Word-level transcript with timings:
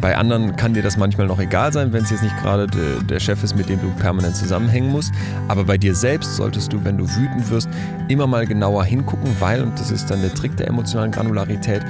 Bei 0.00 0.16
anderen 0.16 0.54
kann 0.54 0.74
dir 0.74 0.82
das 0.82 0.96
manchmal 0.96 1.26
noch 1.26 1.40
egal 1.40 1.72
sein, 1.72 1.92
wenn 1.92 2.04
es 2.04 2.10
jetzt 2.10 2.22
nicht 2.22 2.36
gerade 2.38 2.68
de, 2.68 3.02
der 3.02 3.18
Chef 3.18 3.42
ist, 3.42 3.56
mit 3.56 3.68
dem 3.68 3.80
du 3.80 3.90
permanent 3.98 4.36
zusammenhängen 4.36 4.92
musst. 4.92 5.12
Aber 5.48 5.64
bei 5.64 5.76
dir 5.76 5.94
selbst 5.94 6.36
solltest 6.36 6.72
du, 6.72 6.84
wenn 6.84 6.96
du 6.96 7.04
wütend 7.04 7.50
wirst, 7.50 7.68
immer 8.06 8.28
mal 8.28 8.46
genauer 8.46 8.84
hingucken, 8.84 9.28
weil, 9.40 9.62
und 9.62 9.78
das 9.78 9.90
ist 9.90 10.08
dann 10.08 10.20
der 10.22 10.32
Trick 10.32 10.56
der 10.56 10.68
emotionalen 10.68 11.10
Granularität, 11.10 11.82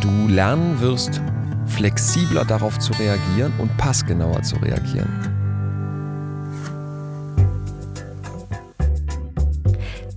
du 0.00 0.26
lernen 0.26 0.80
wirst, 0.80 1.20
flexibler 1.66 2.44
darauf 2.44 2.80
zu 2.80 2.92
reagieren 2.94 3.52
und 3.58 3.76
passgenauer 3.76 4.42
zu 4.42 4.56
reagieren. 4.56 5.08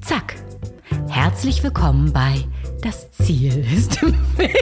Zack. 0.02 0.36
Herzlich 1.08 1.64
willkommen 1.64 2.12
bei 2.12 2.44
Das 2.82 3.12
Ziel 3.12 3.64
ist 3.72 4.02
im 4.02 4.16
Weg. 4.38 4.56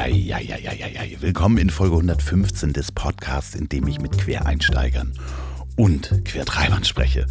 Hei. 0.00 1.16
Willkommen 1.18 1.58
in 1.58 1.70
Folge 1.70 1.96
115 1.96 2.72
des 2.72 2.92
Podcasts, 2.92 3.56
in 3.56 3.68
dem 3.68 3.88
ich 3.88 4.00
mit 4.00 4.16
Quereinsteigern 4.16 5.12
und 5.74 6.24
Quertreibern 6.24 6.84
spreche. 6.84 7.26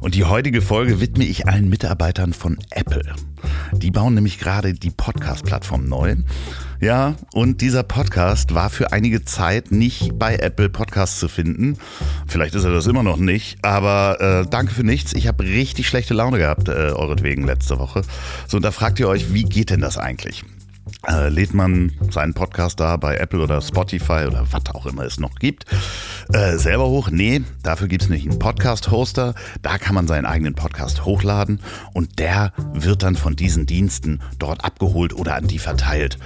Und 0.00 0.14
die 0.14 0.24
heutige 0.24 0.62
Folge 0.62 1.00
widme 1.00 1.24
ich 1.24 1.46
allen 1.46 1.68
Mitarbeitern 1.68 2.32
von 2.32 2.56
Apple. 2.70 3.02
Die 3.72 3.90
bauen 3.90 4.14
nämlich 4.14 4.38
gerade 4.38 4.72
die 4.72 4.90
Podcast-Plattform 4.90 5.84
neu. 5.84 6.16
Ja, 6.80 7.16
und 7.34 7.60
dieser 7.60 7.82
Podcast 7.82 8.54
war 8.54 8.70
für 8.70 8.92
einige 8.92 9.24
Zeit 9.26 9.70
nicht 9.70 10.18
bei 10.18 10.36
Apple 10.36 10.70
Podcasts 10.70 11.20
zu 11.20 11.28
finden. 11.28 11.76
Vielleicht 12.26 12.54
ist 12.54 12.64
er 12.64 12.72
das 12.72 12.86
immer 12.86 13.02
noch 13.02 13.18
nicht, 13.18 13.62
aber 13.62 14.20
äh, 14.20 14.48
danke 14.48 14.72
für 14.72 14.84
nichts. 14.84 15.12
Ich 15.12 15.26
habe 15.26 15.44
richtig 15.44 15.86
schlechte 15.86 16.14
Laune 16.14 16.38
gehabt, 16.38 16.68
äh, 16.68 16.92
euretwegen 16.92 17.44
letzte 17.44 17.78
Woche. 17.78 18.02
So, 18.48 18.56
und 18.56 18.62
da 18.62 18.72
fragt 18.72 19.00
ihr 19.00 19.08
euch, 19.08 19.34
wie 19.34 19.44
geht 19.44 19.68
denn 19.68 19.80
das 19.80 19.98
eigentlich? 19.98 20.42
Äh, 21.08 21.28
lädt 21.28 21.52
man 21.52 21.92
seinen 22.10 22.32
Podcast 22.32 22.78
da 22.78 22.96
bei 22.96 23.16
Apple 23.16 23.40
oder 23.40 23.60
Spotify 23.60 24.24
oder 24.26 24.46
was 24.50 24.74
auch 24.74 24.86
immer 24.86 25.02
es 25.02 25.18
noch 25.18 25.34
gibt, 25.36 25.64
äh, 26.32 26.56
selber 26.56 26.88
hoch? 26.88 27.10
Nee, 27.10 27.42
dafür 27.62 27.88
gibt 27.88 28.04
es 28.04 28.08
nicht 28.08 28.28
einen 28.28 28.38
Podcast-Hoster. 28.38 29.34
Da 29.62 29.78
kann 29.78 29.94
man 29.94 30.06
seinen 30.06 30.26
eigenen 30.26 30.54
Podcast 30.54 31.04
hochladen 31.04 31.60
und 31.92 32.18
der 32.18 32.52
wird 32.72 33.02
dann 33.02 33.16
von 33.16 33.34
diesen 33.34 33.66
Diensten 33.66 34.20
dort 34.38 34.64
abgeholt 34.64 35.12
oder 35.12 35.34
an 35.34 35.48
die 35.48 35.58
verteilt. 35.58 36.18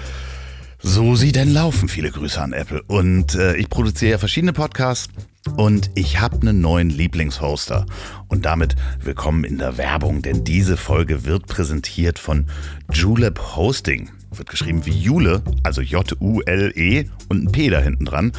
So 0.83 1.15
sie 1.15 1.33
denn 1.33 1.53
laufen. 1.53 1.89
Viele 1.89 2.11
Grüße 2.11 2.41
an 2.41 2.55
Apple. 2.55 2.83
Und 2.83 3.35
äh, 3.35 3.55
ich 3.57 3.69
produziere 3.69 4.13
ja 4.13 4.19
verschiedene 4.19 4.55
Podcasts 4.55 5.13
und 5.57 5.91
ich 5.95 6.21
habe 6.21 6.41
einen 6.41 6.61
neuen 6.61 6.89
Lieblingshoster. 6.89 7.85
Und 8.29 8.47
damit 8.47 8.77
willkommen 9.03 9.45
in 9.45 9.59
der 9.59 9.77
Werbung, 9.77 10.23
denn 10.23 10.45
diese 10.45 10.79
Folge 10.79 11.25
wird 11.25 11.47
präsentiert 11.47 12.19
von 12.19 12.47
Julep 12.93 13.57
Hosting 13.57 14.11
wird 14.33 14.49
geschrieben 14.49 14.87
wie 14.87 14.91
Jule, 14.91 15.43
also 15.63 15.81
J-U-L-E 15.81 17.07
und 17.29 17.45
ein 17.45 17.53
P 17.53 17.71
da 17.71 17.81
hinten 17.81 18.05
dran. 18.05 18.33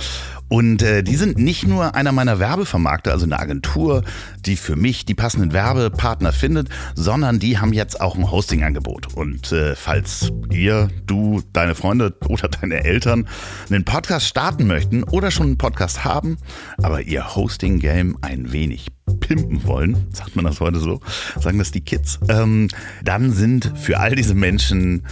Und 0.51 0.83
äh, 0.83 1.01
die 1.01 1.15
sind 1.15 1.37
nicht 1.37 1.65
nur 1.65 1.95
einer 1.95 2.11
meiner 2.11 2.37
Werbevermarkter, 2.37 3.13
also 3.13 3.25
eine 3.25 3.39
Agentur, 3.39 4.03
die 4.45 4.57
für 4.57 4.75
mich 4.75 5.05
die 5.05 5.13
passenden 5.13 5.53
Werbepartner 5.53 6.33
findet, 6.33 6.67
sondern 6.93 7.39
die 7.39 7.57
haben 7.57 7.71
jetzt 7.71 8.01
auch 8.01 8.15
ein 8.15 8.29
Hosting-Angebot. 8.29 9.13
Und 9.13 9.53
äh, 9.53 9.75
falls 9.75 10.29
ihr, 10.49 10.89
du, 11.07 11.41
deine 11.53 11.73
Freunde 11.73 12.13
oder 12.27 12.49
deine 12.49 12.83
Eltern 12.83 13.29
einen 13.69 13.85
Podcast 13.85 14.27
starten 14.27 14.67
möchten 14.67 15.03
oder 15.03 15.31
schon 15.31 15.47
einen 15.47 15.57
Podcast 15.57 16.03
haben, 16.03 16.37
aber 16.81 17.01
ihr 17.01 17.33
Hosting-Game 17.33 18.17
ein 18.19 18.51
wenig 18.51 18.87
pimpen 19.21 19.65
wollen, 19.65 20.07
sagt 20.11 20.35
man 20.35 20.43
das 20.43 20.59
heute 20.59 20.79
so, 20.79 20.99
sagen 21.39 21.59
das 21.59 21.71
die 21.71 21.81
Kids, 21.81 22.19
ähm, 22.27 22.67
dann 23.05 23.31
sind 23.31 23.71
für 23.77 23.99
all 23.99 24.15
diese 24.15 24.33
Menschen 24.33 25.03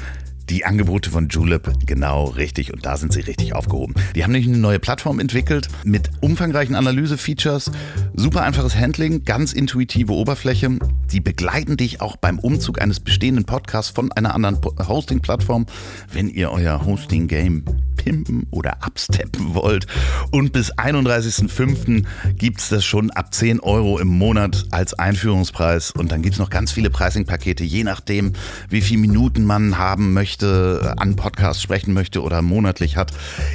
die 0.50 0.66
Angebote 0.66 1.12
von 1.12 1.30
Julep 1.30 1.72
genau 1.86 2.26
richtig 2.26 2.74
und 2.74 2.86
da 2.86 2.98
sind 2.98 3.14
sie 3.14 3.22
richtig 3.22 3.54
aufgehoben. 3.54 3.94
Die 4.16 4.24
haben 4.24 4.32
nämlich 4.32 4.50
eine 4.50 4.58
neue 4.58 4.80
Plattform 4.80 5.20
entwickelt 5.20 5.68
mit 5.84 6.10
umfangreichen 6.22 6.76
Analyse-Features, 6.76 7.72
super 8.16 8.44
einfaches 8.44 8.76
Handling, 8.76 9.24
ganz 9.26 9.54
intuitive 9.54 10.14
Oberfläche. 10.14 10.80
Die 11.12 11.22
begleiten 11.22 11.78
dich 11.78 12.02
auch 12.02 12.16
beim 12.16 12.40
Umzug 12.40 12.82
eines 12.82 13.00
bestehenden 13.00 13.46
Podcasts 13.46 13.92
von 13.92 14.12
einer 14.12 14.34
anderen 14.34 14.60
Hosting-Plattform, 14.88 15.68
wenn 16.12 16.30
ihr 16.30 16.52
euer 16.52 16.84
Hosting-Game 16.86 17.64
pimpen 18.00 18.48
oder 18.52 18.84
absteppen 18.84 19.54
wollt. 19.54 19.86
Und 20.32 20.54
bis 20.54 20.74
31.05. 20.74 22.06
gibt 22.38 22.62
es 22.62 22.70
das 22.70 22.86
schon 22.86 23.12
ab 23.12 23.34
10 23.34 23.60
Euro 23.60 24.00
im 24.00 24.08
Monat 24.08 24.66
als 24.72 24.94
Einführungspreis. 24.94 25.92
Und 25.92 26.12
dann 26.12 26.22
gibt 26.22 26.34
es 26.34 26.40
noch 26.40 26.50
ganz 26.50 26.72
viele 26.72 26.90
Pricing-Pakete, 26.90 27.64
je 27.64 27.84
nachdem, 27.84 28.34
wie 28.70 28.82
viele 28.82 29.02
Minuten 29.02 29.44
man 29.44 29.78
haben 29.78 30.14
möchte, 30.14 30.96
an 30.98 31.16
Podcasts 31.16 31.62
sprechen 31.62 31.94
möchte 31.94 32.24
oder 32.24 32.42
monatlich 32.42 32.96
hat. 32.96 33.12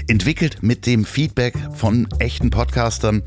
Entwickelt 0.09 0.63
mit 0.63 0.87
dem 0.87 1.05
Feedback 1.05 1.55
von 1.73 2.07
echten 2.19 2.51
Podcastern. 2.51 3.23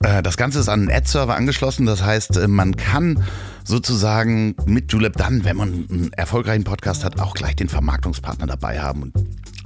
Äh, 0.00 0.22
das 0.22 0.36
Ganze 0.36 0.60
ist 0.60 0.68
an 0.68 0.82
einen 0.82 0.90
Ad-Server 0.90 1.34
angeschlossen. 1.34 1.86
Das 1.86 2.02
heißt, 2.02 2.36
äh, 2.36 2.48
man 2.48 2.76
kann 2.76 3.24
sozusagen 3.64 4.54
mit 4.66 4.92
Julep 4.92 5.16
dann, 5.16 5.44
wenn 5.44 5.56
man 5.56 5.86
einen 5.90 6.12
erfolgreichen 6.12 6.64
Podcast 6.64 7.04
hat, 7.04 7.20
auch 7.20 7.34
gleich 7.34 7.56
den 7.56 7.68
Vermarktungspartner 7.68 8.46
dabei 8.46 8.80
haben. 8.80 9.02
Und 9.02 9.14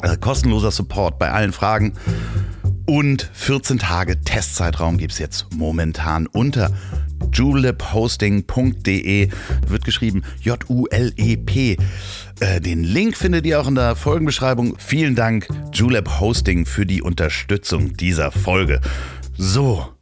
äh, 0.03 0.17
kostenloser 0.17 0.71
Support 0.71 1.19
bei 1.19 1.31
allen 1.33 1.53
Fragen. 1.53 1.95
Und 2.87 3.31
14 3.33 3.79
Tage 3.79 4.21
Testzeitraum 4.21 4.97
gibt 4.99 5.13
es 5.13 5.19
jetzt 5.19 5.47
momentan 5.55 6.27
unter 6.29 6.71
julephosting.de. 7.33 9.29
Wird 9.67 9.85
geschrieben 9.85 10.23
J-U-L-E-P. 10.41 11.77
Äh, 12.41 12.61
den 12.61 12.85
Link 12.85 13.17
findet 13.17 13.45
ihr 13.47 13.61
auch 13.61 13.67
in 13.67 13.75
der 13.75 13.97
Folgenbeschreibung. 13.97 14.77
Vielen 14.79 15.17
Dank, 15.17 15.49
Julep 15.73 16.21
Hosting, 16.21 16.65
für 16.67 16.87
die 16.87 17.03
Unterstützung 17.03 17.97
dieser 17.97 18.31
Folge. 18.31 18.81
So, 19.37 19.96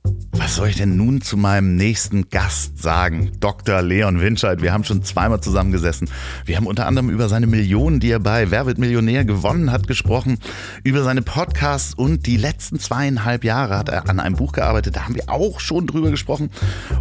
was 0.44 0.56
soll 0.56 0.68
ich 0.68 0.76
denn 0.76 0.96
nun 0.96 1.22
zu 1.22 1.38
meinem 1.38 1.74
nächsten 1.74 2.28
Gast 2.28 2.80
sagen? 2.80 3.32
Dr. 3.40 3.80
Leon 3.80 4.20
Winscheid. 4.20 4.60
Wir 4.60 4.72
haben 4.72 4.84
schon 4.84 5.02
zweimal 5.02 5.40
zusammengesessen. 5.40 6.10
Wir 6.44 6.56
haben 6.56 6.66
unter 6.66 6.86
anderem 6.86 7.08
über 7.08 7.28
seine 7.28 7.46
Millionen, 7.46 7.98
die 7.98 8.10
er 8.10 8.20
bei 8.20 8.50
Wer 8.50 8.66
wird 8.66 8.78
Millionär 8.78 9.24
gewonnen 9.24 9.72
hat, 9.72 9.86
gesprochen. 9.86 10.38
Über 10.84 11.02
seine 11.02 11.22
Podcasts 11.22 11.94
und 11.94 12.26
die 12.26 12.36
letzten 12.36 12.78
zweieinhalb 12.78 13.42
Jahre 13.42 13.78
hat 13.78 13.88
er 13.88 14.08
an 14.08 14.20
einem 14.20 14.36
Buch 14.36 14.52
gearbeitet. 14.52 14.96
Da 14.96 15.06
haben 15.06 15.14
wir 15.14 15.28
auch 15.28 15.60
schon 15.60 15.86
drüber 15.86 16.10
gesprochen. 16.10 16.50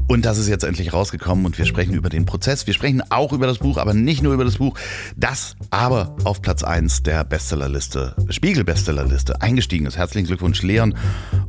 Und 0.08 0.26
das 0.26 0.38
ist 0.38 0.48
jetzt 0.48 0.64
endlich 0.64 0.94
rausgekommen 0.94 1.46
und 1.46 1.58
wir 1.58 1.66
sprechen 1.66 1.94
über 1.96 2.10
den 2.10 2.26
Prozess. 2.26 2.66
Wir 2.66 2.74
sprechen 2.74 3.04
auch 3.12 3.34
über 3.34 3.46
das 3.46 3.58
Buch, 3.58 3.78
aber 3.78 3.94
nicht 3.94 4.24
nur 4.24 4.34
über 4.34 4.46
das 4.46 4.58
Buch. 4.58 4.80
Das 5.18 5.58
aber 5.70 6.16
auf 6.24 6.42
Platz 6.42 6.64
1 6.64 7.04
der 7.04 7.24
Bestsellerliste, 7.24 8.16
Spiegel-Bestsellerliste 8.30 9.42
eingestiegen 9.42 9.86
ist. 9.86 9.98
Herzlichen 9.98 10.28
Glückwunsch, 10.28 10.64
Leon. 10.64 10.96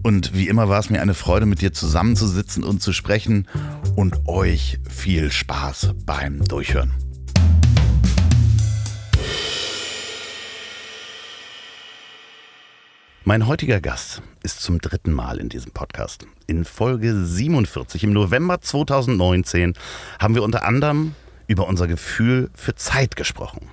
Und 0.02 0.34
wie 0.34 0.48
immer 0.48 0.68
war 0.68 0.80
es 0.80 0.90
mir 0.90 1.00
eine 1.00 1.14
Freude, 1.14 1.43
mit 1.46 1.60
dir 1.60 1.72
zusammenzusitzen 1.72 2.64
und 2.64 2.82
zu 2.82 2.92
sprechen 2.92 3.46
und 3.96 4.28
euch 4.28 4.78
viel 4.88 5.30
Spaß 5.30 5.94
beim 6.04 6.44
Durchhören. 6.44 6.92
Mein 13.26 13.46
heutiger 13.46 13.80
Gast 13.80 14.20
ist 14.42 14.60
zum 14.60 14.80
dritten 14.80 15.10
Mal 15.10 15.38
in 15.38 15.48
diesem 15.48 15.72
Podcast. 15.72 16.26
In 16.46 16.66
Folge 16.66 17.24
47 17.24 18.04
im 18.04 18.12
November 18.12 18.60
2019 18.60 19.72
haben 20.18 20.34
wir 20.34 20.42
unter 20.42 20.64
anderem 20.64 21.14
über 21.46 21.66
unser 21.66 21.86
Gefühl 21.86 22.50
für 22.54 22.74
Zeit 22.74 23.16
gesprochen. 23.16 23.70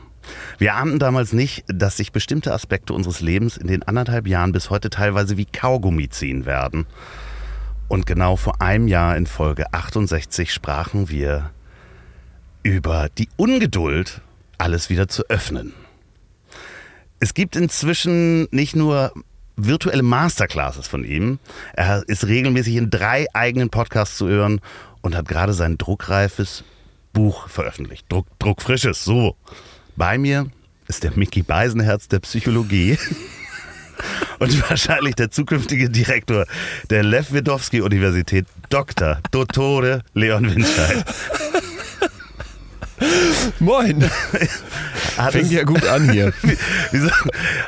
Wir 0.57 0.75
ahnten 0.75 0.99
damals 0.99 1.33
nicht, 1.33 1.65
dass 1.67 1.97
sich 1.97 2.11
bestimmte 2.11 2.53
Aspekte 2.53 2.93
unseres 2.93 3.21
Lebens 3.21 3.57
in 3.57 3.67
den 3.67 3.83
anderthalb 3.83 4.27
Jahren 4.27 4.51
bis 4.51 4.69
heute 4.69 4.89
teilweise 4.89 5.35
wie 5.35 5.45
Kaugummi 5.45 6.07
ziehen 6.09 6.45
werden. 6.45 6.85
Und 7.91 8.06
genau 8.06 8.38
vor 8.38 8.62
einem 8.62 8.88
Jahr 8.88 9.18
in 9.18 9.28
Folge 9.28 9.73
68 9.73 10.53
sprachen 10.53 11.09
wir 11.09 11.52
über 12.64 13.09
die 13.17 13.28
Ungeduld, 13.35 14.22
alles 14.58 14.90
wieder 14.90 15.09
zu 15.09 15.28
öffnen. 15.28 15.73
Es 17.20 17.34
gibt 17.34 17.58
inzwischen 17.58 18.47
nicht 18.52 18.78
nur 18.78 19.11
virtuelle 19.58 20.03
Masterclasses 20.03 20.88
von 20.88 21.03
ihm, 21.03 21.40
er 21.73 22.08
ist 22.08 22.26
regelmäßig 22.26 22.78
in 22.78 22.90
drei 22.91 23.28
eigenen 23.34 23.70
Podcasts 23.70 24.16
zu 24.16 24.29
hören 24.29 24.61
und 25.02 25.14
hat 25.14 25.28
gerade 25.28 25.52
sein 25.52 25.78
druckreifes 25.78 26.64
Buch 27.11 27.49
veröffentlicht. 27.49 28.05
Druck, 28.08 28.26
druckfrisches, 28.40 29.03
so. 29.03 29.35
Bei 29.97 30.17
mir 30.17 30.49
ist 30.87 31.03
der 31.03 31.11
Mickey 31.17 31.41
Beisenherz 31.41 32.08
der 32.08 32.20
Psychologie. 32.20 32.97
und 34.39 34.61
wahrscheinlich 34.69 35.15
der 35.15 35.31
zukünftige 35.31 35.89
Direktor 35.89 36.45
der 36.89 37.03
Lev 37.03 37.33
Wiedowski 37.33 37.81
Universität, 37.81 38.45
Dr. 38.69 39.19
Dottore 39.31 40.01
Leon 40.13 40.53
Winscheid. 40.53 41.05
Moin. 43.59 44.01
Fängt 45.31 45.51
ja 45.51 45.63
gut 45.63 45.85
an 45.85 46.11
hier. 46.11 46.33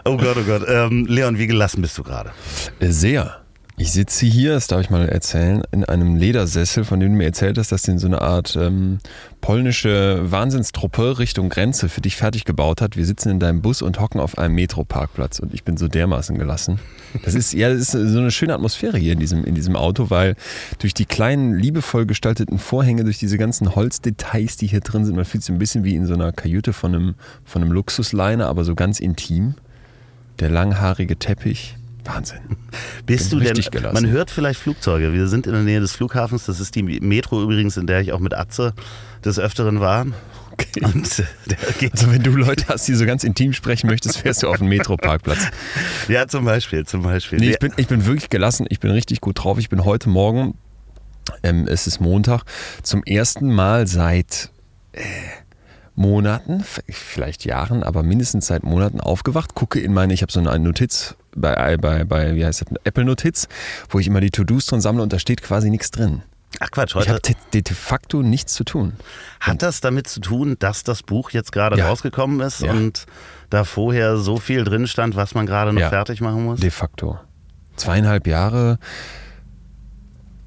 oh 0.05 0.17
Gott, 0.17 0.37
oh 0.37 0.43
Gott. 0.43 0.63
Ähm, 0.67 1.05
Leon, 1.07 1.37
wie 1.37 1.47
gelassen 1.47 1.81
bist 1.81 1.97
du 1.97 2.03
gerade? 2.03 2.31
Sehr. 2.79 3.42
Ich 3.75 3.91
sitze 3.91 4.27
hier, 4.27 4.53
das 4.53 4.67
darf 4.67 4.81
ich 4.81 4.91
mal 4.91 5.09
erzählen, 5.09 5.63
in 5.71 5.83
einem 5.83 6.15
Ledersessel, 6.15 6.85
von 6.85 6.99
dem 6.99 7.13
du 7.13 7.17
mir 7.17 7.25
erzählt 7.25 7.57
hast, 7.57 7.71
dass 7.71 7.81
den 7.81 7.97
so 7.97 8.05
eine 8.05 8.21
Art 8.21 8.55
ähm, 8.55 8.99
polnische 9.41 10.31
Wahnsinnstruppe 10.31 11.17
Richtung 11.17 11.49
Grenze 11.49 11.89
für 11.89 11.99
dich 11.99 12.15
fertig 12.15 12.45
gebaut 12.45 12.81
hat. 12.81 12.97
Wir 12.97 13.05
sitzen 13.05 13.29
in 13.29 13.39
deinem 13.39 13.63
Bus 13.63 13.81
und 13.81 13.99
hocken 13.99 14.21
auf 14.21 14.37
einem 14.37 14.53
Metroparkplatz 14.53 15.39
und 15.39 15.55
ich 15.55 15.63
bin 15.63 15.77
so 15.77 15.87
dermaßen 15.87 16.37
gelassen. 16.37 16.79
Das 17.25 17.33
ist 17.33 17.53
ja, 17.53 17.69
das 17.69 17.79
ist 17.79 17.91
so 17.91 18.19
eine 18.19 18.29
schöne 18.29 18.53
Atmosphäre 18.53 18.99
hier 18.99 19.13
in 19.13 19.19
diesem, 19.19 19.43
in 19.43 19.55
diesem 19.55 19.75
Auto, 19.75 20.11
weil 20.11 20.35
durch 20.77 20.93
die 20.93 21.05
kleinen, 21.05 21.55
liebevoll 21.55 22.05
gestalteten 22.05 22.59
Vorhänge, 22.59 23.03
durch 23.03 23.17
diese 23.17 23.39
ganzen 23.39 23.75
Holzdetails, 23.75 24.55
die 24.55 24.67
hier 24.67 24.81
drin 24.81 25.03
sind, 25.03 25.15
man 25.15 25.25
fühlt 25.25 25.43
sich 25.43 25.53
ein 25.53 25.59
bisschen 25.59 25.83
wie 25.83 25.95
in 25.95 26.05
so 26.05 26.13
einer 26.13 26.31
Kajüte 26.31 26.73
von 26.73 26.93
einem, 26.93 27.15
von 27.43 27.63
einem 27.63 27.71
Luxusliner, 27.71 28.47
aber 28.47 28.63
so 28.65 28.75
ganz 28.75 28.99
intim. 28.99 29.55
Der 30.39 30.49
langhaarige 30.49 31.17
Teppich. 31.17 31.75
Wahnsinn. 32.05 32.39
Bist 33.05 33.31
du 33.31 33.39
denn, 33.39 33.53
gelassen. 33.53 33.93
man 33.93 34.07
hört 34.07 34.31
vielleicht 34.31 34.59
Flugzeuge. 34.59 35.13
Wir 35.13 35.27
sind 35.27 35.47
in 35.47 35.53
der 35.53 35.61
Nähe 35.61 35.79
des 35.79 35.93
Flughafens. 35.93 36.45
Das 36.45 36.59
ist 36.59 36.75
die 36.75 36.83
Metro 36.83 37.41
übrigens, 37.41 37.77
in 37.77 37.87
der 37.87 38.01
ich 38.01 38.11
auch 38.11 38.19
mit 38.19 38.33
Atze 38.33 38.73
des 39.23 39.39
Öfteren 39.39 39.79
war. 39.79 40.05
Okay. 40.51 40.81
Und, 40.83 41.19
äh, 41.19 41.89
also 41.91 42.11
wenn 42.11 42.21
du 42.21 42.31
Leute 42.31 42.65
hast, 42.67 42.87
die 42.87 42.93
so 42.93 43.05
ganz 43.05 43.23
intim 43.23 43.53
sprechen 43.53 43.87
möchtest, 43.87 44.19
fährst 44.19 44.43
du 44.43 44.49
auf 44.49 44.57
den 44.57 44.67
Metroparkplatz. 44.67 45.47
Ja, 46.07 46.27
zum 46.27 46.45
Beispiel, 46.45 46.85
zum 46.85 47.01
Beispiel. 47.01 47.39
Nee, 47.39 47.51
ich, 47.51 47.59
bin, 47.59 47.73
ich 47.77 47.87
bin 47.87 48.05
wirklich 48.05 48.29
gelassen, 48.29 48.67
ich 48.69 48.79
bin 48.79 48.91
richtig 48.91 49.19
gut 49.19 49.43
drauf. 49.43 49.57
Ich 49.57 49.69
bin 49.69 49.83
heute 49.83 50.09
Morgen, 50.09 50.55
ähm, 51.41 51.67
es 51.67 51.87
ist 51.87 51.99
Montag, 51.99 52.43
zum 52.83 53.03
ersten 53.03 53.51
Mal 53.51 53.87
seit... 53.87 54.51
Äh, 54.91 55.01
Monaten, 55.95 56.63
vielleicht 56.89 57.45
Jahren, 57.45 57.83
aber 57.83 58.03
mindestens 58.03 58.47
seit 58.47 58.63
Monaten 58.63 58.99
aufgewacht, 58.99 59.53
gucke 59.55 59.79
in 59.79 59.93
meine, 59.93 60.13
ich 60.13 60.21
habe 60.21 60.31
so 60.31 60.39
eine 60.39 60.59
Notiz 60.59 61.15
bei, 61.35 61.77
bei, 61.77 62.03
bei 62.03 62.35
wie 62.35 62.45
heißt 62.45 62.61
das, 62.61 62.67
Apple 62.83 63.05
Notiz, 63.05 63.47
wo 63.89 63.99
ich 63.99 64.07
immer 64.07 64.19
die 64.21 64.31
To-Dos 64.31 64.65
drin 64.65 64.81
sammle 64.81 65.03
und 65.03 65.13
da 65.13 65.19
steht 65.19 65.41
quasi 65.43 65.69
nichts 65.69 65.91
drin. 65.91 66.23
Ach 66.59 66.69
Quatsch, 66.71 66.93
heute. 66.93 67.05
Ich 67.05 67.09
habe 67.09 67.21
de, 67.53 67.61
de 67.63 67.75
facto 67.75 68.21
nichts 68.21 68.53
zu 68.53 68.63
tun. 68.63 68.93
Hat 69.39 69.61
das 69.63 69.81
damit 69.81 70.07
zu 70.07 70.19
tun, 70.19 70.55
dass 70.59 70.83
das 70.83 71.01
Buch 71.01 71.31
jetzt 71.31 71.51
gerade 71.51 71.77
Ja. 71.77 71.87
rausgekommen 71.87 72.39
ist 72.41 72.61
Ja. 72.61 72.71
und 72.71 73.05
da 73.49 73.63
vorher 73.63 74.17
so 74.17 74.37
viel 74.37 74.63
drin 74.63 74.85
stand, 74.87 75.15
was 75.15 75.33
man 75.33 75.45
gerade 75.45 75.73
noch 75.73 75.81
Ja. 75.81 75.89
fertig 75.89 76.21
machen 76.21 76.45
muss? 76.45 76.59
De 76.59 76.69
facto. 76.69 77.19
Zweieinhalb 77.75 78.27
Jahre 78.27 78.77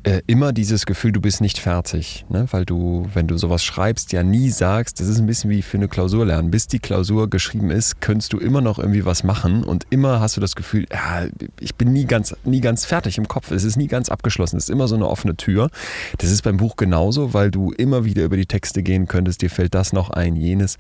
äh, 0.07 0.23
immer 0.29 0.53
dieses 0.53 0.87
Gefühl, 0.87 1.11
du 1.11 1.21
bist 1.21 1.41
nicht 1.41 1.59
fertig. 1.59 2.25
Ne? 2.29 2.47
Weil 2.53 2.65
du, 2.65 3.09
wenn 3.13 3.27
du 3.27 3.37
sowas 3.37 3.65
schreibst, 3.65 4.13
ja 4.13 4.23
nie 4.23 4.51
sagst, 4.51 5.01
das 5.01 5.09
ist 5.09 5.19
ein 5.19 5.27
bisschen 5.27 5.51
wie 5.51 5.63
für 5.63 5.79
eine 5.79 5.89
Klausur 5.89 6.25
lernen. 6.25 6.53
Bis 6.53 6.69
die 6.69 6.79
Klausur 6.79 7.29
geschrieben 7.29 7.71
ist, 7.71 8.01
könntest 8.01 8.33
du 8.33 8.39
immer 8.39 8.61
noch 8.61 8.79
irgendwie 8.79 9.05
was 9.05 9.25
machen 9.25 9.65
und 9.65 9.85
immer 9.91 10.21
hast 10.21 10.37
du 10.37 10.41
das 10.41 10.55
Gefühl, 10.55 10.87
ja, 10.93 11.27
ich 11.59 11.75
bin 11.75 11.93
nie 11.93 12.05
ganz, 12.05 12.37
nie 12.45 12.61
ganz 12.61 12.85
fertig 12.85 13.19
im 13.19 13.27
Kopf. 13.27 13.51
Es 13.51 13.65
ist 13.65 13.77
nie 13.77 13.89
ganz 13.89 14.09
abgeschlossen. 14.09 14.57
Es 14.59 14.65
ist 14.65 14.71
immer 14.71 14.87
so 14.87 14.95
eine 14.95 15.09
offene 15.09 15.37
Tür. 15.37 15.71
Das 16.19 16.31
ist 16.31 16.43
beim 16.43 16.57
Buch 16.57 16.77
genauso, 16.77 17.35
weil 17.35 17.51
du 17.51 17.73
immer 17.73 18.05
wieder 18.05 18.23
über 18.23 18.37
die 18.37 18.47
Texte 18.47 18.85
gehen 18.85 19.09
könntest. 19.09 19.43
Dir 19.43 19.51
fällt 19.51 19.75
das 19.75 19.93
noch 19.93 20.11
ein, 20.11 20.37
jenes. 20.37 20.79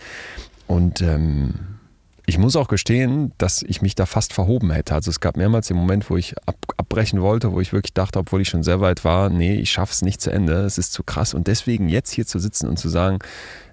Und 0.68 1.02
ähm, 1.02 1.75
ich 2.28 2.38
muss 2.38 2.56
auch 2.56 2.66
gestehen, 2.66 3.32
dass 3.38 3.62
ich 3.62 3.82
mich 3.82 3.94
da 3.94 4.04
fast 4.04 4.32
verhoben 4.32 4.72
hätte. 4.72 4.94
Also 4.94 5.10
es 5.10 5.20
gab 5.20 5.36
mehrmals 5.36 5.68
den 5.68 5.76
Moment, 5.76 6.10
wo 6.10 6.16
ich 6.16 6.34
ab, 6.46 6.56
abbrechen 6.76 7.22
wollte, 7.22 7.52
wo 7.52 7.60
ich 7.60 7.72
wirklich 7.72 7.94
dachte, 7.94 8.18
obwohl 8.18 8.40
ich 8.40 8.48
schon 8.48 8.64
sehr 8.64 8.80
weit 8.80 9.04
war, 9.04 9.30
nee, 9.30 9.54
ich 9.54 9.70
schaff's 9.70 10.02
nicht 10.02 10.20
zu 10.20 10.32
Ende, 10.32 10.54
es 10.64 10.76
ist 10.76 10.92
zu 10.92 11.04
krass. 11.04 11.34
Und 11.34 11.46
deswegen 11.46 11.88
jetzt 11.88 12.10
hier 12.10 12.26
zu 12.26 12.40
sitzen 12.40 12.68
und 12.68 12.78
zu 12.78 12.88
sagen, 12.88 13.20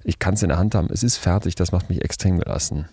ich 0.03 0.19
kann 0.19 0.35
es 0.35 0.43
in 0.43 0.49
der 0.49 0.59
Hand 0.59 0.75
haben, 0.75 0.89
es 0.91 1.01
ist 1.01 1.17
fertig, 1.17 1.55
das 1.55 1.71
macht 1.71 1.89
mich 1.89 2.03
extrem 2.03 2.39
gelassen. 2.39 2.87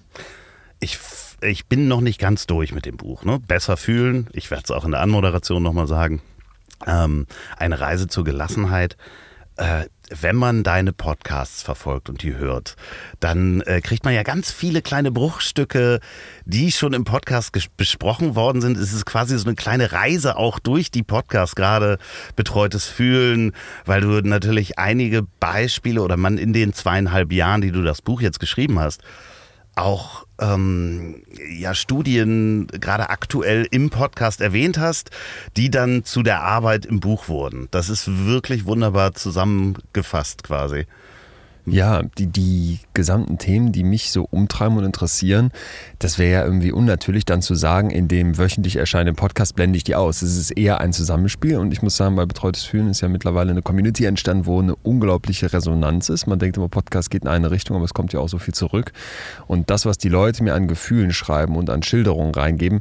Ich, 0.81 0.99
ich 1.43 1.67
bin 1.67 1.89
noch 1.89 2.01
nicht 2.01 2.19
ganz 2.19 2.47
durch 2.47 2.73
mit 2.73 2.87
dem 2.87 2.97
Buch. 2.97 3.25
Ne? 3.25 3.39
Besser 3.39 3.77
fühlen, 3.77 4.29
ich 4.33 4.51
werde 4.51 4.65
es 4.65 4.71
auch 4.71 4.87
in 4.87 4.93
der 4.93 5.01
Anmoderation 5.01 5.62
nochmal 5.62 5.89
sagen. 5.89 6.23
Ähm, 6.87 7.27
eine 7.59 7.81
Reise 7.81 8.09
zur 8.09 8.25
Gelassenheit. 8.25 8.97
Äh, 9.57 9.85
wenn 10.11 10.37
man 10.37 10.62
deine 10.62 10.93
Podcasts 10.93 11.62
verfolgt 11.62 12.09
und 12.09 12.23
die 12.23 12.35
hört, 12.37 12.77
dann 13.21 13.61
äh, 13.62 13.81
kriegt 13.81 14.05
man 14.05 14.15
ja 14.15 14.23
ganz 14.23 14.51
viele 14.51 14.83
kleine 14.83 15.11
Bruchstücke, 15.11 16.01
die 16.45 16.73
schon 16.73 16.93
im 16.93 17.05
Podcast 17.05 17.53
besprochen 17.77 18.35
worden 18.35 18.61
sind. 18.61 18.77
Es 18.77 18.93
ist 18.93 19.07
quasi 19.07 19.39
so 19.39 19.47
eine 19.47 19.55
kleine 19.55 19.93
Reise 19.93 20.37
auch 20.37 20.59
durch 20.59 20.91
die 20.91 21.03
Podcasts, 21.03 21.55
gerade 21.55 21.99
betreutes 22.37 22.87
Fühlen, 22.87 23.53
weil 23.87 24.01
du 24.01 24.09
natürlich 24.21 24.79
einige 24.79 25.23
Beispiele 25.39 26.03
oder 26.03 26.17
man 26.17 26.39
in 26.39 26.53
den 26.53 26.73
zweieinhalb 26.73 27.33
Jahren, 27.33 27.61
die 27.61 27.73
du 27.73 27.83
das 27.83 28.03
Buch 28.03 28.21
jetzt 28.21 28.41
geschrieben 28.41 28.79
hast, 28.79 29.03
auch 29.81 30.27
ähm, 30.41 31.23
ja, 31.59 31.75
Studien 31.75 32.67
gerade 32.69 33.11
aktuell 33.11 33.67
im 33.71 33.91
Podcast 33.91 34.41
erwähnt 34.41 34.79
hast, 34.79 35.11
die 35.56 35.71
dann 35.71 36.05
zu 36.05 36.23
der 36.23 36.43
Arbeit 36.43 36.87
im 36.87 37.00
Buch 37.00 37.29
wurden. 37.29 37.69
Das 37.71 37.88
ist 37.88 38.27
wirklich 38.27 38.65
wunderbar 38.65 39.15
zusammengefasst 39.15 40.43
quasi. 40.43 40.87
Ja, 41.67 42.03
die, 42.19 42.27
die 42.27 42.81
gesamten 42.95 43.39
Themen, 43.39 43.73
die 43.73 43.85
mich 43.85 44.11
so 44.11 44.27
umtreiben 44.31 44.79
und 44.79 44.85
interessieren, 44.85 45.53
das 45.99 46.19
wäre 46.19 46.33
ja 46.33 46.45
irgendwie 46.45 46.73
unnatürlich 46.73 47.25
dann 47.25 47.43
zu 47.43 47.55
sagen, 47.55 47.91
in 47.91 48.09
dem 48.09 48.39
wöchentlich 48.39 48.77
erscheinenden 48.77 49.17
Podcast 49.17 49.55
blende 49.55 49.77
ich 49.77 49.85
die 49.85 49.95
aus. 49.95 50.23
Es 50.23 50.37
ist 50.37 50.53
eher 50.53 50.81
ein 50.81 50.93
Zusammenspiel 50.93 51.59
und 51.59 51.73
ich 51.73 51.83
muss 51.83 51.97
sagen, 51.97 52.17
bei 52.17 52.25
Betreutes 52.25 52.65
Fühlen 52.65 52.89
ist 52.89 53.03
ja 53.03 53.09
mittlerweile 53.09 53.51
eine 53.51 53.62
Community 53.62 54.07
entstanden, 54.07 54.47
wo 54.47 54.61
eine 54.61 54.75
unglaubliche 54.77 55.53
Resonanz 55.53 56.09
ist. 56.09 56.27
Man 56.27 56.39
denkt 56.39 56.57
immer, 56.57 56.69
Podcast 56.69 57.11
geht 57.11 57.23
in 57.23 57.29
eine 57.29 57.51
Richtung, 57.51 57.77
aber 57.77 57.85
es 57.85 57.95
kommt 57.95 58.12
ja 58.12 58.21
auch 58.21 58.29
so 58.29 58.39
viel 58.39 58.55
zurück. 58.55 58.93
Und 59.47 59.71
das, 59.71 59.85
was 59.85 59.99
die 59.99 60.09
Leute 60.09 60.43
mir 60.43 60.55
an 60.55 60.67
Gefühlen 60.67 61.12
schreiben 61.12 61.57
und 61.57 61.69
an 61.69 61.83
Schilderungen 61.83 62.35
reingeben, 62.35 62.81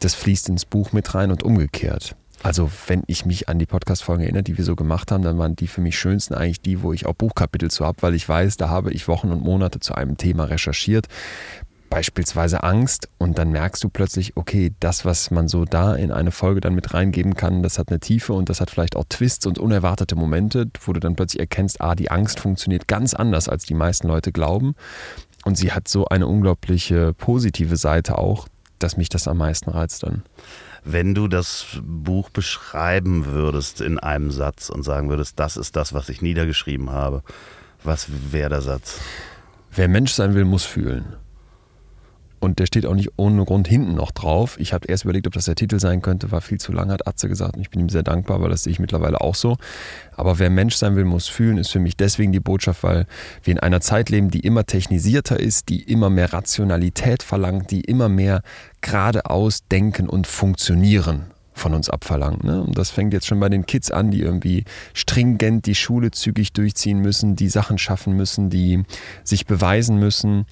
das 0.00 0.14
fließt 0.14 0.48
ins 0.50 0.64
Buch 0.64 0.92
mit 0.92 1.14
rein 1.14 1.30
und 1.30 1.42
umgekehrt. 1.42 2.14
Also 2.42 2.70
wenn 2.86 3.02
ich 3.06 3.26
mich 3.26 3.48
an 3.48 3.58
die 3.58 3.66
Podcast-Folgen 3.66 4.22
erinnere, 4.22 4.44
die 4.44 4.56
wir 4.56 4.64
so 4.64 4.76
gemacht 4.76 5.10
haben, 5.10 5.24
dann 5.24 5.38
waren 5.38 5.56
die 5.56 5.66
für 5.66 5.80
mich 5.80 5.98
schönsten 5.98 6.34
eigentlich 6.34 6.60
die, 6.60 6.82
wo 6.82 6.92
ich 6.92 7.06
auch 7.06 7.14
Buchkapitel 7.14 7.70
zu 7.70 7.84
habe, 7.84 8.00
weil 8.02 8.14
ich 8.14 8.28
weiß, 8.28 8.56
da 8.56 8.68
habe 8.68 8.92
ich 8.92 9.08
Wochen 9.08 9.32
und 9.32 9.42
Monate 9.42 9.80
zu 9.80 9.94
einem 9.94 10.16
Thema 10.16 10.44
recherchiert. 10.44 11.08
Beispielsweise 11.90 12.62
Angst 12.62 13.08
und 13.16 13.38
dann 13.38 13.50
merkst 13.50 13.82
du 13.82 13.88
plötzlich, 13.88 14.36
okay, 14.36 14.72
das, 14.78 15.06
was 15.06 15.30
man 15.30 15.48
so 15.48 15.64
da 15.64 15.94
in 15.94 16.12
eine 16.12 16.30
Folge 16.30 16.60
dann 16.60 16.74
mit 16.74 16.92
reingeben 16.92 17.34
kann, 17.34 17.62
das 17.62 17.78
hat 17.78 17.88
eine 17.88 17.98
Tiefe 17.98 18.34
und 18.34 18.50
das 18.50 18.60
hat 18.60 18.70
vielleicht 18.70 18.94
auch 18.94 19.04
Twists 19.08 19.46
und 19.46 19.58
unerwartete 19.58 20.14
Momente, 20.14 20.70
wo 20.84 20.92
du 20.92 21.00
dann 21.00 21.16
plötzlich 21.16 21.40
erkennst, 21.40 21.80
ah, 21.80 21.94
die 21.94 22.10
Angst 22.10 22.40
funktioniert 22.40 22.88
ganz 22.88 23.14
anders, 23.14 23.48
als 23.48 23.64
die 23.64 23.74
meisten 23.74 24.06
Leute 24.06 24.32
glauben. 24.32 24.74
Und 25.44 25.56
sie 25.56 25.72
hat 25.72 25.88
so 25.88 26.06
eine 26.06 26.26
unglaubliche 26.26 27.14
positive 27.14 27.76
Seite 27.76 28.18
auch, 28.18 28.48
dass 28.78 28.98
mich 28.98 29.08
das 29.08 29.26
am 29.26 29.38
meisten 29.38 29.70
reizt 29.70 30.02
dann. 30.02 30.22
Wenn 30.84 31.14
du 31.14 31.28
das 31.28 31.66
Buch 31.82 32.30
beschreiben 32.30 33.26
würdest 33.26 33.80
in 33.80 33.98
einem 33.98 34.30
Satz 34.30 34.70
und 34.70 34.82
sagen 34.82 35.08
würdest, 35.08 35.38
das 35.38 35.56
ist 35.56 35.76
das, 35.76 35.92
was 35.92 36.08
ich 36.08 36.22
niedergeschrieben 36.22 36.90
habe, 36.90 37.22
was 37.82 38.08
wäre 38.32 38.50
der 38.50 38.62
Satz? 38.62 39.00
Wer 39.70 39.88
Mensch 39.88 40.12
sein 40.12 40.34
will, 40.34 40.44
muss 40.44 40.64
fühlen. 40.64 41.16
Und 42.40 42.58
der 42.58 42.66
steht 42.66 42.86
auch 42.86 42.94
nicht 42.94 43.10
ohne 43.16 43.44
Grund 43.44 43.68
hinten 43.68 43.94
noch 43.94 44.10
drauf. 44.10 44.58
Ich 44.60 44.72
habe 44.72 44.86
erst 44.86 45.04
überlegt, 45.04 45.26
ob 45.26 45.32
das 45.32 45.46
der 45.46 45.54
Titel 45.54 45.80
sein 45.80 46.02
könnte, 46.02 46.30
war 46.30 46.40
viel 46.40 46.58
zu 46.58 46.72
lang, 46.72 46.90
hat 46.90 47.06
Atze 47.06 47.28
gesagt. 47.28 47.56
Und 47.56 47.62
ich 47.62 47.70
bin 47.70 47.80
ihm 47.80 47.88
sehr 47.88 48.02
dankbar, 48.02 48.40
weil 48.40 48.50
das 48.50 48.62
sehe 48.62 48.72
ich 48.72 48.78
mittlerweile 48.78 49.20
auch 49.20 49.34
so. 49.34 49.56
Aber 50.16 50.38
wer 50.38 50.50
Mensch 50.50 50.76
sein 50.76 50.96
will, 50.96 51.04
muss 51.04 51.28
fühlen, 51.28 51.58
ist 51.58 51.70
für 51.70 51.80
mich 51.80 51.96
deswegen 51.96 52.32
die 52.32 52.40
Botschaft, 52.40 52.82
weil 52.82 53.06
wir 53.42 53.52
in 53.52 53.60
einer 53.60 53.80
Zeit 53.80 54.10
leben, 54.10 54.30
die 54.30 54.40
immer 54.40 54.66
technisierter 54.66 55.38
ist, 55.38 55.68
die 55.68 55.82
immer 55.82 56.10
mehr 56.10 56.32
Rationalität 56.32 57.22
verlangt, 57.22 57.70
die 57.70 57.80
immer 57.80 58.08
mehr 58.08 58.42
geradeaus 58.80 59.66
denken 59.68 60.08
und 60.08 60.26
funktionieren 60.26 61.26
von 61.58 61.74
uns 61.74 61.90
abverlangt. 61.90 62.44
Ne? 62.44 62.62
Und 62.62 62.78
das 62.78 62.90
fängt 62.90 63.12
jetzt 63.12 63.26
schon 63.26 63.40
bei 63.40 63.48
den 63.48 63.66
Kids 63.66 63.90
an, 63.90 64.10
die 64.10 64.22
irgendwie 64.22 64.64
stringent 64.94 65.66
die 65.66 65.74
Schule 65.74 66.10
zügig 66.10 66.52
durchziehen 66.52 67.00
müssen, 67.00 67.36
die 67.36 67.48
Sachen 67.48 67.76
schaffen 67.76 68.14
müssen, 68.14 68.48
die 68.48 68.84
sich 69.24 69.44
beweisen 69.44 69.98
müssen 69.98 70.46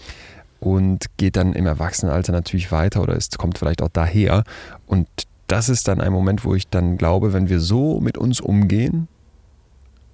und 0.60 1.06
geht 1.16 1.36
dann 1.36 1.52
im 1.52 1.66
Erwachsenenalter 1.66 2.32
natürlich 2.32 2.72
weiter 2.72 3.02
oder 3.02 3.16
es 3.16 3.30
kommt 3.30 3.58
vielleicht 3.58 3.82
auch 3.82 3.90
daher. 3.92 4.44
Und 4.86 5.08
das 5.46 5.68
ist 5.68 5.88
dann 5.88 6.00
ein 6.00 6.12
Moment, 6.12 6.44
wo 6.44 6.54
ich 6.54 6.68
dann 6.68 6.96
glaube, 6.96 7.32
wenn 7.32 7.48
wir 7.48 7.60
so 7.60 8.00
mit 8.00 8.18
uns 8.18 8.40
umgehen, 8.40 9.08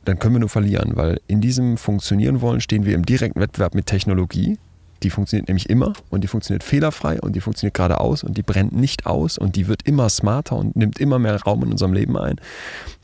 dann 0.04 0.18
können 0.18 0.34
wir 0.34 0.40
nur 0.40 0.49
verlieren, 0.49 0.92
weil 0.96 1.20
in 1.28 1.40
diesem 1.40 1.76
Funktionieren 1.76 2.40
wollen 2.40 2.61
stehen 2.61 2.84
wir 2.84 2.94
im 2.94 3.06
direkten 3.06 3.40
Wettbewerb 3.40 3.75
mit 3.75 3.87
Technologie. 3.87 4.58
Die 5.02 5.11
funktioniert 5.11 5.49
nämlich 5.49 5.68
immer 5.68 5.94
und 6.11 6.22
die 6.22 6.28
funktioniert 6.28 6.62
fehlerfrei 6.62 7.20
und 7.20 7.34
die 7.34 7.40
funktioniert 7.40 7.75
geradeaus 7.75 8.22
und 8.22 8.37
die 8.37 8.42
brennt 8.42 8.72
nicht 8.72 9.06
aus 9.06 9.37
und 9.37 9.56
die 9.56 9.66
wird 9.66 9.82
immer 9.82 10.08
smarter 10.08 10.56
und 10.56 10.76
nimmt 10.76 10.99
immer 10.99 11.18
mehr 11.18 11.40
Raum 11.42 11.64
in 11.64 11.72
unserem 11.72 11.92
Leben 11.92 12.16
ein. 12.16 12.37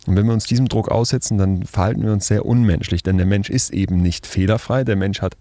Und 0.07 0.17
wenn 0.17 0.27
wir 0.27 0.33
uns 0.33 0.45
diesem 0.45 0.69
Druck 0.69 0.91
aussetzen, 0.91 1.39
dann 1.39 1.65
verhalten 1.65 2.03
wir 2.03 2.13
uns 2.13 2.29
sehr 2.29 2.47
unmenschlich, 2.47 3.03
denn 3.03 3.17
der 3.17 3.27
Mensch 3.27 3.51
ist 3.51 3.71
eben 3.71 3.97
nicht 3.97 4.27
fehlerfrei. 4.27 4.85
Der 4.85 4.97
Mensch 4.97 5.21
hat 5.23 5.37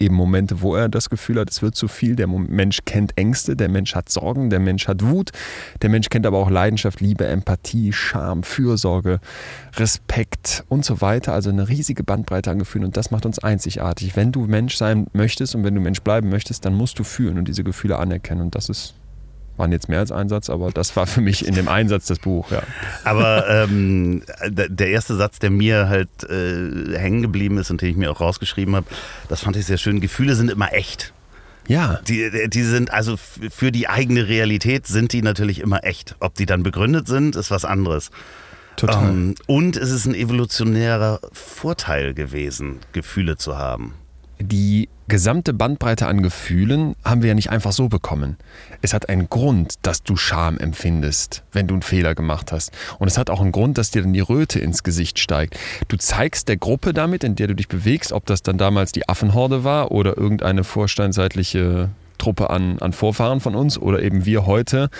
eben 0.00 0.14
Momente, 0.14 0.60
wo 0.60 0.74
er 0.74 0.88
das 0.88 1.10
Gefühl 1.10 1.40
hat, 1.40 1.50
es 1.50 1.62
wird 1.62 1.74
zu 1.74 1.88
viel. 1.88 2.16
Der 2.16 2.26
Mensch 2.26 2.80
kennt 2.84 3.16
Ängste, 3.16 3.56
der 3.56 3.68
Mensch 3.68 3.94
hat 3.94 4.08
Sorgen, 4.08 4.50
der 4.50 4.60
Mensch 4.60 4.88
hat 4.88 5.02
Wut, 5.02 5.30
der 5.82 5.90
Mensch 5.90 6.08
kennt 6.08 6.26
aber 6.26 6.38
auch 6.38 6.50
Leidenschaft, 6.50 7.00
Liebe, 7.00 7.26
Empathie, 7.26 7.92
Scham, 7.92 8.42
Fürsorge, 8.42 9.20
Respekt 9.76 10.64
und 10.68 10.84
so 10.84 11.00
weiter. 11.00 11.32
Also 11.32 11.50
eine 11.50 11.68
riesige 11.68 12.04
Bandbreite 12.04 12.50
an 12.50 12.58
Gefühlen 12.58 12.86
und 12.86 12.96
das 12.96 13.10
macht 13.10 13.26
uns 13.26 13.38
einzigartig. 13.38 14.16
Wenn 14.16 14.32
du 14.32 14.46
Mensch 14.46 14.76
sein 14.76 15.06
möchtest 15.12 15.54
und 15.54 15.64
wenn 15.64 15.74
du 15.74 15.80
Mensch 15.80 16.00
bleiben 16.00 16.28
möchtest, 16.28 16.64
dann 16.64 16.74
musst 16.74 16.98
du 16.98 17.04
fühlen 17.04 17.38
und 17.38 17.48
diese 17.48 17.64
Gefühle 17.64 17.98
anerkennen 17.98 18.42
und 18.42 18.54
das 18.54 18.68
ist 18.68 18.94
Waren 19.58 19.72
jetzt 19.72 19.88
mehr 19.88 19.98
als 19.98 20.12
ein 20.12 20.28
Satz, 20.28 20.48
aber 20.48 20.70
das 20.70 20.94
war 20.96 21.06
für 21.06 21.20
mich 21.20 21.46
in 21.46 21.54
dem 21.54 21.68
Einsatz 21.68 22.06
das 22.06 22.20
Buch, 22.20 22.50
ja. 22.50 22.62
Aber 23.04 23.48
ähm, 23.48 24.22
der 24.48 24.88
erste 24.88 25.16
Satz, 25.16 25.40
der 25.40 25.50
mir 25.50 25.88
halt 25.88 26.08
äh, 26.24 26.96
hängen 26.96 27.22
geblieben 27.22 27.58
ist 27.58 27.70
und 27.70 27.82
den 27.82 27.90
ich 27.90 27.96
mir 27.96 28.10
auch 28.10 28.20
rausgeschrieben 28.20 28.76
habe, 28.76 28.86
das 29.28 29.40
fand 29.40 29.56
ich 29.56 29.66
sehr 29.66 29.76
schön. 29.76 30.00
Gefühle 30.00 30.36
sind 30.36 30.50
immer 30.50 30.72
echt. 30.72 31.12
Ja. 31.66 32.00
Die, 32.08 32.48
die 32.48 32.62
sind 32.62 32.92
also 32.92 33.16
für 33.16 33.70
die 33.70 33.88
eigene 33.88 34.26
Realität 34.28 34.86
sind 34.86 35.12
die 35.12 35.22
natürlich 35.22 35.60
immer 35.60 35.84
echt. 35.84 36.16
Ob 36.20 36.34
die 36.34 36.46
dann 36.46 36.62
begründet 36.62 37.06
sind, 37.06 37.36
ist 37.36 37.50
was 37.50 37.64
anderes. 37.64 38.10
Total. 38.76 39.08
Ähm, 39.08 39.34
und 39.46 39.76
es 39.76 39.90
ist 39.90 40.06
ein 40.06 40.14
evolutionärer 40.14 41.20
Vorteil 41.32 42.14
gewesen, 42.14 42.78
Gefühle 42.92 43.36
zu 43.36 43.58
haben. 43.58 43.94
Die 44.40 44.88
gesamte 45.08 45.52
Bandbreite 45.52 46.06
an 46.06 46.22
Gefühlen 46.22 46.94
haben 47.04 47.22
wir 47.22 47.28
ja 47.28 47.34
nicht 47.34 47.50
einfach 47.50 47.72
so 47.72 47.88
bekommen. 47.88 48.36
Es 48.82 48.94
hat 48.94 49.08
einen 49.08 49.28
Grund, 49.28 49.74
dass 49.82 50.02
du 50.02 50.16
Scham 50.16 50.58
empfindest, 50.58 51.42
wenn 51.52 51.66
du 51.66 51.74
einen 51.74 51.82
Fehler 51.82 52.14
gemacht 52.14 52.52
hast. 52.52 52.72
Und 52.98 53.08
es 53.08 53.18
hat 53.18 53.30
auch 53.30 53.40
einen 53.40 53.52
Grund, 53.52 53.78
dass 53.78 53.90
dir 53.90 54.02
dann 54.02 54.12
die 54.12 54.20
Röte 54.20 54.60
ins 54.60 54.82
Gesicht 54.82 55.18
steigt. 55.18 55.58
Du 55.88 55.96
zeigst 55.96 56.48
der 56.48 56.56
Gruppe 56.56 56.92
damit, 56.92 57.24
in 57.24 57.34
der 57.34 57.48
du 57.48 57.54
dich 57.54 57.68
bewegst, 57.68 58.12
ob 58.12 58.26
das 58.26 58.42
dann 58.42 58.58
damals 58.58 58.92
die 58.92 59.08
Affenhorde 59.08 59.64
war 59.64 59.90
oder 59.90 60.16
irgendeine 60.16 60.62
vorsteinseitliche 60.62 61.88
Truppe 62.18 62.50
an, 62.50 62.78
an 62.80 62.92
Vorfahren 62.92 63.40
von 63.40 63.54
uns 63.54 63.78
oder 63.78 64.02
eben 64.02 64.24
wir 64.24 64.46
heute, 64.46 64.90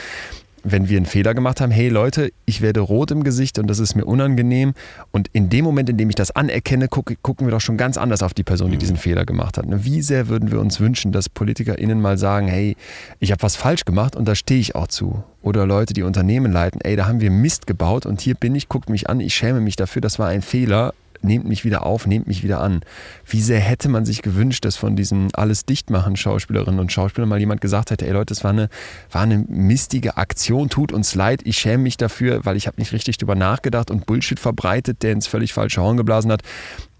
wenn 0.62 0.88
wir 0.88 0.96
einen 0.96 1.06
Fehler 1.06 1.34
gemacht 1.34 1.60
haben, 1.60 1.70
hey 1.70 1.88
Leute, 1.88 2.32
ich 2.46 2.60
werde 2.60 2.80
rot 2.80 3.10
im 3.10 3.24
Gesicht 3.24 3.58
und 3.58 3.66
das 3.68 3.78
ist 3.78 3.94
mir 3.94 4.04
unangenehm. 4.04 4.74
Und 5.12 5.28
in 5.32 5.48
dem 5.48 5.64
Moment, 5.64 5.88
in 5.88 5.96
dem 5.96 6.08
ich 6.08 6.14
das 6.14 6.30
anerkenne, 6.30 6.88
guck, 6.88 7.12
gucken 7.22 7.46
wir 7.46 7.50
doch 7.52 7.60
schon 7.60 7.76
ganz 7.76 7.96
anders 7.96 8.22
auf 8.22 8.34
die 8.34 8.44
Person, 8.44 8.70
die 8.70 8.76
mhm. 8.76 8.80
diesen 8.80 8.96
Fehler 8.96 9.24
gemacht 9.24 9.58
hat. 9.58 9.66
Ne, 9.66 9.84
wie 9.84 10.02
sehr 10.02 10.28
würden 10.28 10.50
wir 10.50 10.60
uns 10.60 10.80
wünschen, 10.80 11.12
dass 11.12 11.28
PolitikerInnen 11.28 12.00
mal 12.00 12.18
sagen, 12.18 12.48
hey, 12.48 12.76
ich 13.20 13.30
habe 13.32 13.42
was 13.42 13.56
falsch 13.56 13.84
gemacht 13.84 14.16
und 14.16 14.26
da 14.26 14.34
stehe 14.34 14.60
ich 14.60 14.74
auch 14.74 14.88
zu. 14.88 15.22
Oder 15.42 15.66
Leute, 15.66 15.94
die 15.94 16.02
Unternehmen 16.02 16.52
leiten, 16.52 16.80
ey, 16.82 16.96
da 16.96 17.06
haben 17.06 17.20
wir 17.20 17.30
Mist 17.30 17.66
gebaut 17.66 18.06
und 18.06 18.20
hier 18.20 18.34
bin 18.34 18.54
ich, 18.54 18.68
guckt 18.68 18.90
mich 18.90 19.08
an, 19.08 19.20
ich 19.20 19.34
schäme 19.34 19.60
mich 19.60 19.76
dafür, 19.76 20.02
das 20.02 20.18
war 20.18 20.28
ein 20.28 20.42
Fehler 20.42 20.92
nehmt 21.22 21.46
mich 21.46 21.64
wieder 21.64 21.84
auf, 21.84 22.06
nehmt 22.06 22.26
mich 22.26 22.42
wieder 22.42 22.60
an. 22.60 22.80
Wie 23.26 23.40
sehr 23.40 23.60
hätte 23.60 23.88
man 23.88 24.04
sich 24.04 24.22
gewünscht, 24.22 24.64
dass 24.64 24.76
von 24.76 24.96
diesen 24.96 25.34
alles 25.34 25.64
dichtmachen 25.64 26.16
Schauspielerinnen 26.16 26.80
und 26.80 26.92
Schauspielern 26.92 27.28
mal 27.28 27.38
jemand 27.38 27.60
gesagt 27.60 27.90
hätte, 27.90 28.06
ey 28.06 28.12
Leute, 28.12 28.34
das 28.34 28.44
war 28.44 28.50
eine, 28.50 28.68
war 29.10 29.22
eine 29.22 29.38
mistige 29.48 30.16
Aktion, 30.16 30.68
tut 30.68 30.92
uns 30.92 31.14
leid, 31.14 31.40
ich 31.44 31.58
schäme 31.58 31.82
mich 31.84 31.96
dafür, 31.96 32.44
weil 32.44 32.56
ich 32.56 32.66
habe 32.66 32.80
nicht 32.80 32.92
richtig 32.92 33.18
drüber 33.18 33.34
nachgedacht 33.34 33.90
und 33.90 34.06
Bullshit 34.06 34.38
verbreitet, 34.38 35.02
der 35.02 35.12
ins 35.12 35.26
völlig 35.26 35.52
falsche 35.52 35.82
Horn 35.82 35.96
geblasen 35.96 36.32
hat. 36.32 36.42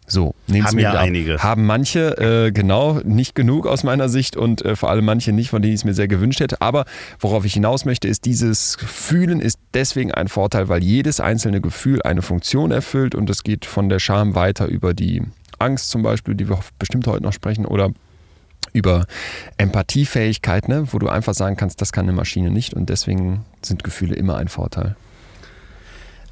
So, 0.09 0.35
nehmt's 0.47 0.71
Haben 0.71 0.79
ja 0.79 0.93
ab. 0.93 1.01
einige. 1.01 1.39
Haben 1.43 1.67
manche, 1.67 2.17
äh, 2.47 2.51
genau, 2.51 3.01
nicht 3.05 3.35
genug 3.35 3.67
aus 3.67 3.85
meiner 3.85 4.09
Sicht 4.09 4.37
und 4.37 4.65
äh, 4.65 4.75
vor 4.75 4.91
allem 4.91 5.05
manche 5.05 5.33
nicht, 5.33 5.51
von 5.51 5.61
denen 5.61 5.75
ich 5.75 5.81
es 5.81 5.85
mir 5.85 5.95
sehr 5.95 6.09
gewünscht 6.09 6.41
hätte. 6.41 6.61
Aber 6.63 6.87
worauf 7.21 7.45
ich 7.45 7.53
hinaus 7.53 7.85
möchte, 7.85 8.09
ist, 8.09 8.25
dieses 8.25 8.77
Fühlen 8.81 9.41
ist 9.41 9.61
deswegen 9.75 10.13
ein 10.13 10.29
Vorteil, 10.29 10.69
weil 10.69 10.83
jedes 10.83 11.21
einzelne 11.21 11.61
Gefühl 11.61 12.03
eine 12.03 12.23
Funktion 12.23 12.71
erfüllt 12.71 13.15
und 13.15 13.29
es 13.29 13.45
geht 13.45 13.67
von 13.67 13.91
der 13.91 13.99
Scham 13.99 14.35
weiter 14.35 14.67
über 14.67 14.95
die 14.95 15.23
Angst 15.59 15.91
zum 15.91 16.03
Beispiel, 16.03 16.35
die 16.35 16.49
wir 16.49 16.59
bestimmt 16.79 17.07
heute 17.07 17.23
noch 17.23 17.33
sprechen, 17.33 17.67
oder 17.67 17.91
über 18.73 19.07
Empathiefähigkeit, 19.57 20.69
ne, 20.69 20.87
wo 20.93 20.99
du 20.99 21.09
einfach 21.09 21.35
sagen 21.35 21.57
kannst, 21.57 21.81
das 21.81 21.93
kann 21.93 22.05
eine 22.05 22.13
Maschine 22.13 22.51
nicht 22.51 22.75
und 22.75 22.89
deswegen 22.89 23.45
sind 23.63 23.85
Gefühle 23.85 24.15
immer 24.15 24.37
ein 24.37 24.49
Vorteil. 24.49 24.97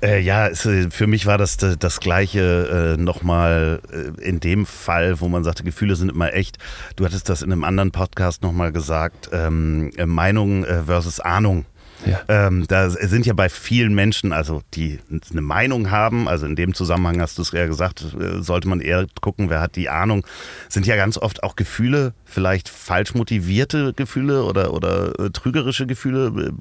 Äh, 0.03 0.21
ja, 0.21 0.49
es, 0.49 0.67
äh, 0.67 0.91
für 0.91 1.07
mich 1.07 1.27
war 1.27 1.39
das 1.39 1.63
äh, 1.63 1.77
das 1.79 2.01
Gleiche 2.01 2.97
äh, 2.99 3.01
nochmal 3.01 3.81
äh, 3.91 4.23
in 4.23 4.41
dem 4.41 4.67
Fall, 4.67 5.21
wo 5.21 5.29
man 5.29 5.43
sagte, 5.43 5.65
Gefühle 5.65 5.97
sind 5.97 6.11
immer 6.11 6.35
echt. 6.35 6.59
Du 6.97 7.05
hattest 7.05 7.29
das 7.29 7.43
in 7.43 7.51
einem 7.51 7.65
anderen 7.65 7.93
Podcast 7.93 8.43
nochmal 8.43 8.73
gesagt, 8.73 9.31
ähm, 9.33 9.91
äh, 9.97 10.07
Meinung 10.07 10.65
versus 10.65 11.21
Ahnung. 11.21 11.65
Ja. 12.05 12.21
Ähm, 12.29 12.67
da 12.69 12.91
sind 12.91 13.25
ja 13.25 13.33
bei 13.33 13.49
vielen 13.49 13.95
Menschen, 13.95 14.33
also 14.33 14.63
die 14.75 15.01
eine 15.31 15.41
Meinung 15.41 15.91
haben, 15.91 16.29
also 16.29 16.45
in 16.45 16.55
dem 16.55 16.75
Zusammenhang 16.75 17.23
hast 17.23 17.39
du 17.39 17.43
es 17.43 17.53
ja 17.53 17.67
gesagt, 17.67 18.05
sollte 18.39 18.69
man 18.69 18.81
eher 18.81 19.07
gucken, 19.23 19.49
wer 19.49 19.63
hat 19.63 19.77
die 19.77 19.89
Ahnung, 19.89 20.27
sind 20.69 20.87
ja 20.87 20.95
ganz 20.97 21.17
oft 21.17 21.43
auch 21.43 21.57
Gefühle, 21.57 22.13
vielleicht 22.25 22.69
falsch 22.69 23.15
motivierte 23.15 23.95
Gefühle 23.95 24.45
oder, 24.45 24.75
oder 24.75 25.33
trügerische 25.33 25.87
Gefühle 25.87 26.53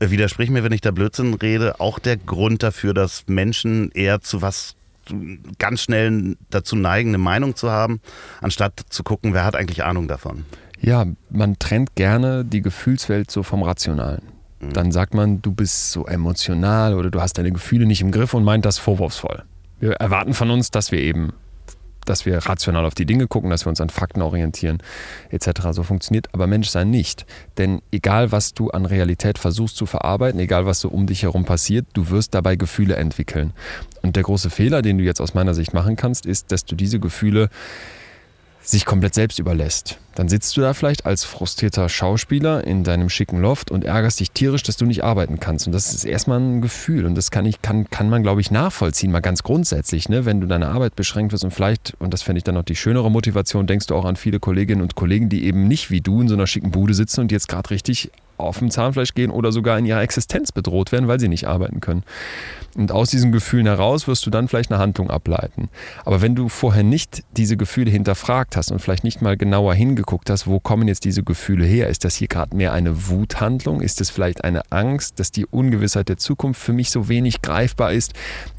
widersprich 0.00 0.50
mir, 0.50 0.64
wenn 0.64 0.72
ich 0.72 0.80
da 0.80 0.90
Blödsinn 0.90 1.34
rede, 1.34 1.78
auch 1.78 1.98
der 1.98 2.16
Grund 2.16 2.62
dafür, 2.62 2.94
dass 2.94 3.24
Menschen 3.26 3.90
eher 3.92 4.20
zu 4.20 4.40
was 4.40 4.76
ganz 5.58 5.82
schnell 5.82 6.36
dazu 6.50 6.76
neigen, 6.76 7.10
eine 7.10 7.18
Meinung 7.18 7.56
zu 7.56 7.70
haben, 7.70 8.00
anstatt 8.40 8.80
zu 8.88 9.02
gucken, 9.02 9.34
wer 9.34 9.44
hat 9.44 9.56
eigentlich 9.56 9.84
Ahnung 9.84 10.08
davon. 10.08 10.44
Ja, 10.80 11.04
man 11.28 11.58
trennt 11.58 11.94
gerne 11.94 12.44
die 12.44 12.62
Gefühlswelt 12.62 13.30
so 13.30 13.42
vom 13.42 13.62
Rationalen. 13.62 14.22
Mhm. 14.60 14.72
Dann 14.72 14.92
sagt 14.92 15.14
man, 15.14 15.42
du 15.42 15.52
bist 15.52 15.90
so 15.90 16.06
emotional 16.06 16.94
oder 16.94 17.10
du 17.10 17.20
hast 17.20 17.38
deine 17.38 17.52
Gefühle 17.52 17.86
nicht 17.86 18.00
im 18.00 18.12
Griff 18.12 18.34
und 18.34 18.44
meint 18.44 18.64
das 18.64 18.78
vorwurfsvoll. 18.78 19.42
Wir 19.78 19.92
erwarten 19.92 20.34
von 20.34 20.50
uns, 20.50 20.70
dass 20.70 20.92
wir 20.92 21.00
eben 21.00 21.32
dass 22.06 22.26
wir 22.26 22.38
rational 22.38 22.86
auf 22.86 22.94
die 22.94 23.06
Dinge 23.06 23.26
gucken, 23.26 23.50
dass 23.50 23.64
wir 23.64 23.70
uns 23.70 23.80
an 23.80 23.90
Fakten 23.90 24.22
orientieren, 24.22 24.78
etc. 25.30 25.68
So 25.72 25.82
funktioniert 25.82 26.28
aber 26.32 26.46
Menschsein 26.46 26.90
nicht. 26.90 27.26
Denn 27.58 27.82
egal, 27.92 28.32
was 28.32 28.54
du 28.54 28.70
an 28.70 28.86
Realität 28.86 29.38
versuchst 29.38 29.76
zu 29.76 29.86
verarbeiten, 29.86 30.40
egal, 30.40 30.66
was 30.66 30.80
so 30.80 30.88
um 30.88 31.06
dich 31.06 31.22
herum 31.22 31.44
passiert, 31.44 31.86
du 31.92 32.10
wirst 32.10 32.34
dabei 32.34 32.56
Gefühle 32.56 32.96
entwickeln. 32.96 33.52
Und 34.02 34.16
der 34.16 34.22
große 34.22 34.50
Fehler, 34.50 34.82
den 34.82 34.98
du 34.98 35.04
jetzt 35.04 35.20
aus 35.20 35.34
meiner 35.34 35.54
Sicht 35.54 35.74
machen 35.74 35.96
kannst, 35.96 36.26
ist, 36.26 36.52
dass 36.52 36.64
du 36.64 36.74
diese 36.74 37.00
Gefühle 37.00 37.50
sich 38.62 38.84
komplett 38.84 39.14
selbst 39.14 39.38
überlässt. 39.38 39.98
Dann 40.14 40.28
sitzt 40.28 40.56
du 40.56 40.60
da 40.60 40.74
vielleicht 40.74 41.06
als 41.06 41.24
frustrierter 41.24 41.88
Schauspieler 41.88 42.64
in 42.64 42.84
deinem 42.84 43.08
schicken 43.08 43.40
Loft 43.40 43.70
und 43.70 43.84
ärgerst 43.84 44.20
dich 44.20 44.32
tierisch, 44.32 44.62
dass 44.62 44.76
du 44.76 44.84
nicht 44.84 45.02
arbeiten 45.02 45.40
kannst. 45.40 45.66
Und 45.66 45.72
das 45.72 45.94
ist 45.94 46.04
erstmal 46.04 46.40
ein 46.40 46.60
Gefühl 46.60 47.06
und 47.06 47.14
das 47.14 47.30
kann, 47.30 47.46
ich, 47.46 47.62
kann, 47.62 47.88
kann 47.88 48.10
man, 48.10 48.22
glaube 48.22 48.40
ich, 48.40 48.50
nachvollziehen, 48.50 49.12
mal 49.12 49.20
ganz 49.20 49.42
grundsätzlich. 49.42 50.08
Ne? 50.08 50.26
Wenn 50.26 50.40
du 50.40 50.46
deine 50.46 50.68
Arbeit 50.68 50.96
beschränkt 50.96 51.32
wirst 51.32 51.44
und 51.44 51.52
vielleicht, 51.52 51.94
und 52.00 52.12
das 52.12 52.22
fände 52.22 52.38
ich 52.38 52.44
dann 52.44 52.56
noch 52.56 52.64
die 52.64 52.76
schönere 52.76 53.10
Motivation, 53.10 53.66
denkst 53.66 53.86
du 53.86 53.94
auch 53.94 54.04
an 54.04 54.16
viele 54.16 54.40
Kolleginnen 54.40 54.82
und 54.82 54.94
Kollegen, 54.94 55.28
die 55.28 55.44
eben 55.44 55.68
nicht 55.68 55.90
wie 55.90 56.00
du 56.00 56.20
in 56.20 56.28
so 56.28 56.34
einer 56.34 56.46
schicken 56.46 56.70
Bude 56.70 56.94
sitzen 56.94 57.20
und 57.20 57.32
jetzt 57.32 57.48
gerade 57.48 57.70
richtig 57.70 58.10
auf 58.40 58.58
dem 58.58 58.70
Zahnfleisch 58.70 59.14
gehen 59.14 59.30
oder 59.30 59.52
sogar 59.52 59.78
in 59.78 59.86
ihrer 59.86 60.02
Existenz 60.02 60.52
bedroht 60.52 60.92
werden, 60.92 61.08
weil 61.08 61.20
sie 61.20 61.28
nicht 61.28 61.46
arbeiten 61.46 61.80
können. 61.80 62.04
Und 62.76 62.92
aus 62.92 63.10
diesen 63.10 63.32
Gefühlen 63.32 63.66
heraus 63.66 64.06
wirst 64.06 64.24
du 64.26 64.30
dann 64.30 64.46
vielleicht 64.46 64.70
eine 64.70 64.80
Handlung 64.80 65.10
ableiten. 65.10 65.68
Aber 66.04 66.22
wenn 66.22 66.36
du 66.36 66.48
vorher 66.48 66.84
nicht 66.84 67.24
diese 67.36 67.56
Gefühle 67.56 67.90
hinterfragt 67.90 68.56
hast 68.56 68.70
und 68.70 68.80
vielleicht 68.80 69.02
nicht 69.02 69.22
mal 69.22 69.36
genauer 69.36 69.74
hingeguckt 69.74 70.30
hast, 70.30 70.46
wo 70.46 70.60
kommen 70.60 70.86
jetzt 70.86 71.04
diese 71.04 71.24
Gefühle 71.24 71.64
her? 71.64 71.88
Ist 71.88 72.04
das 72.04 72.14
hier 72.14 72.28
gerade 72.28 72.56
mehr 72.56 72.72
eine 72.72 73.08
Wuthandlung? 73.08 73.80
Ist 73.80 74.00
es 74.00 74.10
vielleicht 74.10 74.44
eine 74.44 74.62
Angst, 74.70 75.18
dass 75.18 75.32
die 75.32 75.46
Ungewissheit 75.46 76.08
der 76.08 76.16
Zukunft 76.16 76.62
für 76.62 76.72
mich 76.72 76.90
so 76.90 77.08
wenig 77.08 77.42
greifbar 77.42 77.92
ist? 77.92 78.12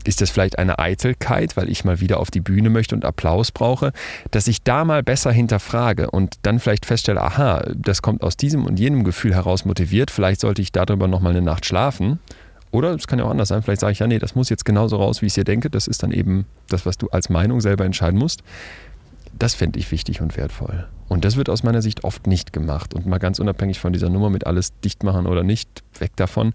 Ist 0.03 0.19
das 0.19 0.29
vielleicht 0.29 0.59
eine 0.59 0.79
Eitelkeit, 0.79 1.55
weil 1.55 1.69
ich 1.69 1.85
mal 1.85 2.01
wieder 2.01 2.19
auf 2.19 2.31
die 2.31 2.41
Bühne 2.41 2.69
möchte 2.69 2.95
und 2.95 3.05
Applaus 3.05 3.51
brauche? 3.51 3.93
Dass 4.31 4.47
ich 4.47 4.61
da 4.61 4.83
mal 4.83 5.03
besser 5.03 5.31
hinterfrage 5.31 6.11
und 6.11 6.35
dann 6.41 6.59
vielleicht 6.59 6.85
feststelle, 6.85 7.21
aha, 7.21 7.63
das 7.75 8.01
kommt 8.01 8.23
aus 8.23 8.35
diesem 8.35 8.65
und 8.65 8.79
jenem 8.79 9.05
Gefühl 9.05 9.33
heraus 9.33 9.63
motiviert, 9.71 10.11
vielleicht 10.11 10.41
sollte 10.41 10.61
ich 10.61 10.73
darüber 10.73 11.07
nochmal 11.07 11.31
eine 11.31 11.41
Nacht 11.41 11.65
schlafen 11.65 12.19
oder 12.71 12.93
es 12.93 13.07
kann 13.07 13.19
ja 13.19 13.25
auch 13.25 13.29
anders 13.29 13.47
sein. 13.47 13.61
Vielleicht 13.61 13.79
sage 13.79 13.93
ich 13.93 13.99
ja, 13.99 14.07
nee, 14.07 14.19
das 14.19 14.35
muss 14.35 14.49
jetzt 14.49 14.65
genauso 14.65 14.97
raus, 14.97 15.21
wie 15.21 15.27
ich 15.27 15.31
es 15.31 15.35
hier 15.35 15.45
denke. 15.45 15.69
Das 15.69 15.87
ist 15.87 16.03
dann 16.03 16.11
eben 16.11 16.45
das, 16.69 16.85
was 16.85 16.97
du 16.97 17.07
als 17.09 17.29
Meinung 17.29 17.61
selber 17.61 17.85
entscheiden 17.85 18.19
musst. 18.19 18.43
Das 19.39 19.55
fände 19.55 19.79
ich 19.79 19.89
wichtig 19.91 20.21
und 20.21 20.35
wertvoll. 20.35 20.87
Und 21.07 21.23
das 21.23 21.37
wird 21.37 21.49
aus 21.49 21.63
meiner 21.63 21.81
Sicht 21.81 22.03
oft 22.03 22.27
nicht 22.27 22.51
gemacht. 22.51 22.93
Und 22.93 23.05
mal 23.05 23.17
ganz 23.17 23.39
unabhängig 23.39 23.79
von 23.79 23.93
dieser 23.93 24.09
Nummer 24.09 24.29
mit 24.29 24.45
alles 24.45 24.77
dicht 24.81 25.03
machen 25.03 25.25
oder 25.25 25.43
nicht, 25.43 25.83
weg 25.99 26.11
davon, 26.17 26.53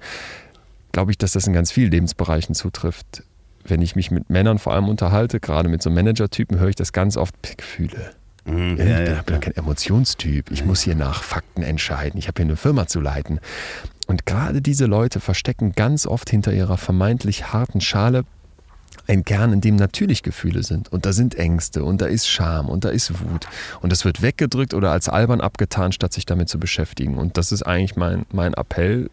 glaube 0.92 1.10
ich, 1.10 1.18
dass 1.18 1.32
das 1.32 1.46
in 1.46 1.52
ganz 1.52 1.72
vielen 1.72 1.90
Lebensbereichen 1.90 2.54
zutrifft. 2.54 3.22
Wenn 3.64 3.82
ich 3.82 3.96
mich 3.96 4.10
mit 4.10 4.30
Männern 4.30 4.58
vor 4.58 4.74
allem 4.74 4.88
unterhalte, 4.88 5.40
gerade 5.40 5.68
mit 5.68 5.82
so 5.82 5.90
Manager-Typen, 5.90 6.58
höre 6.58 6.68
ich 6.68 6.76
das 6.76 6.92
ganz 6.92 7.16
oft, 7.16 7.34
Gefühle. 7.56 8.12
Mhm, 8.46 8.76
ja, 8.78 9.00
ich 9.02 9.22
bin 9.22 9.34
ja, 9.34 9.40
kein 9.40 9.56
Emotionstyp. 9.56 10.50
Ich 10.50 10.64
muss 10.64 10.80
hier 10.80 10.94
nach 10.94 11.22
Fakten 11.22 11.62
entscheiden. 11.62 12.18
Ich 12.18 12.28
habe 12.28 12.38
hier 12.38 12.46
eine 12.46 12.56
Firma 12.56 12.86
zu 12.86 13.00
leiten. 13.00 13.40
Und 14.06 14.24
gerade 14.24 14.62
diese 14.62 14.86
Leute 14.86 15.18
verstecken 15.20 15.72
ganz 15.72 16.06
oft 16.06 16.30
hinter 16.30 16.52
ihrer 16.52 16.76
vermeintlich 16.76 17.52
harten 17.52 17.80
Schale 17.80 18.24
ein 19.08 19.24
Kern, 19.24 19.52
in 19.52 19.60
dem 19.60 19.76
natürlich 19.76 20.22
Gefühle 20.22 20.62
sind. 20.62 20.92
Und 20.92 21.06
da 21.06 21.12
sind 21.12 21.34
Ängste 21.34 21.84
und 21.84 22.00
da 22.00 22.06
ist 22.06 22.28
Scham 22.28 22.68
und 22.68 22.84
da 22.84 22.88
ist 22.88 23.20
Wut. 23.20 23.46
Und 23.80 23.90
das 23.90 24.04
wird 24.04 24.22
weggedrückt 24.22 24.74
oder 24.74 24.92
als 24.92 25.08
albern 25.08 25.40
abgetan, 25.40 25.92
statt 25.92 26.12
sich 26.12 26.26
damit 26.26 26.48
zu 26.48 26.58
beschäftigen. 26.58 27.16
Und 27.16 27.36
das 27.36 27.52
ist 27.52 27.62
eigentlich 27.62 27.96
mein, 27.96 28.26
mein 28.32 28.54
Appell. 28.54 29.10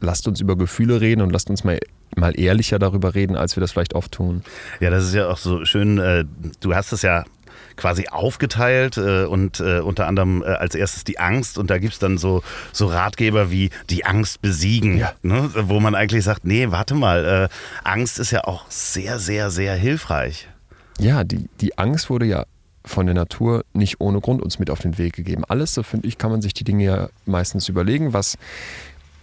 Lasst 0.00 0.28
uns 0.28 0.40
über 0.40 0.56
Gefühle 0.56 1.00
reden 1.00 1.22
und 1.22 1.30
lasst 1.30 1.50
uns 1.50 1.64
mal 1.64 1.78
mal 2.16 2.38
ehrlicher 2.38 2.78
darüber 2.78 3.16
reden, 3.16 3.34
als 3.34 3.56
wir 3.56 3.60
das 3.60 3.72
vielleicht 3.72 3.94
oft 3.94 4.12
tun. 4.12 4.44
Ja, 4.78 4.90
das 4.90 5.04
ist 5.04 5.14
ja 5.14 5.28
auch 5.28 5.36
so 5.36 5.64
schön. 5.64 5.98
Äh, 5.98 6.24
du 6.60 6.74
hast 6.74 6.92
es 6.92 7.02
ja 7.02 7.24
quasi 7.76 8.06
aufgeteilt 8.08 8.96
äh, 8.96 9.24
und 9.24 9.60
äh, 9.60 9.80
unter 9.80 10.06
anderem 10.06 10.42
äh, 10.42 10.46
als 10.46 10.74
erstes 10.74 11.04
die 11.04 11.18
Angst 11.18 11.58
und 11.58 11.70
da 11.70 11.78
gibt 11.78 11.94
es 11.94 11.98
dann 11.98 12.18
so, 12.18 12.42
so 12.72 12.86
Ratgeber 12.86 13.50
wie 13.50 13.70
die 13.90 14.04
Angst 14.04 14.42
besiegen, 14.42 14.98
ja. 14.98 15.12
ne? 15.22 15.50
wo 15.54 15.80
man 15.80 15.94
eigentlich 15.94 16.24
sagt, 16.24 16.44
nee, 16.44 16.70
warte 16.70 16.94
mal, 16.94 17.48
äh, 17.50 17.88
Angst 17.88 18.18
ist 18.18 18.30
ja 18.30 18.44
auch 18.44 18.64
sehr, 18.68 19.18
sehr, 19.18 19.50
sehr 19.50 19.74
hilfreich. 19.74 20.48
Ja, 20.98 21.24
die, 21.24 21.48
die 21.60 21.76
Angst 21.78 22.10
wurde 22.10 22.26
ja 22.26 22.44
von 22.84 23.06
der 23.06 23.14
Natur 23.14 23.64
nicht 23.72 24.00
ohne 24.00 24.20
Grund 24.20 24.42
uns 24.42 24.58
mit 24.58 24.70
auf 24.70 24.80
den 24.80 24.98
Weg 24.98 25.14
gegeben. 25.14 25.44
Alles, 25.48 25.74
so 25.74 25.82
finde 25.82 26.06
ich, 26.06 26.18
kann 26.18 26.30
man 26.30 26.42
sich 26.42 26.54
die 26.54 26.64
Dinge 26.64 26.84
ja 26.84 27.08
meistens 27.24 27.68
überlegen, 27.68 28.12
was 28.12 28.36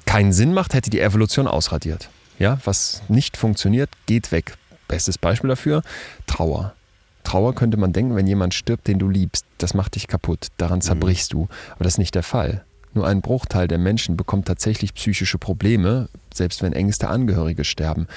keinen 0.05 0.33
Sinn 0.33 0.53
macht, 0.53 0.73
hätte 0.73 0.89
die 0.89 0.99
Evolution 0.99 1.47
ausradiert. 1.47 2.09
Ja, 2.39 2.59
was 2.65 3.03
nicht 3.07 3.37
funktioniert, 3.37 3.89
geht 4.07 4.31
weg. 4.31 4.55
Bestes 4.87 5.17
Beispiel 5.17 5.49
dafür, 5.49 5.83
Trauer. 6.25 6.73
Trauer 7.23 7.53
könnte 7.55 7.77
man 7.77 7.93
denken, 7.93 8.15
wenn 8.15 8.27
jemand 8.27 8.53
stirbt, 8.53 8.87
den 8.87 8.99
du 8.99 9.07
liebst, 9.09 9.45
das 9.57 9.73
macht 9.73 9.95
dich 9.95 10.07
kaputt, 10.07 10.47
daran 10.57 10.79
Mhm. 10.79 10.83
zerbrichst 10.83 11.33
du. 11.33 11.47
Aber 11.75 11.83
das 11.83 11.93
ist 11.93 11.97
nicht 11.99 12.15
der 12.15 12.23
Fall. 12.23 12.63
Nur 12.93 13.07
ein 13.07 13.21
Bruchteil 13.21 13.67
der 13.69 13.77
Menschen 13.77 14.17
bekommt 14.17 14.47
tatsächlich 14.47 14.93
psychische 14.93 15.37
Probleme, 15.37 16.09
selbst 16.33 16.61
wenn 16.61 16.73
engste 16.73 17.07
Angehörige 17.07 17.63
sterben. 17.63 18.07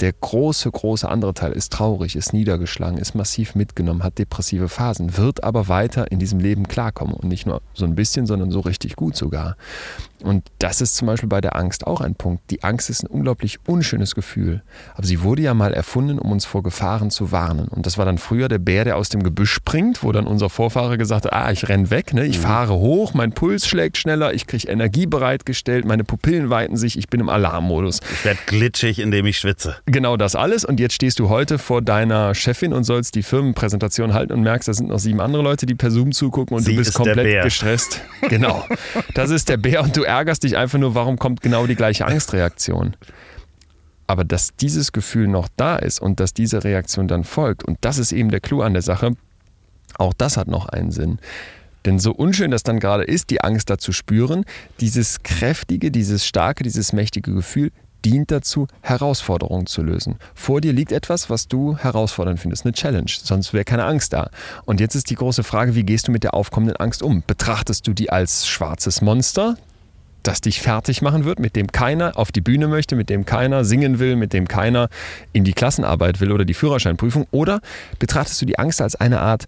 Der 0.00 0.12
große, 0.12 0.70
große 0.70 1.08
andere 1.08 1.34
Teil 1.34 1.52
ist 1.52 1.72
traurig, 1.72 2.14
ist 2.14 2.32
niedergeschlagen, 2.32 2.98
ist 2.98 3.14
massiv 3.16 3.56
mitgenommen, 3.56 4.04
hat 4.04 4.18
depressive 4.18 4.68
Phasen, 4.68 5.16
wird 5.16 5.42
aber 5.42 5.66
weiter 5.66 6.12
in 6.12 6.20
diesem 6.20 6.38
Leben 6.38 6.68
klarkommen 6.68 7.14
und 7.14 7.28
nicht 7.28 7.46
nur 7.46 7.62
so 7.74 7.84
ein 7.84 7.96
bisschen, 7.96 8.26
sondern 8.26 8.52
so 8.52 8.60
richtig 8.60 8.94
gut 8.94 9.16
sogar. 9.16 9.56
Und 10.22 10.44
das 10.58 10.80
ist 10.80 10.96
zum 10.96 11.06
Beispiel 11.06 11.28
bei 11.28 11.40
der 11.40 11.56
Angst 11.56 11.86
auch 11.86 12.00
ein 12.00 12.14
Punkt. 12.14 12.50
Die 12.50 12.64
Angst 12.64 12.90
ist 12.90 13.04
ein 13.04 13.06
unglaublich 13.06 13.58
unschönes 13.66 14.14
Gefühl. 14.14 14.62
Aber 14.94 15.06
sie 15.06 15.22
wurde 15.22 15.42
ja 15.42 15.54
mal 15.54 15.72
erfunden, 15.72 16.18
um 16.18 16.32
uns 16.32 16.44
vor 16.44 16.62
Gefahren 16.62 17.10
zu 17.10 17.30
warnen. 17.30 17.68
Und 17.68 17.86
das 17.86 17.98
war 17.98 18.04
dann 18.04 18.18
früher 18.18 18.48
der 18.48 18.58
Bär, 18.58 18.84
der 18.84 18.96
aus 18.96 19.08
dem 19.08 19.22
Gebüsch 19.22 19.52
springt, 19.52 20.02
wo 20.02 20.10
dann 20.10 20.26
unser 20.26 20.50
Vorfahre 20.50 20.98
gesagt 20.98 21.26
hat, 21.26 21.32
ah, 21.32 21.52
ich 21.52 21.68
renn 21.68 21.90
weg, 21.90 22.14
ne? 22.14 22.24
ich 22.24 22.38
fahre 22.38 22.74
hoch, 22.74 23.14
mein 23.14 23.32
Puls 23.32 23.66
schlägt 23.66 23.96
schneller, 23.96 24.34
ich 24.34 24.46
kriege 24.46 24.68
Energie 24.68 25.06
bereitgestellt, 25.06 25.84
meine 25.84 26.04
Pupillen 26.04 26.50
weiten 26.50 26.76
sich, 26.76 26.98
ich 26.98 27.08
bin 27.08 27.20
im 27.20 27.28
Alarmmodus. 27.28 28.00
Ich 28.12 28.24
werde 28.24 28.40
glitschig, 28.46 28.98
indem 28.98 29.26
ich 29.26 29.38
schwitze. 29.38 29.76
Genau 29.90 30.18
das 30.18 30.36
alles. 30.36 30.66
Und 30.66 30.80
jetzt 30.80 30.94
stehst 30.94 31.18
du 31.18 31.30
heute 31.30 31.58
vor 31.58 31.80
deiner 31.80 32.34
Chefin 32.34 32.74
und 32.74 32.84
sollst 32.84 33.14
die 33.14 33.22
Firmenpräsentation 33.22 34.12
halten 34.12 34.34
und 34.34 34.42
merkst, 34.42 34.68
da 34.68 34.74
sind 34.74 34.90
noch 34.90 34.98
sieben 34.98 35.20
andere 35.20 35.42
Leute, 35.42 35.64
die 35.64 35.74
per 35.74 35.90
Zoom 35.90 36.12
zugucken 36.12 36.56
und 36.56 36.62
Sie 36.62 36.72
du 36.72 36.76
bist 36.76 36.94
komplett 36.94 37.42
gestresst. 37.42 38.02
Genau. 38.28 38.64
Das 39.14 39.30
ist 39.30 39.48
der 39.48 39.56
Bär 39.56 39.82
und 39.82 39.96
du 39.96 40.02
ärgerst 40.02 40.42
dich 40.42 40.56
einfach 40.56 40.78
nur, 40.78 40.94
warum 40.94 41.18
kommt 41.18 41.40
genau 41.40 41.66
die 41.66 41.76
gleiche 41.76 42.04
Angstreaktion. 42.04 42.94
Aber 44.06 44.24
dass 44.24 44.54
dieses 44.56 44.92
Gefühl 44.92 45.28
noch 45.28 45.48
da 45.56 45.76
ist 45.76 46.00
und 46.00 46.20
dass 46.20 46.34
diese 46.34 46.64
Reaktion 46.64 47.08
dann 47.08 47.24
folgt, 47.24 47.64
und 47.64 47.78
das 47.80 47.98
ist 47.98 48.12
eben 48.12 48.30
der 48.30 48.40
Clou 48.40 48.60
an 48.60 48.74
der 48.74 48.82
Sache, 48.82 49.12
auch 49.96 50.12
das 50.12 50.36
hat 50.36 50.48
noch 50.48 50.68
einen 50.68 50.90
Sinn. 50.90 51.18
Denn 51.86 51.98
so 51.98 52.12
unschön 52.12 52.50
das 52.50 52.62
dann 52.62 52.80
gerade 52.80 53.04
ist, 53.04 53.30
die 53.30 53.40
Angst 53.40 53.70
da 53.70 53.78
zu 53.78 53.92
spüren, 53.92 54.44
dieses 54.80 55.22
kräftige, 55.22 55.90
dieses 55.90 56.26
starke, 56.26 56.64
dieses 56.64 56.92
mächtige 56.92 57.32
Gefühl 57.32 57.70
dient 58.04 58.30
dazu, 58.30 58.66
Herausforderungen 58.80 59.66
zu 59.66 59.82
lösen. 59.82 60.16
Vor 60.34 60.60
dir 60.60 60.72
liegt 60.72 60.92
etwas, 60.92 61.30
was 61.30 61.48
du 61.48 61.76
herausfordernd 61.76 62.40
findest, 62.40 62.64
eine 62.64 62.72
Challenge, 62.72 63.10
sonst 63.10 63.52
wäre 63.52 63.64
keine 63.64 63.84
Angst 63.84 64.12
da. 64.12 64.30
Und 64.64 64.80
jetzt 64.80 64.94
ist 64.94 65.10
die 65.10 65.14
große 65.14 65.42
Frage, 65.42 65.74
wie 65.74 65.84
gehst 65.84 66.08
du 66.08 66.12
mit 66.12 66.22
der 66.22 66.34
aufkommenden 66.34 66.76
Angst 66.76 67.02
um? 67.02 67.22
Betrachtest 67.26 67.86
du 67.86 67.92
die 67.92 68.10
als 68.10 68.46
schwarzes 68.46 69.00
Monster, 69.00 69.56
das 70.22 70.40
dich 70.40 70.60
fertig 70.60 71.02
machen 71.02 71.24
wird, 71.24 71.38
mit 71.38 71.56
dem 71.56 71.68
keiner 71.68 72.16
auf 72.16 72.32
die 72.32 72.40
Bühne 72.40 72.68
möchte, 72.68 72.96
mit 72.96 73.08
dem 73.08 73.24
keiner 73.24 73.64
singen 73.64 73.98
will, 73.98 74.16
mit 74.16 74.32
dem 74.32 74.48
keiner 74.48 74.88
in 75.32 75.44
die 75.44 75.52
Klassenarbeit 75.52 76.20
will 76.20 76.32
oder 76.32 76.44
die 76.44 76.54
Führerscheinprüfung? 76.54 77.26
Oder 77.30 77.60
betrachtest 77.98 78.40
du 78.42 78.46
die 78.46 78.58
Angst 78.58 78.80
als 78.80 78.96
eine 78.96 79.20
Art 79.20 79.46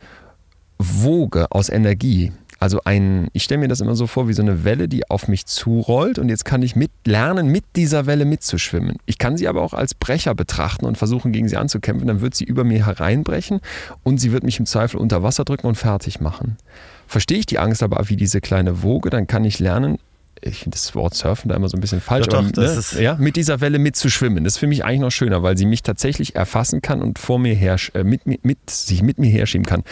Woge 0.78 1.50
aus 1.50 1.68
Energie? 1.68 2.32
Also 2.60 2.80
ein, 2.84 3.28
ich 3.32 3.42
stelle 3.42 3.60
mir 3.60 3.68
das 3.68 3.80
immer 3.80 3.94
so 3.96 4.06
vor 4.06 4.28
wie 4.28 4.34
so 4.34 4.42
eine 4.42 4.64
Welle, 4.64 4.86
die 4.86 5.08
auf 5.10 5.28
mich 5.28 5.46
zurollt 5.46 6.18
und 6.18 6.28
jetzt 6.28 6.44
kann 6.44 6.60
ich 6.62 6.76
mit 6.76 6.90
lernen, 7.06 7.48
mit 7.48 7.64
dieser 7.74 8.04
Welle 8.04 8.26
mitzuschwimmen. 8.26 8.96
Ich 9.06 9.16
kann 9.16 9.38
sie 9.38 9.48
aber 9.48 9.62
auch 9.62 9.72
als 9.72 9.94
Brecher 9.94 10.34
betrachten 10.34 10.84
und 10.84 10.98
versuchen, 10.98 11.32
gegen 11.32 11.48
sie 11.48 11.56
anzukämpfen. 11.56 12.06
Dann 12.06 12.20
wird 12.20 12.34
sie 12.34 12.44
über 12.44 12.62
mir 12.64 12.84
hereinbrechen 12.84 13.60
und 14.02 14.18
sie 14.18 14.30
wird 14.30 14.44
mich 14.44 14.58
im 14.60 14.66
Zweifel 14.66 14.98
unter 14.98 15.22
Wasser 15.22 15.44
drücken 15.44 15.66
und 15.68 15.76
fertig 15.76 16.20
machen. 16.20 16.58
Verstehe 17.06 17.38
ich 17.38 17.46
die 17.46 17.58
Angst 17.58 17.82
aber 17.82 18.08
wie 18.10 18.16
diese 18.16 18.42
kleine 18.42 18.82
Woge, 18.82 19.08
dann 19.08 19.26
kann 19.26 19.44
ich 19.44 19.58
lernen, 19.58 19.98
ich 20.42 20.60
finde 20.60 20.76
das 20.76 20.94
Wort 20.94 21.14
Surfen 21.14 21.48
da 21.48 21.56
immer 21.56 21.68
so 21.68 21.76
ein 21.76 21.80
bisschen 21.80 22.00
falsch, 22.00 22.26
Doch, 22.28 22.38
aber 22.38 22.46
doch, 22.48 22.52
das 22.62 22.72
ne, 22.74 22.78
ist- 22.78 22.92
ja, 22.94 23.14
mit 23.16 23.36
dieser 23.36 23.60
Welle 23.60 23.78
mitzuschwimmen. 23.78 24.44
Das 24.44 24.54
ist 24.54 24.58
für 24.58 24.66
mich 24.66 24.84
eigentlich 24.84 25.00
noch 25.00 25.10
schöner, 25.10 25.42
weil 25.42 25.56
sie 25.58 25.66
mich 25.66 25.82
tatsächlich 25.82 26.34
erfassen 26.36 26.80
kann 26.82 27.02
und 27.02 27.18
vor 27.18 27.38
mir 27.38 27.54
her, 27.54 27.76
äh, 27.94 28.04
mit, 28.04 28.26
mir- 28.26 28.38
mit, 28.42 28.70
sich 28.70 29.02
mit 29.02 29.18
mir 29.18 29.30
herschieben 29.30 29.66
kann. 29.66 29.82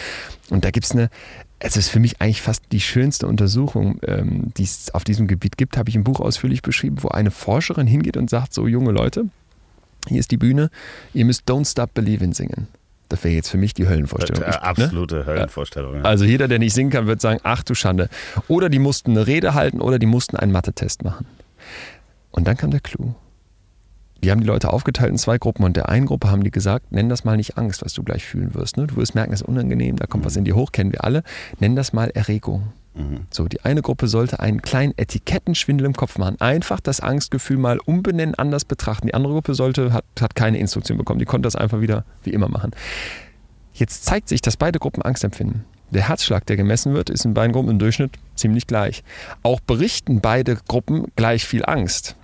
Und 0.50 0.64
da 0.64 0.70
gibt 0.70 0.86
es 0.86 0.92
eine, 0.92 1.10
es 1.60 1.76
ist 1.76 1.88
für 1.88 1.98
mich 2.00 2.20
eigentlich 2.20 2.42
fast 2.42 2.62
die 2.72 2.80
schönste 2.80 3.26
Untersuchung, 3.26 3.98
ähm, 4.06 4.52
die 4.56 4.62
es 4.64 4.94
auf 4.94 5.04
diesem 5.04 5.26
Gebiet 5.26 5.56
gibt, 5.56 5.76
habe 5.76 5.88
ich 5.90 5.96
im 5.96 6.04
Buch 6.04 6.20
ausführlich 6.20 6.62
beschrieben, 6.62 6.96
wo 7.02 7.08
eine 7.08 7.30
Forscherin 7.30 7.86
hingeht 7.86 8.16
und 8.16 8.30
sagt, 8.30 8.54
so 8.54 8.66
junge 8.66 8.92
Leute, 8.92 9.24
hier 10.06 10.20
ist 10.20 10.30
die 10.30 10.36
Bühne, 10.36 10.70
ihr 11.14 11.24
müsst 11.24 11.48
Don't 11.50 11.68
Stop 11.68 11.94
Believin' 11.94 12.32
singen. 12.32 12.68
Das 13.08 13.24
wäre 13.24 13.34
jetzt 13.34 13.48
für 13.48 13.56
mich 13.56 13.72
die 13.74 13.88
Höllenvorstellung. 13.88 14.42
Äh, 14.44 14.50
Ich- 14.50 14.54
ne? 14.56 14.62
absolute 14.62 15.26
Höllenvorstellung. 15.26 15.96
Ja. 15.96 16.02
Also 16.02 16.24
jeder, 16.24 16.46
der 16.46 16.58
nicht 16.58 16.74
singen 16.74 16.90
kann, 16.90 17.06
wird 17.06 17.20
sagen, 17.20 17.40
ach 17.42 17.62
du 17.62 17.74
Schande. 17.74 18.08
Oder 18.48 18.68
die 18.68 18.78
mussten 18.78 19.12
eine 19.12 19.26
Rede 19.26 19.54
halten 19.54 19.80
oder 19.80 19.98
die 19.98 20.06
mussten 20.06 20.36
einen 20.36 20.52
Mathe-Test 20.52 21.02
machen. 21.04 21.26
Und 22.30 22.46
dann 22.46 22.56
kam 22.56 22.70
der 22.70 22.80
Clou. 22.80 23.14
Die 24.22 24.30
haben 24.30 24.40
die 24.40 24.46
Leute 24.46 24.72
aufgeteilt 24.72 25.10
in 25.10 25.18
zwei 25.18 25.38
Gruppen 25.38 25.64
und 25.64 25.76
der 25.76 25.88
einen 25.88 26.06
Gruppe 26.06 26.30
haben 26.30 26.42
die 26.42 26.50
gesagt, 26.50 26.90
nenn 26.90 27.08
das 27.08 27.24
mal 27.24 27.36
nicht 27.36 27.56
Angst, 27.56 27.84
was 27.84 27.92
du 27.92 28.02
gleich 28.02 28.24
fühlen 28.24 28.54
wirst. 28.54 28.76
Ne? 28.76 28.86
Du 28.86 28.96
wirst 28.96 29.14
merken, 29.14 29.30
das 29.30 29.42
ist 29.42 29.48
unangenehm, 29.48 29.96
da 29.96 30.06
kommt 30.06 30.24
was 30.24 30.36
in 30.36 30.44
dir 30.44 30.56
hoch, 30.56 30.72
kennen 30.72 30.92
wir 30.92 31.04
alle. 31.04 31.22
Nenn 31.60 31.76
das 31.76 31.92
mal 31.92 32.10
Erregung. 32.10 32.72
So, 33.30 33.46
die 33.46 33.60
eine 33.60 33.80
Gruppe 33.80 34.08
sollte 34.08 34.40
einen 34.40 34.60
kleinen 34.60 34.92
Etikettenschwindel 34.96 35.86
im 35.86 35.94
Kopf 35.94 36.18
machen. 36.18 36.40
Einfach 36.40 36.80
das 36.80 37.00
Angstgefühl 37.00 37.56
mal 37.56 37.78
umbenennen, 37.78 38.34
anders 38.34 38.64
betrachten. 38.64 39.06
Die 39.06 39.14
andere 39.14 39.34
Gruppe 39.34 39.54
sollte, 39.54 39.92
hat, 39.92 40.04
hat 40.20 40.34
keine 40.34 40.58
Instruktion 40.58 40.98
bekommen. 40.98 41.20
Die 41.20 41.24
konnte 41.24 41.46
das 41.46 41.54
einfach 41.54 41.80
wieder 41.80 42.04
wie 42.24 42.30
immer 42.30 42.48
machen. 42.48 42.72
Jetzt 43.72 44.04
zeigt 44.04 44.28
sich, 44.28 44.42
dass 44.42 44.56
beide 44.56 44.80
Gruppen 44.80 45.02
Angst 45.02 45.22
empfinden. 45.22 45.64
Der 45.90 46.08
Herzschlag, 46.08 46.44
der 46.46 46.56
gemessen 46.56 46.92
wird, 46.92 47.08
ist 47.08 47.24
in 47.24 47.34
beiden 47.34 47.52
Gruppen 47.52 47.70
im 47.70 47.78
Durchschnitt 47.78 48.10
ziemlich 48.34 48.66
gleich. 48.66 49.04
Auch 49.42 49.60
berichten 49.60 50.20
beide 50.20 50.56
Gruppen 50.66 51.06
gleich 51.14 51.46
viel 51.46 51.64
Angst. 51.64 52.16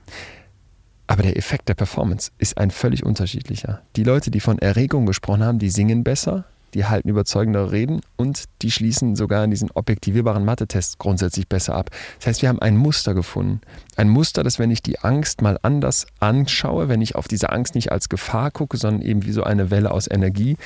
Aber 1.07 1.23
der 1.23 1.37
Effekt 1.37 1.69
der 1.69 1.75
Performance 1.75 2.31
ist 2.39 2.57
ein 2.57 2.71
völlig 2.71 3.05
unterschiedlicher. 3.05 3.83
Die 3.97 4.05
Leute, 4.05 4.31
die 4.31 4.41
von 4.41 4.59
Erregung 4.59 5.07
gesprochen 5.07 5.45
haben, 5.45 5.59
die 5.59 5.69
singen 5.69 6.03
besser, 6.03 6.45
die 6.75 6.87
halten 6.87 7.09
überzeugendere 7.09 7.71
Reden 7.73 8.01
und 8.17 8.45
die 8.63 8.71
schließen 8.71 9.15
sogar 9.15 9.45
in 9.45 9.51
diesen 9.51 9.71
objektivierbaren 9.71 10.45
Mathe-Tests 10.45 10.99
grundsätzlich 10.99 11.49
besser 11.49 11.75
ab. 11.75 11.91
Das 12.19 12.27
heißt, 12.27 12.43
wir 12.43 12.49
haben 12.49 12.61
ein 12.61 12.77
Muster 12.77 13.15
gefunden. 13.15 13.61
Ein 13.97 14.09
Muster, 14.09 14.43
dass 14.43 14.59
wenn 14.59 14.71
ich 14.71 14.83
die 14.83 14.99
Angst 14.99 15.41
mal 15.41 15.59
anders 15.63 16.07
anschaue, 16.19 16.89
wenn 16.89 17.01
ich 17.01 17.15
auf 17.15 17.29
diese 17.29 17.51
Angst 17.51 17.75
nicht 17.75 17.93
als 17.93 18.09
Gefahr 18.09 18.51
gucke, 18.51 18.77
sondern 18.77 19.03
eben 19.03 19.25
wie 19.25 19.33
so 19.33 19.45
eine 19.45 19.71
Welle 19.71 19.93
aus 19.93 20.11
Energie, 20.11 20.57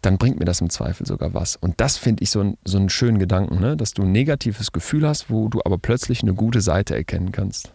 dann 0.00 0.16
bringt 0.16 0.38
mir 0.38 0.44
das 0.44 0.60
im 0.60 0.70
Zweifel 0.70 1.06
sogar 1.06 1.34
was. 1.34 1.56
Und 1.56 1.74
das 1.80 1.96
finde 1.96 2.22
ich 2.22 2.30
so, 2.30 2.40
ein, 2.40 2.56
so 2.64 2.78
einen 2.78 2.88
schönen 2.88 3.18
Gedanken, 3.18 3.60
ne? 3.60 3.76
dass 3.76 3.92
du 3.92 4.02
ein 4.02 4.12
negatives 4.12 4.72
Gefühl 4.72 5.06
hast, 5.06 5.28
wo 5.28 5.48
du 5.48 5.60
aber 5.64 5.76
plötzlich 5.76 6.22
eine 6.22 6.34
gute 6.34 6.60
Seite 6.60 6.94
erkennen 6.94 7.32
kannst. 7.32 7.72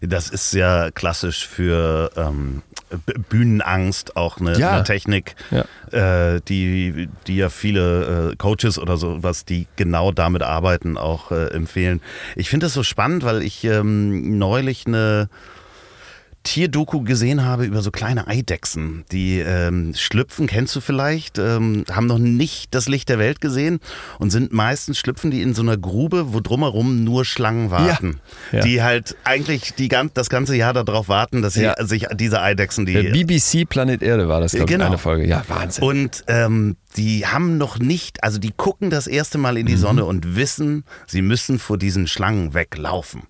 Das 0.00 0.28
ist 0.28 0.52
ja 0.54 0.90
klassisch 0.90 1.46
für 1.46 2.10
ähm, 2.16 2.62
Bühnenangst 3.28 4.16
auch 4.16 4.38
eine, 4.38 4.58
Ja. 4.58 4.72
eine 4.74 4.84
Technik, 4.84 5.34
Ja. 5.50 5.64
äh, 6.34 6.40
die, 6.48 7.08
die 7.26 7.36
ja 7.36 7.50
viele 7.50 8.30
äh, 8.32 8.36
Coaches 8.36 8.78
oder 8.78 8.96
sowas, 8.96 9.44
die 9.44 9.66
genau 9.76 10.12
damit 10.12 10.42
arbeiten, 10.42 10.96
auch 10.96 11.30
äh, 11.30 11.46
empfehlen. 11.48 12.00
Ich 12.36 12.48
finde 12.48 12.66
das 12.66 12.74
so 12.74 12.82
spannend, 12.82 13.24
weil 13.24 13.42
ich 13.42 13.64
ähm, 13.64 14.38
neulich 14.38 14.86
eine 14.86 15.28
Tierdoku 16.48 17.02
gesehen 17.02 17.44
habe 17.44 17.66
über 17.66 17.82
so 17.82 17.90
kleine 17.90 18.26
Eidechsen, 18.26 19.04
die 19.12 19.38
ähm, 19.40 19.92
schlüpfen, 19.94 20.46
kennst 20.46 20.74
du 20.74 20.80
vielleicht, 20.80 21.38
ähm, 21.38 21.84
haben 21.92 22.06
noch 22.06 22.16
nicht 22.16 22.74
das 22.74 22.88
Licht 22.88 23.10
der 23.10 23.18
Welt 23.18 23.42
gesehen 23.42 23.80
und 24.18 24.30
sind 24.30 24.50
meistens 24.50 24.98
schlüpfen 24.98 25.30
die 25.30 25.42
in 25.42 25.52
so 25.54 25.60
einer 25.60 25.76
Grube, 25.76 26.32
wo 26.32 26.40
drumherum 26.40 27.04
nur 27.04 27.26
Schlangen 27.26 27.70
warten, 27.70 28.20
Ja. 28.50 28.60
die 28.60 28.82
halt 28.82 29.14
eigentlich 29.24 29.74
die, 29.74 29.88
das 30.14 30.30
ganze 30.30 30.56
Jahr 30.56 30.72
darauf 30.72 31.10
warten, 31.10 31.42
dass 31.42 31.52
sie 31.52 31.64
Ja. 31.64 31.74
sich 31.84 32.06
diese 32.14 32.40
Eidechsen, 32.40 32.86
die 32.86 32.94
Der 32.94 33.02
BBC 33.12 33.66
Planet 33.68 34.02
Erde 34.02 34.26
war 34.28 34.40
das, 34.40 34.52
glaube 34.52 34.72
Genau. 34.72 34.84
ich, 34.84 34.88
eine 34.88 34.98
Folge. 34.98 35.26
Ja, 35.28 35.44
Wahnsinn. 35.48 35.84
und 35.84 36.24
ähm, 36.28 36.76
die 36.96 37.26
haben 37.26 37.58
noch 37.58 37.78
nicht, 37.78 38.24
also 38.24 38.38
die 38.38 38.52
gucken 38.56 38.88
das 38.88 39.06
erste 39.06 39.36
Mal 39.36 39.58
in 39.58 39.66
die 39.66 39.76
Sonne 39.76 40.06
und 40.06 40.34
wissen, 40.34 40.84
sie 41.06 41.20
müssen 41.20 41.58
vor 41.58 41.76
diesen 41.76 42.06
Schlangen 42.06 42.54
weglaufen. 42.54 43.24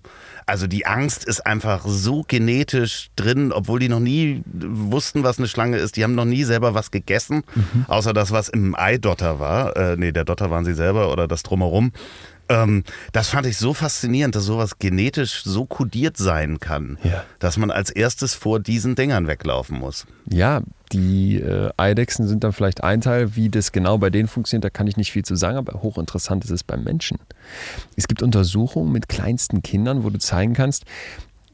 Also 0.49 0.65
die 0.65 0.87
Angst 0.87 1.25
ist 1.25 1.45
einfach 1.45 1.83
so 1.85 2.23
genetisch 2.27 3.09
drin, 3.15 3.51
obwohl 3.51 3.79
die 3.79 3.87
noch 3.87 3.99
nie 3.99 4.41
wussten, 4.51 5.23
was 5.23 5.37
eine 5.37 5.47
Schlange 5.47 5.77
ist. 5.77 5.95
Die 5.95 6.03
haben 6.03 6.15
noch 6.15 6.25
nie 6.25 6.43
selber 6.43 6.73
was 6.73 6.89
gegessen, 6.89 7.43
außer 7.87 8.13
das, 8.13 8.31
was 8.31 8.49
im 8.49 8.75
Eidotter 8.75 9.39
war. 9.39 9.77
Äh, 9.77 9.95
nee, 9.97 10.11
der 10.11 10.25
Dotter 10.25 10.49
waren 10.49 10.65
sie 10.65 10.73
selber 10.73 11.11
oder 11.11 11.27
das 11.27 11.43
drumherum. 11.43 11.91
Ähm, 12.49 12.83
das 13.11 13.29
fand 13.29 13.45
ich 13.45 13.57
so 13.57 13.73
faszinierend, 13.73 14.35
dass 14.35 14.43
sowas 14.45 14.79
genetisch 14.79 15.43
so 15.43 15.65
kodiert 15.65 16.17
sein 16.17 16.59
kann, 16.59 16.97
Ja. 17.03 17.23
dass 17.37 17.57
man 17.57 17.69
als 17.71 17.91
erstes 17.91 18.33
vor 18.33 18.59
diesen 18.59 18.95
Dingern 18.95 19.27
weglaufen 19.27 19.77
muss. 19.77 20.05
Ja, 20.29 20.61
die 20.91 21.35
äh, 21.37 21.69
Eidechsen 21.77 22.27
sind 22.27 22.43
dann 22.43 22.51
vielleicht 22.51 22.83
ein 22.83 23.01
Teil, 23.01 23.35
wie 23.35 23.49
das 23.49 23.71
genau 23.71 23.99
bei 23.99 24.09
denen 24.09 24.27
funktioniert, 24.27 24.63
da 24.65 24.69
kann 24.71 24.87
ich 24.87 24.97
nicht 24.97 25.11
viel 25.11 25.23
zu 25.23 25.35
sagen, 25.35 25.57
aber 25.57 25.81
hochinteressant 25.83 26.43
ist 26.43 26.49
es 26.51 26.63
beim 26.63 26.83
Menschen. 26.83 27.19
Es 27.95 28.07
gibt 28.07 28.23
Untersuchungen 28.23 28.91
mit 28.91 29.07
kleinsten 29.07 29.61
Kindern, 29.61 30.03
wo 30.03 30.09
du 30.09 30.17
zeigen 30.17 30.53
kannst, 30.55 30.85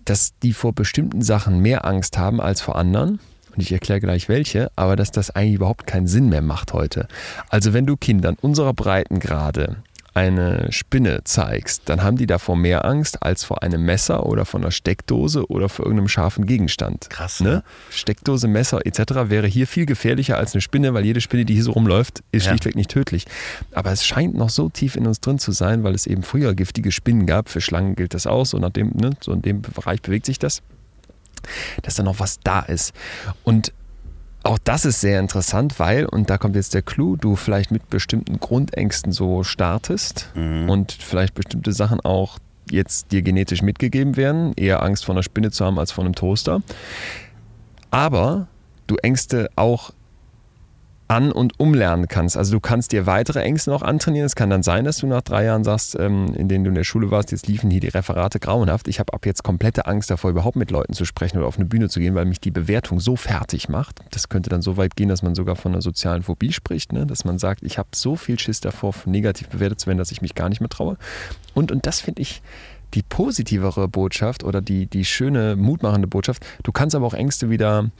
dass 0.05 0.38
die 0.39 0.53
vor 0.53 0.71
bestimmten 0.73 1.21
Sachen 1.21 1.60
mehr 1.60 1.84
Angst 1.86 2.17
haben 2.17 2.39
als 2.39 2.62
vor 2.62 2.77
anderen. 2.77 3.19
Und 3.55 3.62
ich 3.62 3.71
erkläre 3.71 4.01
gleich 4.01 4.27
welche, 4.29 4.69
aber 4.75 4.95
dass 4.97 5.12
das 5.12 5.31
eigentlich 5.31 5.55
überhaupt 5.55 5.88
keinen 5.88 6.08
Sinn 6.08 6.27
mehr 6.29 6.41
macht 6.41 6.73
heute. 6.73 7.08
Also 7.49 7.73
wenn 7.73 7.86
du 7.86 7.95
Kindern 7.97 8.36
unserer 8.41 8.73
Breitengrade 8.73 9.77
eine 10.15 10.71
Spinne 10.71 11.23
zeigst, 11.25 11.84
dann 11.86 12.01
haben 12.01 12.17
die 12.17 12.25
davor 12.25 12.56
mehr 12.56 12.86
Angst 12.86 13.21
als 13.21 13.43
vor 13.43 13.62
einem 13.63 13.84
Messer 13.84 14.25
oder 14.25 14.45
vor 14.45 14.60
einer 14.62 14.71
Steckdose 14.71 15.45
oder 15.47 15.67
vor 15.69 15.86
irgendeinem 15.86 16.08
scharfen 16.08 16.45
Gegenstand. 16.45 17.10
Krass, 17.10 17.41
ne? 17.41 17.49
ne? 17.49 17.63
Steckdose, 17.89 18.47
Messer 18.47 18.86
etc. 18.86 18.99
wäre 19.30 19.45
hier 19.47 19.67
viel 19.67 19.86
gefährlicher 19.86 20.38
als 20.38 20.54
eine 20.54 20.62
Spinne, 20.62 20.93
weil 20.93 21.04
jede 21.06 21.19
Spinne, 21.21 21.43
die 21.45 21.54
hier 21.54 21.63
so 21.63 21.73
rumläuft, 21.73 22.23
ist 22.32 22.45
Ja. 22.45 22.51
schlichtweg 22.51 22.75
nicht 22.75 22.89
tödlich. 22.89 23.25
Aber 23.73 23.91
es 23.91 24.06
scheint 24.06 24.36
noch 24.36 24.49
so 24.49 24.69
tief 24.69 24.95
in 24.95 25.06
uns 25.06 25.19
drin 25.19 25.38
zu 25.38 25.51
sein, 25.51 25.84
weil 25.84 25.93
es 25.93 26.08
eben 26.08 26.23
früher 26.23 26.56
giftige 26.56 26.91
Spinnen 26.93 27.25
gab. 27.25 27.49
Für 27.49 27.60
Schlangen 27.62 27.95
gilt 27.95 28.13
das 28.13 28.25
auch, 28.25 28.45
so, 28.45 28.58
nach 28.58 28.69
dem, 28.71 28.91
ne, 28.95 29.12
so 29.19 29.34
in 29.34 29.41
dem 29.41 29.62
Bereich 29.62 30.01
bewegt 30.01 30.25
sich 30.25 30.39
das, 30.39 30.62
dass 31.82 31.95
da 31.95 32.04
noch 32.04 32.19
was 32.19 32.39
da 32.41 32.62
ist. 32.62 32.93
Und 33.43 33.73
auch 34.45 34.60
das 34.63 34.86
ist 34.86 35.01
sehr 35.01 35.19
interessant, 35.19 35.79
weil, 35.79 36.05
und 36.05 36.29
da 36.29 36.38
kommt 36.38 36.55
jetzt 36.55 36.73
der 36.73 36.84
Clou, 36.84 37.15
du 37.15 37.36
vielleicht 37.36 37.71
mit 37.71 37.89
bestimmten 37.89 38.39
Grundängsten 38.39 39.12
so 39.12 39.43
startest 39.43 40.29
und 40.36 40.91
vielleicht 40.91 41.34
bestimmte 41.34 41.73
Sachen 41.73 41.99
auch 41.99 42.38
jetzt 42.69 43.12
dir 43.12 43.21
genetisch 43.21 43.62
mitgegeben 43.62 44.17
werden, 44.17 44.53
eher 44.55 44.84
Angst 44.84 45.05
vor 45.05 45.15
einer 45.15 45.23
Spinne 45.23 45.51
zu 45.51 45.65
haben 45.65 45.79
als 45.79 45.91
vor 45.91 46.03
einem 46.03 46.15
Toaster. 46.15 46.62
Aber 47.89 48.47
du 48.88 48.97
Ängste 48.97 49.49
auch 49.55 49.91
an- 51.07 51.31
und 51.31 51.59
umlernen 51.59 52.07
kannst. 52.07 52.35
Also 52.35 52.53
du 52.53 52.59
kannst 52.59 52.91
dir 52.91 53.05
weitere 53.05 53.41
Ängste 53.41 53.69
noch 53.69 53.83
antrainieren. 53.83 54.25
Es 54.25 54.35
kann 54.35 54.49
dann 54.49 54.63
sein, 54.63 54.85
dass 54.85 54.97
du 54.97 55.07
nach 55.07 55.21
drei 55.21 55.45
Jahren 55.45 55.63
sagst, 55.63 55.95
ähm, 55.99 56.33
in 56.33 56.47
denen 56.47 56.63
du 56.63 56.69
in 56.69 56.75
der 56.75 56.83
Schule 56.83 57.11
warst, 57.11 57.31
jetzt 57.31 57.47
liefen 57.47 57.69
hier 57.69 57.79
die 57.79 57.89
Referate 57.89 58.39
grauenhaft. 58.39 58.87
Ich 58.87 58.99
habe 58.99 59.13
ab 59.13 59.25
jetzt 59.25 59.43
komplette 59.43 59.85
Angst 59.85 60.09
davor, 60.09 60.31
überhaupt 60.31 60.55
mit 60.55 60.71
Leuten 60.71 60.93
zu 60.93 61.05
sprechen 61.05 61.37
oder 61.37 61.47
auf 61.47 61.57
eine 61.57 61.65
Bühne 61.65 61.89
zu 61.89 61.99
gehen, 61.99 62.15
weil 62.15 62.25
mich 62.25 62.39
die 62.39 62.49
Bewertung 62.49 62.99
so 62.99 63.15
fertig 63.15 63.69
macht. 63.69 63.99
Das 64.11 64.29
könnte 64.29 64.49
dann 64.49 64.63
so 64.63 64.77
weit 64.77 64.95
gehen, 64.95 65.09
dass 65.09 65.21
man 65.21 65.35
sogar 65.35 65.55
von 65.55 65.73
einer 65.73 65.81
sozialen 65.81 66.23
Phobie 66.23 66.51
spricht, 66.51 66.91
ne? 66.91 67.05
dass 67.05 67.23
man 67.23 67.37
sagt, 67.37 67.61
ich 67.61 67.77
habe 67.77 67.89
so 67.93 68.15
viel 68.15 68.39
Schiss 68.39 68.59
davor, 68.59 68.95
negativ 69.05 69.49
bewertet 69.49 69.79
zu 69.79 69.87
werden, 69.87 69.99
dass 69.99 70.11
ich 70.11 70.21
mich 70.23 70.33
gar 70.33 70.49
nicht 70.49 70.59
mehr 70.59 70.69
traue. 70.69 70.97
Und, 71.53 71.71
und 71.71 71.85
das 71.85 72.01
finde 72.01 72.23
ich 72.23 72.41
die 72.95 73.03
positivere 73.03 73.87
Botschaft 73.87 74.43
oder 74.43 74.61
die, 74.61 74.87
die 74.87 75.05
schöne, 75.05 75.55
mutmachende 75.55 76.07
Botschaft. 76.07 76.45
Du 76.63 76.71
kannst 76.71 76.95
aber 76.95 77.05
auch 77.05 77.13
Ängste 77.13 77.49
wieder 77.49 77.91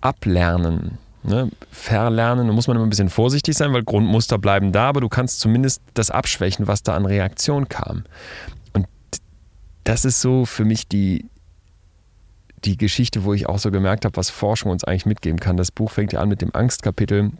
ablernen. 0.00 0.98
Ne? 1.26 1.50
Verlernen, 1.70 2.46
da 2.46 2.52
muss 2.52 2.66
man 2.66 2.76
immer 2.76 2.86
ein 2.86 2.90
bisschen 2.90 3.08
vorsichtig 3.08 3.56
sein, 3.56 3.72
weil 3.72 3.82
Grundmuster 3.82 4.36
bleiben 4.36 4.72
da, 4.72 4.90
aber 4.90 5.00
du 5.00 5.08
kannst 5.08 5.40
zumindest 5.40 5.82
das 5.94 6.10
abschwächen, 6.10 6.66
was 6.66 6.82
da 6.82 6.94
an 6.94 7.06
Reaktion 7.06 7.68
kam. 7.68 8.04
Und 8.74 8.86
das 9.84 10.04
ist 10.04 10.20
so 10.20 10.44
für 10.44 10.66
mich 10.66 10.86
die, 10.86 11.30
die 12.64 12.76
Geschichte, 12.76 13.24
wo 13.24 13.32
ich 13.32 13.48
auch 13.48 13.58
so 13.58 13.70
gemerkt 13.70 14.04
habe, 14.04 14.16
was 14.16 14.28
Forschung 14.28 14.70
uns 14.70 14.84
eigentlich 14.84 15.06
mitgeben 15.06 15.40
kann. 15.40 15.56
Das 15.56 15.70
Buch 15.70 15.90
fängt 15.90 16.12
ja 16.12 16.20
an 16.20 16.28
mit 16.28 16.42
dem 16.42 16.54
Angstkapitel. 16.54 17.32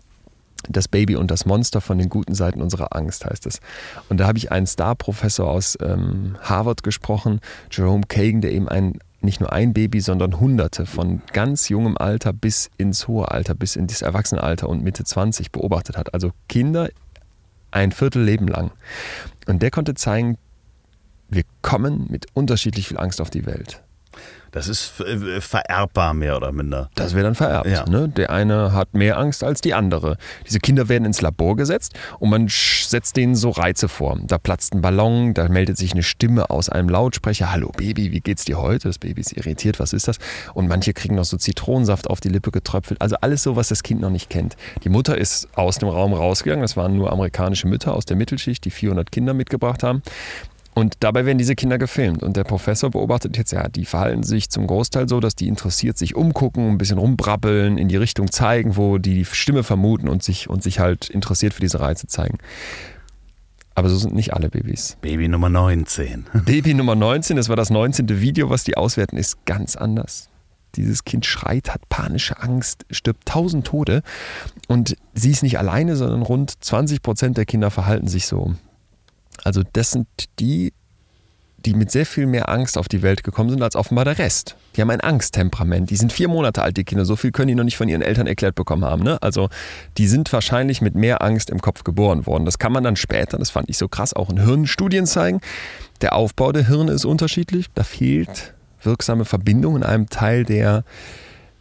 Das 0.67 0.89
Baby 0.89 1.17
und 1.17 1.31
das 1.31 1.45
Monster 1.45 1.83
von 1.83 1.99
den 1.99 2.09
guten 2.09 2.35
Seiten 2.35 2.63
unserer 2.63 2.97
Angst 2.97 3.27
heißt 3.27 3.45
es. 3.45 3.61
Und 4.09 4.19
da 4.19 4.27
habe 4.27 4.39
ich 4.39 4.51
einen 4.51 4.67
Star-Professor 4.67 5.47
aus 5.47 5.77
ähm, 5.83 6.39
Harvard 6.41 6.83
gesprochen, 6.83 7.41
Jerome 7.71 8.05
Kagan, 8.09 8.41
der 8.41 8.53
eben 8.53 8.67
ein, 8.67 8.99
nicht 9.25 9.41
nur 9.41 9.53
ein 9.53 9.73
Baby, 9.73 10.01
sondern 10.01 10.41
Hunderte 10.41 10.87
von 10.87 11.23
ganz 11.33 11.69
jungem 11.69 11.97
Alter 11.97 12.33
bis 12.33 12.71
ins 12.77 13.09
hohe 13.09 13.31
Alter, 13.31 13.55
bis 13.55 13.77
in 13.77 13.87
das 13.87 14.03
Erwachsenenalter 14.03 14.69
und 14.69 14.83
Mitte 14.83 15.05
20 15.05 15.53
beobachtet 15.53 15.97
hat. 15.97 16.15
Also 16.15 16.31
Kinder 16.49 16.89
ein 17.71 17.93
Viertelleben 17.93 18.49
lang. 18.49 18.71
Und 19.47 19.63
der 19.63 19.71
konnte 19.71 19.95
zeigen, 19.95 20.39
wir 21.29 21.43
kommen 21.63 22.07
mit 22.11 22.27
unterschiedlich 22.35 22.89
viel 22.89 22.99
Angst 22.99 23.21
auf 23.21 23.31
die 23.31 23.47
Welt. 23.47 23.84
Das 24.55 24.69
ist 24.69 25.01
äh, 25.01 25.41
vererbbar, 25.41 26.15
mehr 26.15 26.37
oder 26.37 26.53
minder. 26.53 26.89
Das 26.95 27.13
wird 27.15 27.27
dann 27.27 27.35
vererbt. 27.35 27.69
Ja. 27.69 27.89
Ne? 27.89 28.09
Der 28.09 28.31
eine 28.31 28.73
hat 28.73 28.95
mehr 28.95 29.19
Angst 29.19 29.43
als 29.43 29.61
die 29.61 29.75
andere. 29.75 30.17
Diese 30.47 30.61
Kinder 30.61 30.89
werden 30.89 31.05
ins 31.05 31.21
Labor 31.21 31.57
gesetzt 31.57 31.95
und 32.21 32.31
man 32.31 32.47
setzt 32.49 33.17
denen 33.17 33.35
so 33.35 33.51
Reize 33.51 33.89
vor. 33.89 34.17
Da 34.23 34.39
platzt 34.39 34.73
ein 34.73 34.81
Ballon, 34.81 35.35
da 35.35 35.49
meldet 35.49 35.77
sich 35.77 35.93
eine 35.93 36.05
Stimme 36.05 36.51
aus 36.51 36.69
einem 36.69 36.89
Lautsprecher. 36.89 37.51
Hallo 37.51 37.73
Baby, 37.77 38.13
wie 38.13 38.21
geht's 38.21 38.45
dir 38.45 38.63
heute? 38.63 38.87
Das 38.87 38.99
Baby 38.99 39.23
ist 39.23 39.33
irritiert, 39.33 39.81
was 39.81 39.93
ist 39.93 40.07
das? 40.07 40.19
Und 40.55 40.69
manche 40.69 40.93
kriegen 40.93 41.17
noch 41.17 41.25
so 41.25 41.37
Zitronensaft 41.37 42.09
auf 42.09 42.21
die 42.21 42.29
Lippe 42.29 42.53
getröpfelt. 42.53 43.03
Also 43.03 43.17
alles 43.23 43.43
so, 43.43 43.57
was 43.57 43.71
das 43.71 43.83
Kind 43.83 44.03
noch 44.03 44.11
nicht 44.11 44.31
kennt. 44.31 44.55
Die 44.85 44.89
Mutter 44.89 45.19
ist 45.19 45.49
aus 45.57 45.79
dem 45.79 45.89
Raum 45.89 46.13
rausgegangen. 46.13 46.63
Das 46.63 46.77
waren 46.77 46.97
nur 46.97 47.11
amerikanische 47.11 47.67
Mütter 47.67 47.93
aus 47.93 48.05
der 48.05 48.17
Mittelschicht, 48.17 48.65
die 48.65 48.71
400 48.71 49.11
Kinder 49.11 49.35
mitgebracht 49.35 49.83
haben. 49.83 50.03
Und 50.75 50.97
dabei 51.01 51.25
werden 51.25 51.39
diese 51.39 51.55
Kinder 51.55 51.79
gefilmt. 51.79 52.23
Und 52.23 52.37
der 52.37 52.43
Professor 52.43 52.91
beobachtet 52.91 53.37
jetzt, 53.37 53.53
ja, 53.53 53.69
die 53.69 53.85
verhalten 53.85 54.25
sich 54.25 54.51
zum 54.51 54.67
Großteil 54.67 55.09
so, 55.09 55.21
dass 55.21 55.37
die 55.37 55.47
interessiert 55.47 55.97
sich 55.97 56.17
umgucken, 56.17 56.69
ein 56.69 56.79
bisschen 56.79 56.99
rumbrabbeln, 56.99 57.79
in 57.79 57.89
die 57.89 57.97
Richtung 57.97 58.31
zeigen, 58.31 58.77
wo 58.77 58.99
die 58.99 59.15
die 59.15 59.25
Stimme 59.25 59.63
vermuten 59.63 60.09
und 60.09 60.25
sich, 60.25 60.51
und 60.51 60.63
sich 60.63 60.81
halt 60.81 61.09
interessiert 61.09 61.55
für 61.55 61.61
diese 61.61 61.79
Reize 61.79 62.09
zeigen. 62.09 62.39
Aber 63.77 63.89
so 63.89 63.97
sind 63.97 64.15
nicht 64.15 64.35
alle 64.35 64.51
Babys. 64.51 64.97
Baby 65.01 65.29
Nummer 65.29 65.49
19. 65.49 66.27
Baby 66.45 66.75
Nummer 66.75 66.95
19, 66.95 67.37
das 67.37 67.49
war 67.49 67.57
das 67.57 67.71
19. 67.71 68.21
Video, 68.21 68.51
was 68.51 68.65
die 68.65 68.77
auswerten, 68.77 69.17
ist 69.17 69.45
ganz 69.47 69.77
anders. 69.77 70.29
Dieses 70.77 71.05
Kind 71.05 71.25
schreit, 71.25 71.73
hat 71.73 71.89
panische 71.89 72.41
Angst, 72.41 72.85
stirbt 72.91 73.27
tausend 73.27 73.67
Tode. 73.67 74.03
Und 74.67 74.97
sie 75.15 75.31
ist 75.31 75.45
nicht 75.45 75.59
alleine, 75.59 75.95
sondern 75.95 76.23
rund 76.23 76.53
20 76.65 77.01
Prozent 77.03 77.37
der 77.37 77.47
Kinder 77.47 77.71
verhalten 77.71 78.09
sich 78.09 78.27
so. 78.27 78.55
Also 79.43 79.63
das 79.73 79.91
sind 79.91 80.07
die, 80.39 80.73
die 81.65 81.75
mit 81.75 81.91
sehr 81.91 82.07
viel 82.07 82.27
mehr 82.27 82.49
Angst 82.49 82.77
auf 82.77 82.89
die 82.89 83.03
Welt 83.03 83.25
gekommen 83.25 83.51
sind 83.51 83.63
als 83.63 83.75
offenbar 83.75 84.05
der 84.05 84.19
Rest. 84.19 84.57
Die 84.77 84.81
haben 84.81 84.91
ein 84.91 85.01
Angsttemperament. 85.01 85.91
Die 85.91 85.97
sind 85.97 86.13
vier 86.13 86.29
Monate 86.29 86.63
alt, 86.63 86.77
die 86.77 86.85
Kinder. 86.85 87.05
So 87.05 87.17
viel 87.17 87.33
können 87.33 87.49
die 87.49 87.55
noch 87.55 87.65
nicht 87.65 87.77
von 87.77 87.89
ihren 87.89 88.03
Eltern 88.03 88.27
erklärt 88.27 88.55
bekommen 88.55 88.85
haben. 88.85 89.03
Ne? 89.03 89.19
Also 89.23 89.49
die 89.99 90.07
sind 90.07 90.33
wahrscheinlich 90.33 90.81
mit 90.81 90.95
mehr 90.95 91.23
Angst 91.23 91.51
im 91.51 91.61
Kopf 91.61 91.85
geboren 91.85 92.27
worden. 92.27 92.45
Das 92.45 92.59
kann 92.59 92.73
man 92.73 92.85
dann 92.85 92.97
später, 92.97 93.39
das 93.39 93.51
fand 93.51 93.71
ich 93.71 93.79
so 93.79 93.89
krass, 93.89 94.15
auch 94.15 94.31
in 94.31 94.45
Hirnstudien 94.45 95.07
zeigen. 95.07 95.41
Der 96.01 96.15
Aufbau 96.15 96.53
der 96.53 96.67
Hirne 96.67 96.93
ist 96.93 97.05
unterschiedlich. 97.05 97.67
Da 97.75 97.83
fehlt 97.83 98.55
wirksame 98.83 99.25
Verbindung 99.25 99.77
in 99.77 99.83
einem 99.83 100.09
Teil, 100.09 100.45
der 100.45 100.85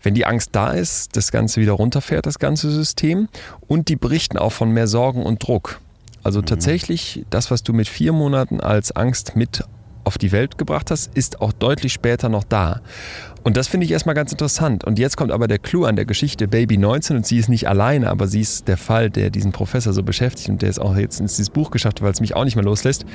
wenn 0.04 0.14
die 0.14 0.26
Angst 0.26 0.50
da 0.52 0.72
ist, 0.72 1.16
das 1.16 1.32
Ganze 1.32 1.62
wieder 1.62 1.72
runterfährt, 1.72 2.26
das 2.26 2.38
ganze 2.38 2.70
System. 2.70 3.30
Und 3.68 3.88
die 3.88 3.96
berichten 3.96 4.38
auch 4.38 4.52
von 4.52 4.70
mehr 4.72 4.88
Sorgen 4.88 5.24
und 5.24 5.42
Druck. 5.42 5.80
Also 6.24 6.42
tatsächlich, 6.42 7.26
das, 7.30 7.52
was 7.52 7.64
du 7.64 7.74
mit 7.74 7.88
vier 7.88 8.14
Monaten 8.14 8.62
als 8.62 8.96
Angst 8.96 9.36
mit 9.36 9.64
auf 10.06 10.18
die 10.18 10.32
Welt 10.32 10.58
gebracht 10.58 10.92
hast, 10.92 11.16
ist 11.16 11.42
auch 11.42 11.54
deutlich 11.54 11.94
später 11.94 12.30
noch 12.30 12.44
da. 12.44 12.82
Und 13.44 13.58
das 13.58 13.68
finde 13.68 13.86
ich 13.86 13.92
erstmal 13.92 14.16
ganz 14.16 14.32
interessant. 14.32 14.84
Und 14.84 15.00
jetzt 15.00 15.18
kommt 15.18 15.32
aber 15.32 15.48
der 15.48 15.60
Clou 15.60 15.86
an 15.86 15.96
der 15.96 16.06
Geschichte 16.06 16.48
Baby 16.48 16.78
19 16.78 17.18
und 17.18 17.26
sie 17.26 17.38
ist 17.38 17.50
nicht 17.50 17.68
alleine, 17.68 18.10
aber 18.10 18.28
sie 18.28 18.42
ist 18.42 18.68
der 18.68 18.78
Fall, 18.78 19.10
der 19.10 19.30
diesen 19.30 19.52
Professor 19.52 19.94
so 19.94 20.04
beschäftigt 20.04 20.50
und 20.50 20.62
der 20.62 20.70
es 20.70 20.80
auch 20.80 20.96
jetzt 20.96 21.20
ins 21.20 21.36
dieses 21.36 21.50
Buch 21.50 21.72
geschafft 21.72 22.00
hat, 22.00 22.04
weil 22.04 22.14
es 22.14 22.22
mich 22.22 22.36
auch 22.36 22.46
nicht 22.46 22.56
mehr 22.56 22.66
loslässt. 22.66 23.06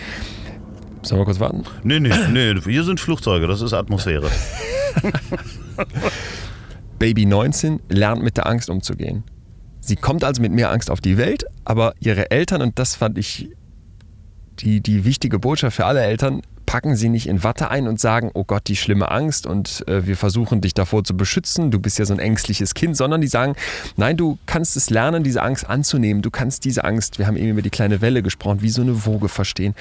Sollen 1.02 1.20
wir 1.20 1.24
kurz 1.24 1.40
warten? 1.40 1.64
Nee, 1.82 2.00
nee, 2.00 2.12
nee, 2.30 2.54
hier 2.60 2.84
sind 2.84 3.00
Flugzeuge, 3.00 3.46
das 3.46 3.62
ist 3.62 3.72
Atmosphäre. 3.72 4.28
Baby 6.98 7.26
19 7.26 7.80
lernt 7.88 8.22
mit 8.22 8.36
der 8.36 8.46
Angst 8.48 8.68
umzugehen. 8.68 9.24
Sie 9.88 9.96
kommt 9.96 10.22
also 10.22 10.42
mit 10.42 10.52
mehr 10.52 10.70
Angst 10.70 10.90
auf 10.90 11.00
die 11.00 11.16
Welt, 11.16 11.46
aber 11.64 11.94
ihre 11.98 12.30
Eltern, 12.30 12.60
und 12.60 12.78
das 12.78 12.94
fand 12.94 13.16
ich 13.16 13.50
die, 14.58 14.82
die 14.82 15.06
wichtige 15.06 15.38
Botschaft 15.38 15.76
für 15.76 15.86
alle 15.86 16.02
Eltern, 16.02 16.42
packen 16.66 16.94
sie 16.94 17.08
nicht 17.08 17.26
in 17.26 17.42
Watte 17.42 17.70
ein 17.70 17.88
und 17.88 17.98
sagen, 17.98 18.30
oh 18.34 18.44
Gott, 18.44 18.64
die 18.66 18.76
schlimme 18.76 19.10
Angst 19.10 19.46
und 19.46 19.88
äh, 19.88 20.06
wir 20.06 20.18
versuchen 20.18 20.60
dich 20.60 20.74
davor 20.74 21.04
zu 21.04 21.16
beschützen, 21.16 21.70
du 21.70 21.78
bist 21.78 21.98
ja 21.98 22.04
so 22.04 22.12
ein 22.12 22.18
ängstliches 22.18 22.74
Kind, 22.74 22.98
sondern 22.98 23.22
die 23.22 23.28
sagen, 23.28 23.54
nein, 23.96 24.18
du 24.18 24.38
kannst 24.44 24.76
es 24.76 24.90
lernen, 24.90 25.24
diese 25.24 25.40
Angst 25.40 25.66
anzunehmen, 25.66 26.20
du 26.20 26.30
kannst 26.30 26.66
diese 26.66 26.84
Angst, 26.84 27.18
wir 27.18 27.26
haben 27.26 27.38
eben 27.38 27.48
über 27.48 27.62
die 27.62 27.70
kleine 27.70 28.02
Welle 28.02 28.22
gesprochen, 28.22 28.60
wie 28.60 28.68
so 28.68 28.82
eine 28.82 29.06
Woge 29.06 29.30
verstehen. 29.30 29.74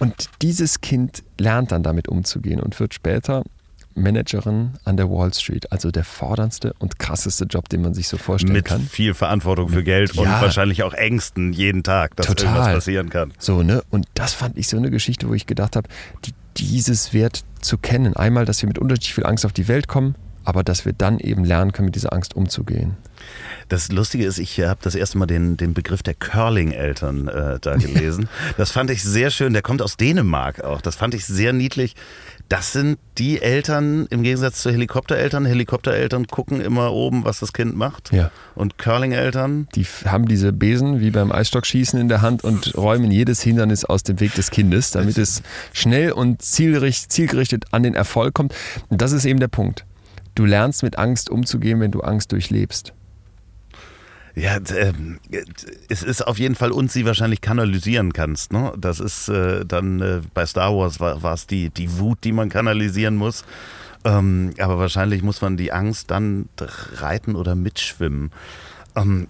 Und 0.00 0.28
dieses 0.42 0.80
Kind 0.80 1.22
lernt 1.38 1.70
dann 1.70 1.84
damit 1.84 2.08
umzugehen 2.08 2.60
und 2.60 2.80
wird 2.80 2.92
später 2.92 3.44
Managerin 3.94 4.72
an 4.84 4.96
der 4.96 5.10
Wall 5.10 5.32
Street, 5.34 5.70
also 5.72 5.90
der 5.90 6.04
forderndste 6.04 6.74
und 6.78 6.98
krasseste 6.98 7.44
Job, 7.44 7.68
den 7.68 7.82
man 7.82 7.94
sich 7.94 8.08
so 8.08 8.16
vorstellen 8.16 8.52
Mit 8.54 8.66
kann. 8.66 8.80
viel 8.82 9.14
Verantwortung 9.14 9.68
für 9.68 9.82
Geld 9.84 10.16
und 10.18 10.24
Ja. 10.24 10.40
wahrscheinlich 10.40 10.82
auch 10.82 10.92
Ängsten 10.94 11.52
jeden 11.52 11.82
Tag, 11.82 12.16
dass 12.16 12.26
Total. 12.26 12.46
irgendwas 12.46 12.74
passieren 12.74 13.10
kann. 13.10 13.32
So, 13.38 13.62
ne? 13.62 13.82
Und 13.90 14.06
das 14.14 14.32
fand 14.34 14.56
ich 14.58 14.68
so 14.68 14.76
eine 14.76 14.90
Geschichte, 14.90 15.28
wo 15.28 15.34
ich 15.34 15.46
gedacht 15.46 15.76
habe, 15.76 15.88
die, 16.24 16.32
dieses 16.56 17.12
Wert 17.12 17.44
zu 17.60 17.78
kennen. 17.78 18.14
Einmal, 18.16 18.44
dass 18.44 18.62
wir 18.62 18.66
mit 18.68 18.78
unterschiedlich 18.78 19.14
viel 19.14 19.26
Angst 19.26 19.46
auf 19.46 19.52
die 19.52 19.68
Welt 19.68 19.88
kommen, 19.88 20.14
aber 20.44 20.64
dass 20.64 20.84
wir 20.84 20.92
dann 20.92 21.18
eben 21.20 21.44
lernen 21.44 21.72
können, 21.72 21.86
mit 21.86 21.94
dieser 21.94 22.12
Angst 22.12 22.34
umzugehen. 22.34 22.96
Das 23.68 23.92
Lustige 23.92 24.24
ist, 24.26 24.38
ich 24.38 24.58
habe 24.60 24.80
das 24.82 24.96
erste 24.96 25.16
Mal 25.16 25.26
den, 25.26 25.56
den 25.56 25.72
Begriff 25.72 26.02
der 26.02 26.14
Curling-Eltern 26.14 27.28
äh, 27.28 27.58
da 27.60 27.76
gelesen. 27.76 28.28
das 28.56 28.72
fand 28.72 28.90
ich 28.90 29.02
sehr 29.02 29.30
schön. 29.30 29.52
Der 29.52 29.62
kommt 29.62 29.80
aus 29.80 29.96
Dänemark 29.96 30.62
auch. 30.64 30.80
Das 30.80 30.96
fand 30.96 31.14
ich 31.14 31.24
sehr 31.24 31.52
niedlich. 31.52 31.94
Das 32.52 32.70
sind 32.70 32.98
die 33.16 33.40
Eltern 33.40 34.06
im 34.10 34.22
Gegensatz 34.22 34.60
zu 34.60 34.70
Helikoptereltern. 34.70 35.46
Helikoptereltern 35.46 36.26
gucken 36.26 36.60
immer 36.60 36.92
oben, 36.92 37.24
was 37.24 37.40
das 37.40 37.54
Kind 37.54 37.74
macht. 37.78 38.12
Ja. 38.12 38.30
Und 38.54 38.76
Curling-Eltern, 38.76 39.68
Die 39.74 39.86
haben 40.04 40.28
diese 40.28 40.52
Besen 40.52 41.00
wie 41.00 41.10
beim 41.10 41.32
Eisstockschießen 41.32 41.98
in 41.98 42.10
der 42.10 42.20
Hand 42.20 42.44
und 42.44 42.74
räumen 42.76 43.10
jedes 43.10 43.40
Hindernis 43.40 43.86
aus 43.86 44.02
dem 44.02 44.20
Weg 44.20 44.34
des 44.34 44.50
Kindes, 44.50 44.90
damit 44.90 45.16
es 45.16 45.42
schnell 45.72 46.12
und 46.12 46.42
zielgerichtet 46.42 47.64
an 47.70 47.84
den 47.84 47.94
Erfolg 47.94 48.34
kommt. 48.34 48.54
Und 48.90 49.00
das 49.00 49.12
ist 49.12 49.24
eben 49.24 49.40
der 49.40 49.48
Punkt. 49.48 49.86
Du 50.34 50.44
lernst 50.44 50.82
mit 50.82 50.98
Angst 50.98 51.30
umzugehen, 51.30 51.80
wenn 51.80 51.90
du 51.90 52.02
Angst 52.02 52.32
durchlebst. 52.32 52.92
Ja, 54.34 54.56
äh, 54.56 54.92
es 55.88 56.02
ist 56.02 56.26
auf 56.26 56.38
jeden 56.38 56.54
Fall 56.54 56.72
uns 56.72 56.92
sie 56.92 57.04
wahrscheinlich 57.04 57.40
kanalisieren 57.40 58.12
kannst. 58.12 58.52
Ne? 58.52 58.72
Das 58.78 58.98
ist 58.98 59.28
äh, 59.28 59.64
dann 59.66 60.00
äh, 60.00 60.20
bei 60.32 60.46
Star 60.46 60.74
Wars 60.74 61.00
war 61.00 61.34
es 61.34 61.46
die, 61.46 61.70
die 61.70 61.98
Wut, 61.98 62.18
die 62.24 62.32
man 62.32 62.48
kanalisieren 62.48 63.16
muss. 63.16 63.44
Ähm, 64.04 64.52
aber 64.58 64.78
wahrscheinlich 64.78 65.22
muss 65.22 65.42
man 65.42 65.56
die 65.56 65.72
Angst 65.72 66.10
dann 66.10 66.48
reiten 66.94 67.36
oder 67.36 67.54
mitschwimmen. 67.54 68.32
Ähm, 68.96 69.28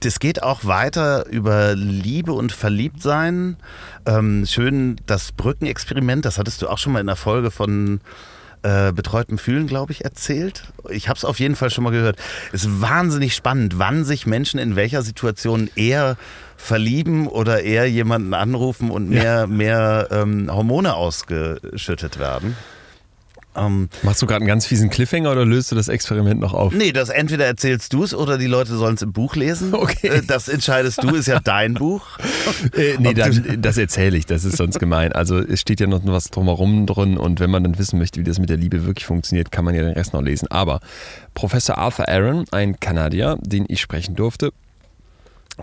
das 0.00 0.18
geht 0.18 0.42
auch 0.42 0.64
weiter 0.64 1.26
über 1.26 1.74
Liebe 1.74 2.32
und 2.32 2.52
Verliebtsein. 2.52 3.56
Ähm, 4.06 4.46
schön 4.46 4.96
das 5.06 5.32
Brückenexperiment, 5.32 6.24
das 6.24 6.38
hattest 6.38 6.62
du 6.62 6.68
auch 6.68 6.78
schon 6.78 6.94
mal 6.94 7.00
in 7.00 7.06
der 7.06 7.16
Folge 7.16 7.50
von 7.50 8.00
äh, 8.62 8.92
betreutem 8.92 9.38
Fühlen, 9.38 9.66
glaube 9.66 9.92
ich, 9.92 10.04
erzählt. 10.04 10.64
Ich 10.90 11.08
habe 11.08 11.16
es 11.16 11.24
auf 11.24 11.40
jeden 11.40 11.56
Fall 11.56 11.70
schon 11.70 11.84
mal 11.84 11.90
gehört. 11.90 12.16
Es 12.52 12.64
ist 12.64 12.80
wahnsinnig 12.80 13.34
spannend, 13.34 13.78
wann 13.78 14.04
sich 14.04 14.26
Menschen 14.26 14.60
in 14.60 14.76
welcher 14.76 15.02
Situation 15.02 15.70
eher 15.76 16.16
verlieben 16.56 17.26
oder 17.26 17.62
eher 17.62 17.88
jemanden 17.88 18.34
anrufen 18.34 18.90
und 18.90 19.08
mehr, 19.08 19.22
ja. 19.40 19.46
mehr 19.46 20.08
ähm, 20.10 20.50
Hormone 20.52 20.94
ausgeschüttet 20.94 22.18
werden. 22.18 22.56
Ähm, 23.56 23.88
Machst 24.02 24.22
du 24.22 24.26
gerade 24.26 24.42
einen 24.42 24.46
ganz 24.46 24.66
fiesen 24.66 24.90
Cliffhanger 24.90 25.32
oder 25.32 25.44
löst 25.44 25.72
du 25.72 25.76
das 25.76 25.88
Experiment 25.88 26.40
noch 26.40 26.54
auf? 26.54 26.72
Nee, 26.72 26.92
das 26.92 27.08
entweder 27.08 27.46
erzählst 27.46 27.92
du 27.92 28.04
es 28.04 28.14
oder 28.14 28.38
die 28.38 28.46
Leute 28.46 28.76
sollen 28.76 28.94
es 28.94 29.02
im 29.02 29.12
Buch 29.12 29.36
lesen. 29.36 29.74
Okay. 29.80 30.08
Äh, 30.08 30.22
das 30.26 30.48
entscheidest 30.48 31.02
du, 31.02 31.14
ist 31.14 31.26
ja 31.26 31.40
dein 31.40 31.74
Buch. 31.74 32.06
Äh, 32.76 32.96
nee, 32.98 33.14
dann, 33.14 33.60
das 33.60 33.78
erzähle 33.78 34.16
ich, 34.16 34.26
das 34.26 34.44
ist 34.44 34.56
sonst 34.56 34.78
gemein. 34.78 35.12
Also 35.12 35.38
es 35.38 35.60
steht 35.60 35.80
ja 35.80 35.86
noch 35.86 36.00
was 36.04 36.30
drumherum 36.30 36.86
drin 36.86 37.16
und 37.16 37.40
wenn 37.40 37.50
man 37.50 37.64
dann 37.64 37.78
wissen 37.78 37.98
möchte, 37.98 38.20
wie 38.20 38.24
das 38.24 38.38
mit 38.38 38.50
der 38.50 38.56
Liebe 38.56 38.84
wirklich 38.84 39.06
funktioniert, 39.06 39.50
kann 39.50 39.64
man 39.64 39.74
ja 39.74 39.82
den 39.82 39.92
Rest 39.92 40.12
noch 40.12 40.22
lesen. 40.22 40.48
Aber 40.50 40.80
Professor 41.34 41.78
Arthur 41.78 42.08
Aaron, 42.08 42.44
ein 42.50 42.78
Kanadier, 42.78 43.38
den 43.40 43.64
ich 43.68 43.80
sprechen 43.80 44.14
durfte, 44.14 44.52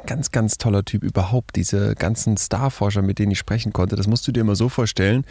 ganz, 0.06 0.32
ganz 0.32 0.58
toller 0.58 0.84
Typ 0.84 1.04
überhaupt. 1.04 1.56
Diese 1.56 1.96
ganzen 1.96 2.38
Starforscher, 2.38 3.02
mit 3.02 3.20
denen 3.20 3.32
ich 3.32 3.40
sprechen 3.40 3.74
konnte, 3.74 3.96
das 3.96 4.08
musst 4.08 4.28
du 4.28 4.32
dir 4.32 4.42
immer 4.42 4.56
so 4.56 4.70
vorstellen 4.70 5.24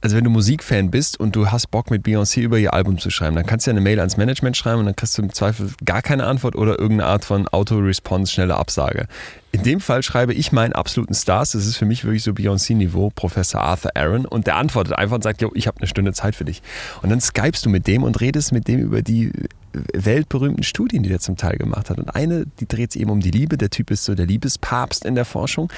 also 0.00 0.16
wenn 0.16 0.24
du 0.24 0.30
Musikfan 0.30 0.90
bist 0.90 1.18
und 1.18 1.34
du 1.34 1.50
hast 1.50 1.70
Bock 1.70 1.90
mit 1.90 2.06
Beyoncé 2.06 2.40
über 2.40 2.58
ihr 2.58 2.72
Album 2.72 2.98
zu 2.98 3.10
schreiben, 3.10 3.34
dann 3.34 3.46
kannst 3.46 3.66
du 3.66 3.70
ja 3.70 3.72
eine 3.72 3.80
Mail 3.80 3.98
ans 3.98 4.16
Management 4.16 4.56
schreiben 4.56 4.80
und 4.80 4.86
dann 4.86 4.94
kriegst 4.94 5.18
du 5.18 5.22
im 5.22 5.32
Zweifel 5.32 5.70
gar 5.84 6.02
keine 6.02 6.24
Antwort 6.24 6.54
oder 6.54 6.78
irgendeine 6.78 7.10
Art 7.10 7.24
von 7.24 7.48
Auto-Response, 7.48 8.32
schnelle 8.32 8.56
Absage. 8.56 9.08
In 9.50 9.62
dem 9.64 9.80
Fall 9.80 10.02
schreibe 10.02 10.34
ich 10.34 10.52
meinen 10.52 10.72
absoluten 10.72 11.14
Stars, 11.14 11.52
das 11.52 11.66
ist 11.66 11.76
für 11.76 11.86
mich 11.86 12.04
wirklich 12.04 12.22
so 12.22 12.32
Beyoncé-Niveau, 12.32 13.10
Professor 13.10 13.60
Arthur 13.60 13.90
Aaron 13.96 14.24
und 14.24 14.46
der 14.46 14.56
antwortet 14.56 14.96
einfach 14.96 15.16
und 15.16 15.22
sagt, 15.22 15.42
jo, 15.42 15.50
ich 15.54 15.66
habe 15.66 15.78
eine 15.78 15.88
Stunde 15.88 16.12
Zeit 16.12 16.36
für 16.36 16.44
dich. 16.44 16.62
Und 17.02 17.10
dann 17.10 17.20
skypst 17.20 17.64
du 17.66 17.70
mit 17.70 17.86
dem 17.86 18.04
und 18.04 18.20
redest 18.20 18.52
mit 18.52 18.68
dem 18.68 18.78
über 18.78 19.02
die 19.02 19.32
weltberühmten 19.72 20.62
Studien, 20.62 21.02
die 21.02 21.08
der 21.08 21.18
zum 21.18 21.36
Teil 21.36 21.56
gemacht 21.56 21.90
hat. 21.90 21.98
Und 21.98 22.14
eine, 22.14 22.46
die 22.60 22.68
dreht 22.68 22.92
sich 22.92 23.02
eben 23.02 23.10
um 23.10 23.20
die 23.20 23.30
Liebe. 23.30 23.58
Der 23.58 23.70
Typ 23.70 23.90
ist 23.90 24.04
so 24.04 24.14
der 24.14 24.26
Liebespapst 24.26 25.04
in 25.04 25.14
der 25.14 25.24
Forschung. 25.24 25.72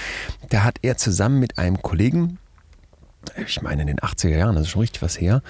Da 0.51 0.63
hat 0.63 0.79
er 0.83 0.97
zusammen 0.97 1.39
mit 1.41 1.59
einem 1.59 1.81
Kollegen 1.83 2.39
ich 3.47 3.63
meine 3.63 3.83
in 3.83 3.87
den 3.89 3.99
80er 3.99 4.37
Jahren, 4.37 4.55
das 4.55 4.65
ist 4.65 4.71
schon 4.71 4.81
richtig 4.81 5.03
was 5.03 5.21
her, 5.21 5.43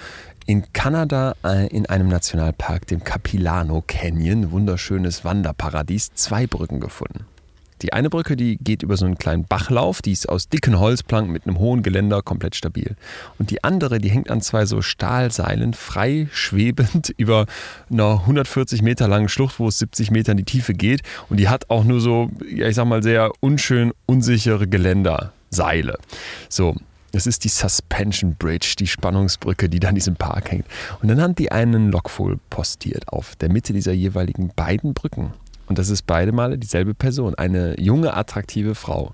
in 0.45 0.73
Kanada 0.73 1.35
äh, 1.43 1.67
in 1.67 1.85
einem 1.85 2.07
Nationalpark, 2.07 2.87
dem 2.87 3.03
Capilano 3.03 3.83
Canyon, 3.87 4.51
wunderschönes 4.51 5.23
Wanderparadies, 5.23 6.13
zwei 6.13 6.47
Brücken 6.47 6.79
gefunden. 6.79 7.25
Die 7.81 7.93
eine 7.93 8.11
Brücke, 8.11 8.35
die 8.35 8.57
geht 8.57 8.83
über 8.83 8.95
so 8.95 9.05
einen 9.05 9.17
kleinen 9.17 9.45
Bachlauf, 9.45 10.03
die 10.03 10.11
ist 10.11 10.29
aus 10.29 10.49
dicken 10.49 10.79
Holzplanken 10.79 11.31
mit 11.33 11.47
einem 11.47 11.57
hohen 11.57 11.81
Geländer 11.81 12.21
komplett 12.21 12.55
stabil. 12.55 12.95
Und 13.39 13.49
die 13.49 13.63
andere, 13.63 13.97
die 13.97 14.09
hängt 14.09 14.29
an 14.29 14.41
zwei 14.41 14.65
so 14.65 14.83
Stahlseilen, 14.83 15.73
frei 15.73 16.27
schwebend 16.31 17.09
über 17.17 17.47
einer 17.89 18.19
140 18.21 18.83
Meter 18.83 19.07
langen 19.07 19.29
Schlucht, 19.29 19.59
wo 19.59 19.67
es 19.67 19.79
70 19.79 20.11
Meter 20.11 20.33
in 20.33 20.37
die 20.37 20.43
Tiefe 20.43 20.73
geht. 20.73 21.01
Und 21.29 21.37
die 21.37 21.49
hat 21.49 21.69
auch 21.69 21.83
nur 21.83 22.01
so, 22.01 22.29
ja, 22.47 22.67
ich 22.67 22.75
sag 22.75 22.85
mal, 22.85 23.01
sehr 23.01 23.31
unschön 23.39 23.93
unsichere 24.05 24.67
Geländerseile. 24.67 25.97
So, 26.49 26.75
das 27.11 27.27
ist 27.27 27.43
die 27.43 27.49
Suspension 27.49 28.35
Bridge, 28.35 28.75
die 28.79 28.87
Spannungsbrücke, 28.87 29.69
die 29.69 29.79
da 29.79 29.89
in 29.89 29.95
diesem 29.95 30.15
Park 30.15 30.51
hängt. 30.51 30.65
Und 31.01 31.09
dann 31.09 31.21
haben 31.21 31.35
die 31.35 31.51
einen 31.51 31.91
Lockvogel 31.91 32.39
postiert 32.49 33.07
auf 33.07 33.35
der 33.35 33.51
Mitte 33.51 33.73
dieser 33.73 33.93
jeweiligen 33.93 34.51
beiden 34.55 34.93
Brücken. 34.93 35.33
Und 35.67 35.77
das 35.77 35.89
ist 35.89 36.05
beide 36.05 36.33
Male 36.33 36.57
dieselbe 36.57 36.93
Person, 36.93 37.35
eine 37.35 37.79
junge, 37.79 38.13
attraktive 38.13 38.75
Frau. 38.75 39.13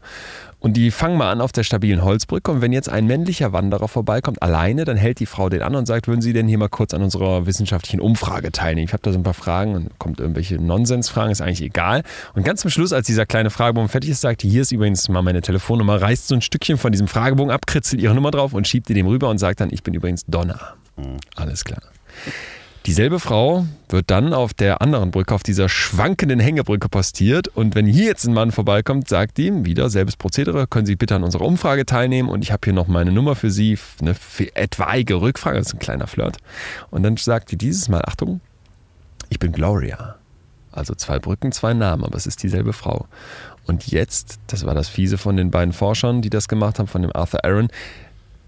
Und 0.59 0.73
die 0.75 0.89
fangen 0.89 1.17
mal 1.17 1.31
an 1.31 1.39
auf 1.39 1.51
der 1.51 1.63
stabilen 1.63 2.03
Holzbrücke. 2.03 2.51
Und 2.51 2.61
wenn 2.61 2.73
jetzt 2.73 2.89
ein 2.89 3.05
männlicher 3.05 3.53
Wanderer 3.53 3.87
vorbeikommt, 3.87 4.41
alleine, 4.41 4.85
dann 4.85 4.97
hält 4.97 5.19
die 5.19 5.27
Frau 5.27 5.49
den 5.49 5.61
an 5.61 5.75
und 5.75 5.85
sagt, 5.85 6.07
würden 6.07 6.21
Sie 6.21 6.33
denn 6.33 6.47
hier 6.47 6.57
mal 6.57 6.67
kurz 6.67 6.95
an 6.95 7.03
unserer 7.03 7.45
wissenschaftlichen 7.45 7.99
Umfrage 7.99 8.51
teilnehmen? 8.51 8.87
Ich 8.87 8.93
habe 8.93 9.03
da 9.03 9.11
so 9.11 9.19
ein 9.19 9.23
paar 9.23 9.35
Fragen 9.35 9.75
und 9.75 9.99
kommt 9.99 10.19
irgendwelche 10.19 10.55
Nonsensfragen, 10.55 11.31
ist 11.31 11.41
eigentlich 11.41 11.61
egal. 11.61 12.01
Und 12.33 12.43
ganz 12.43 12.61
zum 12.61 12.71
Schluss, 12.71 12.91
als 12.91 13.05
dieser 13.05 13.27
kleine 13.27 13.51
Fragebogen 13.51 13.87
fertig 13.87 14.09
ist, 14.09 14.21
sagt 14.21 14.41
hier 14.41 14.63
ist 14.63 14.71
übrigens 14.71 15.07
mal 15.09 15.21
meine 15.21 15.41
Telefonnummer, 15.41 16.01
reißt 16.01 16.27
so 16.27 16.35
ein 16.35 16.41
Stückchen 16.41 16.77
von 16.77 16.91
diesem 16.91 17.07
Fragebogen 17.07 17.51
ab, 17.51 17.67
kritzelt 17.67 18.01
ihre 18.01 18.15
Nummer 18.15 18.31
drauf 18.31 18.53
und 18.53 18.67
schiebt 18.67 18.89
die 18.89 18.95
dem 18.95 19.05
rüber 19.05 19.29
und 19.29 19.37
sagt 19.37 19.59
dann, 19.59 19.69
ich 19.71 19.83
bin 19.83 19.93
übrigens 19.93 20.25
Donna. 20.25 20.73
Mhm. 20.95 21.17
Alles 21.35 21.65
klar. 21.65 21.81
Dieselbe 22.88 23.19
Frau 23.19 23.65
wird 23.89 24.10
dann 24.10 24.34
auf 24.34 24.54
der 24.54 24.82
anderen 24.82 25.12
Brücke, 25.12 25.36
auf 25.36 25.43
dieser 25.43 25.67
schwankenden 25.67 26.39
Hängebrücke 26.39 26.88
postiert. 26.88 27.50
Und 27.50 27.76
wenn 27.76 27.86
hier 27.86 28.06
jetzt 28.06 28.26
ein 28.26 28.34
Mann 28.34 28.54
vorbeikommt, 28.54 29.10
sagt 29.10 29.38
ihm 29.39 29.65
wieder, 29.65 29.89
selbes 29.89 30.15
Prozedere, 30.15 30.67
können 30.67 30.86
Sie 30.86 30.95
bitte 30.95 31.13
an 31.13 31.26
unserer 31.26 31.43
Umfrage 31.43 31.86
teilnehmen 31.86 32.30
und 32.30 32.43
ich 32.43 32.54
habe 32.54 32.62
hier 32.63 32.71
noch 32.71 32.88
meine 32.88 33.12
Nummer 33.12 33.36
für 33.36 33.52
Sie, 33.52 33.78
eine 34.00 34.15
für 34.15 34.56
etwaige 34.56 35.19
Rückfrage, 35.19 35.58
das 35.58 35.67
ist 35.67 35.73
ein 35.73 35.80
kleiner 35.80 36.08
Flirt. 36.08 36.38
Und 36.89 37.04
dann 37.04 37.17
sagt 37.17 37.52
die 37.52 37.58
dieses 37.58 37.89
Mal, 37.89 38.04
Achtung, 38.06 38.39
ich 39.28 39.38
bin 39.38 39.52
Gloria. 39.52 40.15
Also 40.71 40.95
zwei 40.95 41.19
Brücken, 41.19 41.52
zwei 41.52 41.73
Namen, 41.73 42.06
aber 42.06 42.15
es 42.15 42.26
ist 42.26 42.41
dieselbe 42.41 42.71
Frau. 42.71 43.08
Und 43.65 43.88
jetzt, 43.88 44.39
das 44.47 44.65
war 44.65 44.76
das 44.76 44.88
Fiese 44.88 45.17
von 45.17 45.36
den 45.36 45.52
beiden 45.52 45.73
Forschern, 45.73 46.21
die 46.21 46.30
das 46.30 46.47
gemacht 46.47 46.80
haben, 46.80 46.88
von 46.88 47.02
dem 47.02 47.13
Arthur 47.13 47.43
Aaron, 47.43 47.67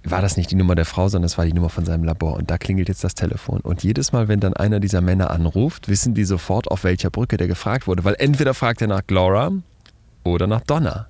war 0.03 0.21
das 0.21 0.37
nicht 0.37 0.49
die 0.51 0.55
Nummer 0.55 0.75
der 0.75 0.85
Frau, 0.85 1.09
sondern 1.09 1.27
das 1.27 1.37
war 1.37 1.45
die 1.45 1.53
Nummer 1.53 1.69
von 1.69 1.85
seinem 1.85 2.03
Labor. 2.03 2.35
Und 2.35 2.49
da 2.49 2.57
klingelt 2.57 2.87
jetzt 2.87 3.03
das 3.03 3.15
Telefon. 3.15 3.61
Und 3.61 3.83
jedes 3.83 4.11
Mal, 4.11 4.27
wenn 4.27 4.39
dann 4.39 4.53
einer 4.53 4.79
dieser 4.79 5.01
Männer 5.01 5.31
anruft, 5.31 5.89
wissen 5.89 6.13
die 6.13 6.23
sofort, 6.23 6.69
auf 6.69 6.83
welcher 6.83 7.09
Brücke 7.09 7.37
der 7.37 7.47
gefragt 7.47 7.87
wurde. 7.87 8.03
Weil 8.05 8.15
entweder 8.19 8.53
fragt 8.53 8.81
er 8.81 8.87
nach 8.87 9.05
Glora 9.05 9.51
oder 10.23 10.47
nach 10.47 10.61
Donna. 10.61 11.07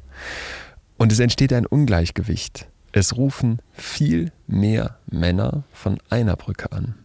Und 0.97 1.11
es 1.11 1.19
entsteht 1.19 1.53
ein 1.53 1.65
Ungleichgewicht. 1.65 2.67
Es 2.91 3.15
rufen 3.15 3.59
viel 3.73 4.31
mehr 4.47 4.97
Männer 5.09 5.63
von 5.71 5.99
einer 6.09 6.35
Brücke 6.35 6.71
an. 6.71 6.95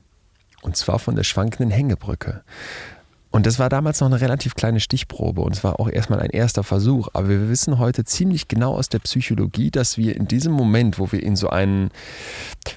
Und 0.62 0.76
zwar 0.76 0.98
von 0.98 1.14
der 1.14 1.24
schwankenden 1.24 1.70
Hängebrücke. 1.70 2.42
Und 3.34 3.46
das 3.46 3.58
war 3.58 3.68
damals 3.68 3.98
noch 3.98 4.06
eine 4.06 4.20
relativ 4.20 4.54
kleine 4.54 4.78
Stichprobe 4.78 5.40
und 5.40 5.56
es 5.56 5.64
war 5.64 5.80
auch 5.80 5.88
erstmal 5.90 6.20
ein 6.20 6.30
erster 6.30 6.62
Versuch. 6.62 7.08
Aber 7.14 7.28
wir 7.28 7.48
wissen 7.48 7.80
heute 7.80 8.04
ziemlich 8.04 8.46
genau 8.46 8.76
aus 8.76 8.88
der 8.88 9.00
Psychologie, 9.00 9.72
dass 9.72 9.98
wir 9.98 10.14
in 10.14 10.28
diesem 10.28 10.52
Moment, 10.52 11.00
wo 11.00 11.10
wir 11.10 11.20
in 11.20 11.34
so 11.34 11.48
ein 11.48 11.90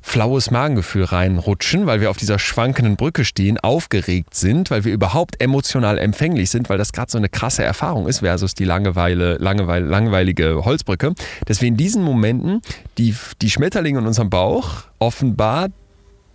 flaues 0.02 0.50
Magengefühl 0.50 1.04
reinrutschen, 1.04 1.86
weil 1.86 2.02
wir 2.02 2.10
auf 2.10 2.18
dieser 2.18 2.40
schwankenden 2.40 2.96
Brücke 2.96 3.24
stehen, 3.24 3.60
aufgeregt 3.60 4.34
sind, 4.34 4.72
weil 4.72 4.84
wir 4.84 4.94
überhaupt 4.94 5.40
emotional 5.40 6.00
empfänglich 6.00 6.50
sind, 6.50 6.70
weil 6.70 6.80
das 6.80 6.92
gerade 6.92 7.12
so 7.12 7.20
eine 7.20 7.30
krasse 7.30 7.64
Erfahrung 7.64 8.08
ist 8.08 8.22
versus 8.22 8.56
die 8.56 8.66
Langeweile, 8.66 9.38
Langeweile, 9.38 9.86
langweilige 9.86 10.66
Holzbrücke, 10.66 11.14
dass 11.46 11.62
wir 11.62 11.68
in 11.68 11.78
diesen 11.78 12.02
Momenten 12.02 12.64
die, 12.98 13.16
die 13.44 13.52
Schmetterlinge 13.52 14.00
in 14.00 14.08
unserem 14.08 14.32
Bauch 14.32 14.86
offenbar 14.98 15.68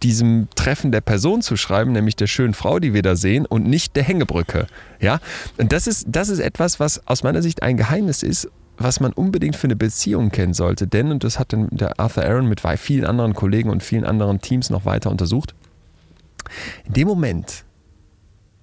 diesem 0.03 0.49
Treffen 0.55 0.93
der 0.93 1.01
Person 1.01 1.43
zu 1.43 1.57
schreiben, 1.57 1.93
nämlich 1.93 2.17
der 2.17 2.27
schönen 2.27 2.55
Frau, 2.55 2.79
die 2.79 2.95
wir 2.95 3.03
da 3.03 3.17
sehen, 3.17 3.47
und 3.47 3.67
nicht 3.67 3.97
der 3.97 4.03
Hängebrücke. 4.03 4.67
Ja? 5.01 5.21
Und 5.59 5.73
das 5.73 5.87
ist, 5.87 6.07
das 6.09 6.29
ist 6.29 6.41
etwas, 6.41 6.81
was 6.81 7.07
aus 7.07 7.23
meiner 7.23 7.43
Sicht 7.43 7.63
ein 7.63 7.77
Geheimnis 7.77 8.23
ist, 8.23 8.49
was 8.79 9.01
man 9.01 9.13
unbedingt 9.13 9.57
für 9.57 9.67
eine 9.67 9.77
Beziehung 9.77 10.31
kennen 10.31 10.55
sollte. 10.55 10.87
Denn, 10.87 11.11
und 11.11 11.25
das 11.25 11.39
hat 11.39 11.53
der 11.53 12.01
Arthur 12.01 12.25
Aaron 12.25 12.49
mit 12.49 12.61
vielen 12.77 13.05
anderen 13.05 13.35
Kollegen 13.35 13.71
und 13.71 13.83
vielen 13.83 14.05
anderen 14.05 14.41
Teams 14.41 14.71
noch 14.71 14.85
weiter 14.85 15.11
untersucht, 15.11 15.55
in 16.85 16.95
dem 16.95 17.09
Moment, 17.09 17.65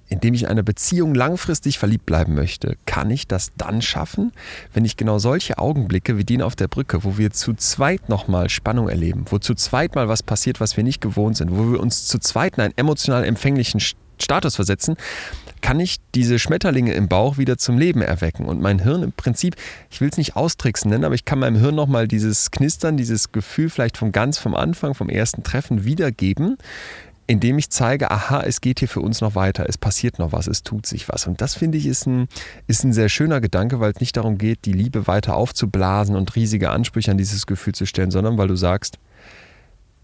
in 0.09 0.19
dem 0.19 0.33
ich 0.33 0.43
in 0.43 0.47
einer 0.49 0.63
Beziehung 0.63 1.13
langfristig 1.13 1.79
verliebt 1.79 2.05
bleiben 2.05 2.35
möchte, 2.35 2.77
kann 2.85 3.09
ich 3.11 3.27
das 3.27 3.51
dann 3.57 3.81
schaffen, 3.81 4.31
wenn 4.73 4.85
ich 4.85 4.97
genau 4.97 5.19
solche 5.19 5.57
Augenblicke 5.59 6.17
wie 6.17 6.25
den 6.25 6.41
auf 6.41 6.55
der 6.55 6.67
Brücke, 6.67 7.03
wo 7.03 7.17
wir 7.17 7.31
zu 7.31 7.53
zweit 7.53 8.09
nochmal 8.09 8.49
Spannung 8.49 8.89
erleben, 8.89 9.25
wo 9.29 9.37
zu 9.37 9.53
zweit 9.53 9.95
mal 9.95 10.07
was 10.07 10.23
passiert, 10.23 10.59
was 10.59 10.77
wir 10.77 10.83
nicht 10.83 11.01
gewohnt 11.01 11.37
sind, 11.37 11.51
wo 11.51 11.71
wir 11.71 11.79
uns 11.79 12.07
zu 12.07 12.19
zweit 12.19 12.57
in 12.57 12.63
einen 12.63 12.77
emotional 12.77 13.23
empfänglichen 13.23 13.79
Status 14.21 14.55
versetzen, 14.55 14.95
kann 15.61 15.79
ich 15.79 15.97
diese 16.15 16.39
Schmetterlinge 16.39 16.93
im 16.93 17.07
Bauch 17.07 17.37
wieder 17.37 17.57
zum 17.57 17.77
Leben 17.77 18.01
erwecken. 18.01 18.45
Und 18.45 18.61
mein 18.61 18.79
Hirn 18.79 19.03
im 19.03 19.11
Prinzip, 19.11 19.55
ich 19.89 19.99
will 20.01 20.09
es 20.09 20.17
nicht 20.17 20.35
austricksen 20.35 20.89
nennen, 20.89 21.03
aber 21.03 21.15
ich 21.15 21.25
kann 21.25 21.39
meinem 21.39 21.57
Hirn 21.59 21.75
nochmal 21.75 22.07
dieses 22.07 22.51
Knistern, 22.51 22.97
dieses 22.97 23.31
Gefühl 23.31 23.69
vielleicht 23.69 23.97
von 23.97 24.11
ganz 24.11 24.37
vom 24.37 24.55
Anfang, 24.55 24.93
vom 24.93 25.09
ersten 25.09 25.43
Treffen 25.43 25.83
wiedergeben, 25.83 26.57
indem 27.29 27.59
ich 27.59 27.69
zeige, 27.69 28.09
aha, 28.09 28.41
es 28.41 28.59
geht 28.59 28.79
hier 28.79 28.87
für 28.87 29.01
uns 29.01 29.21
noch 29.21 29.35
weiter, 29.35 29.69
es 29.69 29.77
passiert 29.77 30.17
noch 30.17 30.31
was, 30.31 30.47
es 30.47 30.63
tut 30.63 30.87
sich 30.87 31.07
was. 31.09 31.27
Und 31.27 31.41
das 31.41 31.53
finde 31.53 31.77
ich 31.77 31.85
ist 31.85 32.07
ein, 32.07 32.27
ist 32.65 32.83
ein 32.83 32.91
sehr 32.91 33.07
schöner 33.07 33.39
Gedanke, 33.39 33.79
weil 33.79 33.91
es 33.91 33.99
nicht 33.99 34.17
darum 34.17 34.39
geht, 34.39 34.65
die 34.65 34.73
Liebe 34.73 35.05
weiter 35.05 35.35
aufzublasen 35.35 36.15
und 36.15 36.35
riesige 36.35 36.71
Ansprüche 36.71 37.11
an 37.11 37.19
dieses 37.19 37.45
Gefühl 37.45 37.75
zu 37.75 37.85
stellen, 37.85 38.09
sondern 38.09 38.39
weil 38.39 38.47
du 38.47 38.55
sagst, 38.55 38.97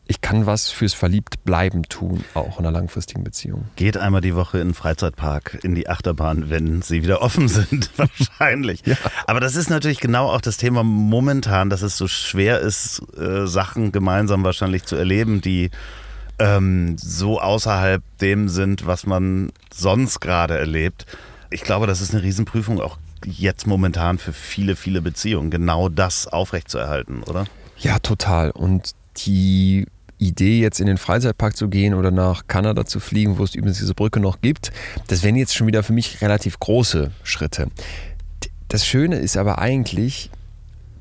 ich 0.06 0.22
kann 0.22 0.46
was 0.46 0.70
fürs 0.70 0.94
Verliebt-Bleiben 0.94 1.82
tun, 1.90 2.24
auch 2.36 2.60
in 2.60 2.66
einer 2.68 2.72
langfristigen 2.72 3.24
Beziehung. 3.24 3.66
Geht 3.76 3.98
einmal 3.98 4.22
die 4.22 4.36
Woche 4.36 4.60
in 4.60 4.68
den 4.68 4.74
Freizeitpark, 4.76 5.58
in 5.64 5.74
die 5.74 5.90
Achterbahn, 5.90 6.52
wenn 6.52 6.84
sie 6.84 7.02
wieder 7.02 7.24
offen 7.24 7.48
sind, 7.48 7.90
wahrscheinlich. 7.98 8.86
Ja. 8.86 8.98
Aber 9.26 9.40
das 9.40 9.56
ist 9.56 9.72
natürlich 9.72 10.00
genau 10.00 10.30
auch 10.30 10.42
das 10.42 10.58
Thema 10.58 10.84
momentan, 10.84 11.72
dass 11.72 11.82
es 11.82 11.98
so 11.98 12.08
schwer 12.08 12.60
ist, 12.60 13.02
äh, 13.18 13.48
Sachen 13.48 13.92
gemeinsam 13.92 14.44
wahrscheinlich 14.44 14.84
zu 14.84 14.96
erleben, 14.96 15.42
die 15.42 15.72
ähm, 16.40 16.98
so 16.98 17.40
außerhalb 17.40 18.04
dem 18.20 18.50
sind, 18.50 18.86
was 18.86 19.06
man 19.06 19.52
sonst 19.74 20.20
gerade 20.20 20.58
erlebt. 20.58 21.06
Ich 21.50 21.64
glaube, 21.64 21.88
das 21.88 22.02
ist 22.02 22.14
eine 22.14 22.24
Riesenprüfung 22.24 22.82
auch 22.82 22.98
jetzt 23.26 23.66
momentan 23.66 24.18
für 24.18 24.34
viele, 24.34 24.76
viele 24.76 25.02
Beziehungen, 25.02 25.50
genau 25.50 25.90
das 25.90 26.28
aufrechtzuerhalten, 26.28 27.24
oder? 27.24 27.46
Ja, 27.78 28.00
total. 28.00 28.52
Und 28.52 28.92
die 29.18 29.88
Idee, 30.18 30.62
jetzt 30.62 30.80
in 30.80 30.88
den 30.88 30.98
Freizeitpark 30.98 31.58
zu 31.58 31.68
gehen 31.68 31.94
oder 31.94 32.12
nach 32.12 32.48
Kanada 32.48 32.86
zu 32.86 33.00
fliegen, 33.00 33.38
wo 33.38 33.44
es 33.44 33.56
übrigens 33.56 33.80
diese 33.80 33.94
Brücke 33.94 34.20
noch 34.20 34.42
gibt, 34.42 34.72
das 35.08 35.24
wären 35.24 35.36
jetzt 35.36 35.56
schon 35.56 35.68
wieder 35.68 35.84
für 35.84 35.94
mich 35.94 36.22
relativ 36.22 36.60
große 36.60 37.12
Schritte. 37.24 37.68
Das 38.68 38.86
Schöne 38.86 39.18
ist 39.18 39.38
aber 39.38 39.60
eigentlich, 39.60 40.30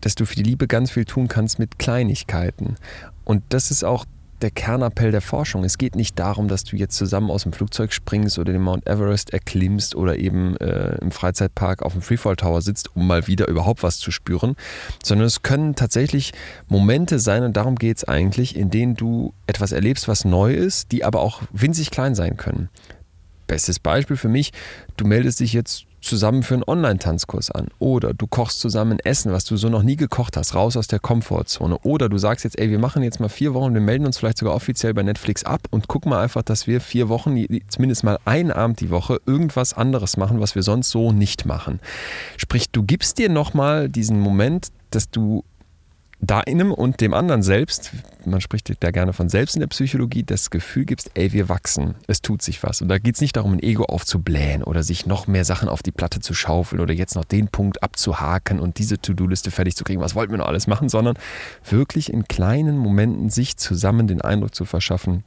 dass 0.00 0.14
du 0.14 0.26
für 0.26 0.36
die 0.36 0.42
Liebe 0.42 0.66
ganz 0.66 0.90
viel 0.90 1.04
tun 1.04 1.28
kannst 1.28 1.58
mit 1.58 1.78
Kleinigkeiten. 1.78 2.76
Und 3.24 3.42
das 3.48 3.70
ist 3.70 3.84
auch 3.84 4.04
der 4.42 4.50
Kernappell 4.50 5.10
der 5.10 5.20
Forschung. 5.20 5.64
Es 5.64 5.78
geht 5.78 5.96
nicht 5.96 6.18
darum, 6.18 6.48
dass 6.48 6.64
du 6.64 6.76
jetzt 6.76 6.96
zusammen 6.96 7.30
aus 7.30 7.44
dem 7.44 7.52
Flugzeug 7.52 7.92
springst 7.92 8.38
oder 8.38 8.52
den 8.52 8.62
Mount 8.62 8.86
Everest 8.86 9.32
erklimmst 9.32 9.94
oder 9.94 10.16
eben 10.18 10.56
äh, 10.56 10.96
im 11.00 11.10
Freizeitpark 11.10 11.82
auf 11.82 11.92
dem 11.92 12.02
Freefall 12.02 12.36
Tower 12.36 12.60
sitzt, 12.60 12.94
um 12.96 13.06
mal 13.06 13.26
wieder 13.26 13.48
überhaupt 13.48 13.82
was 13.82 13.98
zu 13.98 14.10
spüren, 14.10 14.56
sondern 15.02 15.26
es 15.26 15.42
können 15.42 15.74
tatsächlich 15.74 16.32
Momente 16.68 17.18
sein, 17.18 17.42
und 17.42 17.56
darum 17.56 17.76
geht 17.76 17.98
es 17.98 18.04
eigentlich, 18.04 18.56
in 18.56 18.70
denen 18.70 18.94
du 18.94 19.32
etwas 19.46 19.72
erlebst, 19.72 20.08
was 20.08 20.24
neu 20.24 20.52
ist, 20.52 20.92
die 20.92 21.04
aber 21.04 21.20
auch 21.20 21.42
winzig 21.52 21.90
klein 21.90 22.14
sein 22.14 22.36
können. 22.36 22.68
Bestes 23.46 23.78
Beispiel 23.78 24.16
für 24.16 24.28
mich, 24.28 24.52
du 24.96 25.04
meldest 25.06 25.40
dich 25.40 25.52
jetzt 25.52 25.84
zusammen 26.04 26.42
für 26.42 26.54
einen 26.54 26.64
Online-Tanzkurs 26.64 27.50
an. 27.50 27.68
Oder 27.78 28.14
du 28.14 28.26
kochst 28.26 28.60
zusammen 28.60 28.98
Essen, 29.00 29.32
was 29.32 29.44
du 29.44 29.56
so 29.56 29.68
noch 29.68 29.82
nie 29.82 29.96
gekocht 29.96 30.36
hast, 30.36 30.54
raus 30.54 30.76
aus 30.76 30.86
der 30.86 30.98
Komfortzone. 30.98 31.78
Oder 31.78 32.08
du 32.08 32.18
sagst 32.18 32.44
jetzt, 32.44 32.58
ey, 32.58 32.70
wir 32.70 32.78
machen 32.78 33.02
jetzt 33.02 33.20
mal 33.20 33.28
vier 33.28 33.54
Wochen, 33.54 33.74
wir 33.74 33.80
melden 33.80 34.06
uns 34.06 34.18
vielleicht 34.18 34.38
sogar 34.38 34.54
offiziell 34.54 34.94
bei 34.94 35.02
Netflix 35.02 35.44
ab 35.44 35.62
und 35.70 35.88
gucken 35.88 36.10
mal 36.10 36.22
einfach, 36.22 36.42
dass 36.42 36.66
wir 36.66 36.80
vier 36.80 37.08
Wochen, 37.08 37.44
zumindest 37.68 38.04
mal 38.04 38.18
einen 38.24 38.50
Abend 38.50 38.80
die 38.80 38.90
Woche, 38.90 39.20
irgendwas 39.26 39.74
anderes 39.74 40.16
machen, 40.16 40.40
was 40.40 40.54
wir 40.54 40.62
sonst 40.62 40.90
so 40.90 41.12
nicht 41.12 41.46
machen. 41.46 41.80
Sprich, 42.36 42.70
du 42.70 42.82
gibst 42.82 43.18
dir 43.18 43.28
nochmal 43.28 43.88
diesen 43.88 44.20
Moment, 44.20 44.68
dass 44.90 45.10
du 45.10 45.44
deinem 46.26 46.72
und 46.72 47.00
dem 47.00 47.14
anderen 47.14 47.42
selbst, 47.42 47.92
man 48.24 48.40
spricht 48.40 48.72
da 48.82 48.90
gerne 48.90 49.12
von 49.12 49.28
selbst 49.28 49.56
in 49.56 49.60
der 49.60 49.66
Psychologie, 49.68 50.22
das 50.22 50.50
Gefühl 50.50 50.84
gibst, 50.84 51.10
ey, 51.14 51.32
wir 51.32 51.48
wachsen, 51.48 51.94
es 52.06 52.22
tut 52.22 52.42
sich 52.42 52.62
was. 52.62 52.82
Und 52.82 52.88
da 52.88 52.98
geht 52.98 53.16
es 53.16 53.20
nicht 53.20 53.36
darum, 53.36 53.54
ein 53.54 53.62
Ego 53.62 53.84
aufzublähen 53.84 54.62
oder 54.62 54.82
sich 54.82 55.06
noch 55.06 55.26
mehr 55.26 55.44
Sachen 55.44 55.68
auf 55.68 55.82
die 55.82 55.92
Platte 55.92 56.20
zu 56.20 56.34
schaufeln 56.34 56.80
oder 56.80 56.94
jetzt 56.94 57.14
noch 57.14 57.24
den 57.24 57.48
Punkt 57.48 57.82
abzuhaken 57.82 58.60
und 58.60 58.78
diese 58.78 58.98
To-Do-Liste 58.98 59.50
fertig 59.50 59.76
zu 59.76 59.84
kriegen, 59.84 60.00
was 60.00 60.14
wollten 60.14 60.32
wir 60.32 60.38
noch 60.38 60.48
alles 60.48 60.66
machen, 60.66 60.88
sondern 60.88 61.18
wirklich 61.68 62.12
in 62.12 62.26
kleinen 62.28 62.78
Momenten 62.78 63.30
sich 63.30 63.56
zusammen 63.56 64.06
den 64.06 64.20
Eindruck 64.20 64.54
zu 64.54 64.64
verschaffen, 64.64 65.24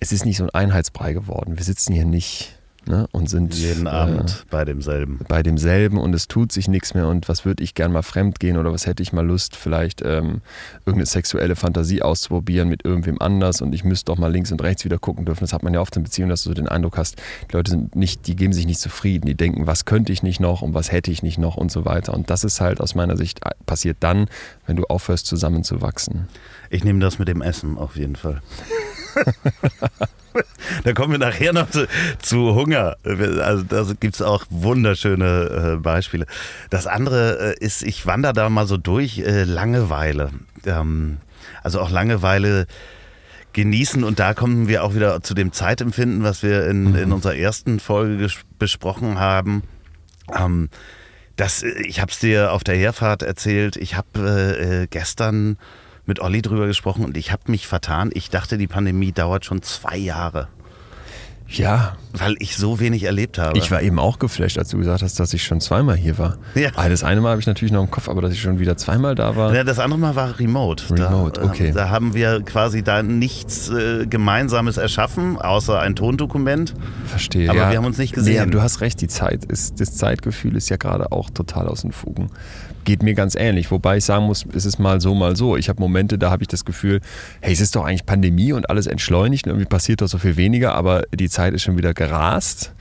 es 0.00 0.12
ist 0.12 0.24
nicht 0.24 0.38
so 0.38 0.44
ein 0.44 0.50
Einheitsbrei 0.50 1.12
geworden. 1.12 1.56
Wir 1.56 1.64
sitzen 1.64 1.92
hier 1.92 2.04
nicht 2.04 2.53
Ne, 2.86 3.08
und 3.12 3.30
sind 3.30 3.54
jeden 3.54 3.86
Abend 3.86 4.30
äh, 4.30 4.50
bei 4.50 4.64
demselben. 4.66 5.20
Bei 5.26 5.42
demselben 5.42 5.96
und 5.96 6.14
es 6.14 6.28
tut 6.28 6.52
sich 6.52 6.68
nichts 6.68 6.92
mehr 6.92 7.08
und 7.08 7.30
was 7.30 7.46
würde 7.46 7.64
ich 7.64 7.74
gern 7.74 7.92
mal 7.92 8.02
fremd 8.02 8.40
gehen 8.40 8.58
oder 8.58 8.74
was 8.74 8.86
hätte 8.86 9.02
ich 9.02 9.10
mal 9.14 9.24
Lust, 9.26 9.56
vielleicht 9.56 10.02
ähm, 10.02 10.42
irgendeine 10.80 11.06
sexuelle 11.06 11.56
Fantasie 11.56 12.02
auszuprobieren 12.02 12.68
mit 12.68 12.84
irgendwem 12.84 13.22
anders 13.22 13.62
und 13.62 13.74
ich 13.74 13.84
müsste 13.84 14.12
doch 14.12 14.18
mal 14.18 14.30
links 14.30 14.52
und 14.52 14.62
rechts 14.62 14.84
wieder 14.84 14.98
gucken 14.98 15.24
dürfen. 15.24 15.44
Das 15.44 15.54
hat 15.54 15.62
man 15.62 15.72
ja 15.72 15.80
oft 15.80 15.96
in 15.96 16.02
Beziehungen, 16.02 16.28
dass 16.28 16.42
du 16.42 16.50
so 16.50 16.54
den 16.54 16.68
Eindruck 16.68 16.98
hast, 16.98 17.16
die 17.50 17.56
Leute 17.56 17.70
sind 17.70 17.96
nicht, 17.96 18.26
die 18.26 18.36
geben 18.36 18.52
sich 18.52 18.66
nicht 18.66 18.80
zufrieden, 18.80 19.26
die 19.26 19.34
denken, 19.34 19.66
was 19.66 19.86
könnte 19.86 20.12
ich 20.12 20.22
nicht 20.22 20.40
noch 20.40 20.60
und 20.60 20.74
was 20.74 20.92
hätte 20.92 21.10
ich 21.10 21.22
nicht 21.22 21.38
noch 21.38 21.56
und 21.56 21.72
so 21.72 21.86
weiter. 21.86 22.12
Und 22.12 22.28
das 22.28 22.44
ist 22.44 22.60
halt 22.60 22.82
aus 22.82 22.94
meiner 22.94 23.16
Sicht 23.16 23.46
äh, 23.46 23.50
passiert 23.64 23.96
dann, 24.00 24.26
wenn 24.66 24.76
du 24.76 24.84
aufhörst 24.84 25.24
zusammenzuwachsen. 25.24 26.28
Ich 26.68 26.84
nehme 26.84 27.00
das 27.00 27.18
mit 27.18 27.28
dem 27.28 27.40
Essen 27.40 27.78
auf 27.78 27.96
jeden 27.96 28.16
Fall. 28.16 28.42
Da 30.84 30.92
kommen 30.92 31.12
wir 31.12 31.18
nachher 31.18 31.52
noch 31.52 31.70
zu, 31.70 31.86
zu 32.20 32.54
Hunger. 32.54 32.96
Also 33.04 33.64
da 33.64 33.86
gibt 33.98 34.14
es 34.14 34.22
auch 34.22 34.44
wunderschöne 34.50 35.74
äh, 35.74 35.80
Beispiele. 35.80 36.26
Das 36.70 36.86
andere 36.86 37.54
äh, 37.60 37.64
ist, 37.64 37.82
ich 37.82 38.06
wandere 38.06 38.32
da 38.32 38.48
mal 38.48 38.66
so 38.66 38.76
durch, 38.76 39.18
äh, 39.18 39.44
Langeweile. 39.44 40.30
Ähm, 40.66 41.18
also 41.62 41.80
auch 41.80 41.90
Langeweile 41.90 42.66
genießen 43.52 44.02
und 44.04 44.18
da 44.18 44.34
kommen 44.34 44.68
wir 44.68 44.84
auch 44.84 44.94
wieder 44.94 45.22
zu 45.22 45.32
dem 45.34 45.52
Zeitempfinden, 45.52 46.24
was 46.24 46.42
wir 46.42 46.66
in, 46.66 46.90
mhm. 46.90 46.96
in 46.96 47.12
unserer 47.12 47.36
ersten 47.36 47.80
Folge 47.80 48.28
besprochen 48.58 49.18
haben. 49.20 49.62
Ähm, 50.36 50.68
das, 51.36 51.62
ich 51.62 52.00
habe 52.00 52.12
es 52.12 52.18
dir 52.18 52.52
auf 52.52 52.64
der 52.64 52.76
Herfahrt 52.76 53.22
erzählt. 53.22 53.76
Ich 53.76 53.96
habe 53.96 54.08
äh, 54.18 54.82
äh, 54.82 54.86
gestern 54.88 55.56
mit 56.06 56.20
Olli 56.20 56.42
drüber 56.42 56.66
gesprochen 56.66 57.04
und 57.04 57.16
ich 57.16 57.32
habe 57.32 57.50
mich 57.50 57.66
vertan. 57.66 58.10
Ich 58.14 58.30
dachte, 58.30 58.58
die 58.58 58.66
Pandemie 58.66 59.12
dauert 59.12 59.44
schon 59.44 59.62
zwei 59.62 59.96
Jahre. 59.96 60.48
Ja. 61.46 61.96
Weil 62.12 62.36
ich 62.38 62.56
so 62.56 62.80
wenig 62.80 63.04
erlebt 63.04 63.38
habe. 63.38 63.58
Ich 63.58 63.70
war 63.70 63.82
eben 63.82 63.98
auch 63.98 64.18
geflasht, 64.18 64.58
als 64.58 64.70
du 64.70 64.78
gesagt 64.78 65.02
hast, 65.02 65.20
dass 65.20 65.34
ich 65.34 65.44
schon 65.44 65.60
zweimal 65.60 65.96
hier 65.96 66.16
war. 66.18 66.38
Ja. 66.54 66.70
Ah, 66.74 66.88
das 66.88 67.04
eine 67.04 67.20
Mal 67.20 67.30
habe 67.30 67.40
ich 67.40 67.46
natürlich 67.46 67.72
noch 67.72 67.82
im 67.82 67.90
Kopf, 67.90 68.08
aber 68.08 68.22
dass 68.22 68.32
ich 68.32 68.40
schon 68.40 68.58
wieder 68.58 68.76
zweimal 68.76 69.14
da 69.14 69.36
war. 69.36 69.54
Ja, 69.54 69.64
das 69.64 69.78
andere 69.78 69.98
Mal 69.98 70.16
war 70.16 70.38
Remote. 70.38 70.90
Remote, 70.90 71.40
da, 71.40 71.46
okay. 71.46 71.72
Da 71.72 71.90
haben 71.90 72.14
wir 72.14 72.42
quasi 72.42 72.82
da 72.82 73.02
nichts 73.02 73.68
äh, 73.68 74.06
Gemeinsames 74.06 74.76
erschaffen, 74.76 75.38
außer 75.38 75.78
ein 75.80 75.96
Tondokument. 75.96 76.74
Verstehe. 77.06 77.50
Aber 77.50 77.58
ja. 77.58 77.70
wir 77.70 77.76
haben 77.76 77.86
uns 77.86 77.98
nicht 77.98 78.14
gesehen. 78.14 78.46
Nee, 78.46 78.50
du 78.50 78.62
hast 78.62 78.80
recht, 78.80 79.00
die 79.00 79.08
Zeit 79.08 79.44
ist, 79.44 79.80
das 79.80 79.94
Zeitgefühl 79.94 80.56
ist 80.56 80.70
ja 80.70 80.76
gerade 80.76 81.12
auch 81.12 81.30
total 81.30 81.68
aus 81.68 81.82
den 81.82 81.92
Fugen 81.92 82.30
geht 82.84 83.02
mir 83.02 83.14
ganz 83.14 83.34
ähnlich. 83.34 83.70
Wobei 83.70 83.98
ich 83.98 84.04
sagen 84.04 84.26
muss, 84.26 84.44
es 84.54 84.64
ist 84.64 84.78
mal 84.78 85.00
so, 85.00 85.14
mal 85.14 85.36
so. 85.36 85.56
Ich 85.56 85.68
habe 85.68 85.80
Momente, 85.80 86.18
da 86.18 86.30
habe 86.30 86.42
ich 86.42 86.48
das 86.48 86.64
Gefühl, 86.64 87.00
hey, 87.40 87.52
es 87.52 87.60
ist 87.60 87.76
doch 87.76 87.84
eigentlich 87.84 88.06
Pandemie 88.06 88.52
und 88.52 88.70
alles 88.70 88.86
entschleunigt 88.86 89.46
und 89.46 89.52
irgendwie 89.52 89.68
passiert 89.68 90.00
doch 90.00 90.08
so 90.08 90.18
viel 90.18 90.36
weniger, 90.36 90.74
aber 90.74 91.02
die 91.14 91.28
Zeit 91.28 91.54
ist 91.54 91.62
schon 91.62 91.76
wieder 91.76 91.94
gerast. 91.94 92.72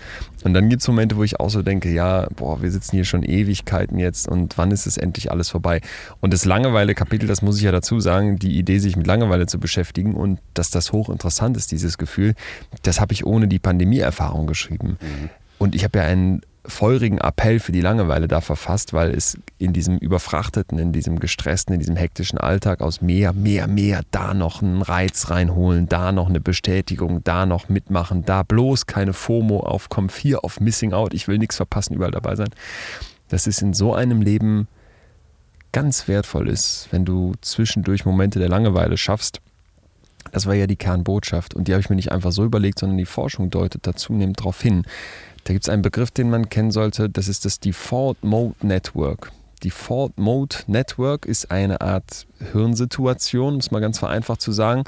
Und 0.44 0.54
dann 0.54 0.70
gibt 0.70 0.82
es 0.82 0.88
Momente, 0.88 1.16
wo 1.16 1.24
ich 1.24 1.40
auch 1.40 1.50
so 1.50 1.62
denke, 1.62 1.90
ja, 1.90 2.28
boah, 2.36 2.62
wir 2.62 2.70
sitzen 2.70 2.98
hier 2.98 3.06
schon 3.06 3.24
Ewigkeiten 3.24 3.98
jetzt 3.98 4.28
und 4.28 4.58
wann 4.58 4.72
ist 4.72 4.86
es 4.86 4.98
endlich 4.98 5.32
alles 5.32 5.50
vorbei? 5.50 5.80
Und 6.20 6.34
das 6.34 6.44
Langeweile-Kapitel, 6.44 7.28
das 7.28 7.42
muss 7.42 7.58
ich 7.58 7.64
ja 7.64 7.72
dazu 7.72 8.00
sagen, 8.02 8.40
die 8.40 8.58
Idee, 8.58 8.80
sich 8.80 8.98
mit 8.98 9.08
Langeweile 9.08 9.48
zu 9.48 9.60
beschäftigen 9.60 10.14
und 10.16 10.40
dass 10.54 10.70
das 10.70 10.92
hochinteressant 10.92 11.56
ist, 11.56 11.72
dieses 11.72 11.98
Gefühl, 11.98 12.34
das 12.82 13.00
habe 13.00 13.14
ich 13.14 13.26
ohne 13.26 13.48
die 13.48 13.60
Pandemie-Erfahrung 13.60 14.48
geschrieben. 14.48 14.98
Mhm. 15.00 15.30
Und 15.60 15.76
ich 15.76 15.86
habe 15.86 16.00
ja 16.00 16.06
einen 16.06 16.42
feurigen 16.66 17.18
Appell 17.18 17.60
für 17.60 17.72
die 17.74 17.82
Langeweile 17.82 18.28
da 18.28 18.40
verfasst, 18.40 18.94
weil 18.94 19.12
es 19.12 19.38
in 19.58 19.74
diesem 19.74 19.98
überfrachteten, 19.98 20.80
in 20.80 20.94
diesem 20.94 21.20
gestressten, 21.20 21.74
in 21.74 21.80
diesem 21.80 21.96
hektischen 21.96 22.38
Alltag 22.38 22.82
aus 22.82 23.02
mehr, 23.02 23.34
mehr, 23.34 23.68
mehr, 23.68 24.02
da 24.12 24.34
noch 24.34 24.62
einen 24.62 24.82
Reiz 24.82 25.30
reinholen, 25.30 25.90
da 25.90 26.12
noch 26.12 26.30
eine 26.30 26.40
Bestätigung, 26.40 27.24
da 27.24 27.46
noch 27.46 27.68
mitmachen, 27.68 28.24
da 28.24 28.44
bloß 28.44 28.86
keine 28.86 29.14
FOMO 29.14 29.60
aufkommen, 29.60 30.10
vier 30.10 30.46
auf 30.46 30.60
Missing 30.60 30.94
Out, 30.94 31.14
ich 31.14 31.28
will 31.28 31.38
nichts 31.38 31.58
verpassen, 31.58 31.96
überall 31.96 32.12
dabei 32.12 32.36
sein. 32.36 32.50
Das 33.28 33.46
ist 33.48 33.62
in 33.62 33.74
so 33.74 33.94
einem 33.94 34.22
Leben 34.22 34.68
ganz 35.74 36.08
wertvoll 36.08 36.48
ist, 36.48 36.88
wenn 36.92 37.04
du 37.04 37.34
zwischendurch 37.42 38.06
Momente 38.06 38.40
der 38.40 38.48
Langeweile 38.48 38.96
schaffst. 38.96 39.42
Das 40.32 40.46
war 40.46 40.54
ja 40.54 40.68
die 40.68 40.78
Kernbotschaft 40.78 41.54
und 41.54 41.68
die 41.68 41.74
habe 41.74 41.82
ich 41.82 41.90
mir 41.90 41.98
nicht 41.98 42.12
einfach 42.12 42.32
so 42.32 42.46
überlegt, 42.46 42.80
sondern 42.80 42.98
die 42.98 43.06
Forschung 43.06 43.50
deutet 43.50 43.86
da 43.86 43.94
zunehmend 43.94 44.40
darauf 44.40 44.62
hin. 44.62 44.86
Da 45.44 45.52
gibt 45.52 45.66
es 45.66 45.70
einen 45.70 45.82
Begriff, 45.82 46.10
den 46.12 46.30
man 46.30 46.50
kennen 46.50 46.72
sollte, 46.72 47.10
das 47.10 47.28
ist 47.28 47.44
das 47.44 47.60
Default 47.60 48.24
Mode 48.24 48.56
Network. 48.62 49.32
Default 49.64 50.18
Mode 50.18 50.56
Network 50.68 51.26
ist 51.26 51.52
eine 51.52 51.82
Art 51.82 52.28
Hirnsituation, 52.52 53.56
um 53.56 53.60
es 53.60 53.72
mal 53.72 53.82
ganz 53.82 54.00
vereinfacht 54.00 54.42
zu 54.42 54.54
sagen, 54.54 54.84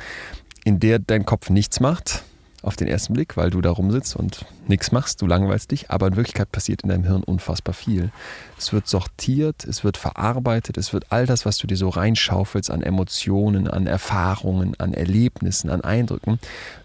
in 0.64 0.80
der 0.80 1.00
dein 1.00 1.26
Kopf 1.26 1.50
nichts 1.50 1.82
macht, 1.82 2.24
auf 2.62 2.78
den 2.78 2.88
ersten 2.88 3.14
Blick, 3.14 3.36
weil 3.36 3.50
du 3.50 3.60
da 3.60 3.70
rumsitzt 3.70 4.16
und 4.16 4.46
nichts 4.68 4.94
machst, 4.94 5.22
du 5.22 5.28
langweilst 5.28 5.72
dich, 5.72 5.92
aber 5.92 6.08
in 6.08 6.16
Wirklichkeit 6.16 6.52
passiert 6.52 6.84
in 6.84 6.90
deinem 6.90 7.04
Hirn 7.04 7.24
unfassbar 7.24 7.74
viel. 7.74 8.12
Es 8.58 8.72
wird 8.72 8.88
sortiert, 8.88 9.66
es 9.66 9.84
wird 9.84 9.98
verarbeitet, 9.98 10.78
es 10.78 10.94
wird 10.94 11.12
all 11.12 11.26
das, 11.26 11.46
was 11.46 11.58
du 11.58 11.68
dir 11.68 11.78
so 11.78 11.90
reinschaufelst 11.90 12.72
an 12.72 12.82
Emotionen, 12.82 13.68
an 13.68 13.88
Erfahrungen, 13.88 14.74
an 14.80 14.94
Erlebnissen, 14.94 15.70
an 15.70 15.82
Eindrücken, 15.82 16.40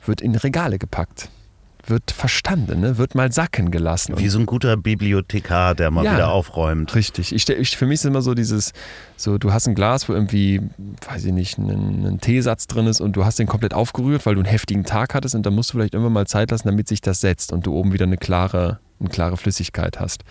wird 0.04 0.20
in 0.20 0.34
Regale 0.34 0.78
gepackt 0.78 1.30
wird 1.90 2.10
verstanden, 2.10 2.80
ne? 2.80 2.96
wird 2.96 3.14
mal 3.14 3.30
sacken 3.30 3.70
gelassen. 3.70 4.18
Wie 4.18 4.28
so 4.28 4.38
ein 4.38 4.46
guter 4.46 4.76
Bibliothekar, 4.76 5.74
der 5.74 5.90
mal 5.90 6.04
ja, 6.04 6.14
wieder 6.14 6.30
aufräumt. 6.30 6.94
Richtig. 6.94 7.34
Ich, 7.34 7.48
ich, 7.48 7.76
für 7.76 7.86
mich 7.86 7.96
ist 7.96 8.04
immer 8.06 8.22
so 8.22 8.34
dieses, 8.34 8.72
so 9.16 9.36
du 9.36 9.52
hast 9.52 9.66
ein 9.66 9.74
Glas, 9.74 10.08
wo 10.08 10.14
irgendwie, 10.14 10.62
weiß 11.06 11.24
ich 11.26 11.32
nicht, 11.32 11.58
ein, 11.58 12.06
ein 12.06 12.20
Teesatz 12.20 12.66
drin 12.66 12.86
ist 12.86 13.00
und 13.00 13.14
du 13.16 13.24
hast 13.24 13.38
den 13.38 13.46
komplett 13.46 13.74
aufgerührt, 13.74 14.24
weil 14.24 14.34
du 14.34 14.40
einen 14.40 14.48
heftigen 14.48 14.84
Tag 14.84 15.14
hattest 15.14 15.34
und 15.34 15.44
dann 15.44 15.54
musst 15.54 15.70
du 15.70 15.74
vielleicht 15.74 15.94
immer 15.94 16.10
mal 16.10 16.26
Zeit 16.26 16.50
lassen, 16.50 16.68
damit 16.68 16.88
sich 16.88 17.00
das 17.00 17.20
setzt 17.20 17.52
und 17.52 17.66
du 17.66 17.74
oben 17.74 17.92
wieder 17.92 18.06
eine 18.06 18.16
klare, 18.16 18.78
eine 19.00 19.10
klare 19.10 19.36
Flüssigkeit 19.36 20.00
hast. 20.00 20.24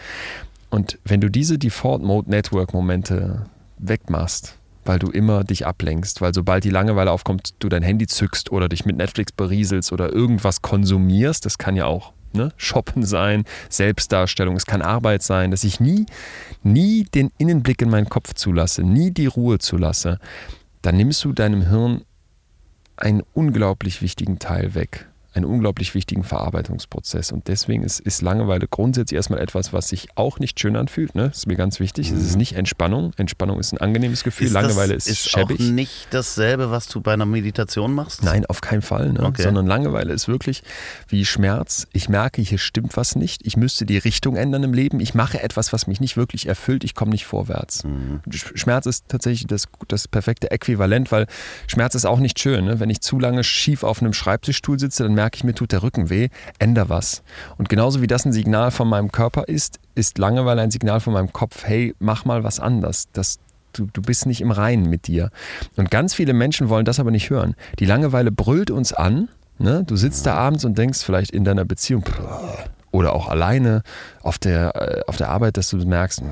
Und 0.69 0.97
wenn 1.03 1.21
du 1.21 1.29
diese 1.29 1.57
Default 1.57 2.01
Mode 2.01 2.29
Network 2.29 2.73
Momente 2.73 3.45
wegmachst, 3.77 4.58
weil 4.89 4.97
du 4.97 5.11
immer 5.11 5.43
dich 5.43 5.67
ablenkst, 5.67 6.19
weil 6.19 6.33
sobald 6.33 6.63
die 6.63 6.71
Langeweile 6.71 7.11
aufkommt, 7.11 7.53
du 7.59 7.69
dein 7.69 7.83
Handy 7.83 8.07
zückst 8.07 8.51
oder 8.51 8.67
dich 8.67 8.85
mit 8.85 8.97
Netflix 8.97 9.31
berieselst 9.31 9.91
oder 9.91 10.11
irgendwas 10.11 10.63
konsumierst, 10.63 11.45
das 11.45 11.59
kann 11.59 11.75
ja 11.75 11.85
auch 11.85 12.11
ne, 12.33 12.51
Shoppen 12.57 13.05
sein, 13.05 13.45
Selbstdarstellung, 13.69 14.55
es 14.55 14.65
kann 14.65 14.81
Arbeit 14.81 15.21
sein, 15.21 15.51
dass 15.51 15.63
ich 15.63 15.79
nie, 15.79 16.07
nie 16.63 17.03
den 17.03 17.29
Innenblick 17.37 17.83
in 17.83 17.91
meinen 17.91 18.09
Kopf 18.09 18.33
zulasse, 18.33 18.81
nie 18.81 19.11
die 19.11 19.27
Ruhe 19.27 19.59
zulasse, 19.59 20.17
dann 20.81 20.97
nimmst 20.97 21.23
du 21.23 21.33
deinem 21.33 21.69
Hirn 21.69 22.01
einen 22.97 23.21
unglaublich 23.35 24.01
wichtigen 24.01 24.39
Teil 24.39 24.73
weg 24.73 25.08
einen 25.33 25.45
unglaublich 25.45 25.93
wichtigen 25.93 26.23
Verarbeitungsprozess. 26.23 27.31
Und 27.31 27.47
deswegen 27.47 27.83
ist, 27.83 27.99
ist 27.99 28.21
Langeweile 28.21 28.67
grundsätzlich 28.67 29.15
erstmal 29.15 29.39
etwas, 29.39 29.73
was 29.73 29.87
sich 29.89 30.07
auch 30.15 30.39
nicht 30.39 30.59
schön 30.59 30.75
anfühlt. 30.75 31.13
Ne? 31.13 31.29
Das 31.29 31.39
ist 31.39 31.47
mir 31.47 31.55
ganz 31.55 31.79
wichtig. 31.79 32.11
Mhm. 32.11 32.17
Es 32.17 32.23
ist 32.23 32.31
mhm. 32.33 32.37
nicht 32.39 32.53
Entspannung. 32.53 33.13
Entspannung 33.17 33.59
ist 33.59 33.71
ein 33.71 33.77
angenehmes 33.77 34.23
Gefühl. 34.23 34.47
Ist 34.47 34.53
Langeweile 34.53 34.95
das, 34.95 35.05
ist, 35.07 35.25
ist 35.25 35.29
schäbig. 35.29 35.59
Ist 35.59 35.71
nicht 35.71 36.07
dasselbe, 36.11 36.71
was 36.71 36.87
du 36.87 37.01
bei 37.01 37.13
einer 37.13 37.27
Meditation 37.27 37.93
machst? 37.93 38.23
Nein, 38.23 38.45
auf 38.47 38.61
keinen 38.61 38.81
Fall. 38.81 39.13
Ne? 39.13 39.23
Okay. 39.23 39.43
Sondern 39.43 39.67
Langeweile 39.67 40.13
ist 40.13 40.27
wirklich 40.27 40.63
wie 41.07 41.25
Schmerz. 41.25 41.87
Ich 41.93 42.09
merke, 42.09 42.41
hier 42.41 42.57
stimmt 42.57 42.97
was 42.97 43.15
nicht. 43.15 43.45
Ich 43.45 43.55
müsste 43.55 43.85
die 43.85 43.97
Richtung 43.99 44.35
ändern 44.35 44.63
im 44.63 44.73
Leben. 44.73 44.99
Ich 44.99 45.13
mache 45.13 45.43
etwas, 45.43 45.73
was 45.73 45.85
mich 45.85 46.01
nicht 46.01 46.17
wirklich 46.17 46.47
erfüllt. 46.47 46.83
Ich 46.83 46.95
komme 46.95 47.11
nicht 47.11 47.25
vorwärts. 47.25 47.83
Mhm. 47.83 48.21
Schmerz 48.31 48.87
ist 48.87 49.05
tatsächlich 49.07 49.45
das, 49.45 49.67
das 49.87 50.07
perfekte 50.07 50.49
Äquivalent, 50.49 51.11
weil 51.11 51.27
Schmerz 51.67 51.93
ist 51.93 52.05
auch 52.05 52.19
nicht 52.19 52.39
schön. 52.39 52.65
Ne? 52.65 52.79
Wenn 52.79 52.89
ich 52.89 53.01
zu 53.01 53.19
lange 53.19 53.43
schief 53.43 53.83
auf 53.83 54.01
einem 54.01 54.13
Schreibtischstuhl 54.13 54.79
sitze, 54.79 55.03
dann 55.03 55.18
merke 55.19 55.35
ich, 55.35 55.43
mir 55.43 55.53
tut 55.53 55.73
der 55.73 55.83
Rücken 55.83 56.09
weh, 56.09 56.29
änder 56.59 56.87
was. 56.87 57.23
Und 57.57 57.67
genauso 57.67 58.01
wie 58.01 58.07
das 58.07 58.23
ein 58.25 58.31
Signal 58.31 58.71
von 58.71 58.87
meinem 58.87 59.11
Körper 59.11 59.49
ist, 59.49 59.77
ist 59.93 60.17
Langeweile 60.17 60.61
ein 60.61 60.71
Signal 60.71 61.01
von 61.01 61.11
meinem 61.11 61.33
Kopf, 61.33 61.65
hey, 61.65 61.93
mach 61.99 62.23
mal 62.23 62.45
was 62.45 62.61
anders. 62.61 63.09
Das, 63.11 63.39
du, 63.73 63.89
du 63.91 64.01
bist 64.01 64.27
nicht 64.27 64.39
im 64.39 64.51
Reinen 64.51 64.89
mit 64.89 65.07
dir. 65.07 65.29
Und 65.75 65.91
ganz 65.91 66.13
viele 66.13 66.31
Menschen 66.31 66.69
wollen 66.69 66.85
das 66.85 67.01
aber 67.01 67.11
nicht 67.11 67.29
hören. 67.29 67.55
Die 67.79 67.85
Langeweile 67.85 68.31
brüllt 68.31 68.71
uns 68.71 68.93
an. 68.93 69.27
Ne? 69.57 69.83
Du 69.85 69.97
sitzt 69.97 70.25
da 70.25 70.35
abends 70.35 70.63
und 70.63 70.77
denkst 70.77 71.03
vielleicht 71.03 71.31
in 71.31 71.43
deiner 71.43 71.65
Beziehung, 71.65 72.05
oder 72.91 73.11
auch 73.13 73.27
alleine 73.27 73.83
auf 74.21 74.37
der, 74.37 74.73
äh, 74.75 75.01
auf 75.05 75.17
der 75.17 75.29
Arbeit, 75.29 75.57
dass 75.57 75.69
du 75.69 75.77
merkst, 75.77 76.23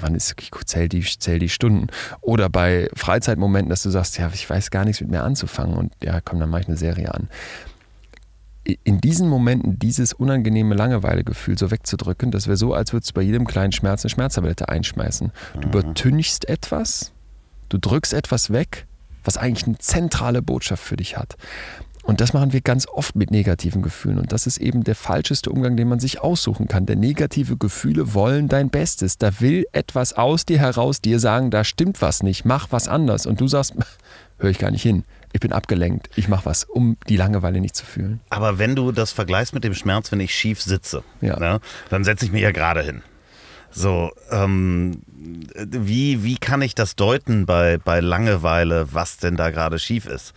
wann 0.00 0.14
ist, 0.14 0.36
zähl 0.64 0.88
die, 0.88 1.02
zähl 1.02 1.40
die 1.40 1.48
Stunden. 1.48 1.88
Oder 2.20 2.48
bei 2.48 2.88
Freizeitmomenten, 2.94 3.68
dass 3.68 3.82
du 3.82 3.90
sagst, 3.90 4.16
ja, 4.16 4.30
ich 4.32 4.48
weiß 4.48 4.70
gar 4.70 4.84
nichts 4.84 5.00
mit 5.00 5.10
mir 5.10 5.24
anzufangen 5.24 5.76
und 5.76 5.92
ja, 6.02 6.20
komm, 6.24 6.38
dann 6.38 6.50
mache 6.50 6.62
ich 6.62 6.68
eine 6.68 6.76
Serie 6.76 7.12
an 7.12 7.28
in 8.84 9.00
diesen 9.00 9.28
Momenten 9.28 9.78
dieses 9.78 10.12
unangenehme 10.12 10.74
Langeweilegefühl 10.74 11.56
so 11.56 11.70
wegzudrücken, 11.70 12.30
das 12.30 12.46
wäre 12.46 12.56
so, 12.56 12.74
als 12.74 12.92
würdest 12.92 13.10
du 13.10 13.14
bei 13.14 13.22
jedem 13.22 13.46
kleinen 13.46 13.72
Schmerz 13.72 14.04
eine 14.04 14.10
Schmerztablette 14.10 14.68
einschmeißen. 14.68 15.32
Du 15.54 15.58
mhm. 15.60 15.64
übertünchst 15.64 16.48
etwas, 16.48 17.12
du 17.70 17.78
drückst 17.78 18.12
etwas 18.12 18.50
weg, 18.50 18.86
was 19.24 19.38
eigentlich 19.38 19.66
eine 19.66 19.78
zentrale 19.78 20.42
Botschaft 20.42 20.82
für 20.82 20.96
dich 20.96 21.16
hat. 21.16 21.36
Und 22.02 22.22
das 22.22 22.32
machen 22.32 22.54
wir 22.54 22.62
ganz 22.62 22.86
oft 22.88 23.16
mit 23.16 23.30
negativen 23.30 23.82
Gefühlen. 23.82 24.18
Und 24.18 24.32
das 24.32 24.46
ist 24.46 24.56
eben 24.56 24.82
der 24.82 24.94
falscheste 24.94 25.50
Umgang, 25.50 25.76
den 25.76 25.88
man 25.88 26.00
sich 26.00 26.22
aussuchen 26.22 26.66
kann. 26.66 26.86
Denn 26.86 27.00
negative 27.00 27.58
Gefühle 27.58 28.14
wollen 28.14 28.48
dein 28.48 28.70
Bestes. 28.70 29.18
Da 29.18 29.40
will 29.40 29.66
etwas 29.72 30.14
aus 30.14 30.46
dir 30.46 30.58
heraus 30.58 31.02
dir 31.02 31.20
sagen, 31.20 31.50
da 31.50 31.64
stimmt 31.64 32.00
was 32.00 32.22
nicht, 32.22 32.46
mach 32.46 32.68
was 32.70 32.88
anders. 32.88 33.26
Und 33.26 33.42
du 33.42 33.48
sagst, 33.48 33.74
höre 34.38 34.50
ich 34.50 34.58
gar 34.58 34.70
nicht 34.70 34.82
hin 34.82 35.04
ich 35.32 35.40
bin 35.40 35.52
abgelenkt, 35.52 36.10
ich 36.16 36.28
mache 36.28 36.46
was, 36.46 36.64
um 36.64 36.96
die 37.08 37.16
Langeweile 37.16 37.60
nicht 37.60 37.76
zu 37.76 37.84
fühlen. 37.84 38.20
Aber 38.30 38.58
wenn 38.58 38.74
du 38.76 38.92
das 38.92 39.12
vergleichst 39.12 39.54
mit 39.54 39.64
dem 39.64 39.74
Schmerz, 39.74 40.10
wenn 40.12 40.20
ich 40.20 40.34
schief 40.34 40.60
sitze, 40.60 41.02
ja. 41.20 41.38
ne, 41.38 41.60
dann 41.90 42.04
setze 42.04 42.24
ich 42.24 42.32
mich 42.32 42.42
ja 42.42 42.50
gerade 42.50 42.82
hin. 42.82 43.02
So, 43.70 44.10
ähm, 44.30 45.02
wie, 45.54 46.24
wie 46.24 46.36
kann 46.36 46.62
ich 46.62 46.74
das 46.74 46.96
deuten 46.96 47.44
bei, 47.44 47.78
bei 47.78 48.00
Langeweile, 48.00 48.92
was 48.92 49.18
denn 49.18 49.36
da 49.36 49.50
gerade 49.50 49.78
schief 49.78 50.06
ist? 50.06 50.32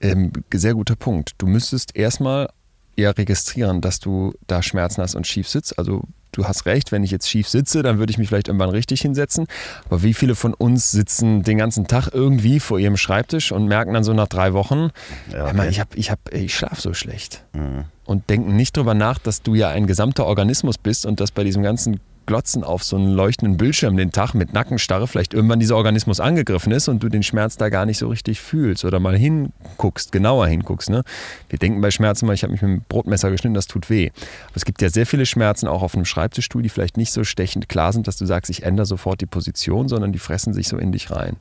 Ähm, 0.00 0.32
sehr 0.52 0.74
guter 0.74 0.96
Punkt. 0.96 1.32
Du 1.38 1.46
müsstest 1.46 1.96
erstmal 1.96 2.50
eher 2.96 3.16
registrieren, 3.16 3.80
dass 3.80 4.00
du 4.00 4.34
da 4.46 4.62
Schmerzen 4.62 5.02
hast 5.02 5.14
und 5.14 5.26
schief 5.26 5.48
sitzt. 5.48 5.78
Also 5.78 6.02
du 6.36 6.46
hast 6.46 6.66
recht, 6.66 6.92
wenn 6.92 7.02
ich 7.02 7.10
jetzt 7.10 7.28
schief 7.28 7.48
sitze, 7.48 7.82
dann 7.82 7.98
würde 7.98 8.10
ich 8.10 8.18
mich 8.18 8.28
vielleicht 8.28 8.48
irgendwann 8.48 8.70
richtig 8.70 9.00
hinsetzen. 9.00 9.46
Aber 9.86 10.02
wie 10.02 10.14
viele 10.14 10.34
von 10.34 10.54
uns 10.54 10.90
sitzen 10.90 11.42
den 11.42 11.58
ganzen 11.58 11.86
Tag 11.86 12.08
irgendwie 12.12 12.60
vor 12.60 12.78
ihrem 12.78 12.96
Schreibtisch 12.96 13.52
und 13.52 13.66
merken 13.66 13.94
dann 13.94 14.04
so 14.04 14.12
nach 14.12 14.28
drei 14.28 14.52
Wochen, 14.52 14.90
ja, 15.32 15.46
okay. 15.48 15.68
ich, 15.68 15.82
ich, 15.94 16.12
ich 16.30 16.54
schlafe 16.54 16.80
so 16.80 16.94
schlecht. 16.94 17.42
Mhm. 17.52 17.84
Und 18.04 18.30
denken 18.30 18.54
nicht 18.54 18.76
darüber 18.76 18.94
nach, 18.94 19.18
dass 19.18 19.42
du 19.42 19.54
ja 19.54 19.68
ein 19.70 19.86
gesamter 19.86 20.26
Organismus 20.26 20.78
bist 20.78 21.06
und 21.06 21.18
dass 21.20 21.32
bei 21.32 21.42
diesem 21.42 21.62
ganzen 21.62 22.00
glotzen 22.26 22.64
auf 22.64 22.82
so 22.82 22.96
einen 22.96 23.12
leuchtenden 23.12 23.56
Bildschirm 23.56 23.96
den 23.96 24.12
Tag 24.12 24.34
mit 24.34 24.52
Nackenstarre 24.52 25.06
vielleicht 25.06 25.34
irgendwann 25.34 25.60
dieser 25.60 25.76
Organismus 25.76 26.20
angegriffen 26.20 26.72
ist 26.72 26.88
und 26.88 27.02
du 27.02 27.08
den 27.08 27.22
Schmerz 27.22 27.56
da 27.56 27.68
gar 27.68 27.86
nicht 27.86 27.98
so 27.98 28.08
richtig 28.08 28.40
fühlst 28.40 28.84
oder 28.84 29.00
mal 29.00 29.16
hinguckst, 29.16 30.12
genauer 30.12 30.46
hinguckst. 30.46 30.90
Ne? 30.90 31.02
Wir 31.48 31.58
denken 31.58 31.80
bei 31.80 31.90
Schmerzen 31.90 32.26
mal, 32.26 32.34
ich 32.34 32.42
habe 32.42 32.52
mich 32.52 32.62
mit 32.62 32.70
dem 32.70 32.82
Brotmesser 32.88 33.30
geschnitten, 33.30 33.54
das 33.54 33.66
tut 33.66 33.88
weh. 33.88 34.10
Aber 34.46 34.56
es 34.56 34.64
gibt 34.64 34.82
ja 34.82 34.90
sehr 34.90 35.06
viele 35.06 35.26
Schmerzen 35.26 35.68
auch 35.68 35.82
auf 35.82 35.94
einem 35.94 36.04
Schreibtischstuhl, 36.04 36.62
die 36.62 36.68
vielleicht 36.68 36.96
nicht 36.96 37.12
so 37.12 37.24
stechend 37.24 37.68
klar 37.68 37.92
sind, 37.92 38.06
dass 38.06 38.16
du 38.16 38.26
sagst, 38.26 38.50
ich 38.50 38.64
ändere 38.64 38.86
sofort 38.86 39.20
die 39.20 39.26
Position, 39.26 39.88
sondern 39.88 40.12
die 40.12 40.18
fressen 40.18 40.52
sich 40.52 40.68
so 40.68 40.76
in 40.76 40.92
dich 40.92 41.10
rein. 41.10 41.36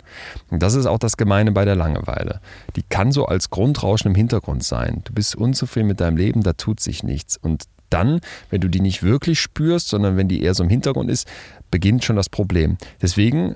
Und 0.49 0.61
das 0.61 0.75
ist 0.75 0.85
auch 0.85 0.99
das 0.99 1.17
Gemeine 1.17 1.51
bei 1.51 1.65
der 1.65 1.75
Langeweile. 1.75 2.39
Die 2.75 2.83
kann 2.83 3.11
so 3.11 3.25
als 3.25 3.49
Grundrauschen 3.49 4.11
im 4.11 4.15
Hintergrund 4.15 4.63
sein. 4.63 5.01
Du 5.05 5.13
bist 5.13 5.35
unzufrieden 5.35 5.87
mit 5.87 5.99
deinem 5.99 6.17
Leben, 6.17 6.43
da 6.43 6.53
tut 6.53 6.79
sich 6.79 7.03
nichts. 7.03 7.37
Und 7.37 7.63
dann, 7.89 8.21
wenn 8.49 8.61
du 8.61 8.69
die 8.69 8.81
nicht 8.81 9.03
wirklich 9.03 9.39
spürst, 9.39 9.89
sondern 9.89 10.17
wenn 10.17 10.27
die 10.27 10.41
eher 10.41 10.53
so 10.53 10.63
im 10.63 10.69
Hintergrund 10.69 11.09
ist, 11.09 11.27
beginnt 11.71 12.03
schon 12.03 12.15
das 12.15 12.29
Problem. 12.29 12.77
Deswegen, 13.01 13.55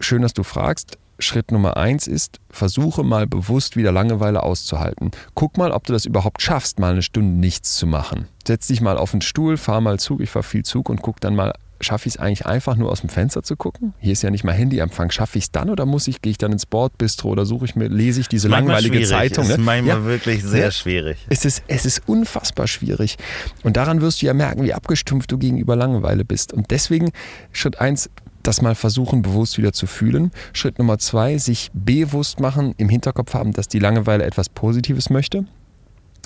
schön, 0.00 0.22
dass 0.22 0.34
du 0.34 0.42
fragst, 0.42 0.98
Schritt 1.18 1.52
Nummer 1.52 1.76
eins 1.76 2.06
ist, 2.06 2.40
versuche 2.50 3.04
mal 3.04 3.26
bewusst 3.26 3.76
wieder 3.76 3.92
Langeweile 3.92 4.42
auszuhalten. 4.42 5.12
Guck 5.34 5.56
mal, 5.56 5.70
ob 5.70 5.86
du 5.86 5.92
das 5.92 6.06
überhaupt 6.06 6.42
schaffst, 6.42 6.78
mal 6.78 6.92
eine 6.92 7.02
Stunde 7.02 7.38
nichts 7.38 7.76
zu 7.76 7.86
machen. 7.86 8.26
Setz 8.46 8.66
dich 8.66 8.80
mal 8.80 8.96
auf 8.96 9.12
den 9.12 9.20
Stuhl, 9.20 9.56
fahr 9.56 9.80
mal 9.80 9.98
Zug, 9.98 10.20
ich 10.20 10.30
fahr 10.30 10.42
viel 10.42 10.64
Zug 10.64 10.88
und 10.88 11.02
guck 11.02 11.20
dann 11.20 11.36
mal 11.36 11.52
schaffe 11.84 12.08
ich 12.08 12.14
es 12.14 12.20
eigentlich 12.20 12.46
einfach 12.46 12.76
nur 12.76 12.90
aus 12.90 13.00
dem 13.00 13.08
Fenster 13.08 13.42
zu 13.42 13.56
gucken? 13.56 13.94
Hier 13.98 14.12
ist 14.12 14.22
ja 14.22 14.30
nicht 14.30 14.44
mal 14.44 14.52
Handyempfang. 14.52 15.10
Schaffe 15.10 15.38
ich 15.38 15.44
es 15.44 15.52
dann 15.52 15.70
oder 15.70 15.86
muss 15.86 16.08
ich, 16.08 16.22
gehe 16.22 16.30
ich 16.30 16.38
dann 16.38 16.52
ins 16.52 16.66
Bordbistro 16.66 17.28
oder 17.28 17.46
suche 17.46 17.66
ich 17.66 17.76
mir, 17.76 17.88
lese 17.88 18.20
ich 18.20 18.28
diese 18.28 18.48
langweilige 18.48 18.96
schwierig. 18.96 19.08
Zeitung? 19.08 19.44
Das 19.44 19.52
ist 19.52 19.58
ne? 19.58 19.64
manchmal 19.64 19.98
ja. 19.98 20.04
wirklich 20.04 20.42
sehr 20.42 20.64
ja. 20.64 20.70
schwierig. 20.70 21.18
Es 21.28 21.44
ist, 21.44 21.62
es 21.68 21.86
ist 21.86 22.02
unfassbar 22.06 22.66
schwierig. 22.66 23.16
Und 23.62 23.76
daran 23.76 24.00
wirst 24.00 24.22
du 24.22 24.26
ja 24.26 24.34
merken, 24.34 24.64
wie 24.64 24.74
abgestumpft 24.74 25.30
du 25.30 25.38
gegenüber 25.38 25.76
Langeweile 25.76 26.24
bist. 26.24 26.52
Und 26.52 26.70
deswegen 26.70 27.12
Schritt 27.52 27.80
eins, 27.80 28.10
das 28.42 28.62
mal 28.62 28.74
versuchen, 28.74 29.22
bewusst 29.22 29.58
wieder 29.58 29.72
zu 29.72 29.86
fühlen. 29.86 30.30
Schritt 30.52 30.78
Nummer 30.78 30.98
zwei, 30.98 31.38
sich 31.38 31.70
bewusst 31.72 32.40
machen, 32.40 32.74
im 32.76 32.88
Hinterkopf 32.88 33.34
haben, 33.34 33.52
dass 33.52 33.68
die 33.68 33.78
Langeweile 33.78 34.24
etwas 34.24 34.48
Positives 34.48 35.10
möchte 35.10 35.46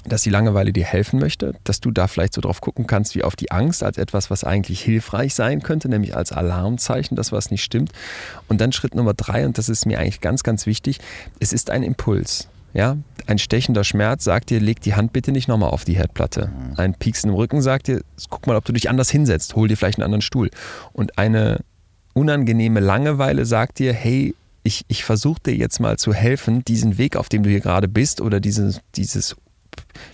dass 0.06 0.22
die 0.22 0.30
Langeweile 0.30 0.72
dir 0.72 0.84
helfen 0.84 1.18
möchte, 1.18 1.54
dass 1.64 1.80
du 1.80 1.90
da 1.90 2.06
vielleicht 2.06 2.34
so 2.34 2.40
drauf 2.40 2.60
gucken 2.60 2.86
kannst 2.86 3.14
wie 3.14 3.24
auf 3.24 3.36
die 3.36 3.50
Angst 3.50 3.82
als 3.82 3.98
etwas, 3.98 4.30
was 4.30 4.44
eigentlich 4.44 4.80
hilfreich 4.80 5.34
sein 5.34 5.62
könnte, 5.62 5.88
nämlich 5.88 6.16
als 6.16 6.32
Alarmzeichen, 6.32 7.16
dass 7.16 7.32
was 7.32 7.50
nicht 7.50 7.62
stimmt. 7.62 7.92
Und 8.48 8.60
dann 8.60 8.72
Schritt 8.72 8.94
Nummer 8.94 9.14
drei, 9.14 9.46
und 9.46 9.58
das 9.58 9.68
ist 9.68 9.86
mir 9.86 9.98
eigentlich 9.98 10.20
ganz, 10.20 10.42
ganz 10.42 10.66
wichtig, 10.66 10.98
es 11.40 11.52
ist 11.52 11.70
ein 11.70 11.82
Impuls. 11.82 12.48
Ja, 12.74 12.98
ein 13.26 13.38
stechender 13.38 13.82
Schmerz 13.82 14.24
sagt 14.24 14.50
dir, 14.50 14.60
leg 14.60 14.80
die 14.80 14.94
Hand 14.94 15.12
bitte 15.12 15.32
nicht 15.32 15.48
nochmal 15.48 15.70
auf 15.70 15.84
die 15.84 15.96
Herdplatte. 15.96 16.48
Mhm. 16.48 16.74
Ein 16.76 16.94
Pieksen 16.94 17.30
im 17.30 17.36
Rücken 17.36 17.62
sagt 17.62 17.88
dir, 17.88 18.02
guck 18.28 18.46
mal, 18.46 18.56
ob 18.56 18.64
du 18.66 18.72
dich 18.72 18.90
anders 18.90 19.10
hinsetzt, 19.10 19.56
hol 19.56 19.68
dir 19.68 19.76
vielleicht 19.76 19.98
einen 19.98 20.04
anderen 20.04 20.22
Stuhl. 20.22 20.50
Und 20.92 21.18
eine 21.18 21.60
unangenehme 22.12 22.80
Langeweile 22.80 23.46
sagt 23.46 23.78
dir, 23.78 23.92
hey, 23.94 24.34
ich, 24.62 24.84
ich 24.88 25.04
versuche 25.04 25.40
dir 25.46 25.56
jetzt 25.56 25.80
mal 25.80 25.96
zu 25.96 26.12
helfen, 26.12 26.64
diesen 26.64 26.98
Weg, 26.98 27.16
auf 27.16 27.28
dem 27.28 27.42
du 27.42 27.48
hier 27.48 27.60
gerade 27.60 27.88
bist 27.88 28.20
oder 28.20 28.38
dieses, 28.38 28.80
dieses 28.96 29.34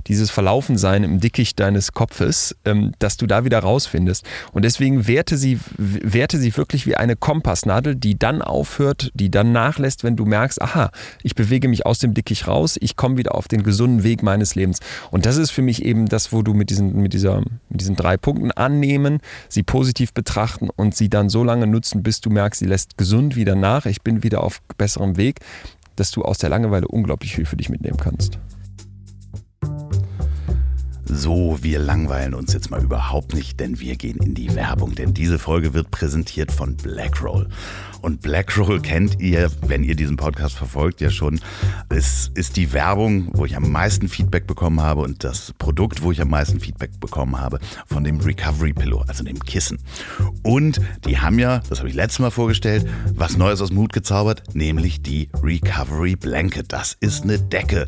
dieses 0.06 0.30
Verlaufensein 0.30 1.04
im 1.04 1.20
Dickicht 1.20 1.58
deines 1.60 1.92
Kopfes, 1.92 2.56
ähm, 2.64 2.92
dass 2.98 3.16
du 3.16 3.26
da 3.26 3.44
wieder 3.44 3.60
rausfindest. 3.60 4.24
Und 4.52 4.64
deswegen 4.64 5.06
werte 5.06 5.36
sie, 5.36 5.58
werte 5.76 6.38
sie 6.38 6.56
wirklich 6.56 6.86
wie 6.86 6.96
eine 6.96 7.16
Kompassnadel, 7.16 7.94
die 7.94 8.18
dann 8.18 8.42
aufhört, 8.42 9.10
die 9.14 9.30
dann 9.30 9.52
nachlässt, 9.52 10.04
wenn 10.04 10.16
du 10.16 10.24
merkst, 10.24 10.60
aha, 10.60 10.90
ich 11.22 11.34
bewege 11.34 11.68
mich 11.68 11.86
aus 11.86 11.98
dem 11.98 12.14
Dickicht 12.14 12.46
raus, 12.46 12.76
ich 12.80 12.96
komme 12.96 13.16
wieder 13.16 13.34
auf 13.34 13.48
den 13.48 13.62
gesunden 13.62 14.02
Weg 14.02 14.22
meines 14.22 14.54
Lebens. 14.54 14.80
Und 15.10 15.26
das 15.26 15.36
ist 15.36 15.50
für 15.50 15.62
mich 15.62 15.84
eben 15.84 16.06
das, 16.06 16.32
wo 16.32 16.42
du 16.42 16.54
mit 16.54 16.70
diesen, 16.70 16.96
mit 16.96 17.12
dieser, 17.12 17.38
mit 17.68 17.80
diesen 17.80 17.96
drei 17.96 18.16
Punkten 18.16 18.50
annehmen, 18.50 19.20
sie 19.48 19.62
positiv 19.62 20.12
betrachten 20.12 20.70
und 20.70 20.94
sie 20.94 21.08
dann 21.08 21.28
so 21.28 21.44
lange 21.44 21.66
nutzen, 21.66 22.02
bis 22.02 22.20
du 22.20 22.30
merkst, 22.30 22.60
sie 22.60 22.66
lässt 22.66 22.98
gesund 22.98 23.36
wieder 23.36 23.54
nach, 23.54 23.86
ich 23.86 24.02
bin 24.02 24.22
wieder 24.22 24.42
auf 24.42 24.60
besserem 24.76 25.16
Weg, 25.16 25.40
dass 25.96 26.10
du 26.10 26.22
aus 26.22 26.38
der 26.38 26.50
Langeweile 26.50 26.88
unglaublich 26.88 27.34
viel 27.34 27.46
für 27.46 27.56
dich 27.56 27.68
mitnehmen 27.68 27.98
kannst. 27.98 28.38
So, 31.16 31.58
wir 31.62 31.78
langweilen 31.78 32.34
uns 32.34 32.52
jetzt 32.54 32.72
mal 32.72 32.82
überhaupt 32.82 33.34
nicht, 33.34 33.60
denn 33.60 33.78
wir 33.78 33.94
gehen 33.94 34.18
in 34.18 34.34
die 34.34 34.52
Werbung. 34.56 34.96
Denn 34.96 35.14
diese 35.14 35.38
Folge 35.38 35.72
wird 35.72 35.92
präsentiert 35.92 36.50
von 36.50 36.76
Blackroll. 36.76 37.48
Und 38.02 38.20
Blackroll 38.20 38.80
kennt 38.80 39.20
ihr, 39.20 39.48
wenn 39.64 39.84
ihr 39.84 39.94
diesen 39.94 40.16
Podcast 40.16 40.56
verfolgt, 40.56 41.00
ja 41.00 41.10
schon. 41.10 41.40
Es 41.88 42.32
ist 42.34 42.56
die 42.56 42.72
Werbung, 42.72 43.28
wo 43.32 43.44
ich 43.44 43.56
am 43.56 43.70
meisten 43.70 44.08
Feedback 44.08 44.48
bekommen 44.48 44.80
habe 44.80 45.02
und 45.02 45.22
das 45.22 45.54
Produkt, 45.56 46.02
wo 46.02 46.10
ich 46.10 46.20
am 46.20 46.30
meisten 46.30 46.58
Feedback 46.58 46.98
bekommen 46.98 47.40
habe 47.40 47.60
von 47.86 48.02
dem 48.02 48.18
Recovery 48.18 48.72
Pillow, 48.72 49.04
also 49.06 49.22
dem 49.22 49.38
Kissen. 49.38 49.78
Und 50.42 50.80
die 51.06 51.20
haben 51.20 51.38
ja, 51.38 51.60
das 51.68 51.78
habe 51.78 51.88
ich 51.88 51.94
letztes 51.94 52.18
Mal 52.18 52.32
vorgestellt, 52.32 52.88
was 53.14 53.36
Neues 53.36 53.62
aus 53.62 53.68
dem 53.68 53.78
Hut 53.78 53.92
gezaubert, 53.92 54.42
nämlich 54.52 55.00
die 55.00 55.28
Recovery 55.42 56.16
Blanket. 56.16 56.72
Das 56.72 56.96
ist 56.98 57.22
eine 57.22 57.38
Decke. 57.38 57.86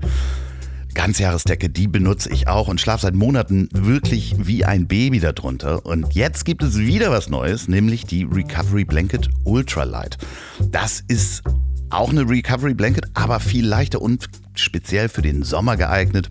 Ganzjahresdecke, 0.97 1.69
die 1.69 1.89
benutze 1.89 2.33
ich 2.33 2.49
auch 2.49 2.69
und 2.69 2.81
schlafe 2.81 3.03
seit 3.03 3.15
Monaten 3.15 3.69
wirklich 3.71 4.35
wie 4.39 4.65
ein 4.65 4.89
Baby 4.89 5.21
darunter. 5.21 5.85
Und 5.85 6.15
jetzt 6.15 6.47
gibt 6.47 6.63
es 6.63 6.79
wieder 6.79 7.11
was 7.11 7.29
Neues, 7.29 7.69
nämlich 7.69 8.07
die 8.07 8.25
Recovery 8.25 8.85
Blanket 8.85 9.29
Ultralight. 9.45 10.17
Das 10.59 11.05
ist 11.07 11.43
auch 11.91 12.09
eine 12.09 12.27
Recovery 12.27 12.73
Blanket, 12.73 13.05
aber 13.13 13.41
viel 13.41 13.67
leichter 13.67 14.01
und 14.01 14.27
speziell 14.55 15.11
für 15.11 15.21
den 15.21 15.43
Sommer 15.43 15.77
geeignet. 15.77 16.31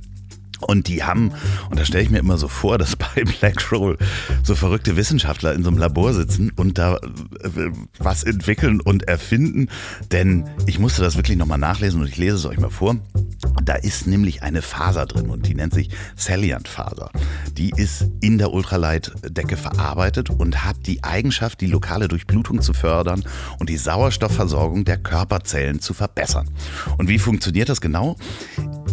Und 0.67 0.87
die 0.87 1.03
haben, 1.03 1.31
und 1.69 1.79
da 1.79 1.85
stelle 1.85 2.03
ich 2.03 2.09
mir 2.09 2.19
immer 2.19 2.37
so 2.37 2.47
vor, 2.47 2.77
dass 2.77 2.95
bei 2.95 3.23
Blackroll 3.23 3.97
so 4.43 4.55
verrückte 4.55 4.95
Wissenschaftler 4.95 5.53
in 5.53 5.63
so 5.63 5.69
einem 5.69 5.77
Labor 5.77 6.13
sitzen 6.13 6.51
und 6.55 6.77
da 6.77 6.95
äh, 6.95 7.71
was 7.99 8.23
entwickeln 8.23 8.81
und 8.81 9.07
erfinden. 9.07 9.69
Denn 10.11 10.45
ich 10.65 10.79
musste 10.79 11.01
das 11.01 11.15
wirklich 11.15 11.37
nochmal 11.37 11.57
nachlesen 11.57 12.01
und 12.01 12.07
ich 12.07 12.17
lese 12.17 12.35
es 12.35 12.45
euch 12.45 12.59
mal 12.59 12.69
vor. 12.69 12.97
Da 13.63 13.75
ist 13.75 14.07
nämlich 14.07 14.43
eine 14.43 14.61
Faser 14.61 15.05
drin 15.05 15.29
und 15.29 15.47
die 15.47 15.55
nennt 15.55 15.73
sich 15.73 15.89
Salient-Faser. 16.15 17.09
Die 17.53 17.71
ist 17.75 18.07
in 18.21 18.37
der 18.37 18.51
Ultralight-Decke 18.51 19.57
verarbeitet 19.57 20.29
und 20.29 20.63
hat 20.63 20.87
die 20.87 21.03
Eigenschaft, 21.03 21.61
die 21.61 21.67
lokale 21.67 22.07
Durchblutung 22.07 22.61
zu 22.61 22.73
fördern 22.73 23.23
und 23.59 23.69
die 23.69 23.77
Sauerstoffversorgung 23.77 24.85
der 24.85 24.97
Körperzellen 24.97 25.79
zu 25.79 25.93
verbessern. 25.93 26.49
Und 26.97 27.07
wie 27.07 27.19
funktioniert 27.19 27.69
das 27.69 27.81
genau? 27.81 28.15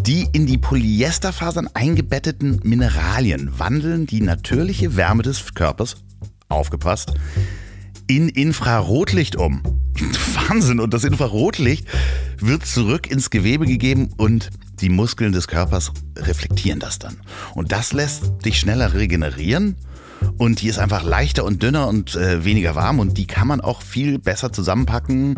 Die 0.07 0.27
in 0.33 0.47
die 0.47 0.59
Polyesterfasern 0.59 1.69
eingebetteten 1.75 2.59
Mineralien 2.65 3.57
wandeln 3.57 4.05
die 4.05 4.21
natürliche 4.21 4.97
Wärme 4.97 5.23
des 5.23 5.55
Körpers, 5.55 5.95
aufgepasst, 6.49 7.15
in 8.09 8.29
Infrarotlicht 8.29 9.37
um. 9.37 9.63
Wahnsinn! 10.49 10.81
Und 10.81 10.93
das 10.93 11.05
Infrarotlicht 11.05 11.87
wird 12.39 12.67
zurück 12.67 13.09
ins 13.09 13.31
Gewebe 13.31 13.65
gegeben 13.65 14.11
und 14.17 14.51
die 14.81 14.89
Muskeln 14.89 15.31
des 15.31 15.47
Körpers 15.47 15.93
reflektieren 16.17 16.81
das 16.81 16.99
dann. 16.99 17.19
Und 17.55 17.71
das 17.71 17.93
lässt 17.93 18.45
dich 18.45 18.59
schneller 18.59 18.95
regenerieren 18.95 19.77
und 20.39 20.63
die 20.63 20.69
ist 20.69 20.79
einfach 20.79 21.03
leichter 21.05 21.45
und 21.45 21.63
dünner 21.63 21.89
und 21.89 22.15
äh, 22.15 22.45
weniger 22.45 22.75
warm 22.75 22.99
und 22.99 23.19
die 23.19 23.27
kann 23.27 23.47
man 23.47 23.61
auch 23.61 23.83
viel 23.83 24.19
besser 24.19 24.53
zusammenpacken. 24.53 25.37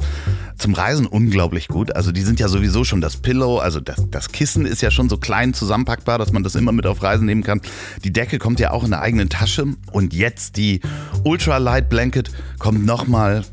Zum 0.57 0.75
Reisen 0.75 1.07
unglaublich 1.07 1.69
gut. 1.69 1.95
Also 1.95 2.13
die 2.13 2.23
sind 2.23 2.41
ja 2.41 2.49
sowieso 2.49 2.85
schon 2.85 3.01
das 3.01 3.17
Pillow, 3.17 3.59
also 3.59 3.81
das, 3.81 4.09
das 4.11 4.31
Kissen 4.31 4.67
ist 4.67 4.83
ja 4.83 4.91
schon 4.91 5.09
so 5.09 5.17
klein 5.17 5.53
zusammenpackbar, 5.53 6.19
dass 6.19 6.33
man 6.33 6.43
das 6.43 6.55
immer 6.55 6.73
mit 6.73 6.87
auf 6.87 7.03
Reisen 7.03 7.27
nehmen 7.27 7.43
kann. 7.43 7.61
Die 8.05 8.13
Decke 8.13 8.39
kommt 8.39 8.61
ja 8.61 8.71
auch 8.71 8.85
in 8.85 8.91
der 8.91 9.01
eigenen 9.01 9.29
Tasche 9.29 9.67
und 9.93 10.15
jetzt 10.15 10.57
die 10.57 10.81
Ultra 11.25 11.59
Light 11.59 11.89
Blanket 11.89 12.31
kommt 12.59 12.85
nochmal 12.87 13.45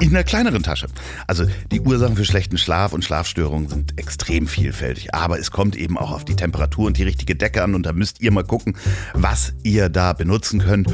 in 0.00 0.10
einer 0.10 0.24
kleineren 0.24 0.62
Tasche. 0.62 0.86
Also 1.26 1.46
die 1.70 1.80
Ursachen 1.80 2.16
für 2.16 2.24
schlechten 2.24 2.58
Schlaf 2.58 2.92
und 2.92 3.04
Schlafstörungen 3.04 3.68
sind 3.68 3.98
extrem 3.98 4.46
vielfältig. 4.46 5.14
Aber 5.14 5.38
es 5.38 5.50
kommt 5.50 5.76
eben 5.76 5.96
auch 5.98 6.12
auf 6.12 6.24
die 6.24 6.36
Temperatur 6.36 6.86
und 6.86 6.98
die 6.98 7.02
richtige 7.02 7.34
Decke 7.34 7.62
an. 7.62 7.74
Und 7.74 7.84
da 7.84 7.92
müsst 7.92 8.20
ihr 8.20 8.30
mal 8.30 8.44
gucken, 8.44 8.76
was 9.14 9.54
ihr 9.62 9.88
da 9.88 10.12
benutzen 10.12 10.60
könnt. 10.60 10.88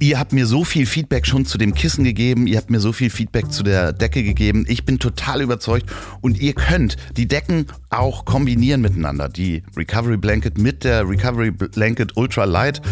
Ihr 0.00 0.18
habt 0.18 0.32
mir 0.32 0.46
so 0.46 0.64
viel 0.64 0.86
Feedback 0.86 1.26
schon 1.26 1.46
zu 1.46 1.56
dem 1.56 1.74
Kissen 1.74 2.04
gegeben, 2.04 2.46
ihr 2.46 2.58
habt 2.58 2.70
mir 2.70 2.80
so 2.80 2.92
viel 2.92 3.10
Feedback 3.10 3.52
zu 3.52 3.62
der 3.62 3.92
Decke 3.92 4.22
gegeben. 4.22 4.64
Ich 4.68 4.84
bin 4.84 4.98
total 4.98 5.40
überzeugt 5.40 5.90
und 6.20 6.40
ihr 6.40 6.52
könnt 6.52 6.96
die 7.16 7.28
Decken 7.28 7.66
auch 7.90 8.24
kombinieren 8.24 8.80
miteinander. 8.80 9.28
Die 9.28 9.62
Recovery 9.76 10.16
Blanket 10.16 10.58
mit 10.58 10.84
der 10.84 11.08
Recovery 11.08 11.50
Blanket 11.50 12.16
Ultra 12.16 12.44
Light. 12.44 12.82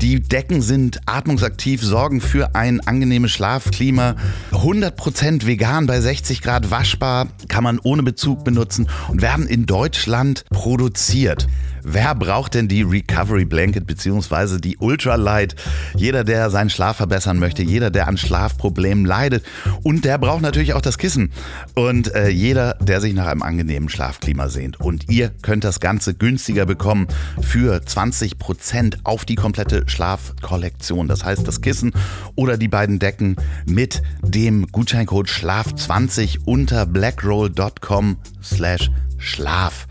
Die 0.00 0.20
Decken 0.20 0.62
sind 0.62 1.00
atmungsaktiv, 1.06 1.82
sorgen 1.82 2.20
für 2.20 2.54
ein 2.54 2.80
angenehmes 2.80 3.32
Schlafklima. 3.32 4.14
100% 4.52 5.46
vegan 5.46 5.86
bei 5.86 6.00
60 6.00 6.42
Grad 6.42 6.70
waschbar, 6.70 7.28
kann 7.48 7.64
man 7.64 7.78
ohne 7.78 8.02
Bezug 8.02 8.44
benutzen 8.44 8.88
und 9.08 9.20
werden 9.20 9.46
in 9.46 9.66
Deutschland 9.66 10.44
produziert. 10.50 11.48
Wer 11.88 12.16
braucht 12.16 12.54
denn 12.54 12.66
die 12.66 12.82
Recovery 12.82 13.44
Blanket 13.44 13.86
bzw. 13.86 14.58
die 14.58 14.76
Ultralight? 14.76 15.54
Jeder, 15.94 16.24
der 16.24 16.50
seinen 16.50 16.68
Schlaf 16.68 16.96
verbessern 16.96 17.38
möchte, 17.38 17.62
jeder, 17.62 17.90
der 17.90 18.08
an 18.08 18.16
Schlafproblemen 18.16 19.04
leidet 19.04 19.44
und 19.84 20.04
der 20.04 20.18
braucht 20.18 20.42
natürlich 20.42 20.74
auch 20.74 20.80
das 20.80 20.98
Kissen. 20.98 21.30
Und 21.76 22.12
äh, 22.12 22.28
jeder, 22.28 22.74
der 22.80 23.00
sich 23.00 23.14
nach 23.14 23.28
einem 23.28 23.44
angenehmen 23.44 23.88
Schlafklima 23.88 24.48
sehnt. 24.48 24.80
Und 24.80 25.08
ihr 25.08 25.30
könnt 25.42 25.62
das 25.62 25.78
Ganze 25.78 26.14
günstiger 26.14 26.66
bekommen 26.66 27.06
für 27.40 27.76
20% 27.76 28.96
auf 29.04 29.24
die 29.24 29.36
komplette 29.36 29.84
Schlafkollektion. 29.86 31.06
Das 31.06 31.24
heißt, 31.24 31.46
das 31.46 31.60
Kissen 31.60 31.92
oder 32.34 32.56
die 32.56 32.66
beiden 32.66 32.98
Decken 32.98 33.36
mit 33.64 34.02
dem 34.22 34.66
Gutscheincode 34.72 35.28
SCHLAF20 35.28 36.38
unter 36.46 36.84
blackroll.com 36.84 38.16
slash 38.42 38.90
Schlaf. 39.18 39.86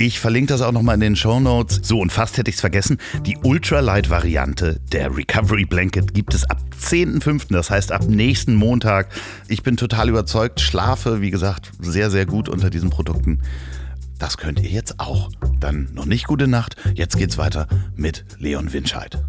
Ich 0.00 0.18
verlinke 0.18 0.54
das 0.54 0.62
auch 0.62 0.72
nochmal 0.72 0.94
in 0.94 1.02
den 1.02 1.14
Show 1.14 1.40
Notes. 1.40 1.80
So, 1.82 2.00
und 2.00 2.10
fast 2.10 2.38
hätte 2.38 2.48
ich 2.48 2.54
es 2.54 2.62
vergessen. 2.62 2.96
Die 3.26 3.36
Ultralight-Variante 3.36 4.80
der 4.92 5.14
Recovery 5.14 5.66
Blanket 5.66 6.14
gibt 6.14 6.32
es 6.32 6.48
ab 6.48 6.58
10.05., 6.80 7.52
das 7.52 7.68
heißt 7.68 7.92
ab 7.92 8.04
nächsten 8.08 8.54
Montag. 8.54 9.10
Ich 9.46 9.62
bin 9.62 9.76
total 9.76 10.08
überzeugt, 10.08 10.62
schlafe, 10.62 11.20
wie 11.20 11.30
gesagt, 11.30 11.72
sehr, 11.80 12.10
sehr 12.10 12.24
gut 12.24 12.48
unter 12.48 12.70
diesen 12.70 12.88
Produkten. 12.88 13.42
Das 14.18 14.38
könnt 14.38 14.58
ihr 14.60 14.70
jetzt 14.70 15.00
auch. 15.00 15.28
Dann 15.60 15.90
noch 15.92 16.06
nicht 16.06 16.26
gute 16.26 16.48
Nacht. 16.48 16.76
Jetzt 16.94 17.18
geht's 17.18 17.36
weiter 17.36 17.68
mit 17.94 18.24
Leon 18.38 18.72
Winscheid. 18.72 19.22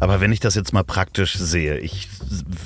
Aber 0.00 0.20
wenn 0.20 0.32
ich 0.32 0.40
das 0.40 0.54
jetzt 0.54 0.74
mal 0.74 0.84
praktisch 0.84 1.34
sehe, 1.38 1.78
ich 1.78 2.08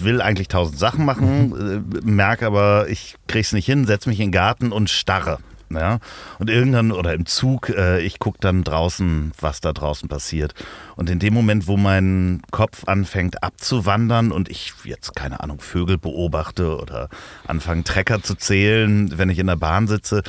will 0.01 0.21
eigentlich 0.21 0.49
tausend 0.49 0.79
Sachen 0.79 1.05
machen, 1.05 1.85
äh, 2.03 2.07
merke 2.09 2.47
aber, 2.47 2.89
ich 2.89 3.17
krieg's 3.27 3.53
nicht 3.53 3.67
hin, 3.67 3.87
setze 3.87 4.09
mich 4.09 4.21
in 4.21 4.27
den 4.27 4.33
Garten 4.33 4.73
und 4.73 4.91
starre. 4.91 5.39
Ja? 5.71 5.99
Und 6.39 6.51
irgendwann, 6.51 6.93
oder 6.93 7.15
im 7.15 7.27
Zug, 7.27 7.69
äh, 7.71 8.01
ich 8.01 8.19
gucke 8.19 8.39
dann 8.41 8.65
draußen, 8.65 9.33
was 9.41 9.61
da 9.61 9.73
draußen 9.73 10.09
passiert. 10.09 10.55
Und 10.97 11.11
in 11.11 11.19
dem 11.19 11.35
Moment, 11.35 11.67
wo 11.67 11.77
mein 11.77 12.43
Kopf 12.51 12.85
anfängt 12.87 13.43
abzuwandern 13.43 14.33
und 14.33 14.49
ich 14.49 14.73
jetzt, 14.85 15.15
keine 15.15 15.41
Ahnung, 15.41 15.61
Vögel 15.61 15.99
beobachte 15.99 16.79
oder 16.79 17.09
anfange 17.47 17.85
Trecker 17.85 18.23
zu 18.23 18.35
zählen, 18.35 19.17
wenn 19.19 19.31
ich 19.31 19.39
in 19.39 19.47
der 19.47 19.57
Bahn 19.57 19.87
sitze, 19.87 20.23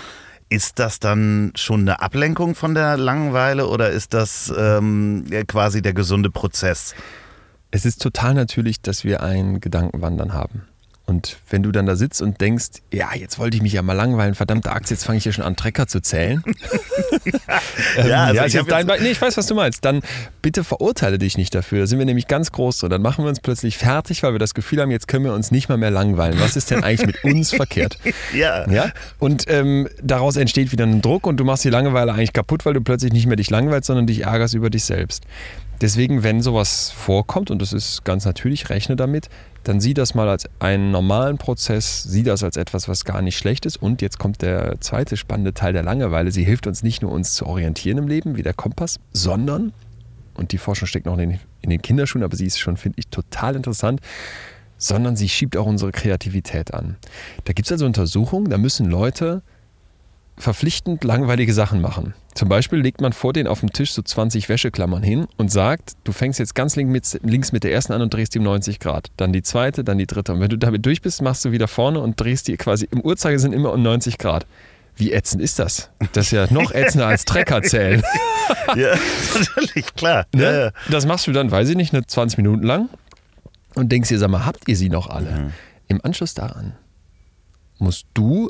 ist 0.50 0.80
das 0.80 1.00
dann 1.00 1.52
schon 1.56 1.82
eine 1.82 2.02
Ablenkung 2.02 2.56
von 2.56 2.74
der 2.74 2.98
Langeweile 2.98 3.68
oder 3.68 3.92
ist 3.92 4.16
das 4.16 4.52
ähm, 4.58 5.26
quasi 5.48 5.82
der 5.82 5.94
gesunde 5.94 6.32
Prozess? 6.32 6.96
Es 7.72 7.86
ist 7.86 8.02
total 8.02 8.34
natürlich, 8.34 8.82
dass 8.82 9.04
wir 9.04 9.22
ein 9.22 9.60
Gedankenwandern 9.60 10.34
haben. 10.34 10.64
Und 11.10 11.38
wenn 11.50 11.64
du 11.64 11.72
dann 11.72 11.88
da 11.88 11.96
sitzt 11.96 12.22
und 12.22 12.40
denkst, 12.40 12.84
ja, 12.94 13.16
jetzt 13.16 13.40
wollte 13.40 13.58
ich 13.58 13.64
mich 13.64 13.74
ja 13.74 13.82
mal 13.82 13.94
langweilen, 13.94 14.36
verdammte 14.36 14.72
Axt, 14.72 14.92
jetzt 14.92 15.06
fange 15.06 15.18
ich 15.18 15.24
hier 15.24 15.34
schon 15.34 15.44
an, 15.44 15.56
Trecker 15.56 15.88
zu 15.88 16.02
zählen. 16.02 16.44
ähm, 17.98 18.08
ja, 18.08 18.26
also 18.26 18.36
ja, 18.36 18.46
ich, 18.46 18.68
dein 18.68 18.86
nee, 18.86 19.10
ich 19.10 19.20
weiß, 19.20 19.36
was 19.36 19.48
du 19.48 19.56
meinst. 19.56 19.84
Dann 19.84 20.02
bitte 20.44 20.64
verurteile 20.64 21.18
dich 21.18 21.36
nicht 21.36 21.56
dafür. 21.56 21.80
Da 21.80 21.88
sind 21.88 21.98
wir 21.98 22.06
nämlich 22.06 22.28
ganz 22.28 22.52
groß 22.52 22.78
so. 22.78 22.88
Dann 22.90 23.02
machen 23.02 23.26
wir 23.26 23.30
uns 23.30 23.40
plötzlich 23.40 23.76
fertig, 23.80 24.22
weil 24.22 24.34
wir 24.34 24.40
das 24.40 24.54
Gefühl 24.54 24.82
haben, 24.82 24.92
jetzt 24.92 25.08
können 25.08 25.26
wir 25.26 25.34
uns 25.34 25.50
nicht 25.50 25.68
mal 25.68 25.80
mehr 25.80 25.90
langweilen. 25.90 26.40
Was 26.40 26.56
ist 26.56 26.70
denn 26.70 26.84
eigentlich 26.84 27.08
mit 27.08 27.24
uns 27.24 27.56
verkehrt? 27.56 27.98
Ja. 28.32 28.70
ja? 28.70 28.92
Und 29.18 29.46
ähm, 29.48 29.90
daraus 30.04 30.36
entsteht 30.36 30.72
wieder 30.72 30.86
ein 30.86 31.02
Druck 31.02 31.26
und 31.26 31.38
du 31.38 31.44
machst 31.44 31.64
die 31.64 31.72
Langeweile 31.72 32.14
eigentlich 32.14 32.34
kaputt, 32.34 32.68
weil 32.68 32.76
du 32.76 32.82
plötzlich 32.82 33.14
nicht 33.14 33.26
mehr 33.26 33.36
dich 33.36 33.50
langweilst, 33.50 33.88
sondern 33.88 34.06
dich 34.06 34.26
ärgerst 34.26 34.54
über 34.54 34.70
dich 34.70 34.84
selbst. 34.84 35.24
Deswegen, 35.82 36.24
wenn 36.24 36.42
sowas 36.42 36.92
vorkommt, 36.92 37.52
und 37.52 37.62
das 37.62 37.72
ist 37.72 38.04
ganz 38.04 38.26
natürlich, 38.26 38.70
rechne 38.70 38.96
damit, 38.98 39.30
dann 39.64 39.80
sieh 39.80 39.94
das 39.94 40.14
mal 40.14 40.28
als 40.28 40.50
einen 40.60 40.92
normalen 40.92 41.38
Prozess, 41.38 42.04
sieh 42.04 42.24
das 42.24 42.44
als 42.44 42.58
etwas, 42.58 42.88
was 42.88 43.06
gar 43.06 43.22
nicht 43.22 43.38
schlecht 43.38 43.66
ist. 43.66 43.78
Und 43.78 44.02
jetzt 44.02 44.20
kommt 44.20 44.42
der 44.42 44.80
zweite 44.82 45.16
spannende 45.16 45.54
Teil 45.54 45.74
der 45.74 45.84
Langeweile. 45.84 46.32
Sie 46.32 46.44
hilft 46.44 46.68
uns 46.68 46.84
nicht 46.84 47.02
nur, 47.02 47.12
uns 47.12 47.34
zu 47.34 47.46
orientieren 47.46 47.98
im 47.98 48.08
Leben, 48.08 48.36
wie 48.36 48.44
der 48.44 48.54
Kompass, 48.54 49.00
sondern, 49.14 49.74
und 50.34 50.52
die 50.52 50.58
Forschung 50.58 50.88
steckt 50.88 51.06
noch 51.06 51.18
in 51.18 51.30
den, 51.30 51.40
in 51.62 51.70
den 51.70 51.82
Kinderschuhen, 51.82 52.24
aber 52.24 52.36
sie 52.36 52.46
ist 52.46 52.60
schon, 52.60 52.78
finde 52.78 53.00
ich, 53.00 53.08
total 53.08 53.56
interessant, 53.56 54.02
sondern 54.78 55.16
sie 55.16 55.30
schiebt 55.30 55.56
auch 55.58 55.66
unsere 55.66 55.92
Kreativität 55.92 56.74
an. 56.74 56.98
Da 57.44 57.54
gibt 57.54 57.68
es 57.68 57.72
also 57.72 57.86
Untersuchungen, 57.86 58.50
da 58.50 58.58
müssen 58.58 58.90
Leute 58.90 59.44
verpflichtend 60.40 61.04
langweilige 61.04 61.54
Sachen 61.54 61.82
machen. 61.82 62.14
Zum 62.34 62.48
Beispiel 62.48 62.80
legt 62.80 63.02
man 63.02 63.12
vor 63.12 63.34
denen 63.34 63.48
auf 63.48 63.60
dem 63.60 63.74
Tisch 63.74 63.92
so 63.92 64.02
20 64.02 64.48
Wäscheklammern 64.48 65.04
hin 65.04 65.28
und 65.38 65.52
sagt, 65.52 65.94
du 66.06 66.14
fängst 66.14 66.40
jetzt 66.40 66.56
ganz 66.56 66.78
links 66.78 67.52
mit 67.52 67.64
der 67.64 67.74
ersten 67.74 67.92
an 67.92 68.02
und 68.02 68.14
drehst 68.14 68.34
die 68.34 68.40
um 68.40 68.46
90 68.46 68.80
Grad. 68.80 69.12
Dann 69.18 69.34
die 69.34 69.44
zweite, 69.44 69.84
dann 69.84 69.98
die 69.98 70.08
dritte. 70.08 70.34
Und 70.34 70.40
wenn 70.40 70.50
du 70.50 70.58
damit 70.58 70.86
durch 70.86 71.02
bist, 71.02 71.22
machst 71.22 71.44
du 71.44 71.52
wieder 71.52 71.68
vorne 71.68 72.00
und 72.00 72.20
drehst 72.20 72.48
die 72.48 72.56
quasi 72.56 72.88
im 72.90 73.02
Uhrzeigersinn 73.02 73.52
immer 73.52 73.74
um 73.74 73.84
90 73.84 74.18
Grad. 74.18 74.46
Wie 74.96 75.12
ätzend 75.12 75.42
ist 75.42 75.60
das? 75.60 75.90
Das 76.14 76.28
ist 76.28 76.32
ja 76.32 76.48
noch 76.50 76.72
ätzender 76.72 77.08
als 77.08 77.26
Trecker 77.26 77.62
zählen. 77.62 78.02
ja, 78.76 78.96
natürlich, 79.38 79.94
klar. 79.96 80.26
Ne? 80.34 80.44
Ja, 80.44 80.52
ja. 80.66 80.72
Das 80.90 81.06
machst 81.06 81.28
du 81.28 81.32
dann, 81.32 81.52
weiß 81.52 81.70
ich 81.70 81.76
nicht, 81.76 81.94
eine 81.94 82.06
20 82.06 82.38
Minuten 82.38 82.64
lang 82.64 82.90
und 83.76 83.92
denkst 83.92 84.10
dir, 84.10 84.20
sag 84.20 84.30
mal, 84.30 84.46
habt 84.46 84.68
ihr 84.68 84.76
sie 84.76 84.90
noch 84.90 85.10
alle? 85.10 85.32
Mhm. 85.32 85.54
Im 85.88 86.06
Anschluss 86.06 86.34
daran 86.34 86.74
musst 87.80 88.08
du 88.14 88.50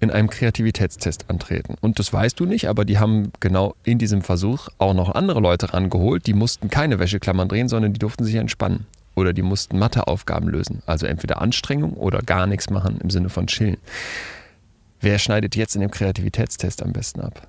in 0.00 0.10
einem 0.10 0.30
Kreativitätstest 0.30 1.28
antreten. 1.28 1.76
Und 1.80 1.98
das 1.98 2.12
weißt 2.12 2.40
du 2.40 2.46
nicht, 2.46 2.68
aber 2.68 2.84
die 2.84 2.98
haben 2.98 3.32
genau 3.38 3.74
in 3.84 3.98
diesem 3.98 4.22
Versuch 4.22 4.68
auch 4.78 4.94
noch 4.94 5.14
andere 5.14 5.40
Leute 5.40 5.72
rangeholt. 5.74 6.26
Die 6.26 6.32
mussten 6.32 6.70
keine 6.70 6.98
Wäscheklammern 6.98 7.48
drehen, 7.48 7.68
sondern 7.68 7.92
die 7.92 7.98
durften 7.98 8.24
sich 8.24 8.34
entspannen. 8.36 8.86
Oder 9.14 9.32
die 9.32 9.42
mussten 9.42 9.78
Matheaufgaben 9.78 10.48
lösen. 10.48 10.82
Also 10.86 11.06
entweder 11.06 11.42
Anstrengung 11.42 11.92
oder 11.92 12.22
gar 12.22 12.46
nichts 12.46 12.70
machen 12.70 12.98
im 13.02 13.10
Sinne 13.10 13.28
von 13.28 13.46
chillen. 13.46 13.76
Wer 15.00 15.18
schneidet 15.18 15.56
jetzt 15.56 15.74
in 15.74 15.82
dem 15.82 15.90
Kreativitätstest 15.90 16.82
am 16.82 16.92
besten 16.92 17.20
ab? 17.20 17.48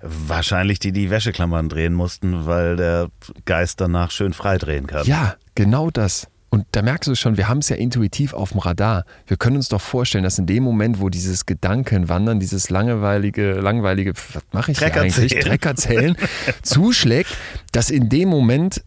Wahrscheinlich 0.00 0.78
die, 0.78 0.92
die 0.92 1.10
Wäscheklammern 1.10 1.68
drehen 1.68 1.92
mussten, 1.92 2.46
weil 2.46 2.76
der 2.76 3.08
Geist 3.44 3.80
danach 3.80 4.10
schön 4.10 4.32
frei 4.32 4.56
drehen 4.56 4.86
kann. 4.86 5.06
Ja, 5.06 5.34
genau 5.54 5.90
das. 5.90 6.28
Und 6.50 6.64
da 6.72 6.82
merkst 6.82 7.08
du 7.08 7.14
schon, 7.14 7.36
wir 7.36 7.48
haben 7.48 7.58
es 7.58 7.68
ja 7.68 7.76
intuitiv 7.76 8.32
auf 8.32 8.52
dem 8.52 8.60
Radar. 8.60 9.04
Wir 9.26 9.36
können 9.36 9.56
uns 9.56 9.68
doch 9.68 9.80
vorstellen, 9.80 10.24
dass 10.24 10.38
in 10.38 10.46
dem 10.46 10.62
Moment, 10.62 11.00
wo 11.00 11.10
dieses 11.10 11.44
Gedankenwandern, 11.44 12.40
dieses 12.40 12.70
langweilige, 12.70 13.52
langweilige, 13.52 14.14
was 14.32 14.42
mache 14.52 14.72
ich 14.72 14.78
Treckerzählen. 14.78 15.12
eigentlich, 15.12 15.44
Treckerzählen, 15.44 16.16
zuschlägt, 16.62 17.36
dass 17.72 17.90
in 17.90 18.08
dem 18.08 18.28
Moment 18.28 18.82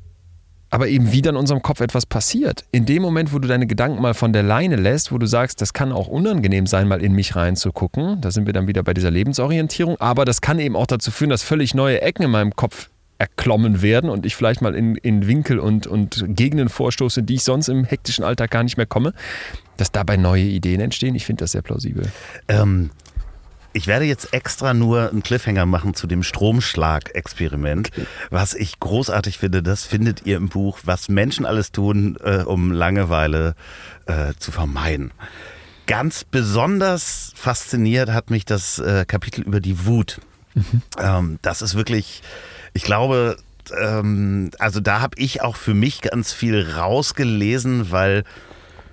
aber 0.71 0.87
eben 0.87 1.11
wieder 1.11 1.31
in 1.31 1.35
unserem 1.35 1.61
Kopf 1.61 1.81
etwas 1.81 2.05
passiert. 2.05 2.63
In 2.71 2.85
dem 2.85 3.01
Moment, 3.01 3.33
wo 3.33 3.39
du 3.39 3.47
deine 3.47 3.67
Gedanken 3.67 4.01
mal 4.01 4.13
von 4.13 4.31
der 4.31 4.41
Leine 4.41 4.77
lässt, 4.77 5.11
wo 5.11 5.17
du 5.17 5.25
sagst, 5.25 5.61
das 5.61 5.73
kann 5.73 5.91
auch 5.91 6.07
unangenehm 6.07 6.65
sein, 6.65 6.87
mal 6.87 7.03
in 7.03 7.11
mich 7.11 7.35
reinzugucken, 7.35 8.21
da 8.21 8.31
sind 8.31 8.45
wir 8.45 8.53
dann 8.53 8.67
wieder 8.67 8.81
bei 8.81 8.93
dieser 8.93 9.11
Lebensorientierung, 9.11 9.97
aber 9.99 10.23
das 10.23 10.39
kann 10.39 10.59
eben 10.59 10.77
auch 10.77 10.87
dazu 10.87 11.11
führen, 11.11 11.29
dass 11.29 11.43
völlig 11.43 11.75
neue 11.75 12.01
Ecken 12.01 12.23
in 12.23 12.31
meinem 12.31 12.55
Kopf 12.55 12.89
erklommen 13.21 13.83
werden 13.83 14.09
und 14.09 14.25
ich 14.25 14.35
vielleicht 14.35 14.63
mal 14.63 14.73
in, 14.73 14.95
in 14.95 15.27
Winkel 15.27 15.59
und, 15.59 15.85
und 15.85 16.25
Gegenden 16.29 16.69
vorstoße, 16.69 17.21
die 17.21 17.35
ich 17.35 17.43
sonst 17.43 17.69
im 17.69 17.83
hektischen 17.83 18.23
Alltag 18.23 18.49
gar 18.49 18.63
nicht 18.63 18.77
mehr 18.77 18.87
komme, 18.87 19.13
dass 19.77 19.91
dabei 19.91 20.17
neue 20.17 20.41
Ideen 20.41 20.81
entstehen. 20.81 21.13
Ich 21.13 21.27
finde 21.27 21.43
das 21.43 21.51
sehr 21.51 21.61
plausibel. 21.61 22.11
Ähm, 22.47 22.89
ich 23.73 23.85
werde 23.85 24.05
jetzt 24.05 24.33
extra 24.33 24.73
nur 24.73 25.11
einen 25.11 25.21
Cliffhanger 25.21 25.67
machen 25.67 25.93
zu 25.93 26.07
dem 26.07 26.23
Stromschlag-Experiment, 26.23 27.91
was 28.31 28.55
ich 28.55 28.79
großartig 28.79 29.37
finde. 29.37 29.61
Das 29.61 29.85
findet 29.85 30.25
ihr 30.25 30.37
im 30.37 30.49
Buch, 30.49 30.79
was 30.85 31.07
Menschen 31.07 31.45
alles 31.45 31.71
tun, 31.71 32.17
äh, 32.23 32.41
um 32.41 32.71
Langeweile 32.71 33.53
äh, 34.07 34.33
zu 34.39 34.51
vermeiden. 34.51 35.11
Ganz 35.85 36.23
besonders 36.23 37.33
fasziniert 37.35 38.09
hat 38.09 38.31
mich 38.31 38.45
das 38.45 38.79
äh, 38.79 39.05
Kapitel 39.05 39.41
über 39.41 39.59
die 39.59 39.85
Wut. 39.85 40.21
Ähm, 40.99 41.39
das 41.41 41.61
ist 41.61 41.75
wirklich, 41.75 42.21
ich 42.73 42.83
glaube, 42.83 43.37
ähm, 43.79 44.51
also 44.59 44.79
da 44.79 45.01
habe 45.01 45.17
ich 45.17 45.41
auch 45.41 45.55
für 45.55 45.73
mich 45.73 46.01
ganz 46.01 46.33
viel 46.33 46.69
rausgelesen, 46.71 47.91
weil 47.91 48.23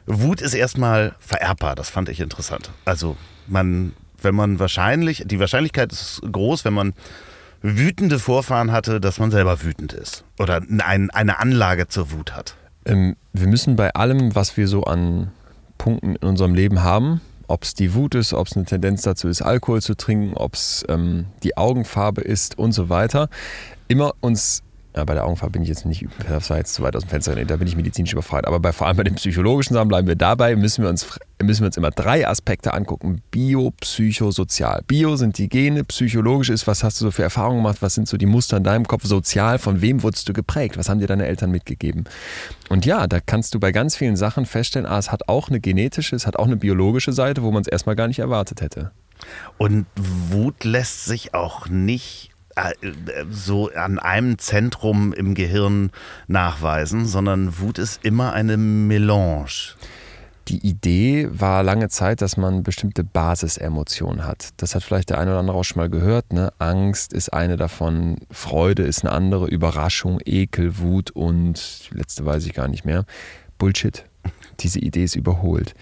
Wut 0.07 0.41
ist 0.41 0.55
erstmal 0.55 1.15
vererbbar. 1.21 1.75
Das 1.75 1.91
fand 1.91 2.09
ich 2.09 2.21
interessant. 2.21 2.71
Also 2.85 3.17
man, 3.47 3.93
wenn 4.21 4.35
man 4.35 4.59
wahrscheinlich, 4.59 5.25
die 5.27 5.39
Wahrscheinlichkeit 5.39 5.93
ist 5.93 6.23
groß, 6.31 6.65
wenn 6.65 6.75
man 6.75 6.95
wütende 7.61 8.19
Vorfahren 8.19 8.73
hatte, 8.73 9.01
dass 9.01 9.19
man 9.19 9.31
selber 9.31 9.63
wütend 9.63 9.93
ist 9.93 10.25
oder 10.39 10.63
ein, 10.81 11.11
eine 11.11 11.39
Anlage 11.39 11.89
zur 11.89 12.13
Wut 12.13 12.35
hat. 12.35 12.55
Ähm, 12.85 13.17
wir 13.33 13.49
müssen 13.49 13.77
bei 13.77 13.93
allem, 13.95 14.35
was 14.35 14.57
wir 14.57 14.69
so 14.69 14.85
an 14.85 15.33
Punkten 15.77 16.17
in 16.17 16.29
unserem 16.29 16.55
Leben 16.55 16.83
haben, 16.83 17.21
ob 17.49 17.65
es 17.65 17.75
die 17.75 17.95
Wut 17.95 18.15
ist, 18.15 18.33
ob 18.33 18.47
es 18.47 18.57
eine 18.57 18.67
Tendenz 18.67 19.03
dazu 19.03 19.29
ist, 19.29 19.43
Alkohol 19.43 19.83
zu 19.83 19.97
trinken, 19.97 20.35
ob 20.35 20.55
es 20.55 20.85
ähm, 20.89 21.27
die 21.43 21.57
Augenfarbe 21.57 22.21
ist 22.21 22.59
und 22.59 22.73
so 22.73 22.89
weiter, 22.89 23.29
immer 23.89 24.13
uns, 24.21 24.63
ja, 24.99 25.05
bei 25.05 25.15
der 25.15 25.25
Augenfarbe 25.25 25.53
bin 25.53 25.63
ich 25.63 25.69
jetzt 25.69 25.87
nicht, 25.87 26.07
das 26.29 26.51
war 26.51 26.57
jetzt 26.57 26.75
zu 26.75 26.83
weit 26.83 26.97
aus 26.97 27.05
dem 27.05 27.09
Fenster, 27.09 27.37
da 27.37 27.57
bin 27.57 27.69
ich 27.69 27.77
medizinisch 27.77 28.13
überfragt, 28.13 28.49
aber 28.49 28.59
bei, 28.59 28.73
vor 28.73 28.89
allem 28.89 28.97
bei 28.97 29.05
den 29.05 29.15
psychologischen 29.15 29.75
Sachen 29.75 29.87
bleiben 29.87 30.09
wir 30.09 30.17
dabei, 30.17 30.57
müssen 30.57 30.83
wir 30.83 30.91
uns, 30.91 31.07
müssen 31.41 31.63
wir 31.63 31.67
uns 31.67 31.77
immer 31.77 31.93
drei 31.93 32.27
Aspekte 32.27 32.75
angucken, 32.75 33.23
Bio, 33.31 33.71
Psychosozial. 33.81 34.83
Bio 34.89 35.15
sind 35.15 35.39
die 35.39 35.49
Gene, 35.49 35.85
psychologisch 35.85 36.51
ist, 36.51 36.67
was 36.67 36.83
hast 36.83 37.01
du 37.01 37.05
so 37.05 37.11
für 37.13 37.23
Erfahrungen 37.23 37.59
gemacht, 37.59 37.79
was 37.81 37.95
sind 37.95 38.09
so 38.09 38.17
die 38.17 38.27
Muster 38.27 38.57
in 38.57 38.65
deinem 38.65 38.89
Kopf, 38.89 39.05
sozial, 39.05 39.59
von 39.59 39.81
wem 39.81 40.03
wurdest 40.03 40.29
du 40.29 40.33
geprägt, 40.33 40.77
was 40.77 40.89
haben 40.89 40.99
dir 40.99 41.07
deine 41.07 41.27
Eltern 41.27 41.53
mitgegeben? 41.53 42.05
Und 42.69 42.85
ja, 42.85 43.07
da 43.07 43.21
kannst 43.21 43.55
du 43.55 43.61
bei 43.61 43.71
ganz 43.71 43.95
vielen 43.95 44.17
Sachen 44.17 44.47
feststellen, 44.47 44.87
ah, 44.87 44.99
es 44.99 45.13
hat 45.13 45.29
auch 45.29 45.49
eine 45.49 45.61
genetische, 45.61 46.17
es 46.17 46.27
hat 46.27 46.37
auch 46.37 46.47
eine 46.47 46.57
biologische 46.57 47.13
Seite, 47.13 47.45
wo 47.45 47.53
man 47.53 47.63
es 47.63 47.69
erstmal 47.69 47.95
gar 47.95 48.09
nicht 48.09 48.19
erwartet 48.19 48.63
hätte. 48.63 48.91
Und 49.59 49.87
Wut 49.97 50.65
lässt 50.65 51.05
sich 51.05 51.35
auch 51.35 51.69
nicht 51.69 52.31
äh, 52.31 52.38
so 53.31 53.71
an 53.73 53.99
einem 53.99 54.39
Zentrum 54.39 55.13
im 55.13 55.35
Gehirn 55.35 55.91
nachweisen, 56.27 57.07
sondern 57.07 57.59
Wut 57.59 57.79
ist 57.79 58.05
immer 58.05 58.33
eine 58.33 58.57
Melange. 58.57 59.75
Die 60.49 60.67
Idee 60.67 61.29
war 61.31 61.63
lange 61.63 61.91
Zeit, 61.91 62.23
dass 62.23 62.39
man 62.39 62.63
bestimmte 62.63 63.05
Basisemotionen 63.05 64.25
hat. 64.25 64.49
Das 64.57 64.75
hat 64.75 64.83
vielleicht 64.83 65.11
der 65.11 65.19
eine 65.19 65.33
oder 65.33 65.41
andere 65.41 65.59
auch 65.59 65.65
schon 65.65 65.79
mal 65.79 65.91
gehört. 65.91 66.33
Ne? 66.33 66.51
Angst 66.59 67.13
ist 67.13 67.35
eine 67.35 67.59
davon, 67.59 68.17
Freude 68.31 68.85
ist 68.85 69.05
eine 69.05 69.13
andere, 69.13 69.47
Überraschung, 69.47 70.21
Ekel, 70.25 70.79
Wut 70.79 71.11
und 71.11 71.91
die 71.91 71.99
letzte 71.99 72.25
weiß 72.25 72.47
ich 72.47 72.55
gar 72.55 72.69
nicht 72.69 72.87
mehr. 72.87 73.05
Bullshit. 73.59 74.05
Diese 74.61 74.79
Idee 74.79 75.05
ist 75.05 75.17
überholt. 75.17 75.75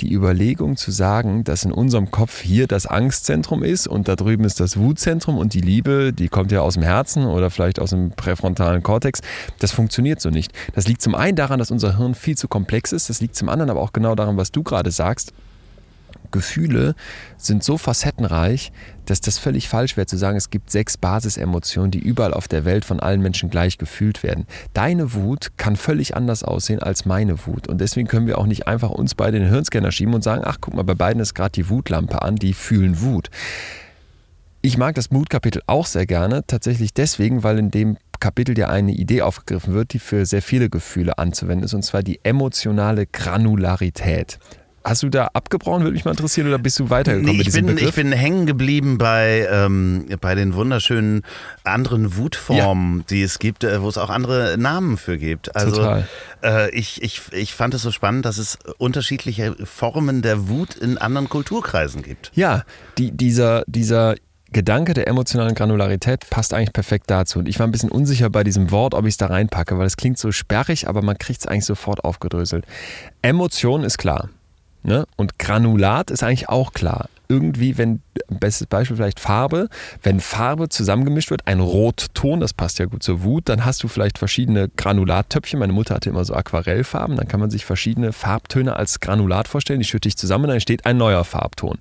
Die 0.00 0.12
Überlegung 0.12 0.76
zu 0.76 0.90
sagen, 0.90 1.44
dass 1.44 1.64
in 1.64 1.72
unserem 1.72 2.10
Kopf 2.10 2.42
hier 2.42 2.66
das 2.66 2.86
Angstzentrum 2.86 3.62
ist 3.62 3.86
und 3.86 4.08
da 4.08 4.16
drüben 4.16 4.44
ist 4.44 4.60
das 4.60 4.76
Wutzentrum 4.76 5.38
und 5.38 5.54
die 5.54 5.60
Liebe, 5.60 6.12
die 6.12 6.28
kommt 6.28 6.52
ja 6.52 6.60
aus 6.60 6.74
dem 6.74 6.82
Herzen 6.82 7.24
oder 7.24 7.50
vielleicht 7.50 7.80
aus 7.80 7.90
dem 7.90 8.10
präfrontalen 8.10 8.82
Kortex, 8.82 9.22
das 9.58 9.72
funktioniert 9.72 10.20
so 10.20 10.30
nicht. 10.30 10.52
Das 10.74 10.86
liegt 10.86 11.00
zum 11.00 11.14
einen 11.14 11.36
daran, 11.36 11.58
dass 11.58 11.70
unser 11.70 11.96
Hirn 11.96 12.14
viel 12.14 12.36
zu 12.36 12.46
komplex 12.48 12.92
ist, 12.92 13.08
das 13.08 13.20
liegt 13.20 13.36
zum 13.36 13.48
anderen 13.48 13.70
aber 13.70 13.80
auch 13.80 13.92
genau 13.92 14.14
daran, 14.14 14.36
was 14.36 14.52
du 14.52 14.62
gerade 14.62 14.90
sagst. 14.90 15.32
Gefühle 16.36 16.94
sind 17.38 17.64
so 17.64 17.78
facettenreich, 17.78 18.70
dass 19.06 19.22
das 19.22 19.38
völlig 19.38 19.70
falsch 19.70 19.96
wäre 19.96 20.06
zu 20.06 20.18
sagen, 20.18 20.36
es 20.36 20.50
gibt 20.50 20.70
sechs 20.70 20.98
Basisemotionen, 20.98 21.90
die 21.90 21.98
überall 21.98 22.34
auf 22.34 22.46
der 22.46 22.66
Welt 22.66 22.84
von 22.84 23.00
allen 23.00 23.22
Menschen 23.22 23.48
gleich 23.48 23.78
gefühlt 23.78 24.22
werden. 24.22 24.46
Deine 24.74 25.14
Wut 25.14 25.52
kann 25.56 25.76
völlig 25.76 26.14
anders 26.14 26.44
aussehen 26.44 26.82
als 26.82 27.06
meine 27.06 27.46
Wut. 27.46 27.68
Und 27.68 27.80
deswegen 27.80 28.06
können 28.06 28.26
wir 28.26 28.36
auch 28.36 28.46
nicht 28.46 28.68
einfach 28.68 28.90
uns 28.90 29.14
beide 29.14 29.38
den 29.38 29.48
Hirnscanner 29.48 29.92
schieben 29.92 30.12
und 30.12 30.22
sagen, 30.22 30.42
ach 30.44 30.58
guck 30.60 30.74
mal, 30.74 30.82
bei 30.82 30.94
beiden 30.94 31.22
ist 31.22 31.34
gerade 31.34 31.52
die 31.52 31.70
Wutlampe 31.70 32.20
an, 32.20 32.36
die 32.36 32.52
fühlen 32.52 33.00
Wut. 33.00 33.30
Ich 34.60 34.76
mag 34.76 34.94
das 34.94 35.10
Mutkapitel 35.10 35.62
auch 35.66 35.86
sehr 35.86 36.06
gerne, 36.06 36.44
tatsächlich 36.46 36.92
deswegen, 36.92 37.44
weil 37.44 37.58
in 37.58 37.70
dem 37.70 37.96
Kapitel 38.20 38.58
ja 38.58 38.68
eine 38.68 38.92
Idee 38.92 39.22
aufgegriffen 39.22 39.72
wird, 39.72 39.94
die 39.94 40.00
für 40.00 40.26
sehr 40.26 40.42
viele 40.42 40.68
Gefühle 40.68 41.16
anzuwenden 41.18 41.64
ist, 41.64 41.74
und 41.74 41.82
zwar 41.82 42.02
die 42.02 42.20
emotionale 42.24 43.06
Granularität. 43.06 44.38
Hast 44.86 45.02
du 45.02 45.08
da 45.08 45.30
abgebrochen, 45.32 45.82
würde 45.82 45.94
mich 45.94 46.04
mal 46.04 46.12
interessieren, 46.12 46.46
oder 46.46 46.58
bist 46.58 46.78
du 46.78 46.90
weitergekommen 46.90 47.32
Nee, 47.32 47.38
mit 47.38 47.48
ich, 47.48 47.54
diesem 47.54 47.66
bin, 47.66 47.74
Begriff? 47.74 47.90
ich 47.90 47.96
bin 47.96 48.12
hängen 48.12 48.46
geblieben 48.46 48.98
bei, 48.98 49.48
ähm, 49.50 50.06
bei 50.20 50.36
den 50.36 50.54
wunderschönen 50.54 51.22
anderen 51.64 52.16
Wutformen, 52.16 53.04
die 53.10 53.22
es 53.22 53.40
gibt, 53.40 53.64
äh, 53.64 53.82
wo 53.82 53.88
es 53.88 53.98
auch 53.98 54.10
andere 54.10 54.56
Namen 54.56 54.96
für 54.96 55.18
gibt. 55.18 55.56
Also 55.56 55.76
Total. 55.76 56.06
Äh, 56.44 56.70
ich, 56.70 57.02
ich, 57.02 57.20
ich 57.32 57.52
fand 57.52 57.74
es 57.74 57.82
so 57.82 57.90
spannend, 57.90 58.26
dass 58.26 58.38
es 58.38 58.58
unterschiedliche 58.78 59.56
Formen 59.64 60.22
der 60.22 60.48
Wut 60.48 60.76
in 60.76 60.98
anderen 60.98 61.28
Kulturkreisen 61.28 62.02
gibt. 62.02 62.30
Ja, 62.36 62.62
die, 62.96 63.10
dieser, 63.10 63.64
dieser 63.66 64.14
Gedanke 64.52 64.94
der 64.94 65.08
emotionalen 65.08 65.56
Granularität 65.56 66.30
passt 66.30 66.54
eigentlich 66.54 66.72
perfekt 66.72 67.10
dazu. 67.10 67.40
Und 67.40 67.48
ich 67.48 67.58
war 67.58 67.66
ein 67.66 67.72
bisschen 67.72 67.90
unsicher 67.90 68.30
bei 68.30 68.44
diesem 68.44 68.70
Wort, 68.70 68.94
ob 68.94 69.04
ich 69.04 69.14
es 69.14 69.16
da 69.16 69.26
reinpacke, 69.26 69.76
weil 69.78 69.86
es 69.86 69.96
klingt 69.96 70.18
so 70.18 70.30
sperrig, 70.30 70.86
aber 70.86 71.02
man 71.02 71.18
kriegt 71.18 71.40
es 71.40 71.46
eigentlich 71.46 71.64
sofort 71.64 72.04
aufgedröselt. 72.04 72.64
Emotion 73.22 73.82
ist 73.82 73.98
klar. 73.98 74.28
Ne? 74.86 75.04
Und 75.16 75.40
Granulat 75.40 76.12
ist 76.12 76.22
eigentlich 76.22 76.48
auch 76.48 76.72
klar. 76.72 77.08
Irgendwie, 77.28 77.76
wenn, 77.76 78.02
bestes 78.28 78.68
Beispiel 78.68 78.96
vielleicht 78.96 79.18
Farbe, 79.18 79.68
wenn 80.04 80.20
Farbe 80.20 80.68
zusammengemischt 80.68 81.30
wird, 81.30 81.48
ein 81.48 81.58
Rotton, 81.58 82.38
das 82.38 82.54
passt 82.54 82.78
ja 82.78 82.84
gut 82.86 83.02
zur 83.02 83.24
Wut, 83.24 83.48
dann 83.48 83.64
hast 83.64 83.82
du 83.82 83.88
vielleicht 83.88 84.16
verschiedene 84.16 84.68
Granulattöpfchen. 84.76 85.58
Meine 85.58 85.72
Mutter 85.72 85.96
hatte 85.96 86.08
immer 86.08 86.24
so 86.24 86.34
Aquarellfarben, 86.34 87.16
dann 87.16 87.26
kann 87.26 87.40
man 87.40 87.50
sich 87.50 87.64
verschiedene 87.64 88.12
Farbtöne 88.12 88.76
als 88.76 89.00
Granulat 89.00 89.48
vorstellen, 89.48 89.80
die 89.80 89.86
schütte 89.86 90.06
ich 90.06 90.16
zusammen, 90.16 90.44
dann 90.44 90.54
entsteht 90.54 90.86
ein 90.86 90.96
neuer 90.96 91.24
Farbton. 91.24 91.78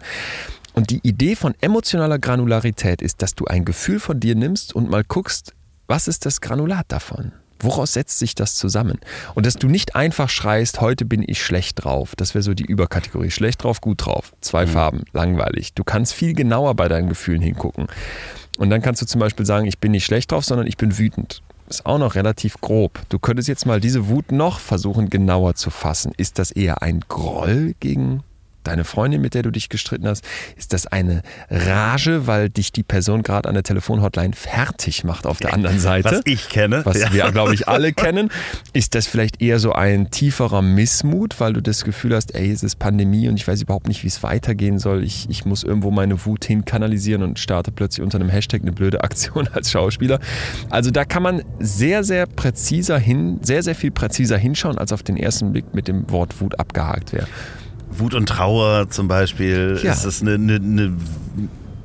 Und 0.74 0.90
die 0.90 1.00
Idee 1.08 1.36
von 1.36 1.54
emotionaler 1.62 2.18
Granularität 2.18 3.04
ist, 3.04 3.22
dass 3.22 3.36
du 3.36 3.46
ein 3.46 3.66
Gefühl 3.66 4.00
von 4.00 4.20
dir 4.20 4.34
nimmst 4.34 4.74
und 4.74 4.90
mal 4.90 5.04
guckst, 5.04 5.54
was 5.86 6.08
ist 6.08 6.26
das 6.26 6.42
Granulat 6.42 6.86
davon? 6.88 7.34
Woraus 7.66 7.94
setzt 7.94 8.20
sich 8.20 8.36
das 8.36 8.54
zusammen? 8.54 9.00
Und 9.34 9.48
dass 9.48 9.56
du 9.56 9.68
nicht 9.68 9.96
einfach 9.96 10.30
schreist, 10.30 10.82
heute 10.82 11.04
bin 11.04 11.24
ich 11.26 11.42
schlecht 11.42 11.84
drauf. 11.84 12.16
Das 12.16 12.36
wäre 12.36 12.44
so 12.44 12.54
die 12.54 12.66
Überkategorie. 12.66 13.32
Schlecht 13.32 13.64
drauf, 13.64 13.82
gut 13.82 14.06
drauf. 14.06 14.34
Zwei 14.40 14.68
Farben, 14.68 15.04
langweilig. 15.14 15.74
Du 15.74 15.84
kannst 15.84 16.14
viel 16.14 16.36
genauer 16.36 16.76
bei 16.76 16.88
deinen 16.88 17.10
Gefühlen 17.10 17.42
hingucken. 17.42 17.88
Und 18.60 18.70
dann 18.70 18.84
kannst 18.84 19.02
du 19.02 19.08
zum 19.08 19.20
Beispiel 19.20 19.48
sagen, 19.48 19.66
ich 19.66 19.80
bin 19.80 19.92
nicht 19.92 20.06
schlecht 20.06 20.32
drauf, 20.32 20.46
sondern 20.46 20.68
ich 20.68 20.78
bin 20.78 20.98
wütend. 21.00 21.42
Ist 21.68 21.88
auch 21.88 21.98
noch 21.98 22.14
relativ 22.14 22.62
grob. 22.62 23.02
Du 23.10 23.18
könntest 23.18 23.48
jetzt 23.48 23.66
mal 23.66 23.82
diese 23.82 24.08
Wut 24.08 24.32
noch 24.32 24.60
versuchen 24.60 25.10
genauer 25.10 25.56
zu 25.56 25.72
fassen. 25.72 26.14
Ist 26.16 26.38
das 26.38 26.52
eher 26.52 26.84
ein 26.84 27.00
Groll 27.08 27.74
gegen 27.80 28.22
deine 28.68 28.84
Freundin, 28.84 29.22
mit 29.22 29.34
der 29.34 29.44
du 29.44 29.52
dich 29.52 29.70
gestritten 29.70 30.08
hast? 30.08 30.24
Ist 30.58 30.74
das 30.74 30.88
eine 30.88 31.22
Rage, 31.50 32.28
weil 32.28 32.50
dich 32.50 32.72
die 32.72 32.84
Person 32.84 33.24
gerade 33.24 33.48
an 33.48 33.56
der 33.56 33.64
Telefonhotline 33.64 34.34
fertig 34.34 35.04
macht 35.04 35.26
auf 35.26 35.40
der 35.40 35.54
anderen 35.54 35.80
Seite? 35.80 36.12
Was 36.12 36.22
ich 36.26 36.50
kenne. 36.50 36.86
Was 36.86 37.00
ja. 37.00 37.14
wir, 37.14 37.32
glaube 37.32 37.54
ich, 37.54 37.68
alle 37.68 37.94
kennen. 37.94 38.30
Ist 38.74 38.96
das 38.96 39.08
vielleicht 39.08 39.42
eher 39.42 39.60
so 39.60 39.74
ein 39.74 40.12
tieferer 40.12 40.62
Missmut, 40.62 41.40
weil 41.40 41.54
du 41.54 41.62
das 41.62 41.84
Gefühl 41.84 42.16
hast, 42.16 42.36
ey, 42.36 42.52
es 42.52 42.64
ist 42.64 42.78
Pandemie 42.78 43.28
und 43.28 43.36
ich 43.36 43.48
weiß 43.48 43.62
überhaupt 43.62 43.88
nicht, 43.88 44.04
wie 44.04 44.08
es 44.08 44.24
weitergehen 44.24 44.80
soll. 44.80 45.04
Ich, 45.04 45.30
ich 45.30 45.46
muss 45.46 45.64
irgendwo 45.64 45.92
meine 45.92 46.26
Wut 46.26 46.46
hinkanalisieren 46.46 47.24
und 47.24 47.40
starte 47.40 47.72
plötzlich 47.72 48.04
unter 48.04 48.20
einem 48.20 48.30
Hashtag 48.30 48.62
eine 48.62 48.72
blöde 48.72 49.04
Aktion 49.04 49.48
als 49.54 49.72
Schauspieler. 49.72 50.20
Also 50.70 50.92
da 50.92 51.06
kann 51.06 51.24
man 51.24 51.44
sehr, 51.60 52.04
sehr 52.04 52.26
präziser 52.26 53.00
hin, 53.00 53.40
sehr, 53.42 53.64
sehr 53.64 53.76
viel 53.76 53.92
präziser 53.92 54.38
hinschauen, 54.38 54.78
als 54.78 54.92
auf 54.92 55.04
den 55.04 55.18
ersten 55.18 55.52
Blick 55.52 55.74
mit 55.74 55.88
dem 55.88 56.10
Wort 56.10 56.40
Wut 56.42 56.60
abgehakt 56.60 57.14
wäre. 57.14 57.28
Wut 58.00 58.14
und 58.14 58.28
Trauer 58.28 58.90
zum 58.90 59.08
Beispiel. 59.08 59.80
Ja. 59.82 59.94
Ist 59.94 60.06
es 60.06 60.22
eine, 60.22 60.36
eine, 60.36 60.56
eine 60.56 60.94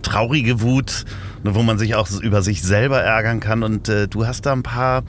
traurige 0.03 0.61
Wut, 0.61 1.05
ne, 1.45 1.55
wo 1.55 1.63
man 1.63 1.79
sich 1.79 1.95
auch 1.95 2.09
über 2.21 2.43
sich 2.43 2.63
selber 2.63 3.01
ärgern 3.01 3.41
kann. 3.41 3.63
Und 3.63 3.89
äh, 3.89 4.09
du 4.09 4.27
hast 4.27 4.47
da 4.47 4.53
ein 4.53 4.63
paar 4.63 5.03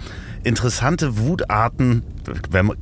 interessante 0.43 1.17
Wutarten, 1.17 2.03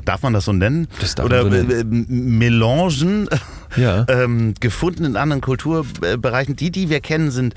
darf 0.05 0.23
man 0.23 0.33
das 0.33 0.45
so 0.45 0.53
nennen? 0.53 0.87
Das 1.01 1.15
darf 1.15 1.25
Oder 1.25 1.43
man 1.43 1.69
so 1.69 1.75
äh, 1.75 1.83
Melangen 1.83 3.29
Ja. 3.75 4.05
ähm, 4.09 4.53
gefunden 4.59 5.05
in 5.05 5.15
anderen 5.17 5.41
Kulturbereichen. 5.41 6.55
Die, 6.55 6.71
die 6.71 6.89
wir 6.89 7.01
kennen, 7.01 7.31
sind, 7.31 7.53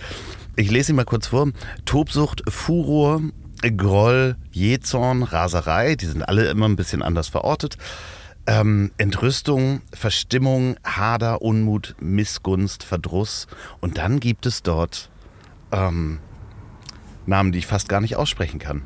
ich 0.56 0.70
lese 0.70 0.88
sie 0.88 0.92
mal 0.92 1.04
kurz 1.04 1.28
vor, 1.28 1.50
Tobsucht, 1.84 2.42
Furor, 2.48 3.22
Groll, 3.76 4.36
Jähzorn, 4.50 5.22
Raserei, 5.22 5.94
die 5.94 6.06
sind 6.06 6.22
alle 6.22 6.46
immer 6.46 6.68
ein 6.68 6.76
bisschen 6.76 7.02
anders 7.02 7.28
verortet. 7.28 7.76
Ähm, 8.46 8.90
Entrüstung, 8.98 9.82
Verstimmung, 9.92 10.76
Hader, 10.84 11.42
Unmut, 11.42 11.94
Missgunst, 12.00 12.82
Verdruss. 12.82 13.46
Und 13.80 13.98
dann 13.98 14.18
gibt 14.18 14.46
es 14.46 14.62
dort 14.62 15.10
ähm, 15.70 16.18
Namen, 17.26 17.52
die 17.52 17.60
ich 17.60 17.66
fast 17.66 17.88
gar 17.88 18.00
nicht 18.00 18.16
aussprechen 18.16 18.58
kann. 18.58 18.82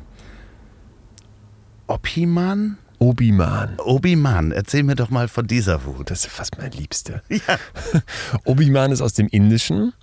Opiman? 1.87 2.77
Obi-Man. 2.99 3.77
Obiman, 3.79 4.51
erzähl 4.51 4.81
mir 4.81 4.95
doch 4.95 5.11
mal 5.11 5.27
von 5.27 5.45
dieser 5.45 5.85
Wut. 5.85 6.09
Das 6.09 6.25
ist 6.25 6.31
fast 6.31 6.57
mein 6.57 6.71
Liebster. 6.71 7.21
Ja. 7.29 7.59
Obi-Man 8.43 8.91
ist 8.91 9.01
aus 9.01 9.13
dem 9.13 9.27
Indischen 9.27 9.93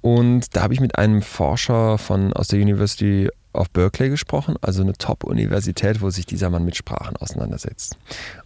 und 0.00 0.54
da 0.54 0.62
habe 0.62 0.74
ich 0.74 0.80
mit 0.80 0.96
einem 0.96 1.22
Forscher 1.22 1.98
von, 1.98 2.32
aus 2.32 2.48
der 2.48 2.60
University 2.60 3.28
of 3.52 3.70
Berkeley 3.70 4.10
gesprochen, 4.10 4.56
also 4.60 4.82
eine 4.82 4.92
Top-Universität, 4.92 6.00
wo 6.00 6.10
sich 6.10 6.26
dieser 6.26 6.50
Mann 6.50 6.64
mit 6.64 6.76
Sprachen 6.76 7.16
auseinandersetzt. 7.16 7.96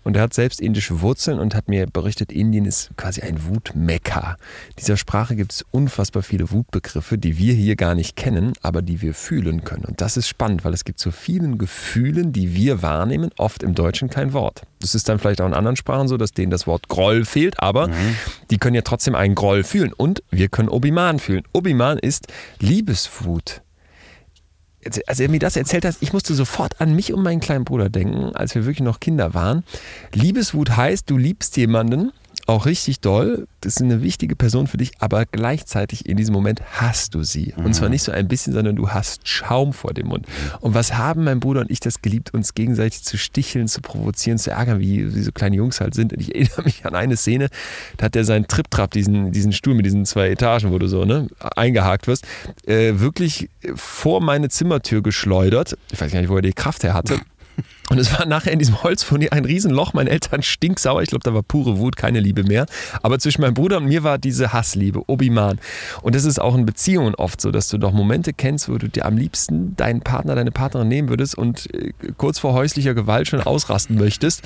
Und 0.05 0.17
er 0.17 0.23
hat 0.23 0.35
selbst 0.35 0.61
indische 0.61 1.01
Wurzeln 1.01 1.39
und 1.39 1.55
hat 1.55 1.69
mir 1.69 1.87
berichtet, 1.87 2.33
Indien 2.33 2.65
ist 2.65 2.91
quasi 2.97 3.21
ein 3.23 3.47
Wutmekka. 3.47 4.37
Dieser 4.79 4.97
Sprache 4.97 5.37
gibt 5.37 5.53
es 5.53 5.65
unfassbar 5.71 6.23
viele 6.23 6.51
Wutbegriffe, 6.51 7.19
die 7.19 7.39
wir 7.39 7.55
hier 7.55 7.77
gar 7.77 7.95
nicht 7.95 8.17
kennen, 8.17 8.53
aber 8.63 8.83
die 8.83 9.03
wir 9.03 9.15
fühlen 9.15 9.65
können. 9.65 9.85
Und 9.85 10.01
das 10.01 10.17
ist 10.17 10.29
spannend, 10.29 10.65
weil 10.65 10.75
es 10.75 10.85
gibt 10.85 10.99
so 10.99 11.11
vielen 11.11 11.59
Gefühlen, 11.59 12.33
die 12.33 12.55
wir 12.55 12.83
wahrnehmen, 12.83 13.31
oft 13.39 13.63
im 13.63 13.75
Deutschen 13.75 14.11
kein 14.11 14.33
Wort. 14.33 14.63
Das 14.81 14.95
ist 14.95 15.09
dann 15.09 15.19
vielleicht 15.19 15.41
auch 15.41 15.47
in 15.47 15.55
anderen 15.55 15.77
Sprachen 15.77 16.09
so, 16.09 16.17
dass 16.17 16.33
denen 16.33 16.51
das 16.51 16.67
Wort 16.67 16.89
Groll 16.89 17.25
fehlt, 17.25 17.61
aber 17.61 17.89
die 18.51 18.59
können 18.59 18.75
ja 18.75 18.83
trotzdem 18.83 19.15
einen 19.15 19.35
Groll 19.35 19.65
fühlen. 19.65 19.93
Und 19.93 20.23
wir 20.31 20.49
können 20.49 20.69
Obiman 20.69 21.19
fühlen. 21.19 21.45
Obiman 21.53 21.99
ist 21.99 22.27
Liebeswut. 22.59 23.63
Als 25.07 25.21
er 25.21 25.29
mir 25.29 25.39
das 25.39 25.57
erzählt 25.57 25.85
hat, 25.85 25.97
ich 26.01 26.13
musste 26.13 26.35
sofort 26.35 26.81
an 26.81 26.95
mich 26.95 27.13
und 27.13 27.23
meinen 27.23 27.41
kleinen 27.41 27.65
Bruder 27.65 27.89
denken, 27.89 28.35
als 28.35 28.55
wir 28.55 28.65
wirklich 28.65 28.83
noch 28.83 29.01
Kinder 29.01 29.35
waren. 29.35 29.65
Liebeswut 30.13 30.77
heißt, 30.77 31.09
du 31.09 31.17
liebst 31.17 31.57
jemanden, 31.57 32.13
auch 32.47 32.67
richtig 32.67 33.01
doll, 33.01 33.47
das 33.61 33.77
ist 33.77 33.83
eine 33.83 34.03
wichtige 34.03 34.37
Person 34.37 34.67
für 34.67 34.77
dich, 34.77 34.93
aber 34.99 35.25
gleichzeitig 35.27 36.07
in 36.07 36.17
diesem 36.17 36.33
Moment 36.33 36.63
hast 36.73 37.15
du 37.15 37.23
sie. 37.23 37.55
Und 37.57 37.75
zwar 37.75 37.89
nicht 37.89 38.03
so 38.03 38.13
ein 38.13 38.27
bisschen, 38.29 38.53
sondern 38.53 38.77
du 38.77 38.91
hast 38.91 39.29
Schaum 39.29 39.73
vor 39.73 39.95
dem 39.95 40.09
Mund. 40.09 40.27
Und 40.61 40.75
was 40.75 40.95
haben 40.95 41.25
mein 41.25 41.41
Bruder 41.41 41.61
und 41.61 41.71
ich 41.71 41.81
das 41.81 42.03
geliebt, 42.03 42.35
uns 42.35 42.55
gegenseitig 42.55 43.03
zu 43.03 43.17
sticheln, 43.17 43.69
zu 43.69 43.81
provozieren, 43.81 44.39
zu 44.39 44.51
ärgern, 44.51 44.81
wie, 44.81 45.15
wie 45.15 45.23
so 45.23 45.33
kleine 45.33 45.57
Jungs 45.57 45.81
halt 45.81 45.95
sind. 45.95 46.13
Und 46.13 46.21
ich 46.21 46.35
erinnere 46.35 46.63
mich 46.63 46.85
an 46.85 46.95
eine 46.95 47.17
Szene, 47.17 47.49
da 47.97 48.07
hat 48.07 48.17
er 48.17 48.25
seinen 48.25 48.49
Trip-Trap, 48.49 48.91
diesen, 48.91 49.33
diesen 49.33 49.53
Stuhl 49.53 49.75
mit 49.75 49.87
diesen 49.87 50.05
zwei 50.05 50.31
Etagen, 50.31 50.73
wo 50.73 50.79
du 50.79 50.89
so 50.89 51.05
ne, 51.05 51.29
eingehakt 51.57 52.07
wirst, 52.07 52.27
äh, 52.67 52.95
wirklich 52.95 53.49
vor 53.75 54.21
meine 54.21 54.49
Zimmertür 54.49 55.03
geschleudert. 55.03 55.77
Ich 55.93 56.01
weiß 56.01 56.13
gar 56.13 56.21
nicht, 56.21 56.31
wo 56.31 56.37
er 56.37 56.43
die 56.43 56.53
Kraft 56.53 56.83
her 56.83 56.95
hatte. 56.95 57.21
Und 57.93 57.99
es 57.99 58.19
war 58.19 58.25
nachher 58.25 58.55
in 58.55 58.59
diesem 58.59 58.83
Holzfurnier 58.83 59.35
ein 59.35 59.45
Riesenloch. 59.45 59.93
Meine 59.93 60.09
Eltern 60.09 60.41
stinksauer. 60.41 61.03
Ich 61.03 61.11
glaube, 61.11 61.25
da 61.25 61.35
war 61.35 61.43
pure 61.43 61.77
Wut, 61.77 61.95
keine 61.95 62.21
Liebe 62.21 62.43
mehr. 62.43 62.65
Aber 63.03 63.19
zwischen 63.19 63.43
meinem 63.43 63.53
Bruder 63.53 63.77
und 63.77 63.85
mir 63.85 64.03
war 64.03 64.17
diese 64.17 64.55
Hassliebe, 64.55 65.03
Obiman. 65.11 65.61
Und 66.01 66.15
das 66.15 66.25
ist 66.25 66.41
auch 66.41 66.55
in 66.55 66.65
Beziehungen 66.65 67.15
oft 67.15 67.43
so, 67.43 67.51
dass 67.51 67.69
du 67.69 67.77
doch 67.77 67.93
Momente 67.93 68.33
kennst, 68.33 68.71
wo 68.71 68.79
du 68.79 68.89
dir 68.89 69.05
am 69.05 69.19
liebsten 69.19 69.77
deinen 69.77 70.01
Partner, 70.01 70.35
deine 70.35 70.51
Partnerin 70.53 70.89
nehmen 70.89 71.11
würdest 71.11 71.37
und 71.37 71.69
äh, 71.75 71.93
kurz 72.17 72.39
vor 72.39 72.55
häuslicher 72.55 72.95
Gewalt 72.95 73.29
schon 73.29 73.43
ausrasten 73.43 73.99
möchtest. 73.99 74.41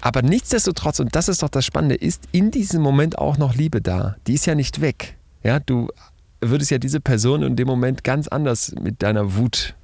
Aber 0.00 0.22
nichtsdestotrotz, 0.22 0.98
und 0.98 1.14
das 1.14 1.28
ist 1.28 1.44
doch 1.44 1.50
das 1.50 1.64
Spannende, 1.64 1.94
ist 1.94 2.24
in 2.32 2.50
diesem 2.50 2.82
Moment 2.82 3.16
auch 3.16 3.38
noch 3.38 3.54
Liebe 3.54 3.80
da. 3.80 4.16
Die 4.26 4.34
ist 4.34 4.46
ja 4.46 4.56
nicht 4.56 4.80
weg. 4.80 5.16
Ja, 5.44 5.60
du 5.60 5.86
würdest 6.40 6.72
ja 6.72 6.78
diese 6.78 6.98
Person 6.98 7.44
in 7.44 7.54
dem 7.54 7.68
Moment 7.68 8.02
ganz 8.02 8.26
anders 8.26 8.74
mit 8.82 9.04
deiner 9.04 9.36
Wut 9.36 9.76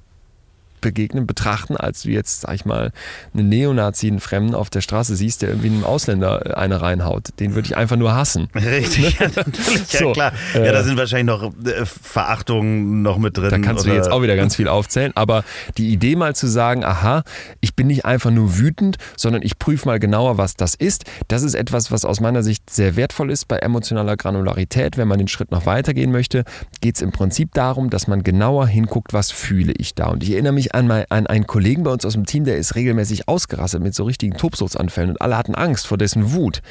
begegnen, 0.85 1.25
betrachten, 1.25 1.75
als 1.75 2.03
du 2.03 2.09
jetzt, 2.09 2.41
sag 2.41 2.53
ich 2.53 2.63
mal, 2.63 2.91
einen 3.33 3.49
Neonazi, 3.49 4.07
einen 4.07 4.19
Fremden 4.19 4.53
auf 4.53 4.69
der 4.69 4.81
Straße 4.81 5.15
siehst, 5.15 5.41
der 5.41 5.49
irgendwie 5.49 5.69
einem 5.69 5.83
Ausländer 5.83 6.45
äh, 6.45 6.53
eine 6.53 6.79
reinhaut. 6.79 7.29
Den 7.39 7.55
würde 7.55 7.67
ich 7.67 7.75
einfach 7.75 7.95
nur 7.95 8.13
hassen. 8.15 8.49
Richtig, 8.55 9.19
ja, 9.19 9.27
natürlich, 9.35 9.91
ja 9.93 9.99
So, 9.99 10.11
klar. 10.11 10.31
äh, 10.53 10.63
ja, 10.63 10.71
da 10.71 10.83
sind 10.83 10.95
wahrscheinlich 10.97 11.25
noch 11.25 11.51
äh, 11.65 11.85
Verachtungen 11.85 13.01
noch 13.01 13.17
mit 13.17 13.35
drin. 13.35 13.49
Da 13.49 13.57
kannst 13.57 13.85
du 13.85 13.89
jetzt 13.93 14.11
auch 14.11 14.21
wieder 14.21 14.35
ganz 14.35 14.55
viel 14.55 14.67
aufzählen. 14.67 15.11
Aber 15.15 15.43
die 15.77 15.89
Idee 15.89 16.15
mal 16.15 16.35
zu 16.35 16.45
sagen, 16.45 16.85
aha, 16.85 17.23
ich 17.61 17.75
bin 17.75 17.87
nicht 17.87 18.05
einfach 18.05 18.29
nur 18.29 18.59
wütend, 18.59 18.97
sondern 19.17 19.41
ich 19.41 19.57
prüfe 19.57 19.87
mal 19.87 19.99
genauer, 19.99 20.37
was 20.37 20.55
das 20.55 20.75
ist, 20.75 21.05
das 21.27 21.41
ist 21.41 21.55
etwas, 21.55 21.91
was 21.91 22.05
aus 22.05 22.19
meiner 22.19 22.43
Sicht 22.43 22.69
sehr 22.69 22.95
wertvoll 22.95 23.31
ist 23.31 23.47
bei 23.47 23.57
emotionaler 23.57 24.17
Granularität. 24.17 24.97
Wenn 24.97 25.07
man 25.07 25.17
den 25.17 25.27
Schritt 25.27 25.49
noch 25.51 25.65
weitergehen 25.65 26.11
möchte, 26.11 26.43
geht 26.81 26.95
es 26.97 27.01
im 27.01 27.11
Prinzip 27.11 27.53
darum, 27.55 27.89
dass 27.89 28.07
man 28.07 28.21
genauer 28.21 28.67
hinguckt, 28.67 29.13
was 29.13 29.31
fühle 29.31 29.73
ich 29.75 29.95
da. 29.95 30.07
Und 30.09 30.21
ich 30.21 30.31
erinnere 30.33 30.53
mich 30.53 30.74
an, 30.75 30.87
mein, 30.87 31.05
an 31.09 31.27
einen 31.27 31.47
Kollegen 31.47 31.83
bei 31.83 31.91
uns 31.91 32.05
aus 32.05 32.13
dem 32.13 32.25
Team, 32.25 32.43
der 32.43 32.57
ist 32.57 32.75
regelmäßig 32.75 33.27
ausgerastet 33.27 33.81
mit 33.81 33.95
so 33.95 34.03
richtigen 34.03 34.37
Tobsuchtsanfällen 34.37 35.11
und 35.11 35.21
alle 35.21 35.37
hatten 35.37 35.55
Angst 35.55 35.87
vor 35.87 35.97
dessen 35.97 36.33
Wut. 36.33 36.61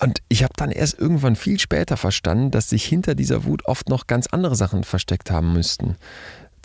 Und 0.00 0.18
ich 0.28 0.42
habe 0.44 0.52
dann 0.56 0.70
erst 0.70 0.98
irgendwann 0.98 1.36
viel 1.36 1.58
später 1.58 1.96
verstanden, 1.96 2.50
dass 2.50 2.70
sich 2.70 2.84
hinter 2.84 3.14
dieser 3.14 3.44
Wut 3.44 3.64
oft 3.66 3.88
noch 3.88 4.06
ganz 4.06 4.28
andere 4.28 4.54
Sachen 4.54 4.84
versteckt 4.84 5.30
haben 5.30 5.52
müssten. 5.52 5.96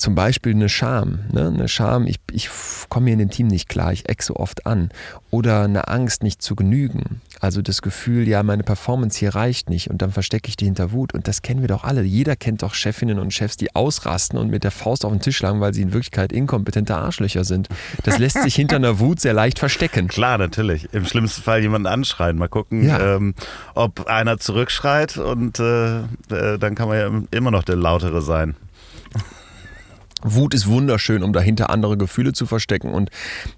Zum 0.04 0.16
Beispiel 0.16 0.51
eine 0.54 0.68
Scham. 0.68 1.20
Ne? 1.32 1.47
Eine 1.47 1.70
Scham, 1.70 2.08
ich, 2.08 2.18
ich 2.34 2.49
komme 2.89 3.06
mir 3.06 3.14
in 3.14 3.20
dem 3.20 3.30
Team 3.30 3.47
nicht 3.47 3.70
klar, 3.70 3.93
ich 3.93 4.10
eck 4.10 4.22
so 4.22 4.36
oft 4.36 4.66
an. 4.68 4.89
Oder 5.32 5.62
eine 5.64 5.88
Angst, 5.88 6.24
nicht 6.24 6.41
zu 6.41 6.58
genügen. 6.58 7.22
Also 7.39 7.62
das 7.62 7.82
Gefühl, 7.82 8.28
ja, 8.28 8.43
meine 8.43 8.64
Performance 8.64 9.18
hier 9.18 9.34
reicht 9.34 9.70
nicht 9.70 9.89
und 9.89 10.01
dann 10.01 10.12
verstecke 10.12 10.49
ich 10.49 10.58
die 10.58 10.66
hinter 10.66 10.91
Wut. 10.91 11.14
Und 11.14 11.30
das 11.30 11.41
kennen 11.41 11.62
wir 11.62 11.70
doch 11.70 11.86
alle. 11.86 12.01
Jeder 12.01 12.36
kennt 12.36 12.64
doch 12.64 12.74
Chefinnen 12.74 13.18
und 13.18 13.34
Chefs, 13.34 13.56
die 13.56 13.74
ausrasten 13.78 14.38
und 14.38 14.49
mit 14.49 14.66
der 14.66 14.72
Faust 14.72 15.06
auf 15.06 15.12
den 15.14 15.22
Tisch 15.22 15.38
schlagen, 15.38 15.62
weil 15.62 15.74
sie 15.74 15.84
in 15.84 15.93
Wirklichkeit 15.93 16.34
inkompetente 16.34 16.97
Arschlöcher 16.97 17.45
sind. 17.45 17.70
Das 18.04 18.18
lässt 18.18 18.41
sich 18.43 18.56
hinter 18.56 18.76
einer 18.76 18.99
Wut 18.99 19.22
sehr 19.22 19.34
leicht 19.34 19.58
verstecken. 19.58 20.10
Klar, 20.10 20.38
natürlich. 20.38 20.93
Im 20.93 21.06
schlimmsten 21.06 21.43
Fall 21.43 21.62
jemanden 21.62 21.88
anschreien. 21.88 22.38
Mal 22.38 22.49
gucken, 22.49 22.84
Ja. 22.86 23.16
ähm, 23.16 23.36
ob 23.74 24.06
einer 24.08 24.38
zurückschreit 24.38 25.16
und 25.16 25.60
äh, 25.60 25.99
äh, 25.99 26.60
dann 26.60 26.76
kann 26.76 26.89
man 26.89 26.97
ja 26.97 27.10
immer 27.32 27.51
noch 27.51 27.64
der 27.64 27.78
Lautere 27.78 28.22
sein. 28.22 28.58
Wut 30.24 30.53
ist 30.53 30.67
wunderschön, 30.67 31.24
um 31.24 31.34
dahinter 31.34 31.69
andere 31.69 31.97
Gefühle 31.97 32.34
zu 32.34 32.45
verstecken. 32.45 32.93
Und 32.93 33.09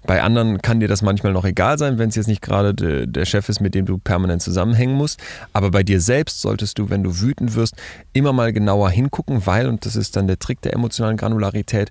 bei 0.06 0.22
anderen 0.22 0.60
kann 0.60 0.80
dir 0.80 0.88
das 0.88 1.02
manchmal 1.02 1.32
noch 1.32 1.44
egal 1.44 1.78
sein, 1.78 1.98
wenn 1.98 2.08
es 2.08 2.16
jetzt 2.16 2.26
nicht 2.26 2.42
gerade 2.42 2.74
de, 2.74 3.06
der 3.06 3.24
Chef 3.24 3.48
ist, 3.48 3.60
mit 3.60 3.74
dem 3.74 3.86
du 3.86 3.98
permanent 3.98 4.42
zusammenhängen 4.42 4.96
musst. 4.96 5.20
Aber 5.52 5.70
bei 5.70 5.82
dir 5.82 6.00
selbst 6.00 6.40
solltest 6.40 6.78
du, 6.78 6.90
wenn 6.90 7.02
du 7.02 7.20
wütend 7.20 7.54
wirst, 7.54 7.74
immer 8.12 8.32
mal 8.32 8.52
genauer 8.52 8.90
hingucken, 8.90 9.46
weil, 9.46 9.68
und 9.68 9.86
das 9.86 9.96
ist 9.96 10.16
dann 10.16 10.26
der 10.26 10.38
Trick 10.38 10.60
der 10.62 10.74
emotionalen 10.74 11.16
Granularität, 11.16 11.90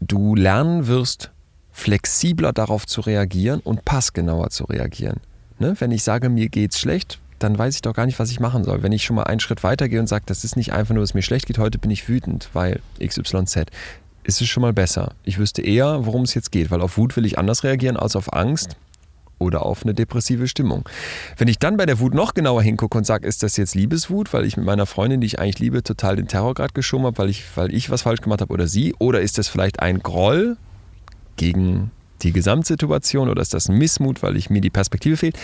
du 0.00 0.34
lernen 0.34 0.86
wirst, 0.86 1.30
flexibler 1.70 2.52
darauf 2.52 2.86
zu 2.86 3.00
reagieren 3.00 3.60
und 3.60 3.84
passgenauer 3.84 4.50
zu 4.50 4.64
reagieren. 4.64 5.20
Ne? 5.58 5.74
Wenn 5.78 5.90
ich 5.90 6.02
sage, 6.02 6.28
mir 6.28 6.48
geht's 6.48 6.78
schlecht, 6.78 7.18
dann 7.42 7.58
weiß 7.58 7.74
ich 7.74 7.82
doch 7.82 7.94
gar 7.94 8.06
nicht, 8.06 8.18
was 8.18 8.30
ich 8.30 8.40
machen 8.40 8.64
soll. 8.64 8.82
Wenn 8.82 8.92
ich 8.92 9.04
schon 9.04 9.16
mal 9.16 9.24
einen 9.24 9.40
Schritt 9.40 9.62
weiter 9.62 9.88
gehe 9.88 10.00
und 10.00 10.08
sage, 10.08 10.24
das 10.26 10.44
ist 10.44 10.56
nicht 10.56 10.72
einfach 10.72 10.94
nur, 10.94 11.02
dass 11.02 11.10
es 11.10 11.14
mir 11.14 11.22
schlecht 11.22 11.46
geht, 11.46 11.58
heute 11.58 11.78
bin 11.78 11.90
ich 11.90 12.08
wütend, 12.08 12.48
weil 12.52 12.80
XYZ, 13.00 13.66
ist 14.24 14.40
es 14.40 14.48
schon 14.48 14.60
mal 14.60 14.72
besser. 14.72 15.12
Ich 15.24 15.38
wüsste 15.38 15.62
eher, 15.62 16.06
worum 16.06 16.22
es 16.22 16.34
jetzt 16.34 16.52
geht, 16.52 16.70
weil 16.70 16.80
auf 16.80 16.96
Wut 16.96 17.16
will 17.16 17.26
ich 17.26 17.38
anders 17.38 17.64
reagieren 17.64 17.96
als 17.96 18.16
auf 18.16 18.32
Angst 18.32 18.76
oder 19.38 19.66
auf 19.66 19.82
eine 19.82 19.94
depressive 19.94 20.46
Stimmung. 20.46 20.88
Wenn 21.36 21.48
ich 21.48 21.58
dann 21.58 21.76
bei 21.76 21.86
der 21.86 21.98
Wut 21.98 22.14
noch 22.14 22.34
genauer 22.34 22.62
hingucke 22.62 22.96
und 22.96 23.04
sage, 23.04 23.26
ist 23.26 23.42
das 23.42 23.56
jetzt 23.56 23.74
Liebeswut, 23.74 24.32
weil 24.32 24.46
ich 24.46 24.56
mit 24.56 24.64
meiner 24.64 24.86
Freundin, 24.86 25.20
die 25.20 25.26
ich 25.26 25.40
eigentlich 25.40 25.58
liebe, 25.58 25.82
total 25.82 26.16
den 26.16 26.28
Terrorgrad 26.28 26.74
geschoben 26.74 27.06
habe, 27.06 27.18
weil 27.18 27.28
ich, 27.28 27.44
weil 27.56 27.74
ich 27.74 27.90
was 27.90 28.02
falsch 28.02 28.20
gemacht 28.20 28.40
habe 28.40 28.52
oder 28.52 28.68
sie, 28.68 28.94
oder 28.98 29.20
ist 29.20 29.38
das 29.38 29.48
vielleicht 29.48 29.80
ein 29.80 29.98
Groll 29.98 30.56
gegen 31.36 31.90
die 32.22 32.32
Gesamtsituation 32.32 33.28
oder 33.28 33.42
ist 33.42 33.54
das 33.54 33.68
ein 33.68 33.78
Missmut, 33.78 34.22
weil 34.22 34.36
ich 34.36 34.50
mir 34.50 34.60
die 34.60 34.70
Perspektive 34.70 35.16
fehlt, 35.16 35.38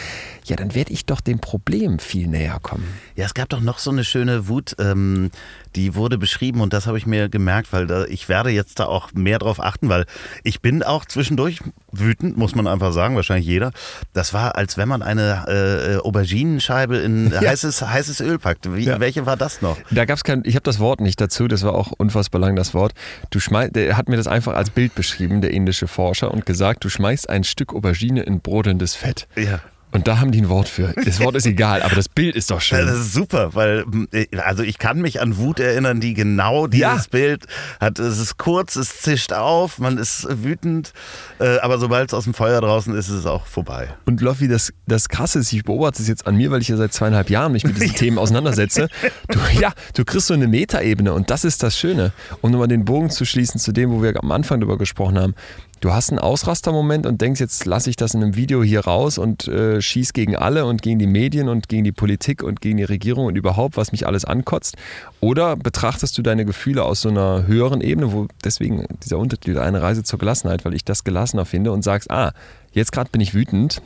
ja, 0.45 0.57
dann 0.57 0.75
werde 0.75 0.93
ich 0.93 1.07
doch 1.07 1.21
dem 1.21 1.41
Problem 1.41 1.99
viel 1.99 2.27
näher 2.27 2.59
kommen. 2.63 2.85
Ja, 3.17 3.27
es 3.27 3.35
gab 3.35 3.49
doch 3.49 3.61
noch 3.61 3.79
so 3.79 3.91
eine 3.91 4.05
schöne 4.05 4.49
Wut, 4.49 4.77
ähm, 4.79 5.31
die 5.77 5.95
wurde 5.95 6.19
beschrieben 6.19 6.61
und 6.61 6.73
das 6.73 6.87
habe 6.87 6.99
ich 6.99 7.07
mir 7.07 7.29
gemerkt, 7.29 7.73
weil 7.73 7.87
da, 7.87 8.05
ich 8.05 8.29
werde 8.29 8.51
jetzt 8.51 8.79
da 8.81 8.87
auch 8.87 9.13
mehr 9.13 9.39
drauf 9.39 9.61
achten, 9.61 9.89
weil 9.89 10.07
ich 10.45 10.61
bin 10.61 10.83
auch 10.83 11.05
zwischendurch 11.05 11.61
wütend, 11.93 12.37
muss 12.37 12.55
man 12.55 12.67
einfach 12.67 12.93
sagen, 12.93 13.17
wahrscheinlich 13.17 13.47
jeder. 13.47 13.73
Das 14.13 14.33
war, 14.33 14.57
als 14.57 14.77
wenn 14.77 14.89
man 14.89 15.03
eine 15.03 15.99
äh, 16.01 16.07
Auberginenscheibe 16.07 16.97
in 16.99 17.31
ja. 17.33 17.41
heißes, 17.41 17.83
heißes 17.83 18.21
Öl 18.21 18.39
packt. 18.39 18.75
Wie, 18.75 18.85
ja. 18.85 19.01
Welche 19.01 19.27
war 19.27 19.37
das 19.37 19.63
noch? 19.63 19.79
Da 19.91 20.05
gab 20.05 20.17
es 20.17 20.25
kein, 20.25 20.43
ich 20.45 20.55
habe 20.55 20.65
das 20.65 20.79
Wort 20.79 21.01
nicht 21.01 21.21
dazu, 21.21 21.49
das 21.49 21.63
war 21.63 21.75
auch 21.75 21.93
unfassbar 21.97 22.41
lang 22.41 22.57
das 22.57 22.75
Wort. 22.75 22.93
Du 23.31 23.41
schmeißt, 23.41 23.75
der 23.75 23.97
hat 23.97 24.09
mir 24.09 24.17
das 24.17 24.27
einfach 24.27 24.55
als 24.55 24.71
Bild 24.71 24.95
beschrieben, 24.95 25.41
der 25.41 25.51
indische 25.51 25.87
Forscher, 25.87 26.31
und 26.31 26.47
gesagt, 26.47 26.68
du 26.75 26.89
schmeißt 26.89 27.29
ein 27.29 27.45
Stück 27.45 27.75
Aubergine 27.75 28.23
in 28.23 28.41
brodelndes 28.41 28.95
Fett. 28.95 29.29
Ja. 29.37 29.61
Und 29.91 30.07
da 30.07 30.21
haben 30.21 30.33
die 30.33 30.43
ein 30.43 30.51
Wort 30.51 30.69
für. 30.69 30.93
Das 31.05 31.19
Wort 31.21 31.35
ist 31.35 31.47
egal, 31.47 31.83
aber 31.83 31.95
das 31.95 32.11
Bild 32.11 32.37
ist 32.37 32.51
doch 32.51 32.61
schön. 32.61 32.85
Das 32.87 32.99
ist 32.99 33.15
super, 33.15 33.55
weil 33.55 33.85
äh, 34.13 34.27
also 34.37 34.63
ich 34.63 34.79
kann 34.79 35.01
mich 35.01 35.21
an 35.23 35.39
Wut 35.39 35.61
erinnern, 35.61 36.01
die 36.01 36.13
genau 36.13 36.67
dieses 36.67 36.83
ja. 36.83 37.03
Bild 37.11 37.47
hat. 37.81 37.99
Es 37.99 38.19
ist 38.19 38.37
kurz, 38.37 38.77
es 38.77 39.01
zischt 39.01 39.33
auf, 39.33 39.79
man 39.79 39.97
ist 39.97 40.27
wütend, 40.43 40.93
äh, 41.41 41.59
aber 41.61 41.79
sobald 41.79 42.11
es 42.11 42.15
aus 42.15 42.25
dem 42.25 42.35
Feuer 42.35 42.61
draußen 42.61 42.95
ist, 42.95 43.09
ist 43.09 43.15
es 43.15 43.27
auch 43.27 43.47
vorbei. 43.47 43.89
Und 44.05 44.21
Loffi, 44.21 44.47
das, 44.47 44.75
das 44.87 45.09
Krasse 45.09 45.39
ist, 45.39 45.53
ich 45.55 45.65
beobachte 45.65 46.03
es 46.03 46.09
jetzt 46.09 46.27
an 46.27 46.37
mir, 46.37 46.51
weil 46.51 46.61
ich 46.61 46.69
ja 46.69 46.77
seit 46.77 46.93
zweieinhalb 46.93 47.31
Jahren 47.31 47.53
mich 47.53 47.65
mit 47.65 47.81
diesen 47.81 47.95
Themen 47.97 48.19
auseinandersetze. 48.19 48.89
Du, 49.29 49.39
ja, 49.59 49.73
du 49.95 50.05
kriegst 50.05 50.27
so 50.27 50.35
eine 50.35 50.49
Metaebene 50.49 51.15
und 51.15 51.31
das 51.31 51.45
ist 51.45 51.63
das 51.63 51.79
Schöne. 51.79 52.13
Um 52.43 52.51
nochmal 52.51 52.69
den 52.69 52.85
Bogen 52.85 53.09
zu 53.09 53.25
schließen 53.25 53.59
zu 53.59 53.73
dem, 53.73 53.91
wo 53.91 54.03
wir 54.03 54.15
am 54.23 54.33
Anfang 54.33 54.61
drüber 54.61 54.77
gesprochen 54.77 55.19
haben 55.19 55.35
du 55.81 55.93
hast 55.93 56.11
einen 56.11 56.19
Ausrastermoment 56.19 57.07
und 57.07 57.21
denkst, 57.21 57.41
jetzt 57.41 57.65
lasse 57.65 57.91
ich 57.91 57.97
das 57.97 58.15
in 58.15 58.23
einem 58.23 58.37
Video 58.37 58.63
hier 58.63 58.81
raus 58.81 59.19
und 59.19 59.49
äh, 59.49 59.81
schieß 59.81 60.13
gegen 60.13 60.37
alle 60.37 60.67
und 60.67 60.83
gegen 60.83 60.99
die 60.99 61.07
Medien 61.07 61.49
und 61.49 61.69
gegen 61.69 61.85
die 61.85 61.93
Politik 61.93 62.43
und 62.43 62.61
gegen 62.61 62.77
die 62.77 62.85
Regierung 62.85 63.27
und 63.27 63.37
überhaupt, 63.37 63.77
was 63.77 63.93
mich 63.93 64.07
alles 64.07 64.25
ankotzt. 64.25 64.77
Oder 65.21 65.57
betrachtest 65.57 66.17
du 66.19 66.23
deine 66.23 66.45
Gefühle 66.45 66.85
aus 66.85 67.01
so 67.01 67.09
einer 67.09 67.47
höheren 67.47 67.81
Ebene, 67.81 68.13
wo 68.13 68.27
deswegen 68.45 68.87
dieser 69.05 69.19
Untertitel 69.19 69.59
eine 69.59 69.83
Reise 69.83 70.03
zur 70.03 70.19
Gelassenheit, 70.19 70.65
weil 70.65 70.75
ich 70.75 70.85
das 70.85 71.05
gelassener 71.05 71.45
finde 71.45 71.73
und 71.73 71.83
sagst, 71.83 72.11
ah, 72.11 72.33
jetzt 72.73 72.93
gerade 72.93 73.11
bin 73.11 73.21
ich 73.21 73.35
wütend, 73.35 73.81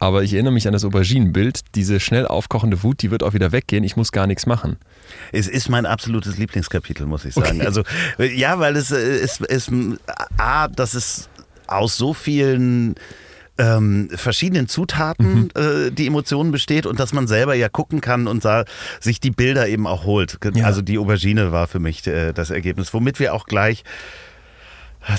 aber 0.00 0.22
ich 0.22 0.32
erinnere 0.32 0.54
mich 0.54 0.66
an 0.66 0.72
das 0.72 0.84
Auberginenbild, 0.84 1.60
diese 1.74 2.00
schnell 2.00 2.26
aufkochende 2.26 2.82
Wut, 2.82 3.02
die 3.02 3.10
wird 3.10 3.22
auch 3.22 3.34
wieder 3.34 3.52
weggehen, 3.52 3.84
ich 3.84 3.96
muss 3.96 4.12
gar 4.12 4.26
nichts 4.26 4.46
machen. 4.46 4.78
Es 5.30 5.46
ist 5.46 5.68
mein 5.68 5.84
absolutes 5.84 6.38
Lieblingskapitel, 6.38 7.06
muss 7.06 7.26
ich 7.26 7.34
sagen. 7.34 7.58
Okay. 7.58 7.66
Also 7.66 7.82
ja, 8.18 8.58
weil 8.58 8.76
es 8.76 8.90
ist, 8.90 9.42
ist 9.42 9.70
A, 10.38 10.68
dass 10.68 10.94
es 10.94 11.28
aus 11.70 11.96
so 11.96 12.14
vielen 12.14 12.94
ähm, 13.58 14.08
verschiedenen 14.14 14.68
Zutaten 14.68 15.50
mhm. 15.54 15.88
äh, 15.88 15.90
die 15.90 16.06
Emotionen 16.06 16.50
besteht 16.50 16.86
und 16.86 16.98
dass 16.98 17.12
man 17.12 17.26
selber 17.26 17.54
ja 17.54 17.68
gucken 17.68 18.00
kann 18.00 18.26
und 18.26 18.44
da, 18.44 18.64
sich 19.00 19.20
die 19.20 19.30
Bilder 19.30 19.68
eben 19.68 19.86
auch 19.86 20.04
holt. 20.04 20.38
Ja. 20.54 20.64
Also 20.64 20.82
die 20.82 20.98
Aubergine 20.98 21.52
war 21.52 21.66
für 21.66 21.78
mich 21.78 22.06
äh, 22.06 22.32
das 22.32 22.50
Ergebnis, 22.50 22.94
womit 22.94 23.20
wir 23.20 23.34
auch 23.34 23.46
gleich 23.46 23.84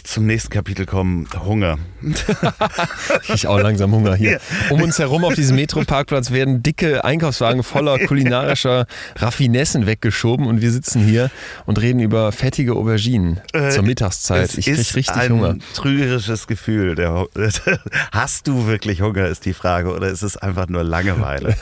zum 0.03 0.25
nächsten 0.25 0.49
Kapitel 0.49 0.86
kommen, 0.86 1.27
Hunger. 1.43 1.77
ich 3.34 3.47
auch 3.47 3.59
langsam 3.59 3.91
Hunger 3.91 4.15
hier. 4.15 4.39
Um 4.69 4.82
uns 4.82 4.99
herum 4.99 5.23
auf 5.23 5.34
diesem 5.34 5.55
Metroparkplatz 5.55 6.32
werden 6.32 6.63
dicke 6.63 7.03
Einkaufswagen 7.03 7.63
voller 7.63 7.97
kulinarischer 8.07 8.86
Raffinessen 9.15 9.86
weggeschoben 9.86 10.45
und 10.45 10.61
wir 10.61 10.71
sitzen 10.71 11.03
hier 11.03 11.32
und 11.65 11.82
reden 11.82 11.99
über 11.99 12.32
fettige 12.32 12.73
Auberginen 12.73 13.41
äh, 13.53 13.69
zur 13.69 13.84
Mittagszeit. 13.84 14.57
Ich 14.57 14.65
krieg 14.65 14.77
richtig 14.77 15.11
ein 15.11 15.32
Hunger. 15.32 15.55
Trügerisches 15.73 16.47
Gefühl. 16.47 16.95
Der, 16.95 17.27
hast 18.11 18.47
du 18.47 18.67
wirklich 18.67 19.01
Hunger, 19.01 19.27
ist 19.27 19.45
die 19.45 19.53
Frage, 19.53 19.93
oder 19.93 20.07
ist 20.07 20.21
es 20.21 20.38
einfach 20.38 20.67
nur 20.67 20.84
Langeweile? 20.84 21.55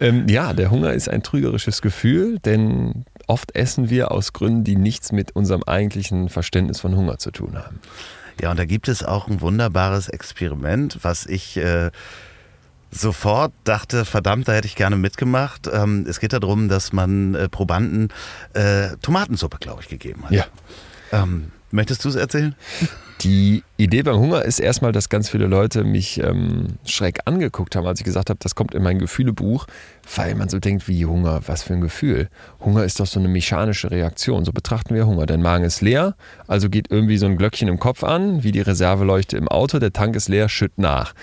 ähm, 0.00 0.28
ja, 0.28 0.52
der 0.52 0.70
Hunger 0.70 0.92
ist 0.92 1.08
ein 1.08 1.22
trügerisches 1.22 1.82
Gefühl, 1.82 2.38
denn 2.40 3.04
oft 3.26 3.54
essen 3.54 3.90
wir 3.90 4.10
aus 4.12 4.32
Gründen, 4.32 4.64
die 4.64 4.76
nichts 4.76 5.12
mit 5.12 5.34
unserem 5.34 5.62
eigentlichen 5.64 6.28
Verständnis 6.28 6.80
von 6.80 6.96
Hunger 6.96 7.18
zu 7.18 7.30
tun 7.30 7.56
haben. 7.56 7.80
Ja, 8.40 8.50
und 8.50 8.58
da 8.58 8.64
gibt 8.64 8.88
es 8.88 9.02
auch 9.02 9.28
ein 9.28 9.40
wunderbares 9.40 10.08
Experiment, 10.08 10.98
was 11.02 11.26
ich 11.26 11.56
äh, 11.56 11.90
sofort 12.90 13.52
dachte, 13.64 14.04
verdammt, 14.04 14.48
da 14.48 14.52
hätte 14.52 14.66
ich 14.66 14.76
gerne 14.76 14.96
mitgemacht. 14.96 15.68
Ähm, 15.72 16.06
es 16.08 16.20
geht 16.20 16.32
darum, 16.32 16.68
dass 16.68 16.92
man 16.92 17.34
äh, 17.34 17.48
Probanden 17.48 18.08
äh, 18.52 18.96
Tomatensuppe, 19.02 19.58
glaube 19.58 19.82
ich, 19.82 19.88
gegeben 19.88 20.24
hat. 20.24 20.32
Ja. 20.32 20.46
Ähm, 21.12 21.50
möchtest 21.70 22.04
du 22.04 22.08
es 22.08 22.14
erzählen? 22.14 22.54
Die 23.22 23.62
Idee 23.78 24.02
beim 24.02 24.18
Hunger 24.18 24.42
ist 24.42 24.60
erstmal, 24.60 24.92
dass 24.92 25.08
ganz 25.08 25.30
viele 25.30 25.46
Leute 25.46 25.84
mich 25.84 26.20
ähm, 26.22 26.78
schräg 26.84 27.20
angeguckt 27.24 27.74
haben, 27.74 27.86
als 27.86 28.00
ich 28.00 28.04
gesagt 28.04 28.28
habe, 28.28 28.38
das 28.42 28.54
kommt 28.54 28.74
in 28.74 28.82
mein 28.82 28.98
Gefühlebuch, 28.98 29.66
weil 30.14 30.34
man 30.34 30.50
so 30.50 30.58
denkt, 30.58 30.86
wie 30.86 31.06
Hunger, 31.06 31.40
was 31.46 31.62
für 31.62 31.72
ein 31.72 31.80
Gefühl. 31.80 32.28
Hunger 32.60 32.84
ist 32.84 33.00
doch 33.00 33.06
so 33.06 33.18
eine 33.18 33.28
mechanische 33.28 33.90
Reaktion, 33.90 34.44
so 34.44 34.52
betrachten 34.52 34.94
wir 34.94 35.06
Hunger. 35.06 35.24
Dein 35.24 35.40
Magen 35.40 35.64
ist 35.64 35.80
leer, 35.80 36.14
also 36.46 36.68
geht 36.68 36.90
irgendwie 36.90 37.16
so 37.16 37.24
ein 37.24 37.38
Glöckchen 37.38 37.68
im 37.68 37.78
Kopf 37.78 38.04
an, 38.04 38.42
wie 38.42 38.52
die 38.52 38.60
Reserveleuchte 38.60 39.38
im 39.38 39.48
Auto, 39.48 39.78
der 39.78 39.94
Tank 39.94 40.14
ist 40.14 40.28
leer, 40.28 40.50
schütt 40.50 40.76
nach. 40.76 41.14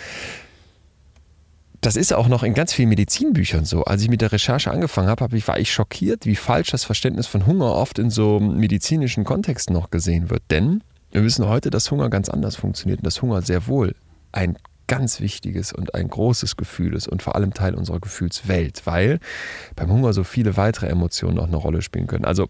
Das 1.79 1.95
ist 1.95 2.13
auch 2.13 2.29
noch 2.29 2.43
in 2.43 2.53
ganz 2.53 2.73
vielen 2.73 2.89
Medizinbüchern 2.89 3.65
so. 3.65 3.83
Als 3.83 4.01
ich 4.01 4.09
mit 4.09 4.21
der 4.21 4.31
Recherche 4.31 4.71
angefangen 4.71 5.09
habe, 5.09 5.27
war 5.47 5.59
ich 5.59 5.71
schockiert, 5.71 6.25
wie 6.25 6.37
falsch 6.37 6.71
das 6.71 6.85
Verständnis 6.85 7.27
von 7.27 7.45
Hunger 7.45 7.73
oft 7.73 7.99
in 7.99 8.09
so 8.09 8.39
medizinischen 8.39 9.25
Kontexten 9.25 9.75
noch 9.75 9.91
gesehen 9.91 10.29
wird. 10.29 10.43
Denn 10.49 10.81
wir 11.13 11.23
wissen 11.23 11.47
heute, 11.47 11.69
dass 11.69 11.89
Hunger 11.91 12.09
ganz 12.09 12.27
anders 12.27 12.55
funktioniert 12.55 12.99
und 12.99 13.05
dass 13.05 13.21
Hunger 13.21 13.41
sehr 13.43 13.67
wohl 13.67 13.95
ein 14.31 14.57
ganz 14.87 15.21
wichtiges 15.21 15.71
und 15.71 15.95
ein 15.95 16.09
großes 16.09 16.57
Gefühl 16.57 16.95
ist 16.95 17.07
und 17.07 17.21
vor 17.21 17.35
allem 17.35 17.53
Teil 17.53 17.75
unserer 17.75 17.99
Gefühlswelt, 17.99 18.81
weil 18.85 19.19
beim 19.75 19.91
Hunger 19.91 20.11
so 20.13 20.23
viele 20.23 20.57
weitere 20.57 20.87
Emotionen 20.87 21.39
auch 21.39 21.47
eine 21.47 21.55
Rolle 21.55 21.81
spielen 21.81 22.07
können. 22.07 22.25
Also 22.25 22.49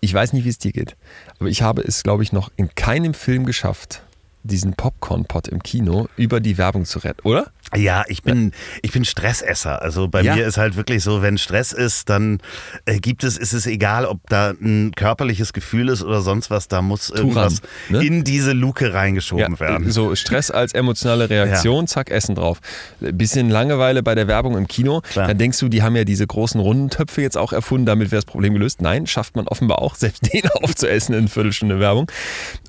ich 0.00 0.14
weiß 0.14 0.32
nicht, 0.32 0.44
wie 0.44 0.48
es 0.48 0.58
dir 0.58 0.72
geht, 0.72 0.96
aber 1.38 1.48
ich 1.48 1.62
habe 1.62 1.82
es, 1.82 2.04
glaube 2.04 2.22
ich, 2.22 2.32
noch 2.32 2.50
in 2.56 2.74
keinem 2.74 3.14
Film 3.14 3.44
geschafft, 3.44 4.02
diesen 4.46 4.74
Popcorn-Pot 4.74 5.48
im 5.48 5.62
Kino 5.62 6.08
über 6.16 6.40
die 6.40 6.58
Werbung 6.58 6.84
zu 6.84 7.00
retten, 7.00 7.26
oder? 7.26 7.52
Ja, 7.74 8.04
ich 8.06 8.22
bin, 8.22 8.52
ich 8.82 8.92
bin 8.92 9.04
Stressesser. 9.04 9.82
Also 9.82 10.06
bei 10.06 10.22
ja. 10.22 10.36
mir 10.36 10.46
ist 10.46 10.56
halt 10.56 10.76
wirklich 10.76 11.02
so, 11.02 11.20
wenn 11.20 11.36
Stress 11.36 11.72
ist, 11.72 12.08
dann 12.08 12.38
äh, 12.84 13.00
gibt 13.00 13.24
es, 13.24 13.36
ist 13.36 13.52
es 13.52 13.66
egal, 13.66 14.06
ob 14.06 14.20
da 14.28 14.50
ein 14.50 14.92
körperliches 14.94 15.52
Gefühl 15.52 15.88
ist 15.88 16.02
oder 16.02 16.20
sonst 16.20 16.48
was, 16.48 16.68
da 16.68 16.80
muss 16.80 17.10
irgendwas 17.10 17.60
Turan, 17.88 18.02
ne? 18.02 18.06
in 18.06 18.24
diese 18.24 18.52
Luke 18.52 18.94
reingeschoben 18.94 19.54
ja, 19.54 19.60
werden. 19.60 19.90
So 19.90 20.14
Stress 20.14 20.50
als 20.50 20.74
emotionale 20.74 21.28
Reaktion, 21.28 21.84
ja. 21.84 21.86
zack, 21.86 22.10
Essen 22.10 22.36
drauf. 22.36 22.60
Bisschen 23.00 23.50
Langeweile 23.50 24.02
bei 24.02 24.14
der 24.14 24.28
Werbung 24.28 24.56
im 24.56 24.68
Kino, 24.68 25.00
Klar. 25.00 25.26
dann 25.26 25.38
denkst 25.38 25.58
du, 25.58 25.68
die 25.68 25.82
haben 25.82 25.96
ja 25.96 26.04
diese 26.04 26.26
großen 26.26 26.60
runden 26.60 26.88
Töpfe 26.88 27.20
jetzt 27.22 27.36
auch 27.36 27.52
erfunden, 27.52 27.86
damit 27.86 28.12
wäre 28.12 28.18
das 28.18 28.26
Problem 28.26 28.52
gelöst. 28.54 28.80
Nein, 28.80 29.06
schafft 29.06 29.34
man 29.34 29.48
offenbar 29.48 29.80
auch, 29.80 29.94
selbst 29.96 30.32
den 30.32 30.48
aufzuessen 30.62 31.14
in 31.14 31.28
Viertelstunde 31.28 31.80
Werbung. 31.80 32.10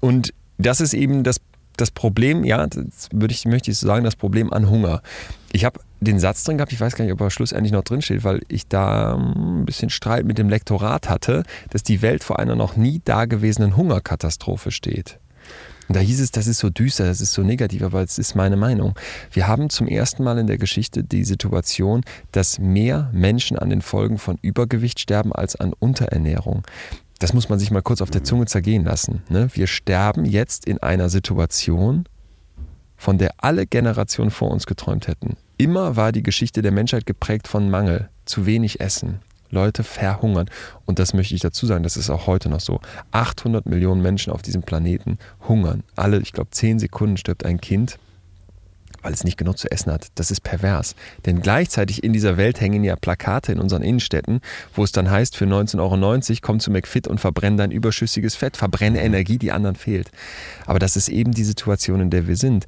Und 0.01 0.33
das 0.57 0.81
ist 0.81 0.95
eben 0.95 1.23
das 1.23 1.39
das 1.77 1.91
Problem, 1.91 2.43
ja, 2.43 2.65
das 2.67 3.09
würde 3.11 3.33
ich, 3.33 3.45
möchte 3.45 3.71
ich 3.71 3.77
so 3.77 3.87
sagen, 3.87 4.03
das 4.03 4.15
Problem 4.15 4.51
an 4.51 4.69
Hunger. 4.69 5.01
Ich 5.51 5.63
habe 5.63 5.79
den 6.01 6.19
Satz 6.19 6.43
drin 6.43 6.57
gehabt, 6.57 6.73
ich 6.73 6.79
weiß 6.79 6.95
gar 6.95 7.05
nicht, 7.05 7.13
ob 7.13 7.21
er 7.21 7.31
schlussendlich 7.31 7.71
noch 7.71 7.83
drin 7.83 8.01
steht, 8.01 8.23
weil 8.23 8.41
ich 8.47 8.67
da 8.67 9.15
ein 9.15 9.65
bisschen 9.65 9.89
Streit 9.89 10.25
mit 10.25 10.37
dem 10.37 10.49
Lektorat 10.49 11.09
hatte, 11.09 11.43
dass 11.69 11.83
die 11.83 12.01
Welt 12.01 12.23
vor 12.23 12.39
einer 12.39 12.55
noch 12.55 12.75
nie 12.75 13.01
dagewesenen 13.03 13.77
Hungerkatastrophe 13.77 14.71
steht. 14.71 15.19
Und 15.87 15.95
da 15.95 16.01
hieß 16.01 16.19
es, 16.19 16.31
das 16.31 16.47
ist 16.47 16.59
so 16.59 16.69
düster, 16.69 17.05
das 17.05 17.21
ist 17.21 17.31
so 17.31 17.43
negativ, 17.43 17.81
aber 17.81 18.01
es 18.01 18.17
ist 18.17 18.35
meine 18.35 18.57
Meinung. 18.57 18.93
Wir 19.31 19.47
haben 19.47 19.69
zum 19.69 19.87
ersten 19.87 20.23
Mal 20.23 20.37
in 20.37 20.47
der 20.47 20.57
Geschichte 20.57 21.03
die 21.03 21.23
Situation, 21.23 22.03
dass 22.31 22.59
mehr 22.59 23.09
Menschen 23.13 23.57
an 23.57 23.69
den 23.69 23.81
Folgen 23.81 24.17
von 24.17 24.37
Übergewicht 24.41 24.99
sterben 24.99 25.31
als 25.31 25.55
an 25.55 25.73
Unterernährung 25.79 26.63
das 27.19 27.33
muss 27.33 27.49
man 27.49 27.59
sich 27.59 27.71
mal 27.71 27.81
kurz 27.81 28.01
auf 28.01 28.11
der 28.11 28.23
Zunge 28.23 28.45
zergehen 28.45 28.83
lassen. 28.83 29.23
Ne? 29.29 29.49
Wir 29.53 29.67
sterben 29.67 30.25
jetzt 30.25 30.65
in 30.65 30.77
einer 30.79 31.09
Situation, 31.09 32.05
von 32.95 33.17
der 33.17 33.35
alle 33.37 33.67
Generationen 33.67 34.31
vor 34.31 34.51
uns 34.51 34.65
geträumt 34.65 35.07
hätten. 35.07 35.37
Immer 35.57 35.95
war 35.95 36.11
die 36.11 36.23
Geschichte 36.23 36.61
der 36.61 36.71
Menschheit 36.71 37.05
geprägt 37.05 37.47
von 37.47 37.69
Mangel, 37.69 38.09
zu 38.25 38.45
wenig 38.45 38.79
Essen. 38.79 39.19
Leute 39.49 39.83
verhungern. 39.83 40.49
Und 40.85 40.99
das 40.99 41.13
möchte 41.13 41.33
ich 41.33 41.41
dazu 41.41 41.65
sagen, 41.65 41.83
das 41.83 41.95
ist 41.95 42.09
auch 42.09 42.27
heute 42.27 42.49
noch 42.49 42.59
so. 42.59 42.81
800 43.11 43.65
Millionen 43.65 44.01
Menschen 44.01 44.33
auf 44.33 44.41
diesem 44.41 44.61
Planeten 44.61 45.17
hungern. 45.47 45.83
Alle, 45.95 46.19
ich 46.19 46.33
glaube, 46.33 46.49
10 46.51 46.79
Sekunden 46.79 47.17
stirbt 47.17 47.45
ein 47.45 47.61
Kind 47.61 47.97
weil 49.07 49.13
es 49.13 49.23
nicht 49.23 49.37
genug 49.37 49.57
zu 49.57 49.71
essen 49.71 49.89
hat. 49.93 50.09
Das 50.15 50.31
ist 50.31 50.41
pervers. 50.41 50.93
Denn 51.25 51.41
gleichzeitig 51.41 52.03
in 52.03 52.11
dieser 52.11 52.35
Welt 52.35 52.59
hängen 52.59 52.83
ja 52.83 52.97
Plakate 52.97 53.53
in 53.53 53.59
unseren 53.61 53.81
Innenstädten, 53.81 54.41
wo 54.75 54.83
es 54.83 54.91
dann 54.91 55.09
heißt, 55.09 55.37
für 55.37 55.45
19,90 55.45 55.79
Euro 55.79 56.37
komm 56.41 56.59
zu 56.59 56.71
McFit 56.71 57.07
und 57.07 57.21
verbrenne 57.21 57.55
dein 57.55 57.71
überschüssiges 57.71 58.35
Fett, 58.35 58.57
verbrenne 58.57 59.01
Energie, 59.01 59.37
die 59.37 59.53
anderen 59.53 59.77
fehlt. 59.77 60.11
Aber 60.65 60.77
das 60.77 60.97
ist 60.97 61.07
eben 61.07 61.31
die 61.31 61.45
Situation, 61.45 62.01
in 62.01 62.09
der 62.09 62.27
wir 62.27 62.35
sind. 62.35 62.65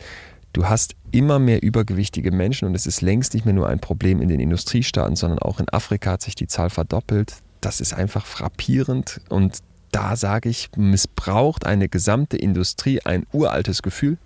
Du 0.54 0.70
hast 0.70 0.96
immer 1.12 1.40
mehr 1.40 1.62
übergewichtige 1.62 2.32
Menschen 2.32 2.70
und 2.70 2.74
es 2.74 2.88
ist 2.88 3.02
längst 3.02 3.34
nicht 3.34 3.44
mehr 3.44 3.54
nur 3.54 3.68
ein 3.68 3.82
Problem 3.82 4.22
in 4.22 4.30
den 4.30 4.40
Industriestaaten, 4.40 5.18
sondern 5.18 5.40
auch 5.40 5.60
in 5.60 5.68
Afrika 5.68 6.12
hat 6.12 6.22
sich 6.22 6.36
die 6.36 6.48
Zahl 6.48 6.70
verdoppelt. 6.70 7.34
Das 7.60 7.82
ist 7.82 7.94
einfach 7.94 8.26
frappierend 8.26 9.20
und 9.28 9.58
da 9.92 10.16
sage 10.16 10.48
ich, 10.48 10.70
missbraucht 10.78 11.66
eine 11.66 11.90
gesamte 11.90 12.38
Industrie 12.38 13.02
ein 13.04 13.28
uraltes 13.34 13.82
Gefühl, 13.82 14.18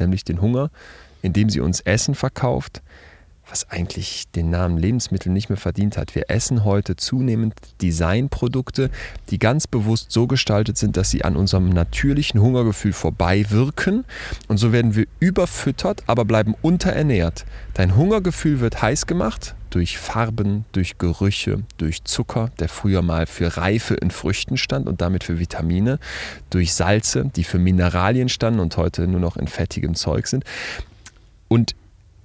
nämlich 0.00 0.24
den 0.24 0.40
Hunger, 0.40 0.70
indem 1.22 1.50
sie 1.50 1.60
uns 1.60 1.80
Essen 1.80 2.14
verkauft, 2.14 2.82
was 3.50 3.68
eigentlich 3.70 4.30
den 4.30 4.50
Namen 4.50 4.78
Lebensmittel 4.78 5.32
nicht 5.32 5.48
mehr 5.48 5.58
verdient 5.58 5.96
hat. 5.96 6.14
Wir 6.14 6.30
essen 6.30 6.64
heute 6.64 6.96
zunehmend 6.96 7.54
Designprodukte, 7.82 8.90
die 9.30 9.38
ganz 9.38 9.66
bewusst 9.66 10.12
so 10.12 10.26
gestaltet 10.26 10.78
sind, 10.78 10.96
dass 10.96 11.10
sie 11.10 11.24
an 11.24 11.36
unserem 11.36 11.68
natürlichen 11.68 12.40
Hungergefühl 12.40 12.92
vorbei 12.92 13.44
wirken. 13.48 14.04
Und 14.48 14.58
so 14.58 14.72
werden 14.72 14.94
wir 14.94 15.06
überfüttert, 15.18 16.04
aber 16.06 16.24
bleiben 16.24 16.54
unterernährt. 16.62 17.44
Dein 17.74 17.96
Hungergefühl 17.96 18.60
wird 18.60 18.80
heiß 18.80 19.06
gemacht 19.06 19.56
durch 19.70 19.98
Farben, 19.98 20.64
durch 20.72 20.98
Gerüche, 20.98 21.62
durch 21.78 22.02
Zucker, 22.04 22.50
der 22.58 22.68
früher 22.68 23.02
mal 23.02 23.26
für 23.26 23.56
Reife 23.56 23.94
in 23.94 24.10
Früchten 24.10 24.56
stand 24.56 24.88
und 24.88 25.00
damit 25.00 25.22
für 25.24 25.38
Vitamine, 25.38 25.98
durch 26.50 26.74
Salze, 26.74 27.30
die 27.36 27.44
für 27.44 27.58
Mineralien 27.58 28.28
standen 28.28 28.60
und 28.60 28.76
heute 28.76 29.06
nur 29.06 29.20
noch 29.20 29.36
in 29.36 29.46
fettigem 29.46 29.94
Zeug 29.94 30.26
sind. 30.26 30.44
Und 31.50 31.74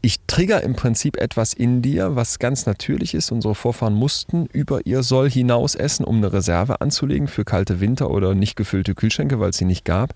ich 0.05 0.19
trigger 0.27 0.61
im 0.61 0.75
Prinzip 0.75 1.17
etwas 1.17 1.51
in 1.51 1.81
dir, 1.81 2.15
was 2.15 2.37
ganz 2.37 2.67
natürlich 2.67 3.15
ist. 3.15 3.31
Unsere 3.31 3.55
Vorfahren 3.55 3.95
mussten 3.95 4.45
über 4.45 4.85
ihr 4.85 5.01
Soll 5.01 5.31
hinaus 5.31 5.73
essen, 5.73 6.05
um 6.05 6.17
eine 6.17 6.31
Reserve 6.31 6.79
anzulegen 6.79 7.27
für 7.27 7.43
kalte 7.43 7.79
Winter 7.79 8.11
oder 8.11 8.35
nicht 8.35 8.55
gefüllte 8.55 8.93
Kühlschränke, 8.93 9.39
weil 9.39 9.49
es 9.49 9.57
sie 9.57 9.65
nicht 9.65 9.83
gab. 9.83 10.13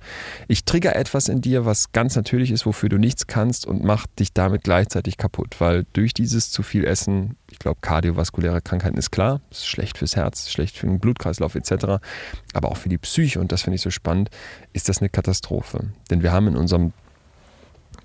Ich 0.47 0.63
trigger 0.63 0.95
etwas 0.95 1.27
in 1.27 1.41
dir, 1.41 1.65
was 1.65 1.91
ganz 1.91 2.15
natürlich 2.15 2.51
ist, 2.51 2.67
wofür 2.67 2.87
du 2.87 2.99
nichts 2.99 3.25
kannst 3.25 3.65
und 3.65 3.83
macht 3.83 4.19
dich 4.19 4.31
damit 4.31 4.63
gleichzeitig 4.63 5.17
kaputt, 5.17 5.55
weil 5.59 5.87
durch 5.93 6.13
dieses 6.13 6.51
zu 6.51 6.61
viel 6.61 6.85
Essen, 6.85 7.35
ich 7.49 7.57
glaube, 7.57 7.79
kardiovaskuläre 7.81 8.61
Krankheiten 8.61 8.99
ist 8.99 9.09
klar, 9.09 9.41
ist 9.49 9.65
schlecht 9.65 9.97
fürs 9.97 10.15
Herz, 10.15 10.51
schlecht 10.51 10.77
für 10.77 10.85
den 10.85 10.99
Blutkreislauf 10.99 11.55
etc., 11.55 11.97
aber 12.53 12.69
auch 12.69 12.77
für 12.77 12.89
die 12.89 12.99
Psyche 12.99 13.39
und 13.39 13.51
das 13.51 13.63
finde 13.63 13.77
ich 13.77 13.81
so 13.81 13.89
spannend, 13.89 14.29
ist 14.71 14.87
das 14.87 14.99
eine 14.99 15.09
Katastrophe. 15.09 15.85
Denn 16.11 16.21
wir 16.21 16.31
haben 16.31 16.47
in 16.47 16.55
unserem 16.55 16.93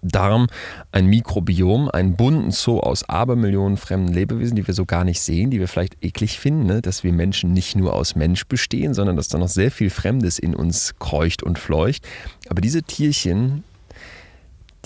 Darm 0.05 0.47
ein 0.93 1.07
Mikrobiom, 1.07 1.89
einen 1.89 2.17
bunten 2.17 2.51
Zoo 2.51 2.81
aus 2.81 3.09
Abermillionen 3.09 3.77
fremden 3.77 4.13
Lebewesen, 4.13 4.57
die 4.57 4.67
wir 4.67 4.75
so 4.75 4.85
gar 4.85 5.05
nicht 5.05 5.21
sehen, 5.21 5.51
die 5.51 5.61
wir 5.61 5.69
vielleicht 5.69 6.03
eklig 6.05 6.39
finden, 6.39 6.67
ne? 6.67 6.83
dass 6.83 7.03
wir 7.05 7.13
Menschen 7.13 7.53
nicht 7.53 7.75
nur 7.75 7.95
aus 7.95 8.15
Mensch 8.15 8.47
bestehen, 8.47 8.95
sondern 8.95 9.17
dass 9.17 9.29
da 9.29 9.39
noch 9.39 9.49
sehr 9.49 9.71
viel 9.71 9.91
Fremdes 9.91 10.39
in 10.39 10.55
uns 10.55 10.95
kreucht 10.99 11.43
und 11.43 11.59
fleucht. 11.59 12.07
Aber 12.49 12.61
diese 12.61 12.83
Tierchen, 12.83 13.65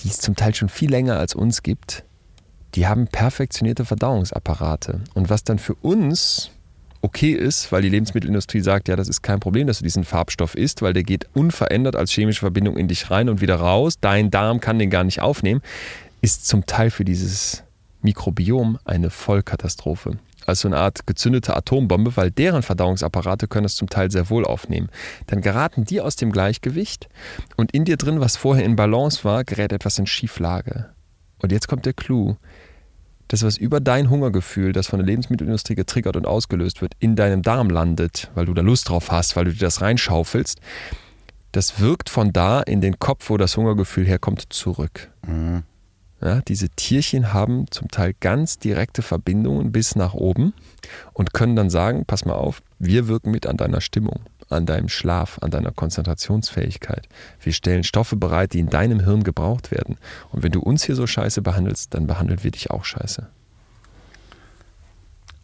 die 0.01 0.09
es 0.09 0.19
zum 0.19 0.37
Teil 0.37 0.55
schon 0.55 0.69
viel 0.69 0.91
länger 0.91 1.19
als 1.19 1.35
uns 1.35 1.63
gibt, 1.63 2.05
die 2.75 2.87
haben 2.87 3.09
perfektionierte 3.09 3.85
Verdauungsapparate. 3.85 5.01
Und 5.15 5.31
was 5.31 5.43
dann 5.43 5.59
für 5.59 5.75
uns 5.75 6.51
okay 7.01 7.33
ist, 7.33 7.71
weil 7.71 7.83
die 7.83 7.89
Lebensmittelindustrie 7.89 8.61
sagt, 8.61 8.89
ja, 8.89 8.97
das 8.97 9.09
ist 9.09 9.23
kein 9.23 9.41
Problem, 9.41 9.67
dass 9.67 9.79
du 9.79 9.85
diesen 9.85 10.05
Farbstoff 10.05 10.55
isst, 10.55 10.83
weil 10.83 10.93
der 10.93 11.05
geht 11.05 11.27
unverändert 11.35 11.97
als 11.97 12.11
chemische 12.11 12.41
Verbindung 12.41 12.77
in 12.77 12.89
dich 12.89 13.11
rein 13.11 13.29
und 13.29 13.41
wieder 13.41 13.57
raus. 13.57 13.95
Dein 14.01 14.31
Darm 14.31 14.61
kann 14.61 14.79
den 14.79 14.91
gar 14.91 15.05
nicht 15.05 15.21
aufnehmen, 15.21 15.63
ist 16.21 16.47
zum 16.47 16.67
Teil 16.67 16.91
für 16.91 17.05
dieses 17.05 17.63
Mikrobiom 18.03 18.79
eine 18.85 19.11
Vollkatastrophe. 19.11 20.19
Also 20.47 20.67
eine 20.67 20.79
Art 20.79 21.07
gezündete 21.07 21.55
Atombombe, 21.55 22.17
weil 22.17 22.31
deren 22.31 22.63
Verdauungsapparate 22.63 23.49
können 23.49 23.67
es 23.67 23.77
zum 23.77 23.91
Teil 23.91 24.11
sehr 24.11 24.31
wohl 24.31 24.47
aufnehmen. 24.47 24.89
Dann 25.27 25.43
geraten 25.43 25.85
die 25.85 26.01
aus 26.01 26.17
dem 26.17 26.33
Gleichgewicht 26.33 27.09
und 27.57 27.73
in 27.73 27.85
dir 27.85 27.99
drin, 27.99 28.21
was 28.21 28.39
vorher 28.39 28.65
in 28.65 28.75
Balance 28.75 29.25
war, 29.25 29.45
gerät 29.45 29.73
etwas 29.73 29.99
in 29.99 30.07
Schieflage. 30.07 30.87
Und 31.41 31.53
jetzt 31.53 31.69
kommt 31.69 31.85
der 31.85 31.93
Clou 31.93 32.37
das, 33.29 33.43
was 33.43 33.57
über 33.57 33.81
dein 33.81 34.11
Hungergefühl, 34.11 34.73
das 34.73 34.87
von 34.87 34.99
der 34.99 35.07
Lebensmittelindustrie 35.07 35.75
getriggert 35.75 36.17
und 36.17 36.27
ausgelöst 36.27 36.81
wird, 36.81 36.95
in 36.99 37.15
deinem 37.15 37.43
Darm 37.43 37.71
landet, 37.71 38.31
weil 38.35 38.47
du 38.47 38.55
da 38.55 38.63
Lust 38.63 38.89
drauf 38.89 39.11
hast, 39.11 39.37
weil 39.37 39.45
du 39.45 39.53
dir 39.53 39.61
das 39.61 39.81
reinschaufelst, 39.81 40.61
das 41.53 41.81
wirkt 41.81 42.11
von 42.11 42.33
da 42.33 42.61
in 42.61 42.81
den 42.81 42.99
Kopf, 42.99 43.31
wo 43.31 43.37
das 43.37 43.57
Hungergefühl 43.57 44.07
herkommt, 44.07 44.53
zurück. 44.53 45.11
Mhm. 45.27 45.63
Ja, 46.21 46.41
diese 46.41 46.69
Tierchen 46.71 47.33
haben 47.33 47.67
zum 47.71 47.89
Teil 47.91 48.13
ganz 48.19 48.59
direkte 48.59 49.03
Verbindungen 49.03 49.71
bis 49.71 49.95
nach 49.95 50.15
oben 50.15 50.53
und 51.13 51.33
können 51.33 51.55
dann 51.55 51.71
sagen, 51.71 52.05
pass 52.07 52.25
mal 52.25 52.35
auf, 52.35 52.61
wir 52.81 53.07
wirken 53.07 53.31
mit 53.31 53.47
an 53.47 53.57
deiner 53.57 53.81
Stimmung 53.81 54.21
an 54.49 54.67
deinem 54.67 54.89
Schlaf, 54.89 55.39
an 55.43 55.51
deiner 55.51 55.73
Konzentrationsfähigkeit. 55.73 57.09
Wir 57.41 57.53
stellen 57.53 57.85
Stoffe 57.85 58.17
bereit, 58.17 58.53
die 58.53 58.61
in 58.61 58.71
deinem 58.71 59.01
Hirn 59.01 59.25
gebraucht 59.25 59.71
werden. 59.71 59.97
Und 60.31 60.43
wenn 60.43 60.53
du 60.53 60.61
uns 60.61 60.85
hier 60.85 60.95
so 60.95 61.07
scheiße 61.07 61.43
behandelst, 61.43 61.95
dann 61.95 62.07
behandeln 62.07 62.43
wir 62.43 62.51
dich 62.51 62.71
auch 62.71 62.85
scheiße. 62.85 63.29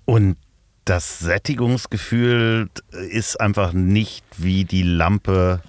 Und 0.04 0.36
das 0.84 1.18
Sättigungsgefühl 1.18 2.68
ist 3.10 3.40
einfach 3.40 3.72
nicht 3.72 4.24
wie 4.36 4.64
die 4.64 4.82
Lampe 4.82 5.60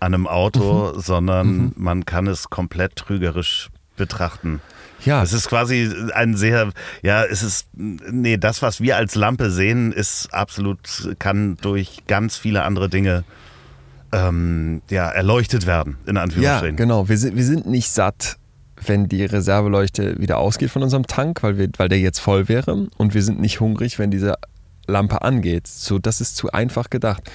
an 0.00 0.14
einem 0.14 0.26
Auto, 0.26 0.92
mhm. 0.94 1.00
sondern 1.00 1.56
mhm. 1.56 1.72
man 1.76 2.04
kann 2.04 2.26
es 2.26 2.50
komplett 2.50 2.96
trügerisch 2.96 3.70
betrachten. 3.96 4.60
Ja. 5.04 5.22
Es 5.22 5.32
ist 5.32 5.48
quasi 5.48 5.90
ein 6.14 6.36
sehr, 6.36 6.70
ja, 7.02 7.24
es 7.24 7.42
ist, 7.42 7.68
nee, 7.74 8.36
das, 8.36 8.62
was 8.62 8.80
wir 8.80 8.96
als 8.96 9.14
Lampe 9.14 9.50
sehen, 9.50 9.92
ist 9.92 10.32
absolut, 10.32 10.78
kann 11.18 11.56
durch 11.60 12.04
ganz 12.06 12.36
viele 12.36 12.62
andere 12.62 12.88
Dinge 12.88 13.24
ähm, 14.12 14.82
ja, 14.90 15.08
erleuchtet 15.08 15.66
werden, 15.66 15.98
in 16.06 16.16
Anführungsstrichen. 16.16 16.76
Ja, 16.76 16.84
genau. 16.84 17.08
Wir 17.08 17.18
sind, 17.18 17.36
wir 17.36 17.44
sind 17.44 17.66
nicht 17.66 17.90
satt, 17.90 18.36
wenn 18.84 19.08
die 19.08 19.24
Reserveleuchte 19.24 20.18
wieder 20.18 20.38
ausgeht 20.38 20.70
von 20.70 20.82
unserem 20.82 21.06
Tank, 21.06 21.42
weil, 21.42 21.58
wir, 21.58 21.68
weil 21.76 21.88
der 21.88 21.98
jetzt 21.98 22.18
voll 22.18 22.48
wäre. 22.48 22.88
Und 22.96 23.14
wir 23.14 23.22
sind 23.22 23.40
nicht 23.40 23.60
hungrig, 23.60 23.98
wenn 23.98 24.10
diese 24.10 24.34
Lampe 24.86 25.22
angeht. 25.22 25.66
So, 25.66 25.98
das 25.98 26.20
ist 26.20 26.36
zu 26.36 26.50
einfach 26.52 26.90
gedacht 26.90 27.30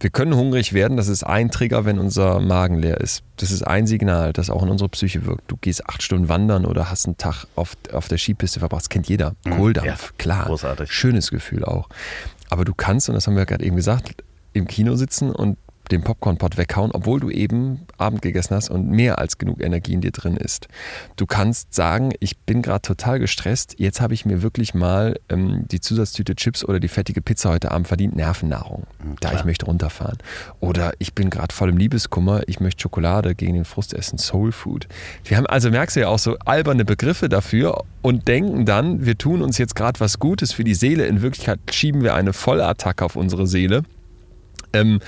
wir 0.00 0.10
können 0.10 0.34
hungrig 0.34 0.72
werden, 0.72 0.96
das 0.96 1.08
ist 1.08 1.24
ein 1.24 1.50
Trigger, 1.50 1.84
wenn 1.84 1.98
unser 1.98 2.40
Magen 2.40 2.78
leer 2.78 3.00
ist. 3.00 3.22
Das 3.36 3.50
ist 3.50 3.62
ein 3.62 3.86
Signal, 3.86 4.32
das 4.32 4.50
auch 4.50 4.62
in 4.62 4.68
unsere 4.68 4.88
Psyche 4.90 5.24
wirkt. 5.24 5.50
Du 5.50 5.56
gehst 5.56 5.88
acht 5.88 6.02
Stunden 6.02 6.28
wandern 6.28 6.66
oder 6.66 6.90
hast 6.90 7.06
einen 7.06 7.16
Tag 7.16 7.46
auf, 7.54 7.76
auf 7.92 8.08
der 8.08 8.18
Skipiste 8.18 8.60
verbracht. 8.60 8.82
Das 8.82 8.88
kennt 8.88 9.08
jeder. 9.08 9.34
Mhm. 9.44 9.50
Kohldampf, 9.52 9.86
ja, 9.86 10.14
klar. 10.18 10.44
Großartig. 10.46 10.92
Schönes 10.92 11.30
Gefühl 11.30 11.64
auch. 11.64 11.88
Aber 12.50 12.64
du 12.64 12.74
kannst, 12.74 13.08
und 13.08 13.14
das 13.14 13.26
haben 13.26 13.36
wir 13.36 13.46
gerade 13.46 13.64
eben 13.64 13.76
gesagt, 13.76 14.22
im 14.52 14.66
Kino 14.66 14.96
sitzen 14.96 15.30
und 15.30 15.58
den 15.88 16.02
Popcornpot 16.02 16.56
weghauen, 16.56 16.90
obwohl 16.92 17.20
du 17.20 17.30
eben 17.30 17.86
Abend 17.98 18.22
gegessen 18.22 18.54
hast 18.54 18.70
und 18.70 18.88
mehr 18.88 19.18
als 19.18 19.38
genug 19.38 19.62
Energie 19.62 19.94
in 19.94 20.00
dir 20.00 20.10
drin 20.10 20.36
ist. 20.36 20.68
Du 21.16 21.26
kannst 21.26 21.74
sagen, 21.74 22.12
ich 22.20 22.38
bin 22.38 22.62
gerade 22.62 22.82
total 22.82 23.18
gestresst, 23.18 23.74
jetzt 23.78 24.00
habe 24.00 24.14
ich 24.14 24.24
mir 24.24 24.42
wirklich 24.42 24.74
mal 24.74 25.18
ähm, 25.28 25.64
die 25.70 25.80
Zusatztüte 25.80 26.34
Chips 26.34 26.64
oder 26.64 26.80
die 26.80 26.88
fettige 26.88 27.20
Pizza 27.20 27.50
heute 27.50 27.70
Abend 27.70 27.88
verdient, 27.88 28.16
Nervennahrung. 28.16 28.86
Mhm, 29.02 29.16
da 29.20 29.32
ich 29.32 29.44
möchte 29.44 29.66
runterfahren. 29.66 30.18
Oder 30.60 30.92
ich 30.98 31.14
bin 31.14 31.30
gerade 31.30 31.54
voll 31.54 31.70
im 31.70 31.76
Liebeskummer, 31.76 32.42
ich 32.46 32.60
möchte 32.60 32.82
Schokolade 32.82 33.34
gegen 33.34 33.54
den 33.54 33.64
Frust 33.64 33.94
essen, 33.94 34.18
Soul 34.18 34.52
Food. 34.52 34.88
Wir 35.24 35.36
haben 35.36 35.46
also, 35.46 35.70
merkst 35.70 35.96
du 35.96 36.00
ja 36.00 36.08
auch 36.08 36.18
so 36.18 36.36
alberne 36.44 36.84
Begriffe 36.84 37.28
dafür 37.28 37.84
und 38.02 38.28
denken 38.28 38.64
dann, 38.64 39.04
wir 39.04 39.18
tun 39.18 39.42
uns 39.42 39.58
jetzt 39.58 39.74
gerade 39.74 40.00
was 40.00 40.18
Gutes 40.18 40.52
für 40.52 40.64
die 40.64 40.74
Seele. 40.74 41.06
In 41.06 41.22
Wirklichkeit 41.22 41.58
schieben 41.70 42.02
wir 42.02 42.14
eine 42.14 42.32
Vollattacke 42.32 43.04
auf 43.04 43.16
unsere 43.16 43.46
Seele. 43.46 43.82
Ähm, 44.72 45.00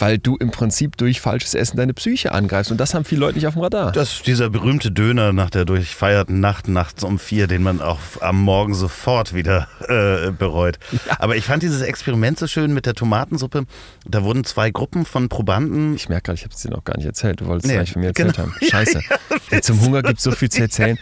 weil 0.00 0.18
du 0.18 0.36
im 0.36 0.50
Prinzip 0.50 0.96
durch 0.96 1.20
falsches 1.20 1.54
Essen 1.54 1.76
deine 1.76 1.94
Psyche 1.94 2.32
angreifst. 2.32 2.70
Und 2.70 2.78
das 2.78 2.94
haben 2.94 3.04
viele 3.04 3.20
Leute 3.20 3.36
nicht 3.36 3.46
auf 3.46 3.54
dem 3.54 3.62
Radar. 3.62 3.92
Das 3.92 4.14
ist 4.14 4.26
dieser 4.26 4.50
berühmte 4.50 4.90
Döner 4.90 5.32
nach 5.32 5.50
der 5.50 5.64
durchfeierten 5.64 6.40
Nacht, 6.40 6.68
nachts 6.68 7.04
um 7.04 7.18
vier, 7.18 7.46
den 7.46 7.62
man 7.62 7.80
auch 7.80 7.98
am 8.20 8.42
Morgen 8.42 8.74
sofort 8.74 9.34
wieder 9.34 9.68
äh, 9.88 10.30
bereut. 10.30 10.78
Ja. 10.92 11.16
Aber 11.18 11.36
ich 11.36 11.44
fand 11.44 11.62
dieses 11.62 11.82
Experiment 11.82 12.38
so 12.38 12.46
schön 12.46 12.72
mit 12.72 12.86
der 12.86 12.94
Tomatensuppe. 12.94 13.64
Da 14.06 14.22
wurden 14.22 14.44
zwei 14.44 14.70
Gruppen 14.70 15.04
von 15.04 15.28
Probanden. 15.28 15.94
Ich 15.94 16.08
merke 16.08 16.24
gerade, 16.24 16.36
ich 16.36 16.44
habe 16.44 16.54
es 16.54 16.62
dir 16.62 16.70
noch 16.70 16.84
gar 16.84 16.96
nicht 16.96 17.06
erzählt. 17.06 17.40
Du 17.40 17.46
wolltest 17.46 17.66
es 17.66 17.70
nee, 17.70 17.76
gleich 17.76 17.92
von 17.92 18.02
mir 18.02 18.08
erzählt 18.08 18.36
genau. 18.36 18.48
haben. 18.48 18.54
Scheiße. 18.70 19.00
Ja, 19.50 19.60
zum 19.60 19.80
Hunger 19.80 20.02
gibt 20.02 20.18
es 20.18 20.24
so 20.24 20.32
viel 20.32 20.48
zu 20.48 20.62
erzählen. 20.62 20.98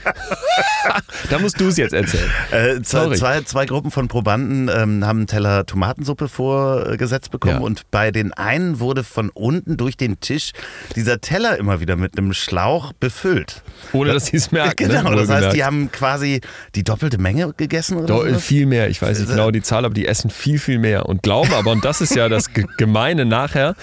da 1.30 1.38
musst 1.38 1.60
du 1.60 1.68
es 1.68 1.76
jetzt 1.76 1.94
erzählen. 1.94 2.30
Äh, 2.50 2.82
zwei, 2.82 3.14
zwei, 3.16 3.40
zwei, 3.42 3.66
Gruppen 3.66 3.90
von 3.90 4.08
Probanden 4.08 4.68
ähm, 4.68 5.04
haben 5.04 5.18
einen 5.18 5.26
Teller 5.26 5.66
Tomatensuppe 5.66 6.28
vorgesetzt 6.28 7.30
bekommen 7.30 7.56
ja. 7.56 7.60
und 7.60 7.90
bei 7.90 8.10
den 8.10 8.32
einen 8.32 8.78
wurde 8.84 9.02
von 9.02 9.30
unten 9.30 9.76
durch 9.76 9.96
den 9.96 10.20
Tisch 10.20 10.52
dieser 10.94 11.20
Teller 11.20 11.58
immer 11.58 11.80
wieder 11.80 11.96
mit 11.96 12.16
einem 12.16 12.32
Schlauch 12.32 12.92
befüllt. 12.92 13.62
Ohne 13.92 14.12
dass 14.12 14.26
sie 14.26 14.36
es 14.36 14.52
merken. 14.52 14.88
Genau, 14.88 15.10
ne? 15.10 15.16
das 15.16 15.28
heißt, 15.28 15.56
die 15.56 15.64
haben 15.64 15.90
quasi 15.90 16.40
die 16.74 16.84
doppelte 16.84 17.18
Menge 17.18 17.52
gegessen 17.56 17.96
oder 17.96 18.06
Do 18.06 18.38
Viel 18.38 18.66
mehr, 18.66 18.88
ich 18.88 19.00
weiß 19.00 19.18
nicht 19.18 19.30
genau 19.30 19.50
die 19.50 19.62
Zahl, 19.62 19.84
aber 19.84 19.94
die 19.94 20.06
essen 20.06 20.30
viel, 20.30 20.58
viel 20.58 20.78
mehr 20.78 21.06
und 21.06 21.22
glauben 21.22 21.52
aber, 21.54 21.72
und 21.72 21.84
das 21.84 22.00
ist 22.00 22.14
ja 22.14 22.28
das 22.28 22.50
Gemeine 22.76 23.24
nachher, 23.24 23.74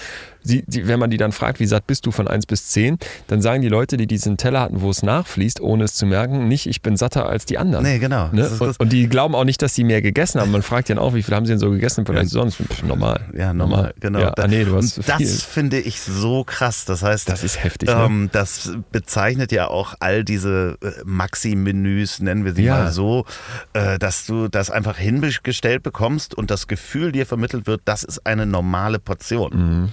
sie, 0.42 0.62
die, 0.66 0.86
wenn 0.86 0.98
man 0.98 1.10
die 1.10 1.16
dann 1.16 1.32
fragt, 1.32 1.60
wie 1.60 1.66
satt 1.66 1.86
bist 1.86 2.06
du 2.06 2.10
von 2.10 2.28
1 2.28 2.46
bis 2.46 2.68
10, 2.68 2.98
dann 3.26 3.42
sagen 3.42 3.62
die 3.62 3.68
Leute, 3.68 3.96
die 3.96 4.06
diesen 4.06 4.36
Teller 4.36 4.60
hatten, 4.60 4.80
wo 4.80 4.90
es 4.90 5.02
nachfließt, 5.02 5.60
ohne 5.60 5.84
es 5.84 5.94
zu 5.94 6.06
merken, 6.06 6.48
nicht, 6.48 6.66
ich 6.66 6.82
bin 6.82 6.96
satter 6.96 7.28
als 7.28 7.44
die 7.44 7.58
anderen. 7.58 7.84
Nee, 7.84 7.98
genau. 7.98 8.28
Ne? 8.32 8.48
Und, 8.58 8.80
und, 8.80 8.92
die 8.92 9.08
glauben 9.08 9.34
auch 9.34 9.44
nicht, 9.44 9.62
dass 9.62 9.74
sie 9.74 9.84
mehr 9.84 10.02
gegessen 10.02 10.40
haben. 10.40 10.50
Man 10.50 10.62
fragt 10.62 10.90
dann 10.90 10.98
auch, 10.98 11.14
wie 11.14 11.22
viel 11.22 11.34
haben 11.34 11.46
sie 11.46 11.52
denn 11.52 11.58
so 11.58 11.70
gegessen? 11.70 12.06
Vielleicht 12.06 12.32
ja. 12.32 12.40
sonst 12.40 12.56
Pff, 12.56 12.82
normal. 12.82 13.20
Ja, 13.36 13.52
normal, 13.52 13.94
genau. 14.00 14.20
Ja, 14.20 14.32
ah, 14.36 14.48
nee, 14.48 14.64
du 14.64 14.76
hast 14.76 15.00
das 15.06 15.42
finde 15.42 15.78
ich 15.78 16.00
so 16.00 16.44
krass. 16.44 16.84
Das 16.84 17.02
heißt, 17.02 17.28
das 17.28 17.44
ist 17.44 17.62
heftig. 17.62 17.88
Ähm, 17.90 18.24
ne? 18.24 18.30
Das 18.32 18.72
bezeichnet 18.90 19.52
ja 19.52 19.68
auch 19.68 19.94
all 20.00 20.24
diese 20.24 20.76
äh, 20.82 20.90
Maxi-Menüs, 21.04 22.20
nennen 22.20 22.44
wir 22.44 22.54
sie 22.54 22.64
ja. 22.64 22.78
mal 22.78 22.92
so, 22.92 23.24
äh, 23.72 23.98
dass 23.98 24.26
du 24.26 24.48
das 24.48 24.70
einfach 24.70 24.96
hingestellt 24.98 25.82
bekommst 25.82 26.34
und 26.34 26.50
das 26.50 26.66
Gefühl 26.66 27.12
dir 27.12 27.26
vermittelt 27.26 27.66
wird, 27.66 27.82
das 27.84 28.02
ist 28.04 28.26
eine 28.26 28.46
normale 28.46 28.98
Portion. 28.98 29.52
Mhm. 29.54 29.92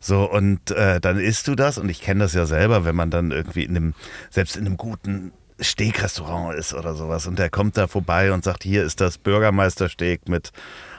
So, 0.00 0.30
und 0.30 0.70
äh, 0.70 0.98
dann 0.98 1.18
isst 1.18 1.46
du 1.46 1.54
das, 1.54 1.76
und 1.76 1.88
ich 1.90 2.00
kenne 2.00 2.24
das 2.24 2.32
ja 2.32 2.46
selber, 2.46 2.84
wenn 2.84 2.96
man 2.96 3.10
dann 3.10 3.30
irgendwie 3.30 3.64
in 3.64 3.76
einem, 3.76 3.94
selbst 4.30 4.56
in 4.56 4.66
einem 4.66 4.78
guten 4.78 5.32
Steakrestaurant 5.60 6.58
ist 6.58 6.72
oder 6.72 6.94
sowas, 6.94 7.26
und 7.26 7.38
der 7.38 7.50
kommt 7.50 7.76
da 7.76 7.86
vorbei 7.86 8.32
und 8.32 8.42
sagt, 8.42 8.64
hier 8.64 8.82
ist 8.82 9.00
das 9.02 9.18
Bürgermeistersteak 9.18 10.26
mit 10.28 10.52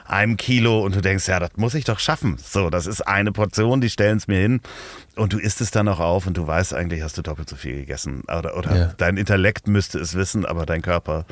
einem 0.04 0.36
Kilo 0.36 0.84
und 0.84 0.94
du 0.94 1.00
denkst, 1.00 1.26
ja, 1.26 1.40
das 1.40 1.50
muss 1.56 1.74
ich 1.74 1.84
doch 1.84 1.98
schaffen. 1.98 2.36
So, 2.38 2.70
das 2.70 2.86
ist 2.86 3.02
eine 3.02 3.32
Portion, 3.32 3.80
die 3.80 3.90
stellen 3.90 4.18
es 4.18 4.28
mir 4.28 4.38
hin 4.38 4.60
und 5.16 5.32
du 5.32 5.38
isst 5.38 5.60
es 5.60 5.70
dann 5.70 5.88
auch 5.88 6.00
auf 6.00 6.26
und 6.26 6.36
du 6.36 6.46
weißt 6.46 6.74
eigentlich, 6.74 7.02
hast 7.02 7.18
du 7.18 7.22
doppelt 7.22 7.48
so 7.48 7.56
viel 7.56 7.76
gegessen. 7.76 8.22
Oder, 8.22 8.56
oder 8.56 8.76
ja. 8.76 8.94
dein 8.96 9.16
Intellekt 9.16 9.68
müsste 9.68 9.98
es 9.98 10.14
wissen, 10.14 10.44
aber 10.44 10.66
dein 10.66 10.82
Körper 10.82 11.24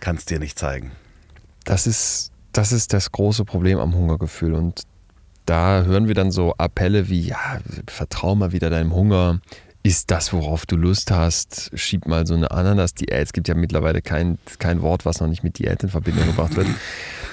kann 0.00 0.16
es 0.16 0.24
dir 0.24 0.38
nicht 0.38 0.58
zeigen. 0.58 0.92
Das 1.64 1.86
ist, 1.86 2.30
das 2.52 2.72
ist 2.72 2.92
das 2.92 3.12
große 3.12 3.44
Problem 3.44 3.78
am 3.78 3.94
Hungergefühl 3.94 4.54
und 4.54 4.82
da 5.50 5.82
hören 5.82 6.06
wir 6.06 6.14
dann 6.14 6.30
so 6.30 6.54
Appelle 6.58 7.08
wie, 7.08 7.22
ja, 7.22 7.58
vertrau 7.88 8.36
mal 8.36 8.52
wieder 8.52 8.70
deinem 8.70 8.94
Hunger, 8.94 9.40
ist 9.82 10.12
das, 10.12 10.32
worauf 10.32 10.64
du 10.64 10.76
Lust 10.76 11.10
hast, 11.10 11.72
schieb 11.74 12.06
mal 12.06 12.24
so 12.24 12.34
eine 12.34 12.52
Ananas-Diät. 12.52 13.10
Es 13.10 13.32
gibt 13.32 13.48
ja 13.48 13.56
mittlerweile 13.56 14.00
kein, 14.00 14.38
kein 14.60 14.80
Wort, 14.80 15.04
was 15.04 15.18
noch 15.18 15.26
nicht 15.26 15.42
mit 15.42 15.58
Diät 15.58 15.82
in 15.82 15.88
Verbindung 15.88 16.26
gebracht 16.26 16.54
wird. 16.54 16.68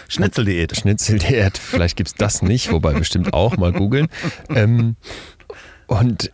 Schnitzeldiät. 0.08 0.76
Schnitzeldiät, 0.76 1.60
vielleicht 1.60 1.96
gibt 1.96 2.10
es 2.10 2.16
das 2.16 2.42
nicht, 2.42 2.72
wobei 2.72 2.94
bestimmt 2.94 3.34
auch 3.34 3.56
mal 3.58 3.72
googeln. 3.72 4.08
Ähm, 4.50 4.96
und 5.86 6.32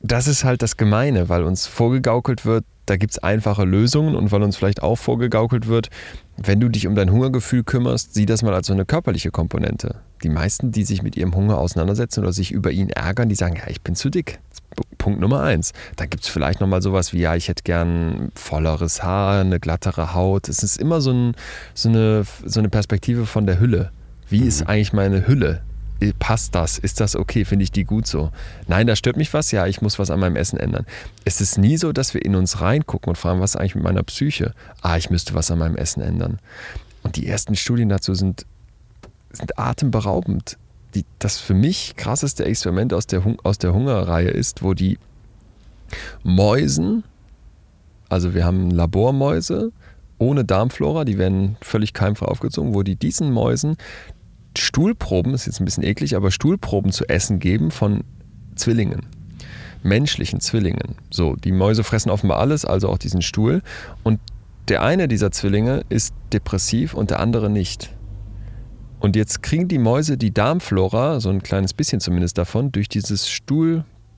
das 0.00 0.26
ist 0.26 0.42
halt 0.42 0.62
das 0.62 0.76
Gemeine, 0.76 1.28
weil 1.28 1.44
uns 1.44 1.68
vorgegaukelt 1.68 2.44
wird, 2.44 2.64
da 2.86 2.96
gibt 2.96 3.12
es 3.12 3.18
einfache 3.18 3.64
Lösungen 3.64 4.14
und 4.14 4.32
weil 4.32 4.42
uns 4.42 4.56
vielleicht 4.56 4.82
auch 4.82 4.96
vorgegaukelt 4.96 5.66
wird, 5.66 5.90
wenn 6.36 6.60
du 6.60 6.68
dich 6.68 6.86
um 6.86 6.94
dein 6.94 7.10
Hungergefühl 7.10 7.64
kümmerst, 7.64 8.14
sieh 8.14 8.26
das 8.26 8.42
mal 8.42 8.54
als 8.54 8.68
so 8.68 8.72
eine 8.72 8.84
körperliche 8.84 9.30
Komponente. 9.30 9.96
Die 10.22 10.28
meisten, 10.28 10.70
die 10.70 10.84
sich 10.84 11.02
mit 11.02 11.16
ihrem 11.16 11.34
Hunger 11.34 11.58
auseinandersetzen 11.58 12.20
oder 12.20 12.32
sich 12.32 12.52
über 12.52 12.70
ihn 12.70 12.90
ärgern, 12.90 13.28
die 13.28 13.34
sagen, 13.34 13.56
ja, 13.56 13.68
ich 13.68 13.80
bin 13.82 13.94
zu 13.94 14.10
dick. 14.10 14.38
Punkt 14.98 15.20
Nummer 15.20 15.42
eins. 15.42 15.72
Dann 15.96 16.10
gibt 16.10 16.24
es 16.24 16.28
vielleicht 16.28 16.60
nochmal 16.60 16.82
sowas 16.82 17.12
wie, 17.12 17.20
ja, 17.20 17.34
ich 17.34 17.48
hätte 17.48 17.62
gern 17.64 18.30
volleres 18.34 19.02
Haar, 19.02 19.40
eine 19.40 19.60
glattere 19.60 20.14
Haut. 20.14 20.48
Es 20.48 20.62
ist 20.62 20.78
immer 20.78 21.00
so, 21.00 21.12
ein, 21.12 21.34
so, 21.74 21.88
eine, 21.88 22.24
so 22.44 22.60
eine 22.60 22.68
Perspektive 22.68 23.26
von 23.26 23.46
der 23.46 23.58
Hülle. 23.58 23.90
Wie 24.28 24.40
mhm. 24.40 24.48
ist 24.48 24.68
eigentlich 24.68 24.92
meine 24.92 25.26
Hülle? 25.26 25.62
Äh, 26.00 26.12
passt 26.18 26.54
das? 26.54 26.78
Ist 26.78 27.00
das 27.00 27.16
okay? 27.16 27.44
Finde 27.44 27.62
ich 27.62 27.72
die 27.72 27.84
gut 27.84 28.06
so? 28.06 28.30
Nein, 28.66 28.86
da 28.86 28.96
stört 28.96 29.16
mich 29.16 29.32
was. 29.32 29.50
Ja, 29.50 29.66
ich 29.66 29.82
muss 29.82 29.98
was 29.98 30.10
an 30.10 30.20
meinem 30.20 30.36
Essen 30.36 30.58
ändern. 30.58 30.86
Es 31.24 31.40
ist 31.40 31.58
nie 31.58 31.76
so, 31.76 31.92
dass 31.92 32.14
wir 32.14 32.24
in 32.24 32.34
uns 32.34 32.60
reingucken 32.60 33.10
und 33.10 33.16
fragen, 33.16 33.40
was 33.40 33.54
ist 33.54 33.56
eigentlich 33.56 33.74
mit 33.74 33.84
meiner 33.84 34.02
Psyche? 34.02 34.52
Ah, 34.82 34.96
ich 34.96 35.10
müsste 35.10 35.34
was 35.34 35.50
an 35.50 35.58
meinem 35.58 35.76
Essen 35.76 36.02
ändern. 36.02 36.38
Und 37.02 37.16
die 37.16 37.26
ersten 37.26 37.56
Studien 37.56 37.88
dazu 37.88 38.14
sind, 38.14 38.46
sind 39.32 39.58
atemberaubend 39.58 40.58
die, 40.96 41.04
das 41.18 41.38
für 41.38 41.54
mich 41.54 41.94
krasseste 41.96 42.44
Experiment 42.44 42.92
aus 42.92 43.06
der, 43.06 43.22
aus 43.42 43.58
der 43.58 43.72
Hungerreihe 43.72 44.30
ist, 44.30 44.62
wo 44.62 44.74
die 44.74 44.98
Mäusen, 46.24 47.04
also 48.08 48.34
wir 48.34 48.44
haben 48.44 48.70
Labormäuse 48.70 49.72
ohne 50.18 50.44
Darmflora, 50.44 51.04
die 51.04 51.18
werden 51.18 51.56
völlig 51.60 51.92
keimfrei 51.92 52.26
aufgezogen, 52.26 52.74
wo 52.74 52.82
die 52.82 52.96
diesen 52.96 53.30
Mäusen 53.30 53.76
Stuhlproben, 54.58 55.34
ist 55.34 55.46
jetzt 55.46 55.60
ein 55.60 55.64
bisschen 55.64 55.84
eklig, 55.84 56.16
aber 56.16 56.30
Stuhlproben 56.30 56.92
zu 56.92 57.08
essen 57.08 57.38
geben 57.38 57.70
von 57.70 58.04
Zwillingen. 58.54 59.06
Menschlichen 59.82 60.40
Zwillingen. 60.40 60.96
So, 61.10 61.36
die 61.36 61.52
Mäuse 61.52 61.84
fressen 61.84 62.10
offenbar 62.10 62.38
alles, 62.38 62.64
also 62.64 62.88
auch 62.88 62.98
diesen 62.98 63.22
Stuhl. 63.22 63.62
Und 64.02 64.20
der 64.68 64.82
eine 64.82 65.08
dieser 65.08 65.30
Zwillinge 65.30 65.84
ist 65.88 66.14
depressiv 66.32 66.94
und 66.94 67.10
der 67.10 67.20
andere 67.20 67.50
nicht. 67.50 67.92
Und 68.98 69.14
jetzt 69.14 69.42
kriegen 69.42 69.68
die 69.68 69.78
Mäuse 69.78 70.16
die 70.16 70.32
Darmflora, 70.32 71.20
so 71.20 71.28
ein 71.28 71.42
kleines 71.42 71.74
bisschen 71.74 72.00
zumindest 72.00 72.38
davon, 72.38 72.72
durch 72.72 72.88
dieses 72.88 73.28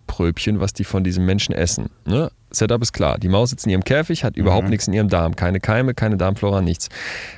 Stuhlpröbchen, 0.08 0.60
was 0.60 0.72
die 0.72 0.84
von 0.84 1.04
diesem 1.04 1.24
Menschen 1.24 1.54
essen. 1.54 1.90
Ne? 2.06 2.30
Setup 2.50 2.82
ist 2.82 2.92
klar. 2.92 3.18
Die 3.18 3.28
Maus 3.28 3.50
sitzt 3.50 3.66
in 3.66 3.72
ihrem 3.72 3.84
Käfig, 3.84 4.24
hat 4.24 4.36
mhm. 4.36 4.42
überhaupt 4.42 4.68
nichts 4.68 4.88
in 4.88 4.94
ihrem 4.94 5.08
Darm. 5.08 5.36
Keine 5.36 5.60
Keime, 5.60 5.94
keine 5.94 6.16
Darmflora, 6.16 6.60
nichts. 6.60 6.88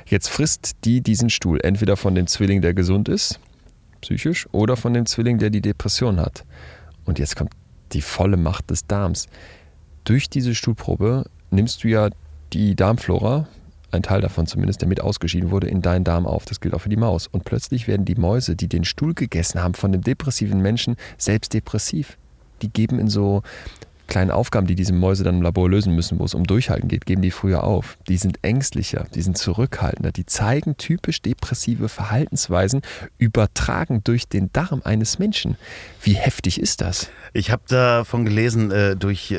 Jetzt 0.05 0.29
frisst 0.29 0.71
die 0.85 1.01
diesen 1.01 1.29
Stuhl. 1.29 1.59
Entweder 1.61 1.97
von 1.97 2.15
dem 2.15 2.27
Zwilling, 2.27 2.61
der 2.61 2.73
gesund 2.73 3.09
ist, 3.09 3.39
psychisch, 4.01 4.47
oder 4.51 4.77
von 4.77 4.93
dem 4.93 5.05
Zwilling, 5.05 5.37
der 5.37 5.49
die 5.49 5.61
Depression 5.61 6.19
hat. 6.19 6.45
Und 7.05 7.19
jetzt 7.19 7.35
kommt 7.35 7.51
die 7.91 8.01
volle 8.01 8.37
Macht 8.37 8.69
des 8.69 8.87
Darms. 8.87 9.27
Durch 10.05 10.29
diese 10.29 10.55
Stuhlprobe 10.55 11.25
nimmst 11.51 11.83
du 11.83 11.89
ja 11.89 12.09
die 12.53 12.75
Darmflora, 12.75 13.47
ein 13.91 14.03
Teil 14.03 14.21
davon 14.21 14.47
zumindest, 14.47 14.81
der 14.81 14.87
mit 14.87 15.01
ausgeschieden 15.01 15.51
wurde, 15.51 15.67
in 15.67 15.81
deinen 15.81 16.05
Darm 16.05 16.25
auf. 16.25 16.45
Das 16.45 16.61
gilt 16.61 16.73
auch 16.73 16.79
für 16.79 16.89
die 16.89 16.95
Maus. 16.95 17.27
Und 17.27 17.43
plötzlich 17.43 17.87
werden 17.89 18.05
die 18.05 18.15
Mäuse, 18.15 18.55
die 18.55 18.69
den 18.69 18.85
Stuhl 18.85 19.13
gegessen 19.13 19.61
haben 19.61 19.73
von 19.73 19.91
dem 19.91 20.01
depressiven 20.01 20.61
Menschen, 20.61 20.95
selbst 21.17 21.53
depressiv. 21.53 22.17
Die 22.61 22.69
geben 22.69 22.99
in 22.99 23.07
so 23.07 23.43
kleinen 24.11 24.29
Aufgaben, 24.29 24.67
die 24.67 24.75
diese 24.75 24.91
Mäuse 24.91 25.23
dann 25.23 25.37
im 25.37 25.41
Labor 25.41 25.69
lösen 25.69 25.95
müssen, 25.95 26.19
wo 26.19 26.25
es 26.25 26.33
um 26.33 26.45
Durchhalten 26.45 26.89
geht, 26.89 27.05
geben 27.05 27.21
die 27.21 27.31
früher 27.31 27.63
auf. 27.63 27.97
Die 28.09 28.17
sind 28.17 28.39
ängstlicher, 28.41 29.05
die 29.15 29.21
sind 29.21 29.37
zurückhaltender, 29.37 30.11
die 30.11 30.25
zeigen 30.25 30.75
typisch 30.75 31.21
depressive 31.21 31.87
Verhaltensweisen, 31.87 32.81
übertragen 33.17 34.03
durch 34.03 34.27
den 34.27 34.51
Darm 34.51 34.81
eines 34.83 35.17
Menschen. 35.17 35.55
Wie 36.03 36.15
heftig 36.15 36.59
ist 36.59 36.81
das? 36.81 37.09
Ich 37.31 37.51
habe 37.51 37.63
davon 37.69 38.25
gelesen, 38.25 38.69
äh, 38.71 38.97
durch 38.97 39.31
äh, 39.31 39.35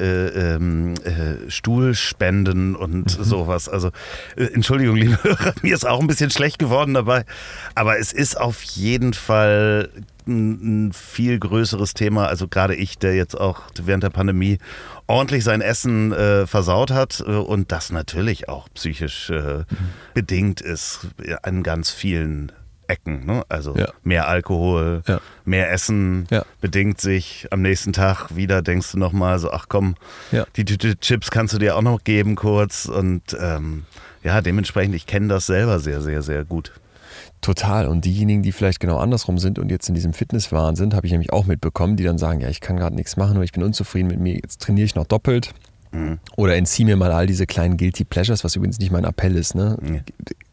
ähm, 0.57 0.95
äh, 1.05 1.51
Stuhlspenden 1.51 2.75
und 2.75 3.19
mhm. 3.19 3.25
sowas. 3.25 3.69
Also, 3.69 3.91
äh, 4.37 4.45
Entschuldigung, 4.45 4.97
liebe 4.97 5.23
Hörer, 5.23 5.53
mir 5.63 5.75
ist 5.75 5.87
auch 5.87 6.01
ein 6.01 6.07
bisschen 6.07 6.31
schlecht 6.31 6.59
geworden 6.59 6.95
dabei. 6.95 7.27
Aber 7.75 7.99
es 7.99 8.15
ist 8.15 8.41
auf 8.41 8.63
jeden 8.63 9.13
Fall 9.13 9.91
ein, 10.27 10.89
ein 10.89 10.93
viel 10.93 11.39
größeres 11.39 11.95
Thema. 11.95 12.27
Also 12.27 12.49
gerade 12.49 12.75
ich, 12.75 12.99
der 12.99 13.15
jetzt 13.15 13.39
auch 13.39 13.63
während 13.83 14.03
der 14.03 14.11
Pandemie 14.11 14.59
ordentlich 15.07 15.45
sein 15.45 15.61
Essen 15.61 16.13
äh, 16.13 16.47
versaut 16.47 16.91
hat 16.91 17.23
äh, 17.27 17.31
und 17.31 17.73
das 17.73 17.91
natürlich 17.91 18.49
auch 18.49 18.69
psychisch 18.75 19.31
äh, 19.31 19.59
mhm. 19.59 19.67
bedingt 20.15 20.61
ist 20.61 21.09
an 21.43 21.63
ganz 21.63 21.91
vielen 21.91 22.53
Ecken. 22.89 23.25
Ne? 23.27 23.43
Also 23.49 23.75
ja. 23.77 23.89
mehr 24.03 24.29
Alkohol, 24.29 25.03
ja. 25.07 25.21
mehr 25.45 25.71
Essen 25.73 26.27
ja. 26.31 26.45
bedingt 26.61 27.01
sich. 27.01 27.47
Am 27.51 27.63
nächsten 27.63 27.93
Tag 27.93 28.37
wieder 28.37 28.63
denkst 28.63 28.93
du 28.93 28.99
nochmal 28.99 29.39
so, 29.39 29.51
ach 29.51 29.67
komm, 29.69 29.95
die 30.57 30.65
Tüte 30.65 30.99
Chips 30.99 31.31
kannst 31.31 31.55
du 31.55 31.59
dir 31.59 31.77
auch 31.77 31.83
noch 31.83 32.05
geben 32.05 32.35
kurz. 32.35 32.87
Und 32.87 33.37
ähm, 33.41 33.85
ja, 34.23 34.41
dementsprechend, 34.41 34.95
ich 34.95 35.07
kenne 35.07 35.29
das 35.29 35.47
selber 35.47 35.79
sehr, 35.79 36.03
sehr, 36.03 36.23
sehr 36.23 36.45
gut. 36.45 36.73
Total. 37.43 37.89
Und 37.89 38.05
diejenigen, 38.05 38.43
die 38.43 38.53
vielleicht 38.53 38.79
genau 38.79 38.99
andersrum 38.99 39.37
sind 39.37 39.59
und 39.59 39.69
jetzt 39.69 39.89
in 39.89 39.97
diesem 39.97 40.13
Fitnesswahn 40.13 40.77
sind, 40.77 40.95
habe 40.95 41.07
ich 41.07 41.13
nämlich 41.13 41.33
auch 41.33 41.45
mitbekommen, 41.45 41.97
die 41.97 42.05
dann 42.05 42.17
sagen, 42.17 42.41
ja, 42.41 42.49
ich 42.49 42.61
kann 42.61 42.77
gerade 42.77 42.95
nichts 42.95 43.17
machen 43.17 43.37
oder 43.37 43.45
ich 43.45 43.53
bin 43.53 43.65
unzufrieden 43.65 44.07
mit 44.07 44.21
mir, 44.21 44.37
jetzt 44.37 44.63
trainiere 44.63 44.87
ich 44.87 44.95
noch 44.95 45.07
doppelt. 45.07 45.53
Mhm. 45.91 46.21
Oder 46.37 46.57
entziehe 46.57 46.87
mir 46.87 46.97
mal 46.97 47.11
all 47.11 47.27
diese 47.27 47.47
kleinen 47.47 47.77
Guilty 47.77 48.05
Pleasures, 48.05 48.45
was 48.45 48.55
übrigens 48.55 48.79
nicht 48.79 48.93
mein 48.93 49.05
Appell 49.05 49.37
ist. 49.37 49.57
Ne? 49.57 49.77
Mhm. 49.83 50.01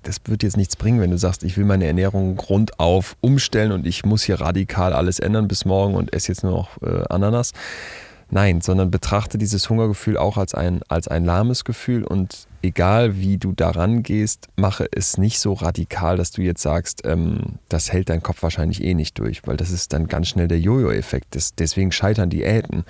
Das 0.01 0.19
wird 0.25 0.41
jetzt 0.41 0.57
nichts 0.57 0.75
bringen, 0.75 0.99
wenn 0.99 1.11
du 1.11 1.17
sagst, 1.17 1.43
ich 1.43 1.57
will 1.57 1.65
meine 1.65 1.85
Ernährung 1.85 2.35
grundauf 2.35 3.15
umstellen 3.21 3.71
und 3.71 3.85
ich 3.85 4.03
muss 4.03 4.23
hier 4.23 4.41
radikal 4.41 4.91
alles 4.91 5.19
ändern 5.19 5.47
bis 5.47 5.65
morgen 5.65 5.93
und 5.93 6.11
esse 6.11 6.29
jetzt 6.29 6.43
nur 6.43 6.53
noch 6.53 6.81
äh, 6.81 7.03
Ananas. 7.09 7.53
Nein, 8.31 8.61
sondern 8.61 8.89
betrachte 8.89 9.37
dieses 9.37 9.69
Hungergefühl 9.69 10.17
auch 10.17 10.37
als 10.37 10.55
ein, 10.55 10.81
als 10.87 11.07
ein 11.07 11.23
lahmes 11.23 11.63
Gefühl 11.63 12.03
und 12.03 12.47
egal 12.61 13.17
wie 13.19 13.37
du 13.37 13.51
daran 13.51 14.03
gehst, 14.03 14.47
mache 14.55 14.87
es 14.91 15.17
nicht 15.17 15.39
so 15.39 15.53
radikal, 15.53 16.17
dass 16.17 16.31
du 16.31 16.41
jetzt 16.41 16.61
sagst, 16.61 17.01
ähm, 17.05 17.59
das 17.69 17.91
hält 17.91 18.09
dein 18.09 18.23
Kopf 18.23 18.43
wahrscheinlich 18.43 18.83
eh 18.83 18.93
nicht 18.93 19.17
durch, 19.19 19.41
weil 19.45 19.57
das 19.57 19.71
ist 19.71 19.93
dann 19.93 20.07
ganz 20.07 20.27
schnell 20.27 20.47
der 20.47 20.59
Jojo-Effekt. 20.59 21.37
Deswegen 21.59 21.91
scheitern 21.91 22.29
Diäten. 22.29 22.83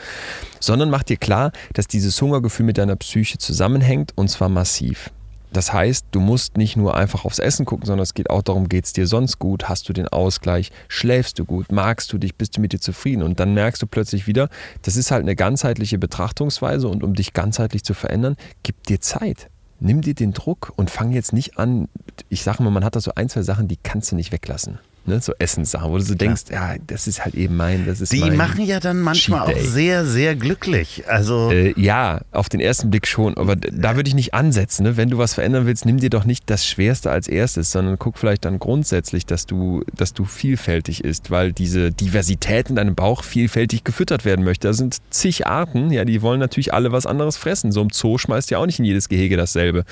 Sondern 0.60 0.90
mach 0.90 1.04
dir 1.04 1.18
klar, 1.18 1.52
dass 1.74 1.88
dieses 1.88 2.22
Hungergefühl 2.22 2.66
mit 2.66 2.78
deiner 2.78 2.96
Psyche 2.96 3.38
zusammenhängt 3.38 4.12
und 4.16 4.30
zwar 4.30 4.50
massiv. 4.50 5.12
Das 5.52 5.74
heißt, 5.74 6.06
du 6.12 6.20
musst 6.20 6.58
nicht 6.58 6.78
nur 6.78 6.96
einfach 6.96 7.26
aufs 7.26 7.40
Essen 7.40 7.66
gucken, 7.66 7.88
sondern 7.88 8.04
es 8.04 8.14
geht 8.14 8.30
auch 8.30 8.44
darum, 8.44 8.70
geht 8.70 8.86
es 8.86 8.94
dir 8.94 9.08
sonst 9.08 9.40
gut, 9.40 9.68
hast 9.68 9.90
du 9.90 9.94
den 9.94 10.08
Ausgleich, 10.08 10.72
schläfst 10.88 11.40
du 11.40 11.46
gut, 11.46 11.72
magst 11.72 12.14
du 12.14 12.20
dich, 12.20 12.36
bist 12.36 12.58
du 12.58 12.62
mit 12.62 12.72
dir 12.72 12.80
zufrieden 12.80 13.24
und 13.24 13.40
dann 13.40 13.56
merkst 13.56 13.82
du 13.82 13.88
plötzlich 13.88 14.28
wieder, 14.28 14.50
das 14.84 14.96
ist 14.96 15.10
halt 15.10 15.24
eine 15.24 15.36
ganzheitliche 15.36 15.98
Betrachtungsweise 15.98 16.88
und 16.88 17.04
um 17.04 17.16
dich 17.16 17.34
ganzheitlich 17.34 17.84
zu 17.84 17.96
verändern, 17.96 18.36
gib 18.62 18.84
dir 18.86 19.02
Zeit. 19.02 19.50
Nimm 19.80 20.02
dir 20.02 20.14
den 20.14 20.34
Druck 20.34 20.74
und 20.76 20.90
fang 20.90 21.12
jetzt 21.12 21.34
nicht 21.34 21.58
an, 21.58 21.88
ich 22.28 22.44
sage 22.44 22.64
mal, 22.64 22.70
man 22.70 22.84
hat 22.84 22.96
da 22.96 23.00
so 23.00 23.12
ein, 23.16 23.30
zwei 23.30 23.44
Sachen, 23.44 23.68
die 23.68 23.78
kannst 23.78 24.12
du 24.12 24.16
nicht 24.16 24.32
weglassen 24.32 24.80
ne? 25.06 25.20
so 25.22 25.34
Essenssachen, 25.40 25.92
wo 25.92 25.98
du 25.98 26.04
so 26.04 26.16
denkst, 26.16 26.44
ja, 26.52 26.76
das 26.86 27.08
ist 27.08 27.24
halt 27.24 27.36
eben 27.36 27.58
mein, 27.58 27.86
das 27.86 28.02
ist 28.02 28.14
Die 28.14 28.20
mein 28.20 28.38
machen 28.38 28.66
ja 28.66 28.80
dann 28.80 29.00
manchmal 29.00 29.42
auch 29.42 29.60
sehr, 29.60 30.06
sehr 30.06 30.36
glücklich. 30.36 31.04
Also 31.08 31.52
äh, 31.52 31.74
ja, 31.80 32.22
auf 32.32 32.50
den 32.50 32.60
ersten 32.60 32.90
Blick 32.90 33.08
schon, 33.08 33.38
aber 33.38 33.56
da 33.56 33.96
würde 33.96 34.08
ich 34.08 34.16
nicht 34.16 34.34
ansetzen. 34.34 34.84
Ne? 34.84 34.98
Wenn 34.98 35.10
du 35.10 35.18
was 35.18 35.34
verändern 35.34 35.66
willst, 35.66 35.86
nimm 35.86 35.98
dir 35.98 36.10
doch 36.10 36.26
nicht 36.26 36.50
das 36.50 36.66
Schwerste 36.66 37.12
als 37.12 37.28
erstes, 37.28 37.72
sondern 37.72 37.98
guck 38.00 38.18
vielleicht 38.18 38.46
dann 38.46 38.60
grundsätzlich, 38.60 39.26
dass 39.26 39.46
du, 39.46 39.84
dass 39.96 40.14
du 40.14 40.26
vielfältig 40.26 41.04
isst, 41.04 41.32
weil 41.32 41.54
diese 41.54 41.92
Diversität 41.92 42.70
in 42.70 42.76
deinem 42.76 42.96
Bauch 42.96 43.24
vielfältig 43.24 43.84
gefüttert 43.84 44.26
werden 44.26 44.46
möchte. 44.46 44.68
Da 44.68 44.74
sind 44.74 44.98
zig 45.10 45.48
Arten, 45.48 45.92
ja, 45.92 46.06
die 46.06 46.22
wollen 46.22 46.40
natürlich 46.40 46.74
alle 46.74 46.92
was 46.92 47.06
anderes 47.06 47.38
fressen. 47.38 47.72
So 47.72 47.82
ein 47.82 47.90
Zoo 47.92 48.18
schmeißt 48.18 48.52
ja 48.52 48.60
auch 48.60 48.66
nicht 48.66 48.80
in 48.80 48.86
jedes 48.86 49.10
Gehege 49.10 49.38
dasselbe. 49.38 49.86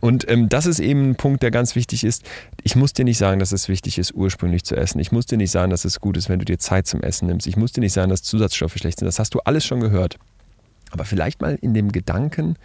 Und 0.00 0.28
ähm, 0.30 0.48
das 0.48 0.66
ist 0.66 0.78
eben 0.78 1.10
ein 1.10 1.14
Punkt, 1.16 1.42
der 1.42 1.50
ganz 1.50 1.74
wichtig 1.74 2.04
ist. 2.04 2.24
Ich 2.62 2.76
muss 2.76 2.92
dir 2.92 3.04
nicht 3.04 3.18
sagen, 3.18 3.40
dass 3.40 3.52
es 3.52 3.68
wichtig 3.68 3.98
ist, 3.98 4.14
ursprünglich 4.14 4.41
ursprünglich 4.42 4.64
zu 4.64 4.76
essen. 4.76 4.98
Ich 4.98 5.12
muss 5.12 5.26
dir 5.26 5.38
nicht 5.38 5.52
sagen, 5.52 5.70
dass 5.70 5.84
es 5.84 6.00
gut 6.00 6.16
ist, 6.16 6.28
wenn 6.28 6.40
du 6.40 6.44
dir 6.44 6.58
Zeit 6.58 6.88
zum 6.88 7.00
Essen 7.00 7.28
nimmst. 7.28 7.46
Ich 7.46 7.56
muss 7.56 7.70
dir 7.70 7.80
nicht 7.80 7.92
sagen, 7.92 8.10
dass 8.10 8.22
Zusatzstoffe 8.22 8.76
schlecht 8.76 8.98
sind. 8.98 9.06
Das 9.06 9.20
hast 9.20 9.34
du 9.34 9.40
alles 9.40 9.64
schon 9.64 9.78
gehört. 9.78 10.18
Aber 10.90 11.04
vielleicht 11.04 11.40
mal 11.40 11.56
in 11.60 11.74
dem 11.74 11.92
Gedanken, 11.92 12.56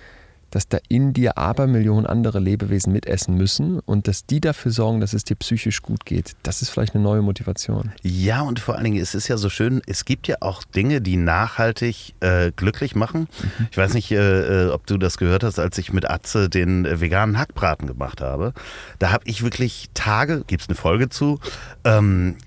dass 0.51 0.67
da 0.67 0.77
in 0.89 1.13
dir 1.13 1.37
aber 1.37 1.67
Millionen 1.67 2.05
andere 2.05 2.39
Lebewesen 2.39 2.93
mitessen 2.93 3.35
müssen 3.35 3.79
und 3.79 4.07
dass 4.07 4.25
die 4.25 4.39
dafür 4.39 4.71
sorgen, 4.71 5.01
dass 5.01 5.13
es 5.13 5.23
dir 5.23 5.35
psychisch 5.35 5.81
gut 5.81 6.05
geht. 6.05 6.35
Das 6.43 6.61
ist 6.61 6.69
vielleicht 6.69 6.95
eine 6.95 7.03
neue 7.03 7.21
Motivation. 7.21 7.91
Ja, 8.01 8.41
und 8.41 8.59
vor 8.59 8.75
allen 8.75 8.85
Dingen, 8.85 9.01
es 9.01 9.15
ist 9.15 9.27
ja 9.27 9.37
so 9.37 9.49
schön, 9.49 9.81
es 9.85 10.05
gibt 10.05 10.27
ja 10.27 10.37
auch 10.41 10.63
Dinge, 10.63 11.01
die 11.01 11.17
nachhaltig 11.17 12.13
äh, 12.21 12.51
glücklich 12.55 12.95
machen. 12.95 13.27
Mhm. 13.41 13.67
Ich 13.71 13.77
weiß 13.77 13.93
nicht, 13.93 14.11
äh, 14.11 14.65
äh 14.65 14.69
ob 14.69 14.85
du 14.87 14.97
das 14.97 15.17
gehört 15.17 15.43
hast, 15.43 15.59
als 15.59 15.77
ich 15.77 15.91
mit 15.91 16.09
Atze 16.09 16.49
den 16.49 16.85
äh, 16.85 17.01
veganen 17.01 17.37
Hackbraten 17.37 17.87
gemacht 17.87 18.21
habe. 18.21 18.53
Da 18.99 19.11
habe 19.11 19.23
ich 19.25 19.43
wirklich 19.43 19.89
Tage, 19.93 20.43
gibt 20.45 20.63
es 20.63 20.69
eine 20.69 20.75
Folge 20.75 21.09
zu, 21.09 21.39
ähm, 21.83 22.37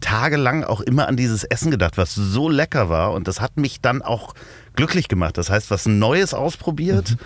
tagelang 0.00 0.64
auch 0.64 0.80
immer 0.80 1.08
an 1.08 1.16
dieses 1.16 1.44
Essen 1.44 1.70
gedacht, 1.70 1.98
was 1.98 2.14
so 2.14 2.48
lecker 2.48 2.88
war. 2.88 3.12
Und 3.12 3.28
das 3.28 3.40
hat 3.40 3.56
mich 3.56 3.80
dann 3.80 4.02
auch 4.02 4.34
glücklich 4.80 5.08
gemacht. 5.08 5.36
Das 5.36 5.50
heißt, 5.50 5.70
was 5.70 5.86
Neues 5.86 6.32
ausprobiert. 6.32 7.10
Mhm. 7.10 7.18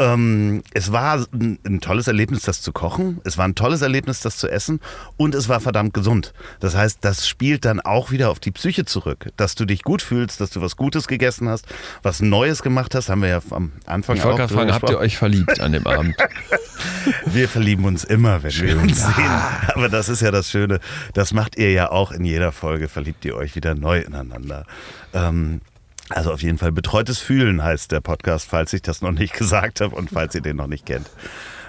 Ähm, 0.00 0.62
es 0.72 0.92
war 0.92 1.26
ein, 1.32 1.58
ein, 1.66 1.80
tolles 1.80 2.06
Erlebnis, 2.06 2.42
das 2.42 2.62
zu 2.62 2.72
kochen. 2.72 3.20
Es 3.24 3.36
war 3.36 3.44
ein 3.44 3.54
tolles 3.54 3.82
Erlebnis, 3.82 4.20
das 4.20 4.38
zu 4.38 4.48
essen. 4.48 4.80
Und 5.18 5.34
es 5.34 5.48
war 5.50 5.60
verdammt 5.60 5.92
gesund. 5.92 6.32
Das 6.60 6.74
heißt, 6.74 6.98
das 7.02 7.28
spielt 7.28 7.66
dann 7.66 7.80
auch 7.80 8.10
wieder 8.10 8.30
auf 8.30 8.40
die 8.40 8.50
Psyche 8.50 8.86
zurück. 8.86 9.28
Dass 9.36 9.56
du 9.56 9.66
dich 9.66 9.82
gut 9.82 10.00
fühlst, 10.00 10.40
dass 10.40 10.50
du 10.50 10.62
was 10.62 10.76
Gutes 10.76 11.06
gegessen 11.06 11.50
hast, 11.50 11.66
was 12.02 12.22
Neues 12.22 12.62
gemacht 12.62 12.94
hast, 12.94 13.10
haben 13.10 13.20
wir 13.20 13.28
ja 13.28 13.42
am 13.50 13.72
Anfang 13.84 14.16
Ich 14.16 14.24
wollte 14.24 14.38
gerade 14.38 14.54
fragen, 14.54 14.72
habt 14.72 14.88
ihr 14.88 14.98
euch 14.98 15.18
verliebt 15.18 15.60
an 15.60 15.72
dem 15.72 15.86
Abend? 15.86 16.16
wir 17.26 17.48
verlieben 17.48 17.84
uns 17.84 18.04
immer, 18.04 18.42
wenn 18.42 18.52
Schön. 18.52 18.68
wir 18.68 18.82
uns 18.82 19.02
sehen. 19.02 19.30
Aber 19.74 19.90
das 19.90 20.08
ist 20.08 20.22
ja 20.22 20.30
das 20.30 20.48
Schöne. 20.48 20.80
Das 21.12 21.34
macht 21.34 21.58
ihr 21.58 21.72
ja 21.72 21.90
auch 21.90 22.12
in 22.12 22.24
jeder 22.24 22.52
Folge. 22.52 22.88
Verliebt 22.88 23.24
ihr 23.26 23.34
euch 23.34 23.54
wieder 23.54 23.74
neu 23.74 23.98
ineinander. 23.98 24.64
Ähm, 25.12 25.60
also 26.10 26.32
auf 26.32 26.42
jeden 26.42 26.58
Fall 26.58 26.72
betreutes 26.72 27.18
Fühlen 27.18 27.62
heißt 27.62 27.92
der 27.92 28.00
Podcast, 28.00 28.46
falls 28.48 28.72
ich 28.72 28.82
das 28.82 29.02
noch 29.02 29.12
nicht 29.12 29.34
gesagt 29.38 29.80
habe 29.80 29.94
und 29.94 30.10
falls 30.10 30.34
ihr 30.34 30.40
den 30.42 30.56
noch 30.56 30.66
nicht 30.66 30.86
kennt. 30.86 31.08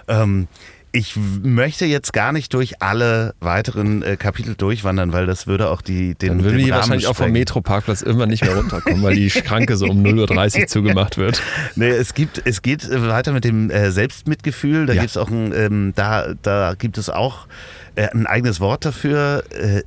Ähm, 0.08 0.48
ich 0.94 1.16
möchte 1.16 1.86
jetzt 1.86 2.12
gar 2.12 2.34
nicht 2.34 2.54
durch 2.54 2.82
alle 2.82 3.34
weiteren 3.40 4.04
äh, 4.04 4.18
Kapitel 4.18 4.56
durchwandern, 4.56 5.14
weil 5.14 5.26
das 5.26 5.48
würde 5.48 5.70
auch 5.70 5.82
die 5.82 6.16
den 6.16 6.30
Dann 6.30 6.44
würden 6.44 6.58
wir 6.58 6.74
wahrscheinlich 6.74 7.08
auch 7.08 7.16
vom 7.16 7.32
Metroparkplatz 7.32 8.02
irgendwann 8.02 8.30
nicht 8.30 8.44
mehr 8.44 8.56
runterkommen, 8.56 9.02
weil 9.02 9.16
die 9.16 9.30
Schranke 9.30 9.78
so 9.78 9.86
um 9.86 10.04
0.30 10.04 10.62
Uhr 10.62 10.68
zugemacht 10.68 11.18
wird. 11.18 11.42
Nee, 11.76 11.90
es 11.90 12.14
gibt, 12.14 12.42
es 12.46 12.62
geht 12.62 12.90
weiter 12.90 13.32
mit 13.32 13.46
dem 13.46 13.70
äh, 13.70 13.92
Selbstmitgefühl. 13.92 14.86
Da 14.86 14.94
ja. 14.94 15.02
gibt 15.02 15.12
es 15.12 15.18
auch 15.18 15.30
ein, 15.30 15.54
ähm, 15.54 15.94
da, 15.96 16.34
da 16.42 16.74
gibt 16.78 16.98
es 16.98 17.10
auch 17.10 17.48
äh, 17.96 18.10
ein 18.10 18.28
eigenes 18.28 18.60
Wort 18.60 18.84
dafür. 18.84 19.46
Äh, 19.52 19.84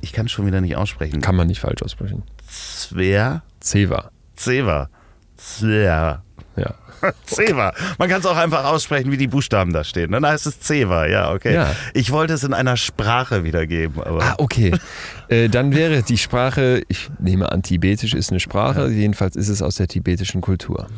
ich 0.00 0.12
kann 0.12 0.26
es 0.26 0.32
schon 0.32 0.46
wieder 0.46 0.62
nicht 0.62 0.76
aussprechen. 0.76 1.20
Kann 1.20 1.36
man 1.36 1.48
nicht 1.48 1.60
falsch 1.60 1.82
aussprechen. 1.82 2.22
Zwer 2.50 3.42
Ceva. 3.60 4.10
Ceva. 4.36 4.88
Ceva. 5.36 6.22
Ja. 6.56 6.74
Ceva. 7.26 7.72
Man 7.98 8.08
kann 8.08 8.20
es 8.20 8.26
auch 8.26 8.36
einfach 8.36 8.64
aussprechen, 8.64 9.10
wie 9.10 9.16
die 9.16 9.28
Buchstaben 9.28 9.72
da 9.72 9.84
stehen. 9.84 10.12
Dann 10.12 10.26
heißt 10.26 10.46
es 10.46 10.60
Ceva, 10.60 11.06
ja, 11.06 11.32
okay. 11.32 11.54
Ja. 11.54 11.74
Ich 11.94 12.10
wollte 12.10 12.34
es 12.34 12.44
in 12.44 12.52
einer 12.52 12.76
Sprache 12.76 13.44
wiedergeben. 13.44 14.02
Aber 14.02 14.22
ah, 14.22 14.34
okay. 14.38 14.72
äh, 15.28 15.48
dann 15.48 15.74
wäre 15.74 16.02
die 16.02 16.18
Sprache, 16.18 16.82
ich 16.88 17.10
nehme 17.18 17.50
an, 17.50 17.62
Tibetisch 17.62 18.14
ist 18.14 18.30
eine 18.30 18.40
Sprache, 18.40 18.82
ja. 18.82 18.88
jedenfalls 18.88 19.36
ist 19.36 19.48
es 19.48 19.62
aus 19.62 19.76
der 19.76 19.88
tibetischen 19.88 20.40
Kultur. 20.40 20.88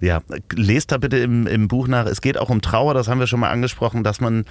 Ja, 0.00 0.20
lest 0.54 0.92
da 0.92 0.98
bitte 0.98 1.18
im, 1.18 1.46
im 1.46 1.68
Buch 1.68 1.88
nach. 1.88 2.06
Es 2.06 2.20
geht 2.20 2.38
auch 2.38 2.50
um 2.50 2.60
Trauer, 2.60 2.94
das 2.94 3.08
haben 3.08 3.18
wir 3.18 3.26
schon 3.26 3.40
mal 3.40 3.50
angesprochen, 3.50 4.04
dass 4.04 4.20
man 4.20 4.44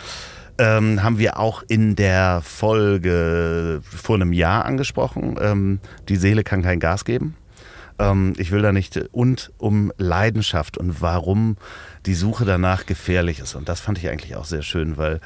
ähm, 0.57 1.03
haben 1.03 1.19
wir 1.19 1.39
auch 1.39 1.63
in 1.67 1.95
der 1.95 2.41
Folge 2.43 3.81
vor 3.83 4.15
einem 4.15 4.33
Jahr 4.33 4.65
angesprochen. 4.65 5.35
Ähm, 5.39 5.79
die 6.09 6.15
Seele 6.15 6.43
kann 6.43 6.63
kein 6.63 6.79
Gas 6.79 7.05
geben. 7.05 7.35
Ähm, 7.99 8.33
ich 8.37 8.51
will 8.51 8.61
da 8.61 8.71
nicht. 8.71 8.97
Und 9.11 9.51
um 9.57 9.91
Leidenschaft 9.97 10.77
und 10.77 11.01
warum 11.01 11.57
die 12.05 12.15
Suche 12.15 12.45
danach 12.45 12.85
gefährlich 12.85 13.39
ist. 13.39 13.55
Und 13.55 13.69
das 13.69 13.79
fand 13.79 13.97
ich 13.97 14.09
eigentlich 14.09 14.35
auch 14.35 14.45
sehr 14.45 14.63
schön, 14.63 14.97
weil 14.97 15.19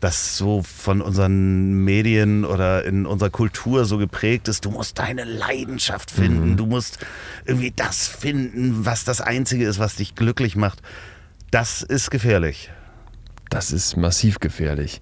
das 0.00 0.36
so 0.36 0.62
von 0.62 1.00
unseren 1.00 1.84
Medien 1.84 2.44
oder 2.44 2.84
in 2.84 3.06
unserer 3.06 3.30
Kultur 3.30 3.86
so 3.86 3.96
geprägt 3.96 4.46
ist. 4.48 4.64
Du 4.64 4.70
musst 4.70 4.98
deine 4.98 5.24
Leidenschaft 5.24 6.10
finden. 6.10 6.50
Mhm. 6.50 6.56
Du 6.58 6.66
musst 6.66 6.98
irgendwie 7.46 7.72
das 7.74 8.06
finden, 8.06 8.84
was 8.84 9.04
das 9.04 9.20
Einzige 9.20 9.66
ist, 9.66 9.78
was 9.78 9.96
dich 9.96 10.14
glücklich 10.14 10.54
macht. 10.54 10.82
Das 11.50 11.82
ist 11.82 12.10
gefährlich. 12.10 12.70
Das 13.50 13.72
ist 13.72 13.96
massiv 13.96 14.40
gefährlich. 14.40 15.00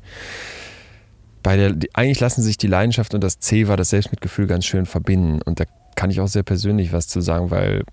Bei 1.43 1.57
der, 1.57 1.77
eigentlich 1.93 2.21
lassen 2.21 2.43
sich 2.43 2.57
die 2.57 2.66
Leidenschaft 2.66 3.15
und 3.15 3.23
das 3.23 3.39
war 3.66 3.77
das 3.77 3.91
Selbstmitgefühl 3.91 4.47
ganz 4.47 4.65
schön 4.65 4.87
verbinden. 4.87 5.43
Und 5.43 5.61
da 5.61 5.65
kann 5.95 6.11
ich 6.11 6.21
auch 6.21 6.29
sehr 6.29 6.43
persönlich 6.43 6.93
was 6.93 7.07
zu 7.07 7.21
sagen, 7.21 7.51
weil 7.51 7.85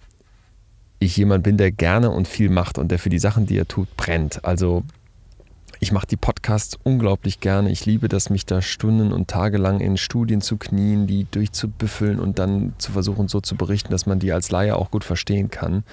ich 0.99 1.17
jemand 1.17 1.43
bin, 1.43 1.57
der 1.57 1.71
gerne 1.71 2.11
und 2.11 2.27
viel 2.27 2.49
macht 2.49 2.77
und 2.77 2.91
der 2.91 2.99
für 2.99 3.09
die 3.09 3.19
Sachen, 3.19 3.45
die 3.45 3.57
er 3.57 3.67
tut, 3.67 3.95
brennt. 3.97 4.45
Also 4.45 4.83
ich 5.79 5.91
mache 5.91 6.05
die 6.05 6.15
Podcasts 6.15 6.77
unglaublich 6.83 7.39
gerne. 7.39 7.71
Ich 7.71 7.85
liebe 7.85 8.07
das, 8.07 8.29
mich 8.29 8.45
da 8.45 8.61
Stunden 8.61 9.11
und 9.11 9.27
Tage 9.27 9.57
lang 9.57 9.79
in 9.79 9.97
Studien 9.97 10.39
zu 10.39 10.57
knien, 10.57 11.07
die 11.07 11.25
durchzubüffeln 11.29 12.19
und 12.19 12.39
dann 12.39 12.73
zu 12.77 12.91
versuchen, 12.91 13.27
so 13.27 13.41
zu 13.41 13.55
berichten, 13.55 13.91
dass 13.91 14.05
man 14.05 14.19
die 14.19 14.31
als 14.31 14.51
Laie 14.51 14.75
auch 14.75 14.91
gut 14.91 15.03
verstehen 15.03 15.49
kann 15.49 15.83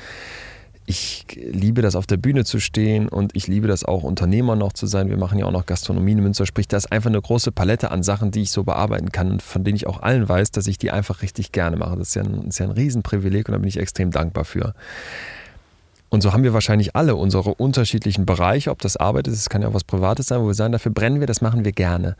ich 0.88 1.26
liebe 1.34 1.82
das, 1.82 1.94
auf 1.94 2.06
der 2.06 2.16
Bühne 2.16 2.46
zu 2.46 2.60
stehen 2.60 3.10
und 3.10 3.36
ich 3.36 3.46
liebe 3.46 3.68
das 3.68 3.84
auch, 3.84 4.04
Unternehmer 4.04 4.56
noch 4.56 4.72
zu 4.72 4.86
sein. 4.86 5.10
Wir 5.10 5.18
machen 5.18 5.38
ja 5.38 5.44
auch 5.44 5.52
noch 5.52 5.66
Gastronomie 5.66 6.12
in 6.12 6.22
Münster. 6.22 6.46
Sprich, 6.46 6.66
da 6.66 6.78
ist 6.78 6.90
einfach 6.90 7.10
eine 7.10 7.20
große 7.20 7.52
Palette 7.52 7.90
an 7.90 8.02
Sachen, 8.02 8.30
die 8.30 8.40
ich 8.40 8.50
so 8.50 8.64
bearbeiten 8.64 9.12
kann 9.12 9.30
und 9.32 9.42
von 9.42 9.64
denen 9.64 9.76
ich 9.76 9.86
auch 9.86 10.00
allen 10.00 10.26
weiß, 10.26 10.50
dass 10.50 10.66
ich 10.66 10.78
die 10.78 10.90
einfach 10.90 11.20
richtig 11.20 11.52
gerne 11.52 11.76
mache. 11.76 11.98
Das 11.98 12.08
ist 12.08 12.14
ja 12.14 12.22
ein, 12.22 12.48
ist 12.48 12.58
ja 12.58 12.64
ein 12.64 12.72
Riesenprivileg 12.72 13.48
und 13.48 13.52
da 13.52 13.58
bin 13.58 13.68
ich 13.68 13.76
extrem 13.76 14.10
dankbar 14.10 14.46
für. 14.46 14.72
Und 16.08 16.22
so 16.22 16.32
haben 16.32 16.42
wir 16.42 16.54
wahrscheinlich 16.54 16.96
alle 16.96 17.16
unsere 17.16 17.54
unterschiedlichen 17.54 18.24
Bereiche, 18.24 18.70
ob 18.70 18.80
das 18.80 18.96
Arbeit 18.96 19.28
ist, 19.28 19.38
es 19.38 19.50
kann 19.50 19.60
ja 19.60 19.68
auch 19.68 19.74
was 19.74 19.84
Privates 19.84 20.28
sein, 20.28 20.40
wo 20.40 20.46
wir 20.46 20.54
sagen, 20.54 20.72
dafür 20.72 20.90
brennen 20.90 21.20
wir, 21.20 21.26
das 21.26 21.42
machen 21.42 21.66
wir 21.66 21.72
gerne. 21.72 22.16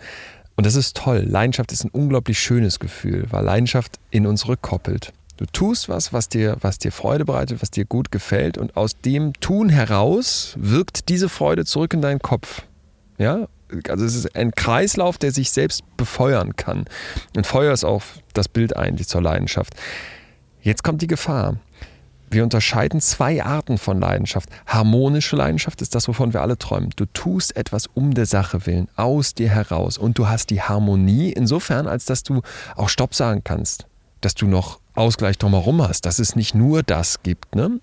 Und 0.57 0.66
das 0.66 0.74
ist 0.74 0.95
toll. 0.95 1.24
Leidenschaft 1.27 1.73
ist 1.73 1.85
ein 1.85 1.90
unglaublich 1.90 2.39
schönes 2.39 2.81
Gefühl, 2.81 3.28
weil 3.31 3.47
Leidenschaft 3.47 3.99
in 4.11 4.27
uns 4.27 4.47
rückkoppelt. 4.47 5.15
Du 5.39 5.47
tust 5.47 5.89
was, 5.89 6.12
was 6.12 6.28
dir, 6.28 6.56
was 6.62 6.78
dir 6.78 6.90
Freude 6.90 7.24
bereitet, 7.24 7.62
was 7.62 7.70
dir 7.70 7.85
gut 7.85 8.10
gefällt 8.10 8.59
und 8.59 8.77
aus 8.77 8.98
dem 8.98 9.35
Tun 9.35 9.69
heraus 9.69 10.55
wirkt 10.59 11.09
diese 11.09 11.28
Freude 11.28 11.65
zurück 11.65 11.94
in 11.94 12.02
deinen 12.02 12.19
Kopf. 12.19 12.62
Ja, 13.19 13.47
also 13.89 14.05
es 14.05 14.16
ist 14.16 14.35
ein 14.35 14.51
Kreislauf, 14.51 15.16
der 15.16 15.31
sich 15.31 15.52
selbst 15.52 15.85
befeuern 15.97 16.56
kann. 16.56 16.86
Und 17.36 17.47
Feuer 17.47 17.73
ist 17.73 17.85
auch 17.85 18.02
das 18.35 18.48
Bild 18.48 18.77
eigentlich 18.77 19.06
zur 19.06 19.23
Leidenschaft. 19.23 19.74
Jetzt 20.60 20.82
kommt 20.82 21.02
die 21.02 21.06
Gefahr. 21.06 21.59
Wir 22.31 22.43
unterscheiden 22.43 23.01
zwei 23.01 23.40
Arten 23.44 23.78
von 23.78 24.01
Leidenschaft. 24.01 24.48
Harmonische 24.66 25.36
Leidenschaft 25.36 25.81
ist 25.82 25.94
das, 25.94 26.09
wovon 26.09 26.32
wir 26.32 26.43
alle 26.43 26.59
träumen. 26.59 26.90
Du 26.97 27.06
tust 27.06 27.56
etwas 27.56 27.86
um 27.86 28.12
der 28.12 28.27
Sache 28.27 28.66
willen, 28.66 28.89
aus 28.97 29.35
dir 29.35 29.51
heraus. 29.51 29.98
Und 29.98 30.19
du 30.19 30.27
hast 30.27 30.51
die 30.51 30.62
Harmonie 30.62 31.31
insofern, 31.31 31.86
als 31.86 32.06
dass 32.06 32.24
du 32.24 32.43
auch 32.74 32.89
Stopp 32.89 33.15
sagen 33.15 33.43
kannst. 33.44 33.86
Dass 34.20 34.35
du 34.35 34.48
noch 34.48 34.81
Ausgleich 34.98 35.38
drumherum 35.38 35.82
hast, 35.82 36.06
dass 36.06 36.18
es 36.18 36.36
nicht 36.36 36.54
nur 36.54 36.82
das 36.82 37.22
gibt. 37.22 37.54
Ne? 37.54 37.80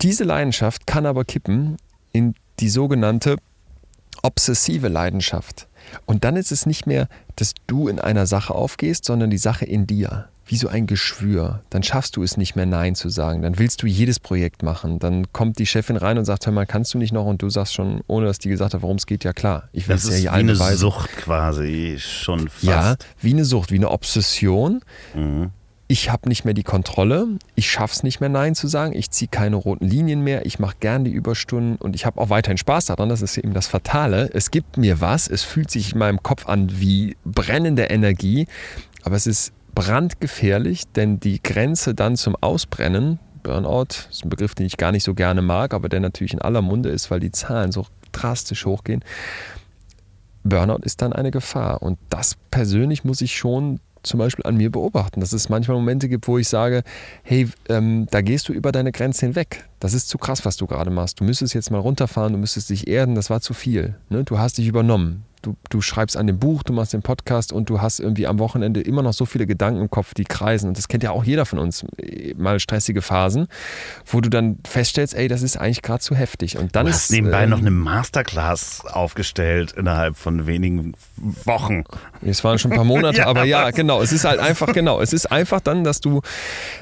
Diese 0.00 0.24
Leidenschaft 0.24 0.86
kann 0.86 1.06
aber 1.06 1.24
kippen 1.24 1.76
in 2.12 2.34
die 2.60 2.68
sogenannte 2.68 3.36
obsessive 4.22 4.88
Leidenschaft. 4.88 5.68
Und 6.06 6.24
dann 6.24 6.36
ist 6.36 6.50
es 6.50 6.66
nicht 6.66 6.86
mehr, 6.86 7.08
dass 7.36 7.52
du 7.66 7.88
in 7.88 8.00
einer 8.00 8.26
Sache 8.26 8.54
aufgehst, 8.54 9.04
sondern 9.04 9.30
die 9.30 9.38
Sache 9.38 9.66
in 9.66 9.86
dir 9.86 10.28
wie 10.46 10.56
so 10.56 10.68
ein 10.68 10.86
Geschwür. 10.86 11.62
Dann 11.70 11.82
schaffst 11.82 12.16
du 12.16 12.22
es 12.22 12.36
nicht 12.36 12.56
mehr 12.56 12.66
Nein 12.66 12.94
zu 12.94 13.08
sagen. 13.08 13.42
Dann 13.42 13.58
willst 13.58 13.82
du 13.82 13.86
jedes 13.86 14.20
Projekt 14.20 14.62
machen. 14.62 14.98
Dann 14.98 15.32
kommt 15.32 15.58
die 15.58 15.66
Chefin 15.66 15.96
rein 15.96 16.18
und 16.18 16.24
sagt, 16.24 16.46
hör 16.46 16.52
mal, 16.52 16.66
kannst 16.66 16.92
du 16.94 16.98
nicht 16.98 17.12
noch? 17.12 17.24
Und 17.24 17.42
du 17.42 17.48
sagst 17.48 17.74
schon, 17.74 18.00
ohne 18.06 18.26
dass 18.26 18.38
die 18.38 18.48
gesagt 18.48 18.74
hat, 18.74 18.82
worum 18.82 18.96
es 18.96 19.06
geht, 19.06 19.24
ja 19.24 19.32
klar. 19.32 19.68
Ich 19.72 19.88
will 19.88 19.96
es 19.96 20.08
ja 20.08 20.14
hier 20.14 20.22
wie 20.24 20.28
eine 20.28 20.52
beweisen. 20.52 20.78
Sucht 20.78 21.16
quasi 21.16 21.96
schon 21.98 22.48
fast. 22.48 22.62
Ja, 22.62 22.96
wie 23.20 23.32
eine 23.32 23.44
Sucht, 23.44 23.70
wie 23.70 23.76
eine 23.76 23.90
Obsession. 23.90 24.82
Mhm. 25.14 25.50
Ich 25.86 26.10
habe 26.10 26.28
nicht 26.28 26.44
mehr 26.46 26.54
die 26.54 26.62
Kontrolle. 26.62 27.26
Ich 27.56 27.70
schaffe 27.70 27.94
es 27.94 28.02
nicht 28.02 28.20
mehr 28.20 28.30
Nein 28.30 28.54
zu 28.54 28.68
sagen. 28.68 28.94
Ich 28.94 29.10
ziehe 29.10 29.28
keine 29.28 29.56
roten 29.56 29.86
Linien 29.86 30.22
mehr. 30.22 30.46
Ich 30.46 30.58
mache 30.58 30.76
gern 30.80 31.04
die 31.04 31.10
Überstunden 31.10 31.76
und 31.76 31.94
ich 31.94 32.06
habe 32.06 32.18
auch 32.20 32.30
weiterhin 32.30 32.56
Spaß 32.56 32.86
daran. 32.86 33.10
Das 33.10 33.20
ist 33.20 33.36
eben 33.36 33.52
das 33.52 33.66
Fatale. 33.66 34.30
Es 34.32 34.50
gibt 34.50 34.78
mir 34.78 35.02
was. 35.02 35.28
Es 35.28 35.42
fühlt 35.42 35.70
sich 35.70 35.92
in 35.92 35.98
meinem 35.98 36.22
Kopf 36.22 36.46
an 36.46 36.80
wie 36.80 37.16
brennende 37.24 37.84
Energie. 37.84 38.46
Aber 39.02 39.16
es 39.16 39.26
ist 39.26 39.52
brandgefährlich, 39.74 40.84
denn 40.94 41.20
die 41.20 41.42
Grenze 41.42 41.94
dann 41.94 42.16
zum 42.16 42.36
Ausbrennen, 42.40 43.18
Burnout, 43.42 44.08
ist 44.10 44.24
ein 44.24 44.30
Begriff, 44.30 44.54
den 44.54 44.66
ich 44.66 44.76
gar 44.76 44.92
nicht 44.92 45.04
so 45.04 45.14
gerne 45.14 45.42
mag, 45.42 45.74
aber 45.74 45.88
der 45.88 46.00
natürlich 46.00 46.32
in 46.32 46.40
aller 46.40 46.62
Munde 46.62 46.88
ist, 46.88 47.10
weil 47.10 47.20
die 47.20 47.32
Zahlen 47.32 47.72
so 47.72 47.86
drastisch 48.12 48.64
hochgehen. 48.64 49.04
Burnout 50.44 50.82
ist 50.82 51.02
dann 51.02 51.12
eine 51.12 51.30
Gefahr. 51.30 51.82
Und 51.82 51.98
das 52.10 52.36
persönlich 52.50 53.04
muss 53.04 53.20
ich 53.20 53.36
schon 53.36 53.80
zum 54.02 54.18
Beispiel 54.18 54.44
an 54.46 54.56
mir 54.56 54.70
beobachten, 54.70 55.20
dass 55.20 55.32
es 55.32 55.48
manchmal 55.48 55.78
Momente 55.78 56.08
gibt, 56.08 56.28
wo 56.28 56.36
ich 56.36 56.48
sage, 56.48 56.82
hey, 57.22 57.48
ähm, 57.70 58.06
da 58.10 58.20
gehst 58.20 58.48
du 58.48 58.52
über 58.52 58.70
deine 58.70 58.92
Grenze 58.92 59.26
hinweg. 59.26 59.64
das 59.80 59.94
ist 59.94 60.08
zu 60.08 60.18
krass, 60.18 60.44
was 60.44 60.56
du 60.56 60.66
gerade 60.66 60.90
machst. 60.90 61.20
Du 61.20 61.24
müsstest 61.24 61.54
jetzt 61.54 61.70
mal 61.70 61.78
runterfahren, 61.78 62.32
du 62.34 62.38
müsstest 62.38 62.68
dich 62.68 62.86
erden, 62.86 63.14
das 63.14 63.30
war 63.30 63.40
zu 63.40 63.54
viel. 63.54 63.96
Ne? 64.10 64.24
Du 64.24 64.38
hast 64.38 64.58
dich 64.58 64.66
übernommen 64.66 65.24
du, 65.44 65.56
du 65.68 65.80
schreibst 65.80 66.16
an 66.16 66.26
dem 66.26 66.38
Buch, 66.38 66.62
du 66.62 66.72
machst 66.72 66.92
den 66.92 67.02
Podcast 67.02 67.52
und 67.52 67.68
du 67.68 67.80
hast 67.80 68.00
irgendwie 68.00 68.26
am 68.26 68.38
Wochenende 68.38 68.80
immer 68.80 69.02
noch 69.02 69.12
so 69.12 69.26
viele 69.26 69.46
Gedanken 69.46 69.80
im 69.80 69.90
Kopf, 69.90 70.14
die 70.14 70.24
kreisen. 70.24 70.68
Und 70.68 70.78
das 70.78 70.88
kennt 70.88 71.02
ja 71.02 71.10
auch 71.10 71.24
jeder 71.24 71.46
von 71.46 71.58
uns, 71.58 71.84
mal 72.36 72.58
stressige 72.58 73.02
Phasen, 73.02 73.46
wo 74.06 74.20
du 74.20 74.30
dann 74.30 74.58
feststellst, 74.66 75.14
ey, 75.14 75.28
das 75.28 75.42
ist 75.42 75.56
eigentlich 75.56 75.82
gerade 75.82 76.00
zu 76.00 76.14
heftig. 76.14 76.58
Und 76.58 76.74
dann 76.74 76.86
du 76.86 76.90
ist, 76.90 76.96
hast 76.96 77.10
nebenbei 77.12 77.44
ähm, 77.44 77.50
noch 77.50 77.58
eine 77.58 77.70
Masterclass 77.70 78.84
aufgestellt 78.86 79.72
innerhalb 79.72 80.16
von 80.16 80.46
wenigen 80.46 80.94
Wochen. 81.44 81.84
Es 82.24 82.42
waren 82.44 82.58
schon 82.58 82.72
ein 82.72 82.76
paar 82.76 82.84
Monate, 82.84 83.18
Ja, 83.24 83.26
aber 83.26 83.44
ja, 83.44 83.70
genau. 83.70 84.02
Es 84.02 84.12
ist 84.12 84.24
halt 84.24 84.40
einfach, 84.40 84.72
genau. 84.72 85.00
Es 85.00 85.12
ist 85.12 85.30
einfach 85.30 85.60
dann, 85.60 85.84
dass 85.84 86.00
du, 86.00 86.22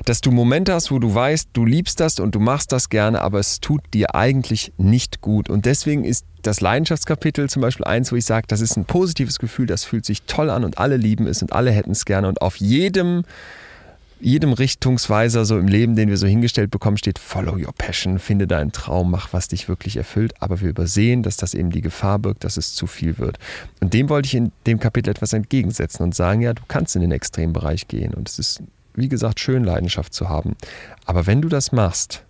dass 0.05 0.21
du 0.21 0.31
Momente 0.31 0.73
hast, 0.73 0.91
wo 0.91 0.99
du 0.99 1.15
weißt, 1.15 1.51
du 1.53 1.65
liebst 1.65 2.01
das 2.01 2.21
und 2.21 2.35
du 2.35 2.41
machst 2.41 2.73
das 2.73 2.89
gerne, 2.89 3.21
aber 3.23 3.39
es 3.39 3.61
tut 3.61 3.83
dir 3.93 4.15
eigentlich 4.15 4.73
nicht 4.77 5.21
gut. 5.21 5.51
Und 5.51 5.67
deswegen 5.67 6.05
ist 6.05 6.25
das 6.43 6.61
Leidenschaftskapitel 6.61 7.49
zum 7.49 7.63
Beispiel 7.63 7.85
eins, 7.85 8.13
wo 8.13 8.17
ich 8.17 8.25
sage, 8.25 8.47
das 8.49 8.61
ist 8.61 8.77
ein 8.77 8.85
positives 8.85 9.39
Gefühl, 9.39 9.67
das 9.67 9.85
fühlt 9.85 10.05
sich 10.05 10.23
toll 10.23 10.51
an 10.51 10.65
und 10.65 10.79
alle 10.79 10.97
lieben 10.97 11.27
es 11.27 11.43
und 11.43 11.53
alle 11.53 11.71
hätten 11.71 11.93
es 11.93 12.05
gerne. 12.05 12.29
Und 12.29 12.43
auf 12.43 12.57
jedem, 12.57 13.25
jedem 14.23 14.53
Richtungsweiser 14.53 15.45
so 15.45 15.59
im 15.59 15.67
Leben, 15.67 15.97
den 15.97 16.09
wir 16.09 16.17
so 16.17 16.27
hingestellt 16.27 16.71
bekommen, 16.71 16.97
steht 16.97 17.19
Follow 17.19 17.57
your 17.57 17.73
passion, 17.77 18.19
finde 18.19 18.47
deinen 18.47 18.73
Traum, 18.73 19.11
mach, 19.11 19.33
was 19.33 19.49
dich 19.49 19.69
wirklich 19.69 19.97
erfüllt. 19.97 20.33
Aber 20.41 20.61
wir 20.61 20.71
übersehen, 20.71 21.23
dass 21.23 21.37
das 21.37 21.55
eben 21.55 21.71
die 21.71 21.81
Gefahr 21.81 22.19
birgt, 22.19 22.45
dass 22.45 22.57
es 22.57 22.75
zu 22.75 22.87
viel 22.87 23.19
wird. 23.19 23.39
Und 23.81 23.95
dem 23.95 24.09
wollte 24.09 24.27
ich 24.27 24.35
in 24.35 24.53
dem 24.67 24.79
Kapitel 24.79 25.11
etwas 25.11 25.33
entgegensetzen 25.33 26.05
und 26.05 26.15
sagen, 26.15 26.41
ja, 26.41 26.55
du 26.55 26.63
kannst 26.69 26.95
in 26.95 27.03
den 27.03 27.13
Extrembereich 27.13 27.89
gehen. 27.89 28.15
Und 28.15 28.29
es 28.29 28.39
ist, 28.39 28.63
wie 28.95 29.09
gesagt, 29.09 29.41
schön, 29.41 29.65
Leidenschaft 29.65 30.15
zu 30.15 30.29
haben. 30.29 30.57
Aber 31.05 31.27
wenn 31.27 31.43
du 31.43 31.49
das 31.49 31.73
machst, 31.73 32.23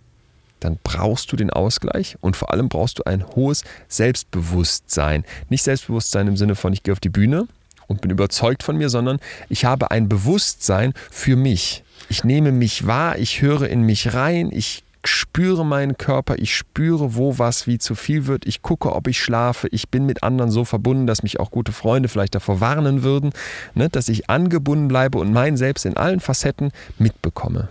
dann 0.59 0.79
brauchst 0.83 1.31
du 1.31 1.35
den 1.35 1.49
Ausgleich 1.49 2.17
und 2.21 2.35
vor 2.35 2.51
allem 2.51 2.69
brauchst 2.69 2.99
du 2.99 3.03
ein 3.03 3.27
hohes 3.35 3.63
Selbstbewusstsein. 3.87 5.25
Nicht 5.49 5.63
Selbstbewusstsein 5.63 6.27
im 6.27 6.37
Sinne 6.37 6.55
von, 6.55 6.73
ich 6.73 6.83
gehe 6.83 6.93
auf 6.93 7.01
die 7.01 7.09
Bühne 7.09 7.47
und 7.87 8.01
bin 8.01 8.11
überzeugt 8.11 8.63
von 8.63 8.77
mir, 8.77 8.89
sondern 8.89 9.19
ich 9.49 9.65
habe 9.65 9.91
ein 9.91 10.09
Bewusstsein 10.09 10.93
für 11.11 11.35
mich. 11.35 11.83
Ich 12.09 12.23
nehme 12.23 12.51
mich 12.51 12.85
wahr, 12.85 13.17
ich 13.17 13.41
höre 13.41 13.69
in 13.69 13.83
mich 13.83 14.13
rein, 14.13 14.49
ich 14.51 14.83
spüre 15.05 15.65
meinen 15.65 15.97
Körper, 15.97 16.35
ich 16.37 16.55
spüre, 16.55 17.15
wo 17.15 17.37
was 17.37 17.67
wie 17.67 17.77
zu 17.77 17.95
viel 17.95 18.27
wird, 18.27 18.45
ich 18.45 18.61
gucke, 18.61 18.93
ob 18.93 19.07
ich 19.07 19.21
schlafe, 19.21 19.67
ich 19.71 19.89
bin 19.89 20.05
mit 20.05 20.23
anderen 20.23 20.51
so 20.51 20.65
verbunden, 20.65 21.07
dass 21.07 21.23
mich 21.23 21.39
auch 21.39 21.51
gute 21.51 21.71
Freunde 21.71 22.09
vielleicht 22.09 22.35
davor 22.35 22.61
warnen 22.61 23.03
würden, 23.03 23.31
ne, 23.73 23.89
dass 23.89 24.09
ich 24.09 24.29
angebunden 24.29 24.87
bleibe 24.87 25.17
und 25.17 25.33
mein 25.33 25.57
Selbst 25.57 25.85
in 25.85 25.97
allen 25.97 26.19
Facetten 26.19 26.71
mitbekomme. 26.97 27.69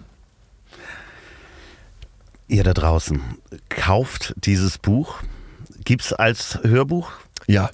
Ihr 2.49 2.65
da 2.65 2.75
draußen, 2.75 3.23
kauft 3.71 4.35
dieses 4.37 4.77
Buch. 4.77 5.17
Gibt's 5.85 6.13
als 6.13 6.59
Hörbuch? 6.63 7.11
Ja, 7.49 7.71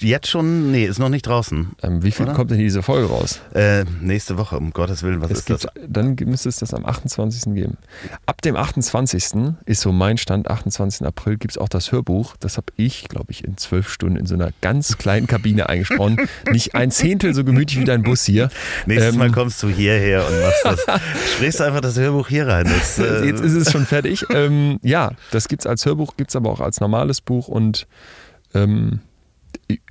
Jetzt 0.00 0.28
schon? 0.28 0.70
Nee, 0.72 0.86
ist 0.86 0.98
noch 0.98 1.08
nicht 1.08 1.26
draußen. 1.26 1.72
ähm, 1.82 2.02
wie 2.02 2.10
viel 2.10 2.26
Oder? 2.26 2.34
kommt 2.34 2.50
denn 2.50 2.58
diese 2.58 2.82
Folge 2.82 3.08
raus? 3.08 3.40
Äh, 3.54 3.84
nächste 4.00 4.38
Woche, 4.38 4.56
um 4.56 4.72
Gottes 4.72 5.02
Willen, 5.02 5.20
was 5.20 5.30
Es 5.30 5.38
ist 5.40 5.50
das? 5.50 5.60
gibt, 5.62 5.78
dann 5.88 6.16
müsste 6.24 6.48
es 6.48 6.56
das 6.56 6.72
am 6.74 6.84
28. 6.86 7.54
geben. 7.54 7.76
Ab 8.26 8.40
dem 8.42 8.56
28. 8.56 9.24
ist 9.66 9.80
so 9.82 9.92
mein 9.92 10.16
Stand, 10.18 10.48
28. 10.48 11.06
April 11.06 11.36
gibt 11.36 11.52
es 11.52 11.58
auch 11.58 11.68
das 11.68 11.92
Hörbuch. 11.92 12.36
Das 12.40 12.56
habe 12.56 12.66
ich, 12.76 13.08
glaube 13.08 13.30
ich, 13.32 13.44
in 13.44 13.56
zwölf 13.56 13.88
Stunden 13.90 14.16
in 14.16 14.26
so 14.26 14.34
einer 14.34 14.50
ganz 14.60 14.96
kleinen 14.98 15.26
Kabine 15.26 15.68
eingesprochen. 15.68 16.16
Nicht 16.50 16.74
ein 16.74 16.90
Zehntel 16.90 17.34
so 17.34 17.44
gemütlich 17.44 17.78
wie 17.80 17.84
dein 17.84 18.02
Bus 18.02 18.24
hier. 18.24 18.48
Nächstes 18.86 19.12
Ähm, 19.12 19.18
Mal 19.18 19.30
kommst 19.30 19.62
du 19.62 19.68
hierher 19.68 20.26
und 20.26 20.40
machst 20.40 20.64
das. 20.86 21.00
Sprichst 21.34 21.60
einfach 21.60 21.80
das 21.80 21.98
Hörbuch 21.98 22.28
hier 22.28 22.46
rein. 22.46 22.64
Das, 22.66 22.98
äh, 22.98 23.24
Jetzt 23.26 23.40
ist 23.42 23.54
es 23.54 23.70
schon 23.70 23.84
fertig. 23.86 24.24
ähm, 24.30 24.78
ja, 24.82 25.12
das 25.30 25.48
gibt 25.48 25.62
es 25.62 25.66
als 25.66 25.84
Hörbuch, 25.84 26.16
gibt 26.16 26.30
es 26.30 26.36
aber 26.36 26.50
auch 26.50 26.60
als 26.60 26.80
normales 26.80 27.20
Buch 27.20 27.48
und 27.48 27.86
ähm, 28.54 29.00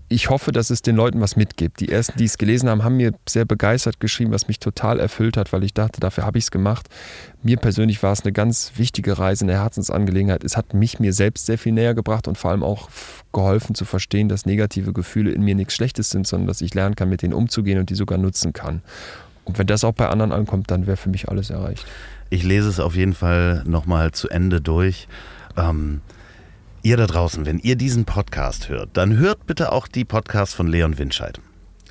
ich 0.10 0.30
hoffe, 0.30 0.52
dass 0.52 0.70
es 0.70 0.82
den 0.82 0.96
Leuten 0.96 1.22
was 1.22 1.38
mitgibt. 1.38 1.80
Die 1.80 1.90
ersten, 1.90 2.18
die 2.18 2.26
es 2.26 2.38
gelesen 2.38 2.68
haben, 2.70 2.84
haben 2.84 2.98
mir 2.98 3.14
sehr 3.28 3.46
begeistert 3.46 4.00
geschrieben, 4.00 4.32
was 4.32 4.48
mich 4.48 4.60
total 4.60 5.00
erfüllt 5.00 5.38
hat, 5.38 5.54
weil 5.54 5.64
ich 5.64 5.74
dachte, 5.74 6.02
dafür 6.02 6.26
habe 6.26 6.38
ich 6.38 6.46
es 6.46 6.52
gemacht. 6.52 6.90
Mir 7.44 7.58
persönlich 7.58 8.04
war 8.04 8.12
es 8.12 8.22
eine 8.22 8.34
ganz 8.34 8.74
wichtige 8.76 9.18
Reise, 9.18 9.46
eine 9.46 9.54
Herzensangelegenheit. 9.54 10.44
Es 10.44 10.58
hat 10.58 10.74
mich 10.74 11.00
mir 11.00 11.14
selbst 11.14 11.46
sehr 11.46 11.58
viel 11.58 11.72
näher 11.72 11.94
gebracht 11.94 12.28
und 12.28 12.38
vor 12.38 12.52
allem 12.52 12.64
auch 12.64 12.90
geholfen 13.32 13.74
zu 13.74 13.86
verstehen, 13.86 14.28
dass 14.28 14.46
negative 14.46 14.92
Gefühle 14.92 15.32
in 15.32 15.44
mir 15.44 15.56
nichts 15.56 15.76
Schlechtes 15.76 16.10
sind, 16.10 16.28
sondern 16.28 16.48
dass 16.48 16.62
ich 16.62 16.74
lernen 16.74 16.96
kann, 16.96 17.10
mit 17.10 17.22
denen 17.22 17.34
umzugehen 17.34 17.80
und 17.80 17.90
die 17.90 17.96
sogar 17.96 18.18
nutzen 18.18 18.52
kann. 18.52 18.82
Und 19.46 19.58
wenn 19.58 19.68
das 19.68 19.84
auch 19.84 19.94
bei 19.94 20.10
anderen 20.10 20.34
ankommt, 20.34 20.70
dann 20.72 20.88
wäre 20.88 20.98
für 20.98 21.10
mich 21.10 21.30
alles 21.30 21.50
erreicht. 21.50 21.86
Ich 22.30 22.44
lese 22.44 22.68
es 22.70 22.80
auf 22.80 22.96
jeden 22.96 23.14
Fall 23.14 23.64
nochmal 23.66 24.12
zu 24.12 24.30
Ende 24.30 24.62
durch. 24.62 25.08
Ähm, 25.58 26.02
ihr 26.84 26.98
da 26.98 27.08
draußen, 27.08 27.46
wenn 27.46 27.60
ihr 27.60 27.76
diesen 27.76 28.06
Podcast 28.06 28.70
hört, 28.70 28.90
dann 28.94 29.18
hört 29.18 29.46
bitte 29.46 29.72
auch 29.72 29.88
die 29.88 30.06
Podcasts 30.06 30.54
von 30.56 30.68
Leon 30.68 30.98
Winscheid. 30.98 31.40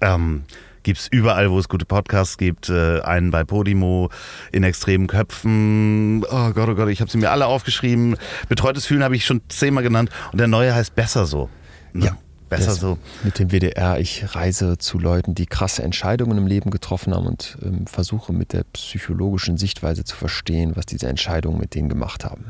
Ähm, 0.00 0.44
Gibt 0.82 0.98
es 0.98 1.08
überall, 1.08 1.50
wo 1.50 1.58
es 1.58 1.68
gute 1.68 1.84
Podcasts 1.84 2.38
gibt. 2.38 2.70
Äh, 2.70 3.00
einen 3.00 3.30
bei 3.30 3.44
Podimo, 3.44 4.08
in 4.50 4.62
extremen 4.64 5.06
Köpfen. 5.06 6.24
Oh 6.24 6.50
Gott, 6.52 6.68
oh 6.68 6.74
Gott, 6.74 6.88
ich 6.88 7.00
habe 7.00 7.10
sie 7.10 7.18
mir 7.18 7.30
alle 7.30 7.46
aufgeschrieben. 7.46 8.16
Betreutes 8.48 8.86
Fühlen 8.86 9.04
habe 9.04 9.14
ich 9.14 9.26
schon 9.26 9.42
zehnmal 9.48 9.82
genannt. 9.82 10.10
Und 10.32 10.38
der 10.38 10.48
neue 10.48 10.74
heißt 10.74 10.94
Besser 10.94 11.26
so. 11.26 11.50
Ne? 11.92 12.06
Ja, 12.06 12.16
Besser 12.48 12.72
so. 12.72 12.98
Mit 13.22 13.38
dem 13.38 13.50
WDR, 13.50 14.00
ich 14.00 14.34
reise 14.34 14.78
zu 14.78 14.98
Leuten, 14.98 15.34
die 15.34 15.46
krasse 15.46 15.82
Entscheidungen 15.82 16.36
im 16.38 16.46
Leben 16.46 16.70
getroffen 16.70 17.14
haben 17.14 17.26
und 17.26 17.58
ähm, 17.62 17.86
versuche 17.86 18.32
mit 18.32 18.52
der 18.52 18.64
psychologischen 18.72 19.58
Sichtweise 19.58 20.04
zu 20.04 20.16
verstehen, 20.16 20.72
was 20.74 20.86
diese 20.86 21.08
Entscheidungen 21.08 21.58
mit 21.58 21.74
denen 21.74 21.88
gemacht 21.88 22.24
haben. 22.24 22.46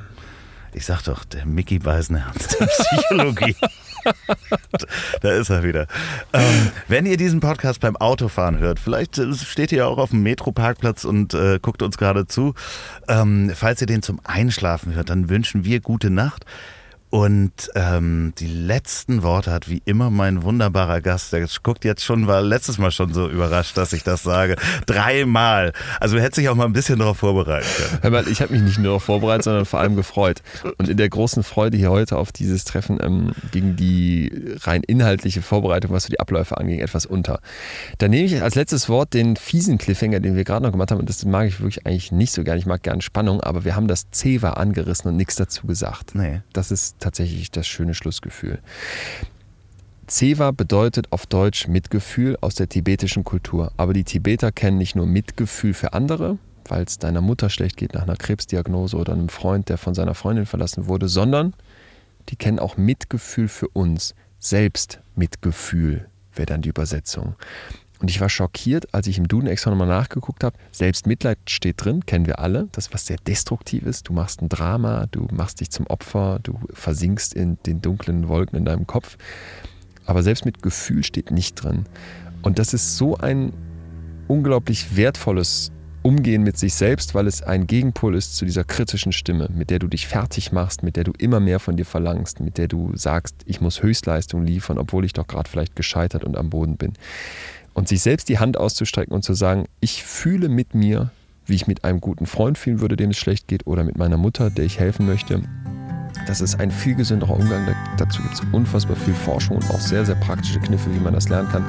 Ich 0.72 0.86
sag 0.86 1.02
doch, 1.02 1.24
der 1.24 1.46
Mickey 1.46 1.78
Beisenherz 1.78 2.56
der 2.56 2.66
Psychologie. 2.66 3.56
da 5.20 5.32
ist 5.32 5.50
er 5.50 5.62
wieder. 5.62 5.86
Ähm, 6.32 6.70
wenn 6.88 7.06
ihr 7.06 7.16
diesen 7.16 7.40
Podcast 7.40 7.80
beim 7.80 7.96
Autofahren 7.96 8.58
hört, 8.58 8.78
vielleicht 8.78 9.18
äh, 9.18 9.34
steht 9.34 9.72
ihr 9.72 9.86
auch 9.86 9.98
auf 9.98 10.10
dem 10.10 10.22
Metroparkplatz 10.22 11.04
und 11.04 11.34
äh, 11.34 11.58
guckt 11.60 11.82
uns 11.82 11.98
gerade 11.98 12.26
zu. 12.26 12.54
Ähm, 13.08 13.52
falls 13.54 13.80
ihr 13.80 13.86
den 13.86 14.02
zum 14.02 14.20
Einschlafen 14.24 14.94
hört, 14.94 15.10
dann 15.10 15.28
wünschen 15.28 15.64
wir 15.64 15.80
gute 15.80 16.10
Nacht. 16.10 16.44
Und 17.10 17.70
ähm, 17.74 18.32
die 18.38 18.46
letzten 18.46 19.24
Worte 19.24 19.50
hat 19.50 19.68
wie 19.68 19.82
immer 19.84 20.10
mein 20.10 20.44
wunderbarer 20.44 21.00
Gast, 21.00 21.32
der 21.32 21.44
guckt 21.64 21.84
jetzt 21.84 22.04
schon, 22.04 22.28
war 22.28 22.40
letztes 22.40 22.78
Mal 22.78 22.92
schon 22.92 23.12
so 23.12 23.28
überrascht, 23.28 23.76
dass 23.76 23.92
ich 23.92 24.04
das 24.04 24.22
sage. 24.22 24.54
Dreimal. 24.86 25.72
Also 25.98 26.18
hätte 26.20 26.36
sich 26.36 26.48
auch 26.48 26.54
mal 26.54 26.66
ein 26.66 26.72
bisschen 26.72 27.00
darauf 27.00 27.18
vorbereiten 27.18 27.66
können. 27.76 27.98
Hör 28.02 28.10
mal, 28.10 28.28
ich 28.28 28.40
habe 28.40 28.52
mich 28.52 28.62
nicht 28.62 28.78
nur 28.78 28.86
darauf 28.86 29.02
vorbereitet, 29.02 29.44
sondern 29.44 29.64
vor 29.64 29.80
allem 29.80 29.96
gefreut. 29.96 30.42
Und 30.78 30.88
in 30.88 30.96
der 30.96 31.08
großen 31.08 31.42
Freude 31.42 31.76
hier 31.76 31.90
heute 31.90 32.16
auf 32.16 32.30
dieses 32.30 32.64
Treffen 32.64 32.98
ähm, 33.02 33.32
ging 33.50 33.74
die 33.74 34.54
rein 34.60 34.84
inhaltliche 34.84 35.42
Vorbereitung, 35.42 35.90
was 35.90 36.04
so 36.04 36.10
die 36.10 36.20
Abläufe 36.20 36.58
anging, 36.58 36.78
etwas 36.78 37.06
unter. 37.06 37.40
Dann 37.98 38.12
nehme 38.12 38.26
ich 38.26 38.40
als 38.40 38.54
letztes 38.54 38.88
Wort 38.88 39.14
den 39.14 39.34
fiesen 39.34 39.78
Cliffhanger, 39.78 40.20
den 40.20 40.36
wir 40.36 40.44
gerade 40.44 40.64
noch 40.64 40.70
gemacht 40.70 40.92
haben. 40.92 41.00
Und 41.00 41.08
das 41.08 41.24
mag 41.24 41.48
ich 41.48 41.58
wirklich 41.60 41.86
eigentlich 41.86 42.12
nicht 42.12 42.32
so 42.32 42.44
gerne. 42.44 42.60
Ich 42.60 42.66
mag 42.66 42.84
gerne 42.84 43.02
Spannung, 43.02 43.40
aber 43.40 43.64
wir 43.64 43.74
haben 43.74 43.88
das 43.88 44.12
Zewa 44.12 44.50
angerissen 44.50 45.10
und 45.10 45.16
nichts 45.16 45.34
dazu 45.34 45.66
gesagt. 45.66 46.14
Nee. 46.14 46.42
Das 46.52 46.70
ist 46.70 46.99
tatsächlich 47.00 47.50
das 47.50 47.66
schöne 47.66 47.94
Schlussgefühl. 47.94 48.60
Zewa 50.06 50.50
bedeutet 50.50 51.12
auf 51.12 51.26
Deutsch 51.26 51.68
Mitgefühl 51.68 52.36
aus 52.40 52.56
der 52.56 52.68
tibetischen 52.68 53.22
Kultur. 53.22 53.72
Aber 53.76 53.92
die 53.92 54.04
Tibeter 54.04 54.50
kennen 54.50 54.78
nicht 54.78 54.96
nur 54.96 55.06
Mitgefühl 55.06 55.72
für 55.72 55.92
andere, 55.92 56.38
weil 56.64 56.82
es 56.84 56.98
deiner 56.98 57.20
Mutter 57.20 57.48
schlecht 57.48 57.76
geht 57.76 57.94
nach 57.94 58.02
einer 58.02 58.16
Krebsdiagnose 58.16 58.96
oder 58.96 59.12
einem 59.12 59.28
Freund, 59.28 59.68
der 59.68 59.78
von 59.78 59.94
seiner 59.94 60.14
Freundin 60.14 60.46
verlassen 60.46 60.86
wurde, 60.86 61.08
sondern 61.08 61.54
die 62.28 62.36
kennen 62.36 62.58
auch 62.58 62.76
Mitgefühl 62.76 63.48
für 63.48 63.68
uns. 63.68 64.14
Selbstmitgefühl 64.40 66.08
wäre 66.34 66.46
dann 66.46 66.62
die 66.62 66.70
Übersetzung. 66.70 67.34
Und 68.00 68.10
ich 68.10 68.20
war 68.20 68.30
schockiert, 68.30 68.94
als 68.94 69.06
ich 69.06 69.18
im 69.18 69.28
Duden 69.28 69.46
extra 69.46 69.70
nochmal 69.70 69.86
nachgeguckt 69.86 70.42
habe. 70.42 70.56
Selbstmitleid 70.72 71.38
steht 71.46 71.84
drin, 71.84 72.06
kennen 72.06 72.26
wir 72.26 72.38
alle. 72.38 72.68
Das 72.72 72.86
ist 72.86 72.94
was 72.94 73.06
sehr 73.06 73.18
Destruktives. 73.18 74.02
Du 74.02 74.14
machst 74.14 74.40
ein 74.40 74.48
Drama, 74.48 75.06
du 75.10 75.28
machst 75.30 75.60
dich 75.60 75.70
zum 75.70 75.86
Opfer, 75.86 76.40
du 76.42 76.58
versinkst 76.72 77.34
in 77.34 77.58
den 77.66 77.82
dunklen 77.82 78.28
Wolken 78.28 78.56
in 78.58 78.64
deinem 78.64 78.86
Kopf. 78.86 79.18
Aber 80.06 80.22
Selbstmitgefühl 80.22 81.04
steht 81.04 81.30
nicht 81.30 81.62
drin. 81.62 81.84
Und 82.40 82.58
das 82.58 82.72
ist 82.72 82.96
so 82.96 83.18
ein 83.18 83.52
unglaublich 84.28 84.96
wertvolles 84.96 85.70
Umgehen 86.02 86.42
mit 86.42 86.56
sich 86.56 86.72
selbst, 86.72 87.14
weil 87.14 87.26
es 87.26 87.42
ein 87.42 87.66
Gegenpol 87.66 88.14
ist 88.16 88.34
zu 88.34 88.46
dieser 88.46 88.64
kritischen 88.64 89.12
Stimme, 89.12 89.50
mit 89.52 89.68
der 89.68 89.78
du 89.78 89.86
dich 89.86 90.08
fertig 90.08 90.50
machst, 90.50 90.82
mit 90.82 90.96
der 90.96 91.04
du 91.04 91.12
immer 91.18 91.40
mehr 91.40 91.60
von 91.60 91.76
dir 91.76 91.84
verlangst, 91.84 92.40
mit 92.40 92.56
der 92.56 92.68
du 92.68 92.92
sagst, 92.96 93.34
ich 93.44 93.60
muss 93.60 93.82
Höchstleistung 93.82 94.46
liefern, 94.46 94.78
obwohl 94.78 95.04
ich 95.04 95.12
doch 95.12 95.26
gerade 95.26 95.50
vielleicht 95.50 95.76
gescheitert 95.76 96.24
und 96.24 96.38
am 96.38 96.48
Boden 96.48 96.78
bin. 96.78 96.94
Und 97.74 97.88
sich 97.88 98.02
selbst 98.02 98.28
die 98.28 98.38
Hand 98.38 98.56
auszustrecken 98.58 99.14
und 99.14 99.22
zu 99.24 99.34
sagen, 99.34 99.66
ich 99.80 100.02
fühle 100.02 100.48
mit 100.48 100.74
mir, 100.74 101.10
wie 101.46 101.54
ich 101.54 101.66
mit 101.66 101.84
einem 101.84 102.00
guten 102.00 102.26
Freund 102.26 102.58
fühlen 102.58 102.80
würde, 102.80 102.96
dem 102.96 103.10
es 103.10 103.16
schlecht 103.18 103.48
geht, 103.48 103.66
oder 103.66 103.84
mit 103.84 103.96
meiner 103.96 104.16
Mutter, 104.16 104.50
der 104.50 104.64
ich 104.64 104.78
helfen 104.78 105.06
möchte. 105.06 105.42
Das 106.26 106.40
ist 106.40 106.60
ein 106.60 106.70
viel 106.70 106.94
gesünderer 106.94 107.34
Umgang. 107.36 107.66
Da- 107.66 107.74
Dazu 108.04 108.20
gibt 108.22 108.34
es 108.34 108.42
unfassbar 108.52 108.96
viel 108.96 109.14
Forschung 109.14 109.56
und 109.56 109.70
auch 109.70 109.80
sehr, 109.80 110.04
sehr 110.04 110.16
praktische 110.16 110.60
Kniffe, 110.60 110.92
wie 110.94 111.00
man 111.00 111.14
das 111.14 111.28
lernen 111.28 111.48
kann. 111.48 111.64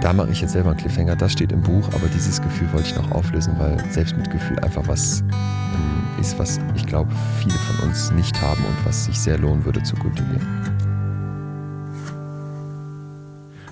Da 0.00 0.12
mache 0.12 0.30
ich 0.30 0.40
jetzt 0.40 0.52
selber 0.52 0.70
einen 0.70 0.78
Cliffhanger. 0.78 1.16
Das 1.16 1.32
steht 1.32 1.50
im 1.52 1.62
Buch, 1.62 1.86
aber 1.88 2.06
dieses 2.14 2.40
Gefühl 2.40 2.72
wollte 2.72 2.88
ich 2.88 2.96
noch 2.96 3.10
auflösen, 3.12 3.54
weil 3.58 3.78
Selbstmitgefühl 3.90 4.58
einfach 4.60 4.86
was 4.86 5.20
ähm, 5.22 6.20
ist, 6.20 6.38
was 6.38 6.60
ich 6.74 6.86
glaube, 6.86 7.10
viele 7.38 7.54
von 7.54 7.88
uns 7.88 8.10
nicht 8.12 8.40
haben 8.40 8.62
und 8.64 8.86
was 8.86 9.06
sich 9.06 9.18
sehr 9.18 9.38
lohnen 9.38 9.64
würde 9.64 9.82
zu 9.82 9.96
kultivieren. 9.96 10.46